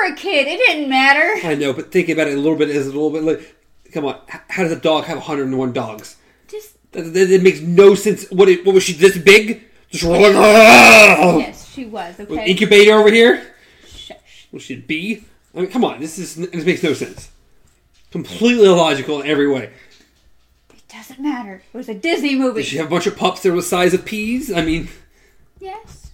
were 0.00 0.12
a 0.12 0.16
kid. 0.16 0.46
It 0.48 0.56
didn't 0.58 0.88
matter. 0.88 1.46
I 1.46 1.54
know, 1.54 1.72
but 1.72 1.92
thinking 1.92 2.14
about 2.14 2.28
it 2.28 2.34
a 2.34 2.40
little 2.40 2.56
bit 2.56 2.70
is 2.70 2.86
a 2.86 2.92
little 2.92 3.10
bit 3.10 3.22
like, 3.22 3.54
come 3.92 4.06
on, 4.06 4.18
how 4.48 4.62
does 4.62 4.72
a 4.72 4.80
dog 4.80 5.04
have 5.04 5.18
101 5.18 5.72
dogs? 5.72 6.16
Just 6.48 6.76
That, 6.92 7.02
that, 7.12 7.26
that 7.26 7.42
makes 7.42 7.60
no 7.60 7.94
sense. 7.94 8.28
What, 8.30 8.48
it- 8.48 8.64
what 8.64 8.74
was 8.74 8.84
she, 8.84 8.94
this 8.94 9.18
big? 9.18 9.62
Just 9.94 10.02
rolling. 10.02 10.34
Oh! 10.34 10.40
Ah! 10.42 11.36
yes, 11.36 11.70
she 11.70 11.84
was. 11.84 12.18
Okay. 12.18 12.50
Incubator 12.50 12.94
over 12.94 13.12
here? 13.12 13.54
Shush. 13.86 14.48
She 14.58 14.74
a 14.74 14.78
bee? 14.78 15.24
I 15.54 15.60
mean, 15.60 15.70
come 15.70 15.84
on, 15.84 16.00
this 16.00 16.18
is 16.18 16.34
this 16.34 16.64
makes 16.64 16.82
no 16.82 16.94
sense. 16.94 17.30
Completely 18.10 18.66
illogical 18.66 19.20
in 19.20 19.28
every 19.28 19.46
way. 19.46 19.70
It 20.70 20.88
doesn't 20.88 21.20
matter. 21.20 21.62
It 21.72 21.76
was 21.76 21.88
a 21.88 21.94
Disney 21.94 22.34
movie. 22.34 22.62
Did 22.62 22.66
she 22.70 22.76
have 22.78 22.86
a 22.86 22.90
bunch 22.90 23.06
of 23.06 23.16
pups 23.16 23.44
that 23.44 23.50
were 23.50 23.56
the 23.58 23.62
size 23.62 23.94
of 23.94 24.04
peas? 24.04 24.52
I 24.52 24.64
mean, 24.64 24.88
Yes. 25.60 26.10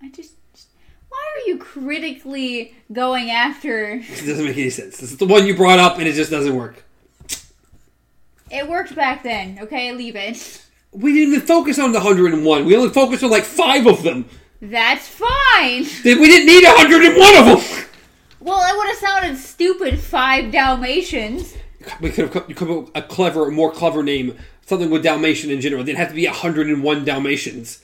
I 0.00 0.08
just, 0.10 0.34
just. 0.54 0.68
Why 1.08 1.18
are 1.34 1.48
you 1.48 1.58
critically 1.58 2.76
going 2.92 3.32
after? 3.32 3.94
it 3.94 4.24
doesn't 4.24 4.44
make 4.44 4.56
any 4.56 4.70
sense. 4.70 4.98
This 4.98 5.10
is 5.10 5.16
the 5.16 5.26
one 5.26 5.48
you 5.48 5.56
brought 5.56 5.80
up, 5.80 5.98
and 5.98 6.06
it 6.06 6.12
just 6.12 6.30
doesn't 6.30 6.54
work. 6.54 6.84
It 8.52 8.68
worked 8.68 8.94
back 8.94 9.24
then. 9.24 9.58
Okay, 9.62 9.90
leave 9.92 10.14
it. 10.14 10.64
We 10.92 11.12
didn't 11.12 11.34
even 11.34 11.46
focus 11.46 11.78
on 11.78 11.92
the 11.92 12.00
101. 12.00 12.64
We 12.64 12.76
only 12.76 12.90
focused 12.90 13.22
on 13.22 13.30
like 13.30 13.44
five 13.44 13.86
of 13.86 14.02
them. 14.02 14.28
That's 14.60 15.06
fine. 15.08 15.86
Then 16.02 16.20
We 16.20 16.26
didn't 16.26 16.46
need 16.46 16.64
101 16.64 17.36
of 17.36 17.46
them. 17.46 17.86
Well, 18.40 18.60
it 18.62 18.76
would 18.76 18.88
have 18.88 18.98
sounded 18.98 19.38
stupid. 19.38 19.98
Five 20.00 20.50
Dalmatians. 20.50 21.54
We 22.00 22.10
could 22.10 22.30
have 22.30 22.32
come, 22.32 22.54
come 22.54 22.70
up 22.70 22.84
with 22.86 22.96
a 22.96 23.02
clever, 23.02 23.50
more 23.50 23.70
clever 23.70 24.02
name. 24.02 24.36
Something 24.66 24.90
with 24.90 25.02
Dalmatian 25.02 25.50
in 25.50 25.60
general. 25.60 25.82
It 25.82 25.86
didn't 25.86 25.98
have 25.98 26.08
to 26.08 26.14
be 26.14 26.26
101 26.26 27.04
Dalmatians. 27.04 27.82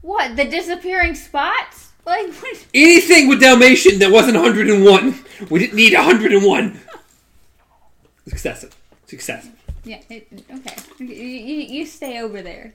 What? 0.00 0.36
The 0.36 0.44
disappearing 0.44 1.14
spots? 1.14 1.90
Like 2.06 2.32
what? 2.40 2.66
Anything 2.72 3.28
with 3.28 3.40
Dalmatian 3.40 3.98
that 3.98 4.10
wasn't 4.10 4.36
101. 4.36 5.24
We 5.50 5.58
didn't 5.58 5.74
need 5.74 5.94
101. 5.94 6.80
It's 8.24 8.32
excessive. 9.12 9.52
Yeah. 9.86 10.00
It, 10.10 10.26
okay. 10.52 10.76
You, 10.98 11.06
you, 11.06 11.56
you 11.62 11.86
stay 11.86 12.20
over 12.20 12.42
there. 12.42 12.74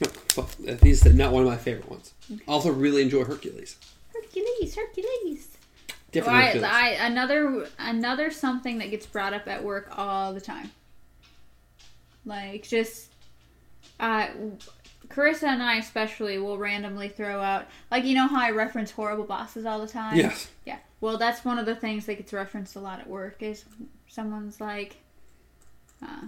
No, 0.00 0.10
well, 0.36 0.48
these 0.82 1.06
are 1.06 1.12
not 1.12 1.32
one 1.32 1.42
of 1.42 1.48
my 1.48 1.56
favorite 1.56 1.88
ones. 1.88 2.12
I 2.30 2.50
also 2.50 2.70
really 2.70 3.02
enjoy 3.02 3.24
Hercules. 3.24 3.76
Hercules, 4.12 4.74
Hercules. 4.74 5.56
Different 6.10 6.54
Well, 6.56 6.64
I, 6.64 6.70
I, 6.70 7.06
another 7.06 7.68
another 7.78 8.30
something 8.30 8.78
that 8.78 8.90
gets 8.90 9.06
brought 9.06 9.34
up 9.34 9.46
at 9.46 9.62
work 9.62 9.88
all 9.96 10.34
the 10.34 10.40
time. 10.40 10.70
Like 12.24 12.66
just, 12.66 13.12
uh, 14.00 14.28
Carissa 15.08 15.44
and 15.44 15.62
I 15.62 15.76
especially 15.76 16.38
will 16.38 16.58
randomly 16.58 17.08
throw 17.08 17.40
out 17.40 17.66
like 17.90 18.04
you 18.04 18.14
know 18.14 18.26
how 18.26 18.40
I 18.40 18.50
reference 18.50 18.90
horrible 18.90 19.24
bosses 19.24 19.64
all 19.64 19.78
the 19.78 19.86
time. 19.86 20.16
yes. 20.16 20.48
Yeah. 20.64 20.78
Well, 21.00 21.18
that's 21.18 21.44
one 21.44 21.58
of 21.58 21.66
the 21.66 21.76
things 21.76 22.06
that 22.06 22.16
gets 22.16 22.32
referenced 22.32 22.74
a 22.76 22.80
lot 22.80 23.00
at 23.00 23.06
work 23.06 23.42
is 23.42 23.64
someone's 24.08 24.60
like, 24.60 24.96
uh, 26.02 26.26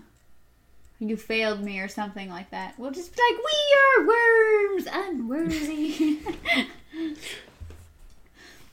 "You 0.98 1.16
failed 1.16 1.62
me" 1.62 1.78
or 1.80 1.88
something 1.88 2.28
like 2.28 2.50
that. 2.50 2.74
We'll 2.78 2.90
just 2.90 3.14
be 3.14 3.22
like, 3.30 3.38
"We 3.44 4.02
are 4.02 4.06
worms, 4.06 4.88
unworthy." 4.92 6.18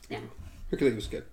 Yeah. 0.08 0.20
Hercules 0.70 0.94
was 0.94 1.06
good. 1.06 1.24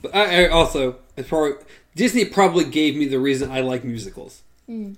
But 0.00 0.14
I, 0.14 0.44
I 0.44 0.48
also, 0.48 0.96
as 1.16 1.26
far 1.26 1.58
Disney 1.94 2.24
probably 2.24 2.64
gave 2.64 2.96
me 2.96 3.06
the 3.06 3.18
reason 3.18 3.50
I 3.50 3.60
like 3.60 3.84
musicals. 3.84 4.42
Mm. 4.68 4.96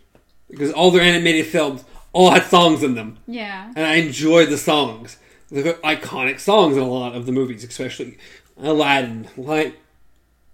Because 0.50 0.72
all 0.72 0.90
their 0.90 1.02
animated 1.02 1.46
films 1.46 1.84
all 2.12 2.30
had 2.30 2.44
songs 2.44 2.82
in 2.82 2.94
them. 2.94 3.18
yeah. 3.26 3.72
and 3.76 3.84
I 3.84 3.94
enjoy 3.94 4.46
the 4.46 4.58
songs. 4.58 5.18
The 5.50 5.74
iconic 5.84 6.40
songs 6.40 6.76
in 6.76 6.82
a 6.82 6.88
lot 6.88 7.14
of 7.14 7.26
the 7.26 7.32
movies, 7.32 7.64
especially 7.64 8.18
Aladdin, 8.60 9.28
Lion, 9.36 9.74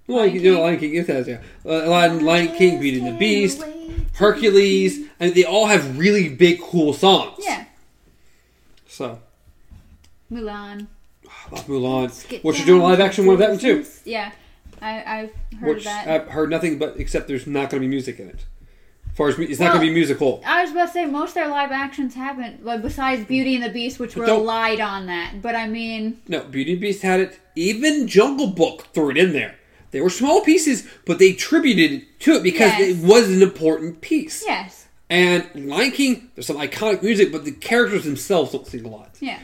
Lion, 0.07 0.31
King, 0.33 0.43
know, 0.43 0.61
Lion 0.61 0.79
King, 0.79 1.05
has, 1.05 1.27
yeah. 1.29 1.41
Aladdin, 1.65 2.25
Lion 2.25 2.49
King, 2.57 2.81
Beauty 2.81 2.99
and 2.99 3.15
the 3.15 3.19
Beast, 3.19 3.65
Hercules, 4.15 5.07
and 5.19 5.35
they 5.35 5.45
all 5.45 5.67
have 5.67 5.99
really 5.99 6.29
big, 6.29 6.61
cool 6.61 6.93
songs. 6.93 7.39
Yeah. 7.39 7.65
So, 8.87 9.19
Mulan. 10.31 10.89
Ah, 11.27 11.47
I 11.47 11.55
love 11.55 11.67
Mulan, 11.67 12.03
Let's 12.45 12.59
you're 12.59 12.67
doing 12.67 12.83
live 12.83 13.01
action 13.01 13.27
one 13.27 13.35
of 13.35 13.39
that 13.39 13.51
one 13.51 13.59
too. 13.59 13.85
Yeah. 14.05 14.33
I, 14.83 15.21
I've 15.21 15.59
heard 15.59 15.77
Which 15.77 15.85
that. 15.85 16.09
I've 16.09 16.29
heard 16.29 16.51
nothing 16.51 16.79
but 16.79 16.99
except 16.99 17.27
there's 17.27 17.47
not 17.47 17.71
going 17.71 17.81
to 17.83 17.87
be 17.87 17.89
music 17.89 18.21
in 18.21 18.29
it. 18.29 18.45
As 19.11 19.17
far 19.17 19.29
as 19.29 19.39
it's 19.39 19.61
not 19.61 19.73
going 19.73 19.87
to 19.87 19.87
be 19.87 19.95
musical. 19.95 20.43
I 20.45 20.63
was 20.63 20.73
about 20.73 20.87
to 20.87 20.93
say 20.93 21.07
most 21.07 21.31
of 21.31 21.35
their 21.35 21.49
live 21.49 21.71
actions 21.71 22.15
haven't, 22.15 22.65
like 22.65 22.83
besides 22.83 23.25
Beauty 23.25 23.55
and 23.55 23.65
the 23.65 23.71
Beast, 23.71 24.01
which 24.01 24.17
But 24.17 24.23
relied 24.23 24.81
on 24.81 25.07
that. 25.07 25.41
But 25.41 25.55
I 25.55 25.69
mean, 25.69 26.21
No, 26.27 26.43
Beauty 26.43 26.73
and 26.73 26.83
the 26.83 26.89
Beast 26.89 27.03
had 27.03 27.21
it. 27.21 27.39
Even 27.55 28.09
Jungle 28.09 28.49
Book 28.49 28.89
threw 28.93 29.11
it 29.11 29.17
in 29.17 29.33
there. 29.33 29.55
They 29.95 30.01
were 30.01 30.11
small 30.11 30.41
pieces, 30.41 30.89
but 31.07 31.21
they 31.21 31.31
attributed 31.31 32.05
to 32.19 32.33
it 32.33 32.43
because 32.43 32.73
Yes. 32.73 32.81
it 32.81 32.97
was 33.07 33.31
an 33.31 33.43
important 33.43 34.01
piece. 34.01 34.43
yes, 34.45 34.87
And 35.09 35.49
Lion 35.55 35.93
King, 35.93 36.31
there's 36.35 36.49
some 36.49 36.57
iconic 36.57 37.01
music, 37.01 37.31
but 37.31 37.45
the 37.45 37.53
characters 37.53 38.03
themselves 38.03 38.51
don't 38.51 38.67
sing 38.67 38.85
a 38.85 38.89
lot. 38.89 39.15
yeah, 39.21 39.39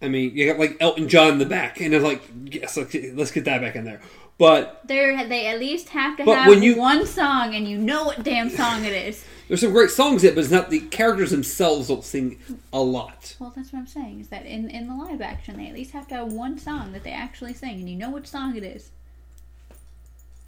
I 0.00 0.06
mean, 0.06 0.36
you 0.36 0.46
got 0.46 0.60
like 0.60 0.76
Elton 0.78 1.08
John 1.08 1.32
in 1.32 1.38
the 1.40 1.46
back, 1.46 1.80
and 1.80 1.92
it's 1.92 2.04
like, 2.04 2.22
yes, 2.44 2.76
let's 2.76 3.32
get, 3.32 3.44
that 3.46 3.60
back 3.60 3.74
in 3.74 3.84
there. 3.84 4.00
But 4.38 4.82
they 4.86 5.26
they 5.28 5.48
at 5.48 5.58
least 5.58 5.88
have 5.88 6.16
to 6.18 6.22
have 6.22 6.46
when 6.48 6.62
you- 6.62 6.76
one 6.76 7.04
song, 7.04 7.56
and 7.56 7.66
you 7.66 7.76
know 7.76 8.04
what 8.04 8.22
damn 8.22 8.50
song 8.50 8.84
it 8.84 8.92
is. 8.92 9.24
there's 9.48 9.62
some 9.62 9.72
great 9.72 9.90
songs 9.90 10.22
in 10.22 10.30
it, 10.30 10.34
but 10.36 10.42
it's 10.44 10.52
not 10.52 10.70
the 10.70 10.78
characters 10.78 11.32
themselves 11.32 11.88
don't 11.88 12.04
sing 12.04 12.38
a 12.72 12.80
lot. 12.80 13.34
Well, 13.40 13.52
that's 13.56 13.72
what 13.72 13.80
I'm 13.80 13.88
saying 13.88 14.20
is 14.20 14.28
that 14.28 14.46
in 14.46 14.70
in 14.70 14.86
the 14.86 14.94
live 14.94 15.20
action, 15.20 15.56
they 15.56 15.66
at 15.66 15.74
least 15.74 15.90
have 15.90 16.06
to 16.06 16.14
have 16.14 16.32
one 16.32 16.56
song 16.56 16.92
that 16.92 17.02
they 17.02 17.10
actually 17.10 17.52
sing, 17.54 17.80
and 17.80 17.90
you 17.90 17.96
know 17.96 18.10
which 18.10 18.28
song 18.28 18.54
it 18.54 18.62
is. 18.62 18.82
Which, 18.84 18.84
which, 18.84 18.84
which, 18.84 18.84
which, 18.84 18.92
which, 18.92 20.44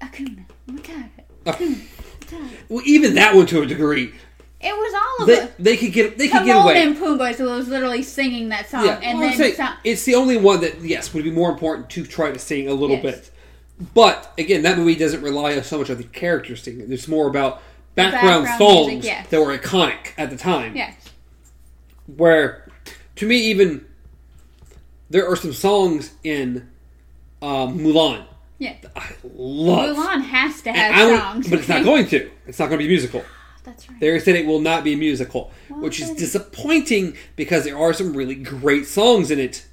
Hakuna 0.00 0.44
Matata. 0.68 1.10
Hakuna 1.44 1.76
Matata. 2.20 2.48
well, 2.68 2.82
even 2.84 3.14
that 3.14 3.34
one 3.34 3.46
to 3.46 3.62
a 3.62 3.66
degree, 3.66 4.12
It 4.60 4.72
was 4.74 4.94
all 4.94 5.22
of 5.22 5.26
they, 5.26 5.42
it. 5.42 5.52
they 5.58 5.76
could 5.76 5.92
get 5.92 6.18
they 6.18 6.28
could 6.28 6.44
get 6.44 6.56
away. 6.64 6.82
and 6.82 6.96
Pumbaa 6.96 7.34
so 7.36 7.52
it 7.52 7.56
was 7.56 7.68
literally 7.68 8.02
singing 8.02 8.48
that 8.50 8.68
song, 8.68 8.84
Yeah, 8.86 9.00
and 9.02 9.18
well, 9.18 9.28
then 9.28 9.38
saying, 9.38 9.54
some- 9.54 9.74
it's 9.84 10.04
the 10.04 10.14
only 10.14 10.36
one 10.36 10.60
that 10.62 10.80
yes 10.82 11.12
would 11.14 11.24
be 11.24 11.30
more 11.30 11.50
important 11.50 11.90
to 11.90 12.04
try 12.06 12.30
to 12.30 12.38
sing 12.38 12.68
a 12.68 12.74
little 12.74 12.96
Yes. 12.96 13.02
bit. 13.02 13.30
But 13.94 14.32
again, 14.36 14.62
that 14.62 14.76
movie 14.76 14.94
doesn't 14.94 15.22
rely 15.22 15.56
on 15.56 15.64
so 15.64 15.78
much 15.78 15.88
on 15.90 15.96
the 15.96 16.04
characters 16.04 16.62
singing. 16.62 16.92
It's 16.92 17.08
more 17.08 17.28
about 17.28 17.62
background, 17.94 18.44
Background 18.44 18.58
songs 18.58 18.86
music, 18.88 19.04
yes. 19.04 19.26
that 19.30 19.40
were 19.40 19.56
iconic 19.56 20.12
at 20.18 20.28
the 20.30 20.36
time. 20.36 20.76
yes, 20.76 20.94
Where, 22.16 22.68
to 23.16 23.26
me, 23.26 23.36
even 23.36 23.86
there 25.10 25.28
are 25.28 25.36
some 25.36 25.52
songs 25.52 26.12
in 26.24 26.70
um, 27.42 27.78
Mulan 27.78 28.24
yeah. 28.60 28.74
I 28.94 29.14
love. 29.34 29.96
Mulan 29.96 30.22
has 30.22 30.60
to 30.62 30.68
And 30.68 30.76
have 30.94 31.10
I 31.12 31.18
songs, 31.18 31.48
but 31.48 31.58
it's 31.60 31.68
not 31.68 31.82
going 31.82 32.06
to. 32.08 32.30
It's 32.46 32.58
not 32.58 32.66
going 32.66 32.78
to 32.78 32.84
be 32.84 32.88
musical. 32.88 33.24
That's 33.64 33.88
right. 33.88 33.98
They 34.00 34.18
said 34.20 34.36
it 34.36 34.46
will 34.46 34.60
not 34.60 34.84
be 34.84 34.92
a 34.92 34.96
musical, 34.98 35.50
Well, 35.70 35.80
which 35.80 35.98
is 36.00 36.10
disappointing 36.10 37.16
because 37.36 37.64
there 37.64 37.78
are 37.78 37.92
some 37.94 38.14
really 38.14 38.34
great 38.34 38.86
songs 38.86 39.30
in 39.30 39.38
it, 39.38 39.66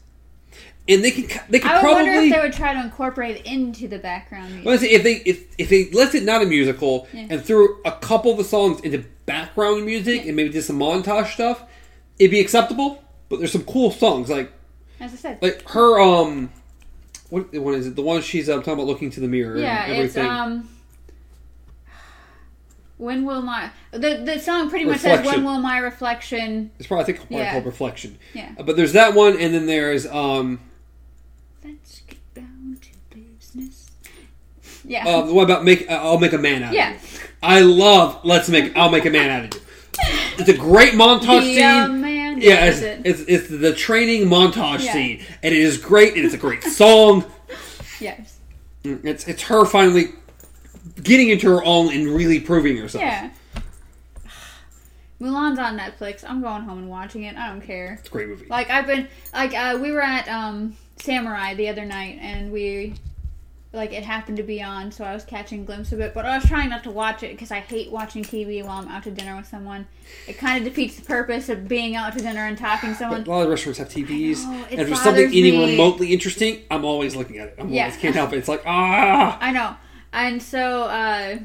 and 0.88 1.03
they 1.03 1.11
can 1.11 1.43
they 1.49 1.59
could 1.59 1.69
I 1.69 1.76
would 1.76 1.81
probably. 1.81 2.03
wonder 2.03 2.22
if 2.22 2.34
they 2.34 2.39
would 2.39 2.53
try 2.53 2.73
to 2.73 2.80
incorporate 2.81 3.38
it 3.38 3.45
into 3.45 3.89
the 3.89 3.99
background 3.99 4.49
music. 4.51 4.65
Let's 4.65 4.81
say 4.84 4.89
if 4.91 5.03
they 5.03 5.15
if 5.26 5.45
if 5.57 5.68
they 5.69 5.89
left 5.91 6.15
it 6.15 6.23
not 6.23 6.41
a 6.41 6.45
musical 6.45 7.07
Yeah. 7.14 7.27
and 7.30 7.43
threw 7.43 7.81
a 7.84 7.91
couple 7.91 8.31
of 8.31 8.38
the 8.38 8.45
songs 8.45 8.80
into 8.81 9.03
background 9.26 9.85
music 9.85 10.26
and 10.26 10.35
maybe 10.38 10.49
did 10.49 10.64
some 10.64 10.80
montage 10.80 11.34
stuff, 11.34 11.61
it'd 12.19 12.31
be 12.31 12.39
acceptable. 12.39 13.03
But 13.27 13.39
there's 13.39 13.51
some 13.51 13.64
cool 13.65 13.91
songs 13.91 14.30
like 14.30 14.49
As 14.99 15.14
I 15.14 15.15
said, 15.15 15.40
like 15.41 15.68
her 15.69 15.99
um, 15.99 16.52
what 17.30 17.53
is 17.53 17.88
it? 17.88 17.95
The 17.95 18.02
one 18.02 18.22
she's 18.22 18.49
um, 18.49 18.60
talking 18.61 18.74
about 18.74 18.88
looking 18.88 19.10
to 19.11 19.19
the 19.19 19.28
mirror. 19.28 19.57
yeah, 19.57 19.86
and 19.86 20.02
it's 20.03 20.15
everything. 20.18 20.32
um. 20.32 20.69
When 22.98 23.26
will 23.26 23.44
my 23.44 23.69
the 23.91 24.24
the 24.26 24.40
song 24.40 24.69
pretty 24.72 24.86
much 24.86 25.02
says 25.02 25.24
when 25.24 25.44
will 25.44 25.60
my 25.60 25.78
reflection 25.78 26.72
It's 26.80 26.88
probably 26.88 27.03
I 27.03 27.06
think 27.06 27.18
probably 27.19 27.38
Yeah. 27.38 27.52
called 27.52 27.65
Reflection. 27.68 28.18
yeah 28.34 28.49
Uh, 28.57 28.64
But 28.64 28.76
there's 28.76 28.94
that 28.94 29.14
one, 29.14 29.38
and 29.40 29.53
then 29.53 29.68
there's 29.68 30.07
um, 30.07 30.60
let's 31.64 31.99
get 32.07 32.18
down 32.34 32.78
to 32.82 32.90
business 33.15 33.91
yeah 34.84 35.07
uh, 35.07 35.28
the 35.28 35.34
one 35.34 35.45
about 35.45 35.64
make 35.64 35.88
I'll 35.91 36.18
make 36.18 36.34
a 36.34 36.40
man 36.40 36.64
out 36.64 36.74
yeah 36.74 36.95
of 36.95 37.14
you. 37.14 37.19
I 37.44 37.60
love 37.61 38.19
Let's 38.24 38.49
Make 38.49 38.76
I'll 38.76 38.90
Make 38.90 39.06
a 39.06 39.11
Man 39.11 39.30
Out 39.30 39.45
of 39.53 39.61
You. 39.61 39.68
It's 40.40 40.49
a 40.49 40.57
great 40.57 40.94
montage 40.94 41.44
scene. 41.44 42.02
Yeah, 42.38 42.65
it's, 42.65 42.81
it. 42.81 43.01
it's 43.05 43.22
it's 43.27 43.47
the 43.49 43.73
training 43.73 44.27
montage 44.27 44.84
Yeah. 44.85 44.93
scene, 44.93 45.26
and 45.43 45.53
it 45.53 45.59
is 45.61 45.77
great, 45.77 46.15
and 46.15 46.26
it's 46.26 46.34
a 46.34 46.38
great 46.38 46.64
song. 46.64 47.26
yes 47.99 48.38
It's 48.84 49.27
it's 49.27 49.41
her 49.43 49.65
finally 49.65 50.09
getting 51.03 51.30
into 51.30 51.47
her 51.49 51.64
own 51.64 51.93
and 51.93 52.07
really 52.07 52.39
proving 52.39 52.77
herself. 52.77 53.03
yeah 53.03 53.30
Mulan's 55.22 55.57
on 55.59 55.77
Netflix 55.77 56.23
I'm 56.27 56.41
going 56.41 56.61
home 56.64 56.77
and 56.80 56.89
watching 56.89 57.23
it 57.23 57.35
I 57.35 57.47
don't 57.47 57.61
care 57.61 57.97
It's 57.99 58.07
a 58.07 58.11
great 58.11 58.27
movie. 58.27 58.45
Like 58.49 58.69
I've 58.69 58.85
been 58.88 59.07
like 59.34 59.53
uh, 59.53 59.77
we 59.81 59.91
were 59.91 60.01
at 60.01 60.27
um 60.30 60.76
Samurai 60.97 61.53
the 61.55 61.69
other 61.69 61.85
night 61.85 62.18
and 62.22 62.51
we 62.51 62.93
like 63.73 63.91
it 63.94 64.03
happened 64.03 64.38
to 64.38 64.44
be 64.44 64.61
on 64.64 64.91
so 64.91 65.03
I 65.03 65.14
was 65.14 65.23
catching 65.26 65.61
a 65.61 65.64
glimpse 65.65 65.91
of 65.91 65.99
it 65.99 66.14
but 66.14 66.26
I 66.26 66.38
was 66.38 66.45
trying 66.48 66.69
not 66.69 66.84
to 66.85 66.91
watch 66.91 67.22
it 67.22 67.31
because 67.31 67.52
I 67.52 67.60
hate 67.60 67.91
watching 67.91 68.23
TV 68.23 68.64
while 68.64 68.80
I'm 68.81 68.88
out 68.88 69.03
to 69.03 69.11
dinner 69.11 69.35
with 69.35 69.45
someone. 69.48 69.88
It 70.27 70.38
kind 70.38 70.57
of 70.57 70.64
defeats 70.64 70.95
the 70.95 71.03
purpose 71.06 71.49
of 71.49 71.68
being 71.68 71.95
out 71.95 72.14
to 72.14 72.19
dinner 72.19 72.45
and 72.45 72.57
talking 72.57 72.89
to 72.89 72.94
But 72.95 72.99
someone. 72.99 73.22
a 73.23 73.30
lot 73.30 73.41
of 73.44 73.49
restaurants 73.49 73.80
have 73.80 73.89
TVs, 73.89 74.44
know, 74.45 74.52
and 74.72 74.80
if 74.80 74.88
there's 74.88 75.02
something 75.02 75.26
any 75.27 75.52
remotely 75.72 76.14
interesting, 76.14 76.61
I'm 76.72 76.85
always 76.85 77.15
looking 77.15 77.38
at 77.39 77.49
it. 77.49 77.56
I'm 77.60 77.69
Yeah. 77.69 77.84
always 77.84 77.98
can't 77.98 78.15
help 78.15 78.31
it. 78.34 78.38
It's 78.38 78.48
like 78.48 78.64
ah, 78.65 79.38
I 79.41 79.52
know. 79.52 79.76
And 80.14 80.41
so 80.41 80.84
uh 80.84 81.39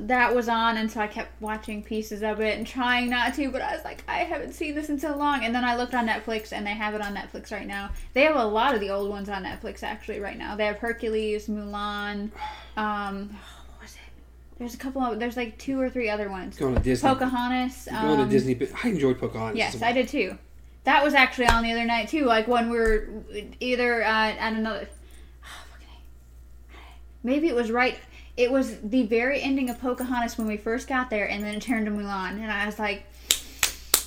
that 0.00 0.34
was 0.34 0.48
on 0.48 0.76
and 0.76 0.90
so 0.90 1.00
I 1.00 1.06
kept 1.06 1.40
watching 1.40 1.82
pieces 1.82 2.22
of 2.22 2.40
it 2.40 2.58
and 2.58 2.66
trying 2.66 3.10
not 3.10 3.34
to, 3.34 3.50
but 3.50 3.62
I 3.62 3.74
was 3.74 3.84
like, 3.84 4.02
I 4.08 4.18
haven't 4.18 4.52
seen 4.52 4.74
this 4.74 4.88
in 4.88 4.98
so 4.98 5.16
long. 5.16 5.44
And 5.44 5.54
then 5.54 5.64
I 5.64 5.76
looked 5.76 5.94
on 5.94 6.06
Netflix 6.06 6.52
and 6.52 6.66
they 6.66 6.72
have 6.74 6.94
it 6.94 7.00
on 7.00 7.14
Netflix 7.14 7.52
right 7.52 7.66
now. 7.66 7.90
They 8.14 8.22
have 8.22 8.36
a 8.36 8.44
lot 8.44 8.74
of 8.74 8.80
the 8.80 8.90
old 8.90 9.10
ones 9.10 9.28
on 9.28 9.44
Netflix 9.44 9.82
actually 9.82 10.20
right 10.20 10.36
now. 10.36 10.56
They 10.56 10.66
have 10.66 10.78
Hercules, 10.78 11.46
Mulan, 11.48 12.30
um 12.76 13.28
what 13.68 13.82
was 13.82 13.94
it? 13.94 14.58
There's 14.58 14.74
a 14.74 14.78
couple 14.78 15.02
of 15.02 15.18
there's 15.18 15.36
like 15.36 15.58
two 15.58 15.80
or 15.80 15.88
three 15.88 16.08
other 16.08 16.30
ones. 16.30 16.58
going 16.58 16.74
to 16.74 16.80
Disney. 16.80 17.08
Pocahontas. 17.08 17.88
going 17.90 18.16
to 18.16 18.22
um, 18.24 18.28
Disney. 18.30 18.54
but 18.54 18.70
I 18.84 18.88
enjoyed 18.88 19.18
Pocahontas. 19.18 19.58
Yes, 19.58 19.74
well. 19.74 19.84
I 19.84 19.92
did 19.92 20.08
too. 20.08 20.38
That 20.84 21.04
was 21.04 21.14
actually 21.14 21.46
on 21.46 21.62
the 21.62 21.72
other 21.72 21.84
night 21.84 22.08
too. 22.08 22.24
Like 22.24 22.48
when 22.48 22.70
we 22.70 22.78
were 22.78 23.08
either 23.60 24.02
uh, 24.02 24.08
at 24.08 24.52
another. 24.52 24.88
Maybe 27.22 27.48
it 27.48 27.54
was 27.54 27.70
right. 27.70 27.98
It 28.36 28.50
was 28.50 28.78
the 28.80 29.02
very 29.06 29.42
ending 29.42 29.68
of 29.68 29.78
Pocahontas 29.80 30.38
when 30.38 30.46
we 30.46 30.56
first 30.56 30.88
got 30.88 31.10
there, 31.10 31.28
and 31.28 31.44
then 31.44 31.56
it 31.56 31.62
turned 31.62 31.84
to 31.86 31.92
Mulan, 31.92 32.32
and 32.40 32.50
I 32.50 32.64
was 32.66 32.78
like, 32.78 33.04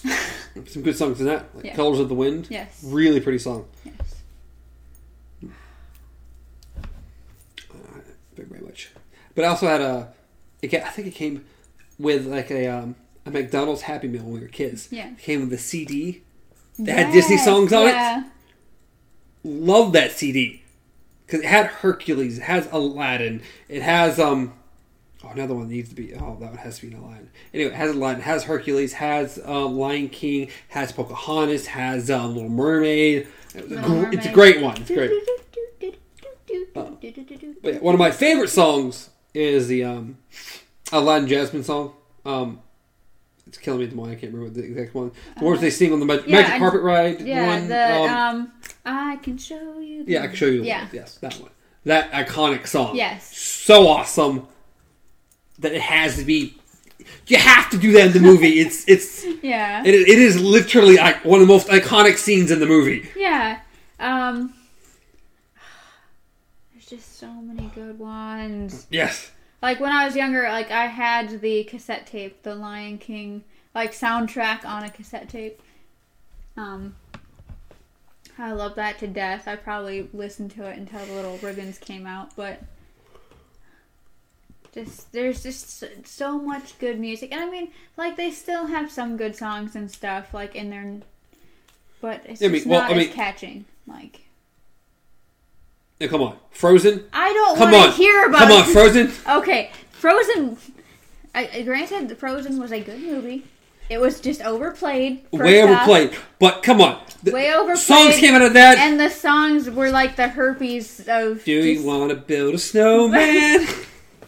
Some 0.68 0.82
good 0.84 0.96
songs 0.96 1.20
in 1.20 1.26
that, 1.28 1.54
like 1.56 1.66
Yeah. 1.66 1.76
"Colors 1.76 2.00
of 2.00 2.10
the 2.10 2.16
Wind." 2.16 2.48
yes, 2.50 2.82
Really 2.84 3.20
pretty 3.20 3.40
song. 3.40 3.68
yes. 3.84 3.96
Very, 8.36 8.48
very 8.50 8.62
much. 8.62 8.90
But 9.34 9.46
I 9.46 9.48
also 9.50 9.68
had 9.68 9.82
a. 9.82 10.14
It 10.62 10.74
I 10.74 10.90
think 10.90 11.08
it 11.08 11.16
came 11.16 11.46
with 12.00 12.26
like 12.26 12.52
a 12.52 12.68
um, 12.68 12.96
a 13.26 13.32
McDonald's 13.32 13.82
Happy 13.84 14.08
Meal 14.08 14.24
when 14.24 14.34
we 14.34 14.40
were 14.42 14.48
kids. 14.48 14.90
Yeah. 14.92 15.10
It 15.12 15.20
came 15.20 15.42
with 15.42 15.54
a 15.54 15.58
CD. 15.58 16.24
They 16.78 16.92
had 16.92 17.14
Disney 17.14 17.38
songs 17.38 17.72
on 17.72 17.88
it. 17.88 18.26
Love 19.44 19.94
that 19.94 20.12
CD. 20.12 20.64
Because 21.26 21.42
it 21.42 21.48
had 21.48 21.68
Hercules, 21.68 22.38
it 22.38 22.44
has 22.44 22.68
Aladdin, 22.72 23.42
it 23.68 23.82
has 23.82 24.20
um. 24.20 24.54
Oh, 25.24 25.30
another 25.30 25.56
one 25.56 25.70
needs 25.70 25.90
to 25.90 25.96
be. 25.96 26.14
Oh, 26.14 26.38
that 26.40 26.50
one 26.52 26.58
has 26.58 26.78
to 26.80 26.88
be 26.88 26.96
Aladdin. 26.96 27.32
Anyway, 27.52 27.72
it 27.72 27.76
has 27.76 27.96
Aladdin, 27.96 28.22
has 28.22 28.44
Hercules, 28.44 28.94
has 28.94 29.40
um, 29.44 29.76
Lion 29.76 30.10
King, 30.10 30.50
has 30.68 30.92
Pocahontas, 30.92 31.66
has 31.68 32.12
um, 32.12 32.36
Little 32.36 32.50
Mermaid. 32.50 33.28
It's 33.56 33.72
a, 33.72 33.76
Little 33.76 34.14
it's 34.14 34.26
a 34.28 34.32
great 34.32 34.62
one. 34.62 34.78
It's 34.78 34.92
great. 34.92 35.12
But 36.74 37.74
yeah, 37.74 37.80
one 37.80 37.96
of 37.96 38.00
my 38.00 38.12
favorite 38.12 38.50
songs 38.50 39.10
is 39.34 39.68
the 39.68 39.84
um, 39.84 40.18
Aladdin 40.92 41.28
Jasmine 41.28 41.64
song. 41.64 41.94
Um, 42.26 42.62
it's 43.48 43.58
killing 43.58 43.80
me 43.80 43.86
at 43.86 43.92
the 43.92 43.96
moment. 43.96 44.18
I 44.18 44.22
can't 44.22 44.34
remember 44.34 44.60
the 44.60 44.66
exact 44.66 44.96
one. 44.96 45.12
The 45.38 45.46
words 45.46 45.62
they 45.62 45.70
sing 45.70 45.94
on 45.94 46.00
the 46.00 46.24
yeah, 46.28 46.42
Magic 46.42 46.58
Carpet 46.60 46.82
Ride. 46.82 47.22
Yeah, 47.22 47.48
one. 47.48 47.68
the 47.68 48.02
um, 48.12 48.52
I 48.86 49.18
can 49.18 49.38
show 49.38 49.80
you. 49.80 50.04
The 50.06 50.12
yeah, 50.14 50.24
I 50.24 50.28
can 50.28 50.36
show 50.36 50.46
you. 50.46 50.62
The 50.62 50.68
Yeah. 50.68 50.88
Yes, 50.94 51.16
that 51.18 51.34
one. 51.36 51.52
That 51.86 52.12
iconic 52.12 52.68
song. 52.68 52.96
Yes. 52.96 53.36
So 53.36 53.88
awesome 53.88 54.48
that 55.60 55.72
it 55.74 55.82
has 55.82 56.18
to 56.18 56.24
be. 56.26 56.56
You 57.28 57.38
have 57.38 57.70
to 57.70 57.78
do 57.78 57.92
that 57.94 58.08
in 58.08 58.12
the 58.14 58.20
movie. 58.20 58.60
It's 58.60 58.88
it's 58.88 59.26
Yeah. 59.44 59.84
it, 59.86 59.94
it 59.94 60.20
is 60.20 60.40
literally 60.42 60.98
one 61.24 61.42
of 61.42 61.48
the 61.48 61.54
most 61.54 61.68
iconic 61.68 62.18
scenes 62.18 62.52
in 62.52 62.60
the 62.60 62.66
movie. 62.66 63.10
Yeah. 63.16 63.60
Um 64.00 64.54
There's 66.74 66.86
just 66.88 67.18
so 67.20 67.32
many 67.32 67.70
good 67.76 68.00
ones. 68.00 68.88
Yes. 68.90 69.32
Like 69.62 69.80
when 69.80 69.92
I 69.92 70.06
was 70.06 70.16
younger, 70.16 70.44
like 70.44 70.72
I 70.72 70.86
had 70.88 71.42
the 71.42 71.64
cassette 71.64 72.06
tape, 72.08 72.44
the 72.44 72.56
Lion 72.56 72.98
King 72.98 73.44
like 73.74 73.92
soundtrack 73.94 74.66
on 74.66 74.84
a 74.84 74.90
cassette 74.90 75.30
tape. 75.30 75.62
Um 76.58 76.96
I 78.38 78.52
love 78.52 78.76
that 78.76 79.00
to 79.00 79.08
death. 79.08 79.48
I 79.48 79.56
probably 79.56 80.10
listened 80.14 80.52
to 80.52 80.66
it 80.70 80.78
until 80.78 81.06
the 81.06 81.14
little 81.14 81.38
ribbons 81.38 81.78
came 81.78 82.06
out, 82.06 82.36
but 82.36 82.62
just 84.74 85.12
there's 85.14 85.42
just 85.42 85.84
so- 86.06 86.38
much 86.40 86.78
good 86.80 87.00
music. 87.00 87.32
And 87.32 87.42
I 87.42 87.50
mean, 87.50 87.72
like 87.96 88.18
they 88.18 88.32
still 88.32 88.68
have 88.68 88.92
some 88.92 89.16
good 89.16 89.36
songs 89.36 89.76
and 89.76 89.90
stuff 89.90 90.34
like 90.34 90.56
in 90.56 90.70
their 90.70 90.98
but 92.02 92.22
it's 92.26 92.42
I 92.42 92.48
mean, 92.48 92.56
just 92.56 92.68
well, 92.68 92.82
not 92.82 92.92
I 92.92 92.96
as 93.02 93.14
catching. 93.14 93.66
Like 93.88 94.22
Now, 96.02 96.08
come 96.08 96.22
on, 96.22 96.38
Frozen. 96.52 97.06
I 97.14 97.32
don't 97.32 97.58
Come 97.58 97.72
want 97.72 97.86
on, 97.88 97.92
to 97.92 97.98
hear 97.98 98.26
about 98.26 98.40
come 98.40 98.52
on, 98.52 98.64
Frozen. 98.66 99.12
Okay, 99.40 99.72
Frozen. 99.92 100.58
I, 101.34 101.50
I- 101.54 101.62
granted, 101.62 102.18
Frozen 102.18 102.60
was 102.60 102.72
a 102.74 102.82
good 102.82 103.00
movie. 103.02 103.46
It 103.90 104.00
was 104.00 104.20
just 104.20 104.42
overplayed. 104.42 105.26
Way 105.32 105.62
overplayed, 105.62 106.16
but 106.40 106.64
come 106.64 106.82
on. 106.82 107.02
The 107.24 107.32
Way 107.32 107.54
overplayed. 107.54 107.78
songs 107.78 108.16
came 108.18 108.34
out 108.36 108.42
of 108.42 108.54
that. 108.54 108.78
and 108.80 109.00
the 109.00 109.10
songs 109.10 109.70
were 109.70 109.90
like 109.92 110.16
the 110.16 110.28
herpes 110.28 111.08
of. 111.08 111.44
Do 111.44 111.52
you 111.52 111.84
want 111.84 112.10
to 112.10 112.16
build 112.16 112.56
a 112.56 112.58
snowman? 112.58 113.68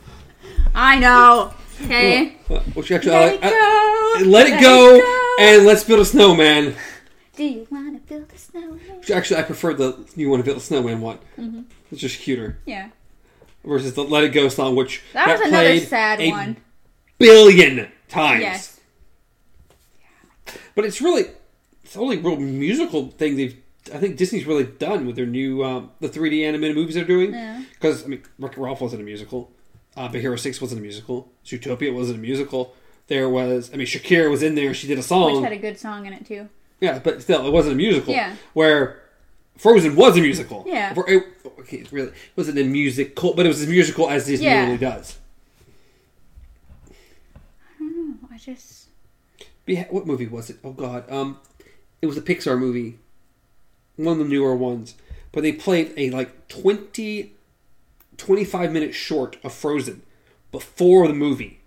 I 0.75 0.99
know. 0.99 1.53
Okay. 1.85 2.37
Well, 2.49 2.59
which 2.73 2.91
actually, 2.91 3.11
Let 3.11 3.23
I 3.23 3.27
it 3.35 3.41
like- 3.41 3.51
go. 3.51 4.29
Let 4.29 4.47
it 4.47 4.61
go, 4.61 5.35
and 5.39 5.65
let's 5.65 5.83
build 5.83 5.99
a 5.99 6.05
snowman. 6.05 6.75
Do 7.35 7.43
you 7.43 7.67
want 7.69 7.93
to 8.07 8.13
build 8.13 8.31
a 8.33 8.37
snowman? 8.37 9.01
Actually, 9.13 9.39
I 9.39 9.43
prefer 9.43 9.73
the 9.75 10.07
"You 10.15 10.29
Want 10.31 10.39
to 10.41 10.43
Build 10.45 10.57
a 10.57 10.61
Snowman" 10.61 11.01
one. 11.01 11.19
Mm-hmm. 11.37 11.61
It's 11.91 12.01
just 12.01 12.19
cuter 12.19 12.57
Yeah. 12.65 12.89
versus 13.63 13.93
the 13.93 14.03
"Let 14.03 14.23
It 14.23 14.29
Go" 14.29 14.49
song, 14.49 14.75
which 14.75 15.03
That 15.13 15.27
was 15.39 15.47
another 15.47 15.79
sad 15.79 16.19
a 16.19 16.31
one. 16.31 16.57
billion 17.19 17.91
times. 18.09 18.41
Yes. 18.41 18.76
But 20.77 20.85
it's 20.85 21.01
really 21.01 21.25
it's 21.83 21.95
the 21.95 21.99
only 22.01 22.17
real 22.19 22.37
musical 22.37 23.07
thing 23.07 23.35
they've. 23.35 23.57
I 23.91 23.97
think 23.97 24.15
Disney's 24.15 24.45
really 24.45 24.65
done 24.65 25.07
with 25.07 25.15
their 25.15 25.25
new 25.25 25.63
um, 25.63 25.89
the 26.01 26.07
3D 26.07 26.45
animated 26.47 26.75
movies 26.77 26.93
they're 26.93 27.03
doing. 27.03 27.33
Yeah. 27.33 27.63
Because 27.73 28.03
I 28.05 28.07
mean, 28.07 28.21
Wreck-It 28.37 28.59
Ralph 28.59 28.79
wasn't 28.79 29.01
a 29.01 29.05
musical. 29.05 29.49
Uh, 29.95 30.07
Big 30.07 30.21
Hero 30.21 30.35
Six 30.35 30.61
wasn't 30.61 30.79
a 30.79 30.83
musical. 30.83 31.31
Zootopia 31.43 31.91
wasn't 31.91 32.19
a 32.19 32.21
musical. 32.21 32.75
There 33.07 33.27
was, 33.27 33.73
I 33.73 33.77
mean, 33.77 33.87
Shakira 33.87 34.29
was 34.29 34.43
in 34.43 34.53
there. 34.53 34.71
She 34.75 34.85
did 34.85 34.99
a 34.99 35.01
song. 35.01 35.37
Which 35.37 35.43
had 35.45 35.51
a 35.53 35.57
good 35.57 35.79
song 35.79 36.05
in 36.05 36.13
it 36.13 36.27
too. 36.27 36.47
Yeah, 36.79 36.99
but 36.99 37.23
still, 37.23 37.47
it 37.47 37.51
wasn't 37.51 37.73
a 37.73 37.77
musical. 37.77 38.13
Yeah. 38.13 38.35
Where 38.53 39.01
Frozen 39.57 39.95
was 39.95 40.15
a 40.15 40.21
musical. 40.21 40.63
Yeah. 40.67 40.93
Where 40.93 41.09
it, 41.09 41.23
okay, 41.61 41.77
it 41.77 41.91
really 41.91 42.09
it 42.09 42.13
wasn't 42.35 42.59
a 42.59 42.63
musical, 42.65 43.33
but 43.33 43.47
it 43.47 43.49
was 43.49 43.61
as 43.63 43.67
musical 43.67 44.11
as 44.11 44.27
Disney 44.27 44.45
Yeah. 44.45 44.65
really 44.65 44.77
does. 44.77 45.17
I 46.87 47.79
don't 47.79 48.09
know. 48.21 48.27
I 48.31 48.37
just. 48.37 48.76
What 49.89 50.07
movie 50.07 50.27
was 50.27 50.49
it? 50.49 50.57
Oh 50.63 50.71
God, 50.71 51.09
um, 51.11 51.39
it 52.01 52.05
was 52.07 52.17
a 52.17 52.21
Pixar 52.21 52.57
movie, 52.57 52.99
one 53.95 54.13
of 54.13 54.19
the 54.19 54.25
newer 54.33 54.55
ones. 54.55 54.95
But 55.31 55.41
they 55.43 55.51
played 55.51 55.93
a 55.97 56.09
like 56.09 56.47
20, 56.47 57.33
25 58.17 58.71
minute 58.71 58.95
short 58.95 59.37
of 59.43 59.53
Frozen 59.53 60.01
before 60.51 61.07
the 61.07 61.13
movie, 61.13 61.59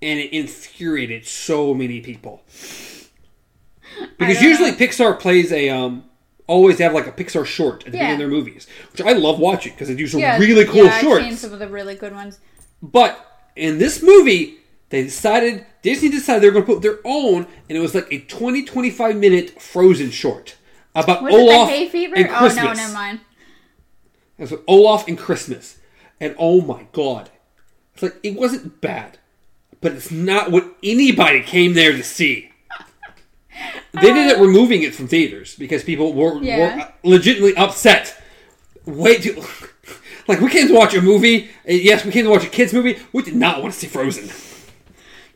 and 0.00 0.20
it 0.20 0.32
infuriated 0.32 1.26
so 1.26 1.74
many 1.74 2.00
people. 2.00 2.42
Because 4.18 4.40
usually 4.42 4.70
know. 4.70 4.76
Pixar 4.76 5.18
plays 5.18 5.52
a 5.52 5.68
um, 5.70 6.04
always 6.46 6.78
have 6.78 6.94
like 6.94 7.06
a 7.06 7.12
Pixar 7.12 7.44
short 7.44 7.84
at 7.86 7.92
the 7.92 7.98
Yeah. 7.98 8.04
beginning 8.04 8.12
of 8.14 8.18
their 8.18 8.28
movies, 8.28 8.66
which 8.92 9.00
I 9.02 9.12
love 9.12 9.38
watching 9.38 9.72
because 9.72 9.88
they 9.88 9.94
do 9.94 10.06
some 10.06 10.20
Yeah. 10.20 10.38
really 10.38 10.64
cool 10.64 10.84
yeah, 10.84 11.00
shorts. 11.00 11.24
I've 11.24 11.30
seen 11.30 11.36
some 11.36 11.52
of 11.52 11.58
the 11.58 11.68
really 11.68 11.94
good 11.94 12.12
ones. 12.12 12.38
But 12.82 13.18
in 13.56 13.78
this 13.78 14.02
movie, 14.02 14.58
they 14.90 15.02
decided 15.02 15.66
Disney 15.84 16.08
decided 16.08 16.42
they 16.42 16.48
were 16.48 16.54
going 16.54 16.64
to 16.66 16.72
put 16.72 16.82
their 16.82 16.98
own, 17.04 17.46
and 17.68 17.76
it 17.78 17.80
was 17.80 17.94
like 17.94 18.08
a 18.10 18.18
20 18.20 18.64
25 18.64 19.16
minute 19.16 19.60
Frozen 19.62 20.10
short 20.10 20.56
about 20.94 21.22
Was 21.22 21.34
Olaf 21.34 21.68
it 21.68 21.72
the 21.72 21.76
hay 21.78 21.88
fever? 21.88 22.16
and 22.16 22.26
Oh 22.28 22.38
Christmas. 22.38 22.64
no, 22.64 22.72
never 22.72 22.92
mind. 22.94 23.20
It 24.38 24.42
was 24.42 24.50
like 24.52 24.62
Olaf 24.66 25.06
and 25.06 25.16
Christmas, 25.18 25.78
and 26.20 26.34
oh 26.38 26.60
my 26.62 26.86
god, 26.92 27.28
it's 27.92 28.02
like 28.02 28.16
it 28.22 28.34
wasn't 28.34 28.80
bad, 28.80 29.18
but 29.82 29.92
it's 29.92 30.10
not 30.10 30.50
what 30.50 30.66
anybody 30.82 31.42
came 31.42 31.74
there 31.74 31.92
to 31.92 32.02
see. 32.02 32.50
They 34.00 34.10
ended 34.10 34.32
up 34.34 34.40
removing 34.40 34.82
it 34.82 34.94
from 34.94 35.06
theaters 35.06 35.54
because 35.54 35.84
people 35.84 36.12
were, 36.14 36.42
Yeah. 36.42 36.76
were 37.04 37.10
legitimately 37.10 37.56
upset. 37.56 38.20
Wait, 38.86 39.22
too, 39.22 39.40
like 40.28 40.40
we 40.40 40.48
came 40.50 40.66
to 40.66 40.74
watch 40.74 40.94
a 40.94 41.00
movie. 41.02 41.44
uh, 41.68 41.72
Yes, 41.72 42.04
we 42.04 42.10
came 42.10 42.24
to 42.24 42.30
watch 42.30 42.44
a 42.44 42.48
kids 42.48 42.72
movie. 42.72 42.98
We 43.12 43.22
did 43.22 43.36
not 43.36 43.62
want 43.62 43.72
to 43.74 43.78
see 43.80 43.86
Frozen. 43.86 44.30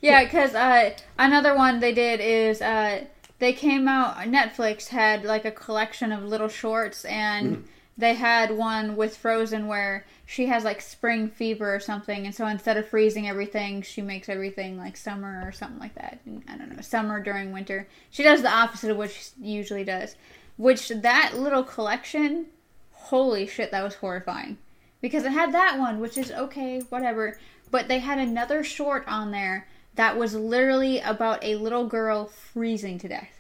Yeah, 0.01 0.25
because 0.25 0.55
uh, 0.55 0.91
another 1.19 1.55
one 1.57 1.81
they 1.81 1.93
did 1.93 2.21
is 2.21 2.63
uh, 2.63 3.05
they 3.39 3.53
came 3.53 3.89
out. 3.89 4.17
Netflix 4.19 4.89
had 4.89 5.25
like 5.25 5.45
a 5.45 5.51
collection 5.51 6.13
of 6.13 6.23
little 6.25 6.49
shorts, 6.49 7.05
and 7.05 7.49
Mm-hmm. 7.57 7.63
they 7.97 8.15
had 8.15 8.57
one 8.57 8.95
with 8.97 9.17
Frozen 9.17 9.67
where 9.67 10.05
she 10.25 10.47
has 10.47 10.63
like 10.63 10.81
spring 10.81 11.29
fever 11.29 11.75
or 11.75 11.81
something, 11.81 12.27
and 12.27 12.35
so 12.35 12.47
instead 12.47 12.77
of 12.77 12.89
freezing 12.89 13.29
everything, 13.29 13.83
she 13.83 14.03
makes 14.03 14.29
everything 14.29 14.77
like 14.79 14.97
summer 14.97 15.43
or 15.45 15.51
something 15.53 15.81
like 15.81 15.95
that. 15.97 16.21
And 16.27 16.45
I 16.49 16.57
don't 16.57 16.75
know, 16.77 16.83
summer 16.83 17.21
during 17.21 17.53
winter. 17.53 17.89
She 18.11 18.23
does 18.23 18.43
the 18.43 18.53
opposite 18.55 18.91
of 18.91 18.97
what 18.97 19.11
she 19.11 19.31
usually 19.41 19.85
does. 19.85 20.15
Which 20.57 20.89
that 20.89 21.33
little 21.37 21.63
collection, 21.65 22.47
holy 22.93 23.47
shit, 23.47 23.71
that 23.71 23.83
was 23.85 23.95
horrifying. 23.97 24.59
Because 25.01 25.25
it 25.25 25.31
had 25.33 25.53
that 25.55 25.79
one, 25.79 26.01
which 26.01 26.19
is 26.19 26.31
okay, 26.33 26.81
whatever. 26.89 27.39
But 27.71 27.87
they 27.89 28.01
had 28.01 28.19
another 28.19 28.65
short 28.65 29.05
on 29.07 29.31
there 29.31 29.69
that 29.99 30.17
was 30.17 30.33
literally 30.33 31.01
about 31.01 31.45
a 31.45 31.57
little 31.57 31.85
girl 31.85 32.27
freezing 32.27 32.99
to 33.01 33.09
death. 33.09 33.33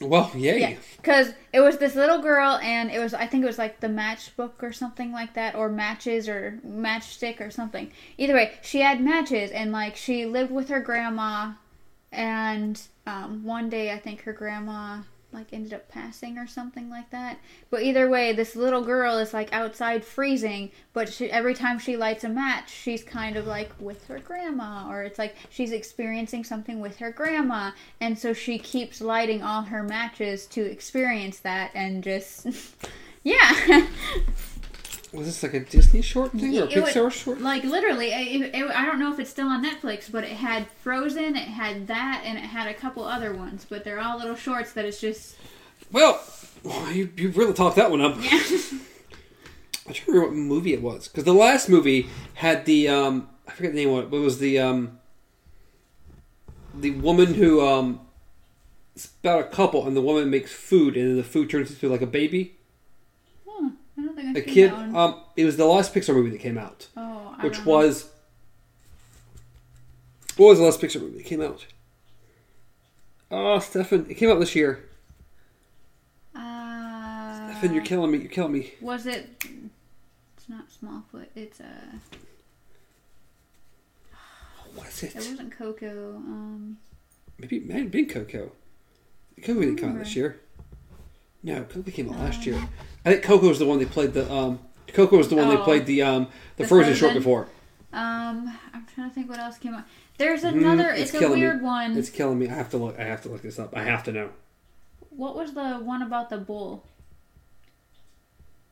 Well, 0.00 0.30
yay. 0.36 0.60
Yeah, 0.60 0.76
because 0.98 1.32
it 1.52 1.60
was 1.60 1.78
this 1.78 1.96
little 1.96 2.22
girl, 2.22 2.60
and 2.62 2.88
it 2.88 3.00
was 3.00 3.12
I 3.12 3.26
think 3.26 3.42
it 3.42 3.46
was 3.46 3.58
like 3.58 3.80
the 3.80 3.88
matchbook 3.88 4.62
or 4.62 4.72
something 4.72 5.10
like 5.10 5.34
that, 5.34 5.56
or 5.56 5.68
matches 5.68 6.28
or 6.28 6.60
matchstick 6.64 7.40
or 7.40 7.50
something. 7.50 7.90
Either 8.18 8.34
way, 8.34 8.52
she 8.62 8.80
had 8.80 9.00
matches, 9.00 9.50
and 9.50 9.72
like 9.72 9.96
she 9.96 10.26
lived 10.26 10.52
with 10.52 10.68
her 10.68 10.80
grandma, 10.80 11.54
and 12.12 12.80
um, 13.04 13.42
one 13.42 13.68
day 13.68 13.90
I 13.90 13.98
think 13.98 14.22
her 14.22 14.32
grandma 14.32 15.02
like 15.32 15.52
ended 15.52 15.72
up 15.72 15.88
passing 15.88 16.38
or 16.38 16.46
something 16.46 16.90
like 16.90 17.10
that. 17.10 17.38
But 17.70 17.82
either 17.82 18.08
way, 18.08 18.32
this 18.32 18.54
little 18.56 18.82
girl 18.82 19.18
is 19.18 19.32
like 19.32 19.52
outside 19.52 20.04
freezing, 20.04 20.70
but 20.92 21.12
she, 21.12 21.30
every 21.30 21.54
time 21.54 21.78
she 21.78 21.96
lights 21.96 22.24
a 22.24 22.28
match, 22.28 22.70
she's 22.70 23.02
kind 23.02 23.36
of 23.36 23.46
like 23.46 23.70
with 23.80 24.06
her 24.06 24.18
grandma, 24.18 24.88
or 24.90 25.02
it's 25.02 25.18
like 25.18 25.36
she's 25.50 25.72
experiencing 25.72 26.44
something 26.44 26.80
with 26.80 26.98
her 26.98 27.10
grandma, 27.10 27.72
and 28.00 28.18
so 28.18 28.32
she 28.32 28.58
keeps 28.58 29.00
lighting 29.00 29.42
all 29.42 29.62
her 29.62 29.82
matches 29.82 30.46
to 30.46 30.62
experience 30.62 31.38
that, 31.40 31.70
and 31.74 32.04
just 32.04 32.46
yeah. 33.22 33.86
Was 35.12 35.26
this 35.26 35.42
like 35.42 35.54
a 35.54 35.60
Disney 35.60 36.00
short 36.00 36.32
thing 36.32 36.56
or 36.58 36.62
a 36.64 36.66
It 36.68 36.76
would- 36.82 36.94
Pixar 36.94 37.12
short? 37.12 37.40
Like 37.40 37.64
literally, 37.64 38.08
it, 38.12 38.54
it, 38.54 38.70
I 38.70 38.86
don't 38.86 38.98
know 38.98 39.12
if 39.12 39.18
it's 39.18 39.28
still 39.30 39.48
on 39.48 39.62
Netflix, 39.64 40.10
but 40.10 40.24
it 40.24 40.30
had 40.30 40.66
Frozen, 40.82 41.36
it 41.36 41.48
had 41.48 41.86
that, 41.88 42.22
and 42.24 42.38
it 42.38 42.44
had 42.44 42.66
a 42.66 42.74
couple 42.74 43.04
other 43.04 43.34
ones. 43.34 43.66
But 43.68 43.84
they're 43.84 44.00
all 44.00 44.16
little 44.18 44.36
shorts 44.36 44.72
that 44.72 44.84
it's 44.86 45.00
just 45.00 45.36
Well, 45.90 46.22
oh, 46.64 46.90
you, 46.90 47.10
you 47.16 47.28
really 47.30 47.52
talked 47.52 47.76
that 47.76 47.90
one 47.90 48.00
up. 48.00 48.16
yeah. 48.22 48.40
I'm 49.86 49.92
trying 49.94 50.06
to 50.06 50.12
remember 50.12 50.28
what 50.28 50.36
movie 50.36 50.72
it 50.74 50.80
was 50.80 51.08
because 51.08 51.24
the 51.24 51.34
last 51.34 51.68
movie 51.68 52.08
had 52.34 52.64
the 52.66 52.88
um 52.88 53.28
I 53.48 53.50
forget 53.52 53.72
the 53.72 53.78
name 53.84 53.90
of 53.94 54.04
it, 54.04 54.10
but 54.10 54.18
it 54.18 54.20
was 54.20 54.38
the 54.38 54.58
um 54.60 54.98
the 56.74 56.92
woman 56.92 57.34
who 57.34 57.60
um 57.66 58.00
it's 58.94 59.06
about 59.22 59.40
a 59.40 59.44
couple 59.44 59.86
and 59.86 59.96
the 59.96 60.00
woman 60.00 60.30
makes 60.30 60.52
food 60.52 60.96
and 60.96 61.08
then 61.10 61.16
the 61.16 61.24
food 61.24 61.50
turns 61.50 61.70
into 61.70 61.88
like 61.88 62.00
a 62.02 62.06
baby. 62.06 62.56
A 64.36 64.40
kid. 64.40 64.70
Um, 64.72 65.20
it 65.36 65.44
was 65.44 65.56
the 65.56 65.64
last 65.64 65.94
Pixar 65.94 66.14
movie 66.14 66.30
that 66.30 66.38
came 66.40 66.58
out, 66.58 66.88
oh, 66.96 67.34
I 67.38 67.44
which 67.44 67.56
don't 67.56 67.66
was. 67.66 68.10
What 70.36 70.48
was 70.48 70.58
the 70.58 70.64
last 70.64 70.80
Pixar 70.80 71.00
movie 71.00 71.18
that 71.18 71.26
came 71.26 71.42
out? 71.42 71.66
Oh, 73.30 73.58
Stefan, 73.58 74.06
it 74.08 74.14
came 74.14 74.30
out 74.30 74.38
this 74.40 74.54
year. 74.54 74.88
Uh, 76.34 77.50
Stefan, 77.50 77.74
you're 77.74 77.84
killing 77.84 78.10
me. 78.10 78.18
You're 78.18 78.30
killing 78.30 78.52
me. 78.52 78.72
Was 78.80 79.06
it? 79.06 79.44
It's 80.36 80.48
not 80.48 80.66
Smallfoot. 80.70 81.26
It's 81.34 81.60
uh. 81.60 81.64
What 84.74 84.88
is 84.88 85.02
It 85.02 85.10
it? 85.10 85.16
wasn't 85.16 85.56
Coco. 85.56 86.16
Um. 86.16 86.78
Maybe 87.38 87.56
it 87.58 87.70
have 87.72 87.90
been 87.90 88.08
Coco. 88.08 88.52
Coco 89.42 89.60
didn't 89.60 89.76
come 89.76 89.90
out 89.92 89.98
this 89.98 90.14
year. 90.16 90.40
No, 91.42 91.62
Coco 91.64 91.90
came 91.90 92.08
out 92.10 92.18
last 92.20 92.46
year. 92.46 92.56
I 93.04 93.10
think 93.12 93.22
Coco 93.24 93.48
was 93.48 93.58
the 93.58 93.66
one 93.66 93.78
they 93.78 93.84
played 93.84 94.12
the 94.14 94.30
um. 94.32 94.60
Coco 94.88 95.16
was 95.16 95.28
the 95.28 95.34
one 95.36 95.48
they 95.48 95.56
Oh. 95.56 95.64
played 95.64 95.86
the 95.86 96.02
um 96.02 96.28
the, 96.56 96.62
The 96.64 96.68
Frozen 96.68 96.94
short 96.94 97.12
Frozen? 97.12 97.18
before. 97.18 97.48
Um. 97.92 98.56
I'm 98.72 98.86
trying 98.94 99.08
to 99.08 99.14
think 99.14 99.28
what 99.28 99.38
else 99.38 99.58
came 99.58 99.74
out. 99.74 99.84
There's 100.18 100.42
Mm, 100.42 100.58
another. 100.58 100.90
it's 100.90 101.00
it's 101.02 101.14
a 101.14 101.18
killing 101.18 101.40
me. 101.40 101.46
weird 101.46 101.62
one. 101.62 101.96
It's 101.96 102.10
killing 102.10 102.38
me. 102.38 102.48
I 102.48 102.54
have 102.54 102.70
to 102.70 102.76
look. 102.76 102.98
I 102.98 103.04
have 103.04 103.22
to 103.22 103.28
look 103.28 103.42
this 103.42 103.58
up. 103.58 103.76
I 103.76 103.82
have 103.82 104.04
to 104.04 104.12
know. 104.12 104.30
What 105.10 105.34
was 105.36 105.52
the 105.54 105.74
one 105.74 106.02
about 106.02 106.30
the 106.30 106.38
bull? 106.38 106.84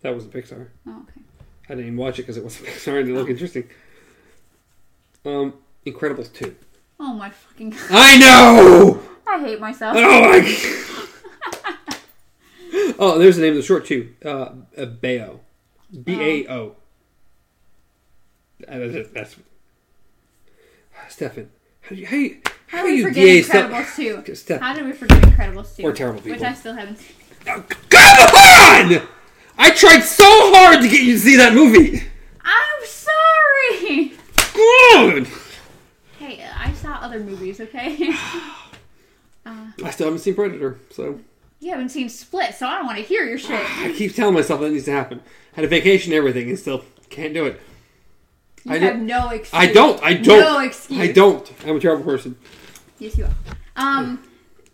That 0.03 0.15
was 0.15 0.25
a 0.25 0.29
Pixar. 0.29 0.69
Oh, 0.87 1.03
okay. 1.03 1.21
I 1.69 1.75
didn't 1.75 1.87
even 1.87 1.97
watch 1.97 2.19
it 2.19 2.23
because 2.23 2.37
it 2.37 2.45
wasn't 2.45 2.67
Pixar 2.69 3.01
and 3.01 3.09
it 3.11 3.15
looked 3.15 3.31
interesting. 3.31 3.69
Um, 5.25 5.55
Incredibles 5.87 6.33
two. 6.33 6.55
Oh 6.99 7.13
my 7.15 7.31
fucking 7.31 7.71
god. 7.71 7.81
I 7.91 8.17
know. 8.19 9.01
I 9.27 9.41
hate 9.41 9.61
myself. 9.61 9.97
Oh 9.99 10.21
my. 10.31 10.87
oh, 12.99 13.19
there's 13.19 13.37
the 13.37 13.43
name 13.43 13.53
of 13.53 13.57
the 13.57 13.63
short 13.63 13.87
too. 13.87 14.15
Uh, 14.25 14.29
uh 14.29 14.87
Bao. 14.87 15.41
B 16.05 16.21
A 16.21 16.53
O. 16.53 16.77
Uh, 18.69 18.79
That's, 18.79 19.11
that's 19.11 19.37
Stefan. 21.09 21.51
How 21.81 21.89
do 21.91 21.97
you 21.97 22.07
how, 22.07 22.17
you, 22.17 22.41
how, 22.45 22.79
How 22.79 22.83
do 22.83 22.89
did 22.89 22.93
we 22.93 22.99
you 22.99 23.05
forget 23.09 23.25
DA 23.25 23.43
stuff? 23.43 23.71
Incredibles 23.71 23.97
2? 23.97 24.17
Okay, 24.19 24.35
Steph- 24.35 24.61
How 24.61 24.75
did 24.75 24.85
we 24.85 24.93
forget 24.93 25.23
Incredibles 25.23 25.77
2? 25.77 25.83
We're 25.83 25.93
terrible 25.93 26.21
Which. 26.21 26.43
I 26.43 26.55
still 26.55 26.75
haven't 26.75 26.99
seen. 26.99 27.17
Oh, 27.49 27.65
Come 27.89 28.19
on! 28.29 29.09
I 29.59 29.71
tried 29.71 30.01
so 30.01 30.25
hard 30.27 30.83
to 30.83 30.89
get 30.89 31.03
you 31.03 31.15
to 31.15 31.19
see 31.19 31.37
that 31.37 31.55
movie. 31.55 32.03
I'm 32.43 32.87
sorry! 32.87 34.13
Good. 34.55 35.29
Hey, 36.19 36.47
I 36.55 36.73
saw 36.75 36.93
other 36.97 37.21
movies, 37.21 37.61
okay? 37.61 38.13
I 39.47 39.91
still 39.91 40.07
haven't 40.07 40.21
seen 40.21 40.35
Predator, 40.35 40.79
so 40.91 41.19
you 41.61 41.71
haven't 41.71 41.91
seen 41.91 42.09
Split, 42.09 42.55
so 42.55 42.67
I 42.67 42.77
don't 42.79 42.87
want 42.87 42.99
to 42.99 43.05
hear 43.05 43.25
your 43.25 43.39
shit. 43.39 43.61
I 43.81 43.93
keep 43.93 44.15
telling 44.15 44.35
myself 44.35 44.61
that 44.61 44.71
needs 44.71 44.87
to 44.87 44.93
happen. 44.93 45.21
Had 45.53 45.65
a 45.65 45.69
vacation, 45.69 46.13
and 46.13 46.19
everything, 46.19 46.49
and 46.49 46.59
still 46.59 46.85
can't 47.11 47.35
do 47.35 47.45
it. 47.47 47.61
You 48.65 48.73
I 48.73 48.79
have 48.79 48.99
no 48.99 49.29
excuse. 49.31 49.51
I 49.55 49.73
don't. 49.73 50.03
I 50.03 50.15
don't. 50.15 50.41
No 50.41 50.61
excuse. 50.61 51.01
I 51.01 51.13
don't. 51.13 51.53
I'm 51.67 51.77
a 51.77 51.81
terrible 51.81 52.05
person. 52.05 52.37
Yes, 52.99 53.17
you 53.17 53.25
are. 53.25 53.35
Um, 53.77 54.23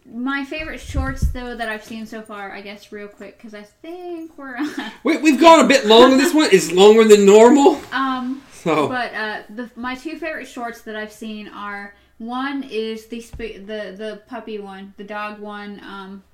my 0.04 0.44
favorite 0.44 0.78
shorts, 0.80 1.22
though, 1.32 1.56
that 1.56 1.68
I've 1.68 1.84
seen 1.84 2.06
so 2.06 2.22
far, 2.22 2.52
I 2.52 2.60
guess, 2.60 2.90
real 2.92 3.08
quick, 3.08 3.36
because 3.38 3.54
I 3.54 3.62
think 3.62 4.36
we're. 4.36 4.58
We, 5.04 5.18
we've 5.18 5.40
gone 5.40 5.64
a 5.64 5.68
bit 5.68 5.86
long 5.86 6.12
on 6.12 6.18
this 6.18 6.34
one. 6.34 6.48
It's 6.52 6.72
longer 6.72 7.04
than 7.04 7.24
normal. 7.24 7.80
um, 7.92 8.42
So 8.52 8.88
But 8.88 9.14
uh, 9.14 9.42
the, 9.50 9.70
my 9.76 9.94
two 9.94 10.18
favorite 10.18 10.46
shorts 10.46 10.82
that 10.82 10.96
I've 10.96 11.12
seen 11.12 11.48
are 11.48 11.94
one 12.18 12.64
is 12.64 13.06
the 13.06 13.20
sp- 13.22 13.62
the 13.66 13.94
the 13.96 14.22
puppy 14.26 14.58
one, 14.58 14.94
the 14.96 15.04
dog 15.04 15.38
one. 15.38 15.80
Um, 15.80 16.24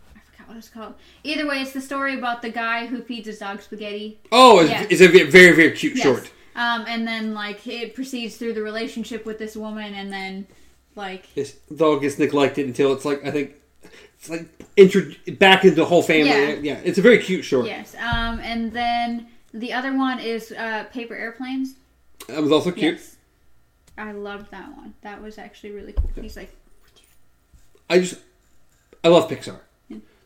forgot 0.42 0.48
what 0.48 0.56
it's 0.58 0.68
called. 0.68 0.94
Either 1.24 1.46
way, 1.46 1.62
it's 1.62 1.72
the 1.72 1.80
story 1.80 2.14
about 2.16 2.42
the 2.42 2.50
guy 2.50 2.86
who 2.86 3.02
feeds 3.02 3.26
his 3.26 3.38
dog 3.38 3.62
spaghetti. 3.62 4.18
oh, 4.30 4.60
it's, 4.60 4.70
Yeah. 4.70 4.86
it's 4.90 5.00
a 5.00 5.08
very 5.08 5.52
very 5.52 5.72
cute 5.72 5.96
Yes. 5.96 6.02
short. 6.04 6.30
Um, 6.54 6.84
and 6.86 7.06
then 7.06 7.32
like 7.34 7.66
it 7.66 7.94
proceeds 7.94 8.36
through 8.36 8.52
the 8.54 8.62
relationship 8.62 9.24
with 9.24 9.38
this 9.38 9.56
woman, 9.56 9.94
and 9.94 10.12
then 10.12 10.46
like 10.96 11.32
This 11.34 11.52
dog 11.74 12.02
gets 12.02 12.18
neglected 12.18 12.66
until 12.66 12.92
it's 12.92 13.04
like 13.04 13.24
I 13.24 13.30
think 13.30 13.54
it's 14.18 14.28
like 14.28 14.46
intro 14.76 15.02
back 15.38 15.64
into 15.64 15.76
the 15.76 15.84
whole 15.86 16.02
family. 16.02 16.28
Yeah. 16.30 16.48
Yeah, 16.74 16.80
it's 16.84 16.98
a 16.98 17.02
very 17.02 17.18
cute 17.18 17.44
short. 17.44 17.66
yes. 17.66 17.94
Um, 17.94 18.38
and 18.40 18.72
then 18.72 19.28
the 19.54 19.72
other 19.72 19.96
one 19.96 20.18
is 20.18 20.52
uh, 20.52 20.84
paper 20.92 21.14
airplanes. 21.14 21.74
That 22.28 22.42
was 22.42 22.52
also 22.52 22.70
cute. 22.70 22.94
Yes. 22.98 23.16
I 23.98 24.12
loved 24.12 24.50
that 24.52 24.74
one. 24.76 24.94
That 25.02 25.20
was 25.20 25.36
actually 25.38 25.72
really 25.72 25.92
cool. 25.92 26.10
He's 26.20 26.36
like, 26.36 26.50
I 27.90 27.98
just 27.98 28.20
I 29.04 29.08
love 29.08 29.28
Pixar. 29.28 29.58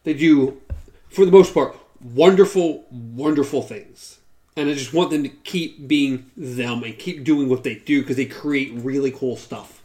They 0.07 0.15
do, 0.15 0.62
for 1.09 1.24
the 1.24 1.33
most 1.33 1.53
part, 1.53 1.77
wonderful, 2.01 2.85
wonderful 2.93 3.61
things, 3.61 4.20
and 4.55 4.70
I 4.70 4.74
just 4.74 4.95
want 4.95 5.11
them 5.11 5.24
to 5.24 5.28
keep 5.28 5.89
being 5.89 6.31
them 6.37 6.85
and 6.85 6.97
keep 6.97 7.24
doing 7.24 7.49
what 7.49 7.65
they 7.65 7.74
do 7.74 8.03
because 8.03 8.15
they 8.15 8.27
create 8.27 8.73
really 8.74 9.11
cool 9.11 9.37
stuff. 9.37 9.83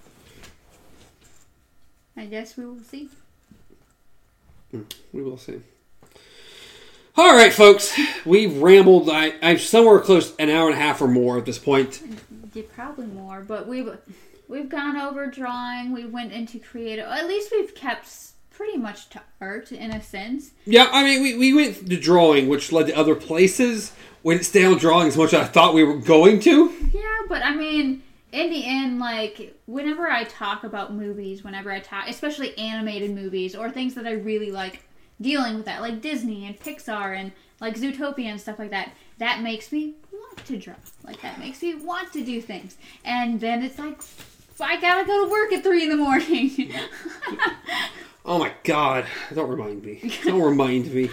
I 2.16 2.26
guess 2.26 2.56
we 2.56 2.68
will 2.68 2.82
see. 2.82 3.10
Hmm, 4.70 4.84
we 5.12 5.24
will 5.24 5.40
see. 5.40 5.60
All 7.18 7.36
right, 7.36 7.52
folks, 7.52 8.00
we've 8.24 8.56
rambled. 8.62 9.10
I, 9.10 9.34
I'm 9.42 9.58
somewhere 9.58 10.00
close 10.02 10.36
to 10.36 10.44
an 10.44 10.52
hour 10.52 10.68
and 10.68 10.78
a 10.78 10.80
half 10.80 11.02
or 11.02 11.08
more 11.08 11.40
at 11.40 11.48
this 11.48 11.58
point. 11.58 11.94
Mm, 11.94 12.20
yeah, 12.54 12.64
probably 12.76 13.08
more, 13.08 13.42
but 13.42 13.68
we've 13.68 13.90
we've 14.48 14.70
gone 14.70 14.98
over 14.98 15.26
drawing. 15.26 15.92
We 15.92 16.06
went 16.06 16.32
into 16.32 16.60
creative. 16.60 17.06
At 17.08 17.28
least 17.28 17.52
we've 17.52 17.74
kept 17.74 18.06
pretty 18.62 18.78
much 18.78 19.10
to 19.10 19.20
art 19.40 19.72
in 19.72 19.90
a 19.90 20.00
sense. 20.00 20.52
Yeah, 20.66 20.88
I 20.92 21.04
mean, 21.04 21.24
we, 21.24 21.36
we 21.36 21.52
went 21.52 21.90
to 21.90 22.00
drawing, 22.00 22.48
which 22.48 22.72
led 22.72 22.86
to 22.86 22.96
other 22.96 23.16
places. 23.16 23.92
We 24.22 24.36
didn't 24.36 24.46
stay 24.46 24.66
on 24.66 24.78
drawing 24.78 25.08
as 25.08 25.18
much 25.18 25.34
as 25.34 25.42
I 25.42 25.46
thought 25.46 25.74
we 25.74 25.84
were 25.84 25.98
going 25.98 26.40
to. 26.42 26.72
Yeah, 26.94 27.22
but 27.28 27.44
I 27.44 27.56
mean, 27.56 28.04
in 28.32 28.52
the 28.52 28.64
end, 28.64 29.00
like 29.00 29.60
whenever 29.66 30.08
I 30.08 30.26
talk 30.26 30.64
about 30.64 30.94
movies, 30.94 31.44
whenever 31.44 31.72
I 31.72 31.80
talk, 31.80 32.08
especially 32.08 32.56
animated 32.56 33.10
movies 33.10 33.56
or 33.56 33.72
things 33.72 33.96
that 33.96 34.06
I 34.06 34.12
really 34.12 34.52
like 34.52 34.84
dealing 35.20 35.56
with 35.56 35.66
that, 35.66 35.82
like 35.82 36.00
Disney 36.00 36.46
and 36.46 36.60
Pixar 36.60 37.18
and 37.18 37.32
like 37.60 37.76
Zootopia 37.76 38.26
and 38.26 38.40
stuff 38.40 38.60
like 38.60 38.70
that, 38.70 38.92
that 39.18 39.42
makes 39.42 39.72
me 39.72 39.96
want 40.14 40.46
to 40.46 40.58
draw. 40.60 40.76
Like 41.04 41.20
that 41.24 41.40
makes 41.40 41.64
me 41.64 41.74
want 41.74 42.14
to 42.14 42.24
do 42.24 42.40
things. 42.40 42.78
And 43.04 43.40
then 43.40 43.64
it's 43.64 43.80
like, 43.80 44.02
I 44.62 44.80
gotta 44.80 45.06
go 45.06 45.26
to 45.26 45.32
work 45.32 45.52
at 45.54 45.64
three 45.64 45.84
in 45.84 45.90
the 45.90 45.98
morning. 45.98 46.74
Oh 48.24 48.38
my 48.38 48.52
god! 48.64 49.06
Don't 49.34 49.50
remind 49.50 49.84
me. 49.84 50.14
Don't 50.24 50.42
remind 50.52 50.94
me. 50.94 51.10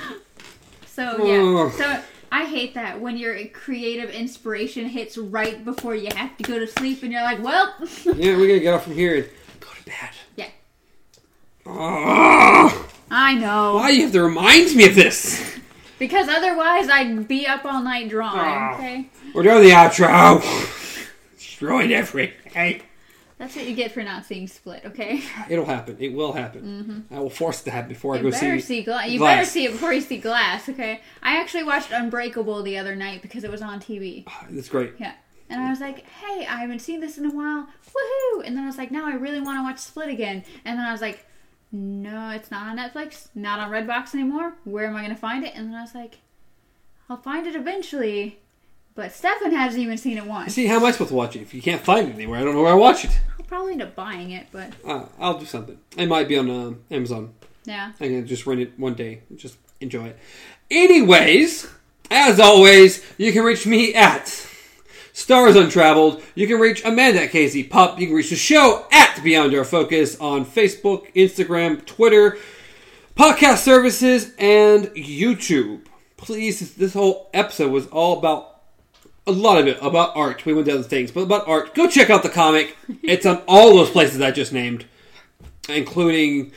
So 0.86 1.24
yeah, 1.24 1.38
Oh. 1.40 1.70
so 1.70 2.02
I 2.30 2.44
hate 2.44 2.74
that 2.74 3.00
when 3.00 3.16
your 3.16 3.42
creative 3.48 4.10
inspiration 4.10 4.84
hits 4.90 5.16
right 5.16 5.64
before 5.64 5.94
you 5.94 6.10
have 6.14 6.36
to 6.36 6.42
go 6.44 6.58
to 6.58 6.66
sleep, 6.66 7.02
and 7.02 7.10
you're 7.10 7.22
like, 7.22 7.42
well, 7.42 7.74
Yeah, 8.04 8.36
we 8.36 8.46
gotta 8.46 8.60
get 8.60 8.74
off 8.74 8.84
from 8.84 8.92
here 8.92 9.14
and 9.16 9.24
go 9.58 9.68
to 9.70 9.84
bed. 9.86 10.10
yeah, 10.36 10.48
Ah, 11.66 12.86
I 13.10 13.34
know. 13.34 13.76
why 13.76 13.90
do 13.90 13.96
you 13.96 14.02
have 14.04 14.12
to 14.12 14.22
remind 14.22 14.74
me 14.76 14.86
of 14.86 14.94
this? 14.94 15.56
Because 15.98 16.28
otherwise, 16.28 16.90
I'd 16.90 17.26
be 17.26 17.46
up 17.46 17.64
all 17.64 17.82
night 17.82 18.10
drawing. 18.10 18.38
Ah. 18.38 18.74
Okay, 18.74 19.08
We're 19.34 19.42
doing 19.44 19.62
the 19.64 19.70
outro. 19.70 20.40
Destroyed 21.38 21.90
everything. 21.90 22.82
That's 23.38 23.54
what 23.56 23.66
you 23.66 23.74
get 23.74 23.92
for 23.92 24.02
not 24.02 24.24
seeing 24.26 24.46
Split. 24.46 24.82
Okay, 24.84 25.22
It'll 25.48 25.64
happen. 25.64 25.96
It 26.00 26.12
will 26.12 26.32
happen. 26.32 27.06
I 27.10 27.20
will 27.20 27.30
force 27.30 27.60
it 27.60 27.64
to 27.64 27.70
happen 27.70 27.88
before 27.88 28.14
I 28.14 28.18
Mm-hmm. 28.18 28.26
you 28.26 28.32
go 28.32 28.40
better 28.40 28.60
see. 28.60 28.66
see 28.66 28.82
Gla- 28.82 29.06
You 29.06 29.18
better 29.20 29.44
see 29.44 29.64
it 29.66 29.72
before 29.72 29.92
you 29.92 30.00
see 30.00 30.18
Glass. 30.18 30.68
Okay, 30.68 31.00
I 31.22 31.36
actually 31.40 31.64
watched 31.64 31.90
Unbreakable 31.92 32.62
the 32.62 32.76
other 32.78 32.94
night 32.96 33.22
because 33.22 33.44
it 33.44 33.50
was 33.50 33.62
on 33.62 33.80
TV. 33.80 34.26
That's 34.50 34.68
great. 34.68 34.94
Yeah. 34.98 35.14
And 35.50 35.62
I 35.62 35.70
was 35.70 35.80
like, 35.80 36.04
hey, 36.06 36.44
I 36.44 36.56
haven't 36.56 36.80
seen 36.80 37.00
this 37.00 37.16
in 37.16 37.24
a 37.24 37.30
while. 37.30 37.66
Woohoo! 37.86 38.44
And 38.46 38.54
then 38.54 38.64
I 38.64 38.66
was 38.66 38.76
like, 38.76 38.90
now 38.90 39.06
I 39.06 39.14
really 39.14 39.40
want 39.40 39.58
to 39.58 39.62
watch 39.62 39.78
Split 39.78 40.10
again. 40.10 40.44
And 40.66 40.78
then 40.78 40.84
I 40.84 40.92
was 40.92 41.00
like, 41.00 41.24
no, 41.72 42.30
it's 42.30 42.50
not 42.50 42.66
on 42.66 42.76
Netflix, 42.76 43.28
not 43.34 43.58
on 43.58 43.70
Redbox 43.70 44.12
anymore. 44.12 44.52
Where 44.64 44.86
am 44.86 44.94
I 44.94 45.00
going 45.00 45.14
to 45.14 45.18
find 45.20 45.44
it? 45.44 45.52
And 45.54 45.68
then 45.68 45.74
I 45.74 45.80
was 45.80 45.94
like, 45.94 46.18
I'll 47.08 47.16
find 47.16 47.46
it 47.46 47.56
eventually. 47.56 48.40
But 48.98 49.12
Stefan 49.12 49.52
hasn't 49.52 49.80
even 49.80 49.96
seen 49.96 50.18
it 50.18 50.26
once. 50.26 50.54
See, 50.54 50.66
how 50.66 50.78
am 50.78 50.84
I 50.84 50.90
supposed 50.90 51.10
to 51.10 51.14
watch 51.14 51.36
it 51.36 51.42
if 51.42 51.54
you 51.54 51.62
can't 51.62 51.80
find 51.80 52.08
it 52.08 52.14
anywhere? 52.16 52.40
I 52.40 52.42
don't 52.42 52.54
know 52.56 52.62
where 52.62 52.72
I 52.72 52.74
watch 52.74 53.04
it. 53.04 53.16
I'll 53.38 53.46
probably 53.46 53.70
end 53.74 53.82
up 53.82 53.94
buying 53.94 54.32
it, 54.32 54.48
but 54.50 54.72
Uh, 54.84 55.04
I'll 55.20 55.38
do 55.38 55.46
something. 55.46 55.78
It 55.96 56.08
might 56.08 56.26
be 56.26 56.36
on 56.36 56.50
um, 56.50 56.80
Amazon. 56.90 57.32
yeah. 57.64 57.92
I 58.00 58.08
can 58.08 58.26
just 58.26 58.44
rent 58.44 58.60
it 58.60 58.76
one 58.76 58.94
day 58.94 59.20
and 59.30 59.38
just 59.38 59.56
enjoy 59.80 60.06
it. 60.06 60.18
Anyways, 60.68 61.68
as 62.10 62.40
always, 62.40 63.04
you 63.18 63.30
can 63.32 63.44
reach 63.44 63.66
me 63.68 63.94
at 63.94 64.26
Stars 65.12 65.54
Untraveled. 65.54 66.20
You 66.34 66.48
can 66.48 66.58
reach 66.58 66.84
Amanda 66.84 67.22
at 67.22 67.30
Casey 67.30 67.62
Pup. 67.62 68.00
You 68.00 68.08
can 68.08 68.16
reach 68.16 68.30
the 68.30 68.36
show 68.36 68.84
at 68.90 69.22
Beyond 69.22 69.54
Our 69.54 69.62
Focus 69.62 70.18
on 70.18 70.44
Facebook, 70.44 71.14
Instagram, 71.14 71.86
Twitter, 71.86 72.36
podcast 73.16 73.58
services, 73.58 74.32
and 74.40 74.86
YouTube. 74.88 75.82
Please, 76.16 76.74
this 76.74 76.94
whole 76.94 77.30
episode 77.32 77.70
was 77.70 77.86
all 77.86 78.18
about 78.18 78.47
a 79.28 79.32
lot 79.32 79.58
of 79.58 79.66
it 79.66 79.78
about 79.82 80.16
art. 80.16 80.44
We 80.44 80.54
went 80.54 80.66
to 80.66 80.74
other 80.74 80.82
things, 80.82 81.10
but 81.10 81.20
about 81.20 81.46
art. 81.46 81.74
Go 81.74 81.88
check 81.88 82.10
out 82.10 82.22
the 82.22 82.28
comic. 82.28 82.76
It's 83.02 83.26
on 83.26 83.42
all 83.46 83.76
those 83.76 83.90
places 83.90 84.20
I 84.20 84.30
just 84.30 84.52
named, 84.52 84.86
including 85.68 86.52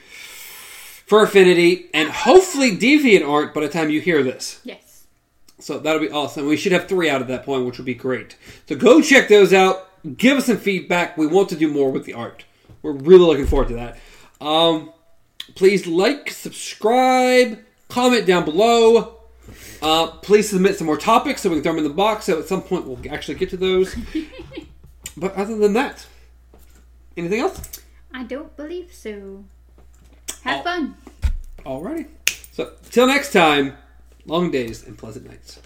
Fur 1.05 1.23
Affinity 1.23 1.89
and 1.93 2.09
hopefully 2.09 2.75
DeviantArt 2.75 3.53
by 3.53 3.61
the 3.61 3.69
time 3.69 3.89
you 3.89 4.01
hear 4.01 4.23
this. 4.23 4.59
Yes. 4.63 5.03
So 5.59 5.77
that'll 5.77 6.01
be 6.01 6.09
awesome. 6.09 6.47
We 6.47 6.57
should 6.57 6.71
have 6.71 6.87
three 6.87 7.09
out 7.09 7.21
at 7.21 7.27
that 7.27 7.45
point, 7.45 7.65
which 7.65 7.77
would 7.77 7.85
be 7.85 7.93
great. 7.93 8.35
So 8.67 8.75
go 8.75 9.01
check 9.01 9.27
those 9.27 9.53
out. 9.53 9.89
Give 10.17 10.37
us 10.37 10.45
some 10.47 10.57
feedback. 10.57 11.17
We 11.17 11.27
want 11.27 11.49
to 11.49 11.55
do 11.55 11.71
more 11.71 11.91
with 11.91 12.05
the 12.05 12.13
art. 12.13 12.45
We're 12.81 12.93
really 12.93 13.25
looking 13.25 13.45
forward 13.45 13.67
to 13.67 13.75
that. 13.75 13.99
Um, 14.39 14.91
please 15.55 15.85
like, 15.85 16.31
subscribe, 16.31 17.59
comment 17.89 18.25
down 18.25 18.45
below. 18.45 19.20
Uh, 19.81 20.07
please 20.07 20.49
submit 20.49 20.77
some 20.77 20.87
more 20.87 20.97
topics 20.97 21.41
so 21.41 21.49
we 21.49 21.55
can 21.57 21.63
throw 21.63 21.71
them 21.73 21.79
in 21.79 21.89
the 21.89 21.95
box. 21.95 22.25
So 22.25 22.39
at 22.39 22.47
some 22.47 22.61
point 22.61 22.85
we'll 22.85 22.99
actually 23.13 23.35
get 23.35 23.49
to 23.51 23.57
those. 23.57 23.95
but 25.17 25.33
other 25.35 25.57
than 25.57 25.73
that, 25.73 26.05
anything 27.17 27.39
else? 27.39 27.61
I 28.13 28.23
don't 28.23 28.55
believe 28.57 28.93
so. 28.93 29.45
Have 30.43 30.61
Oh. 30.61 30.63
fun. 30.63 30.95
Alrighty. 31.65 32.07
So 32.51 32.73
till 32.89 33.07
next 33.07 33.31
time, 33.31 33.77
long 34.25 34.51
days 34.51 34.85
and 34.85 34.97
pleasant 34.97 35.27
nights. 35.27 35.59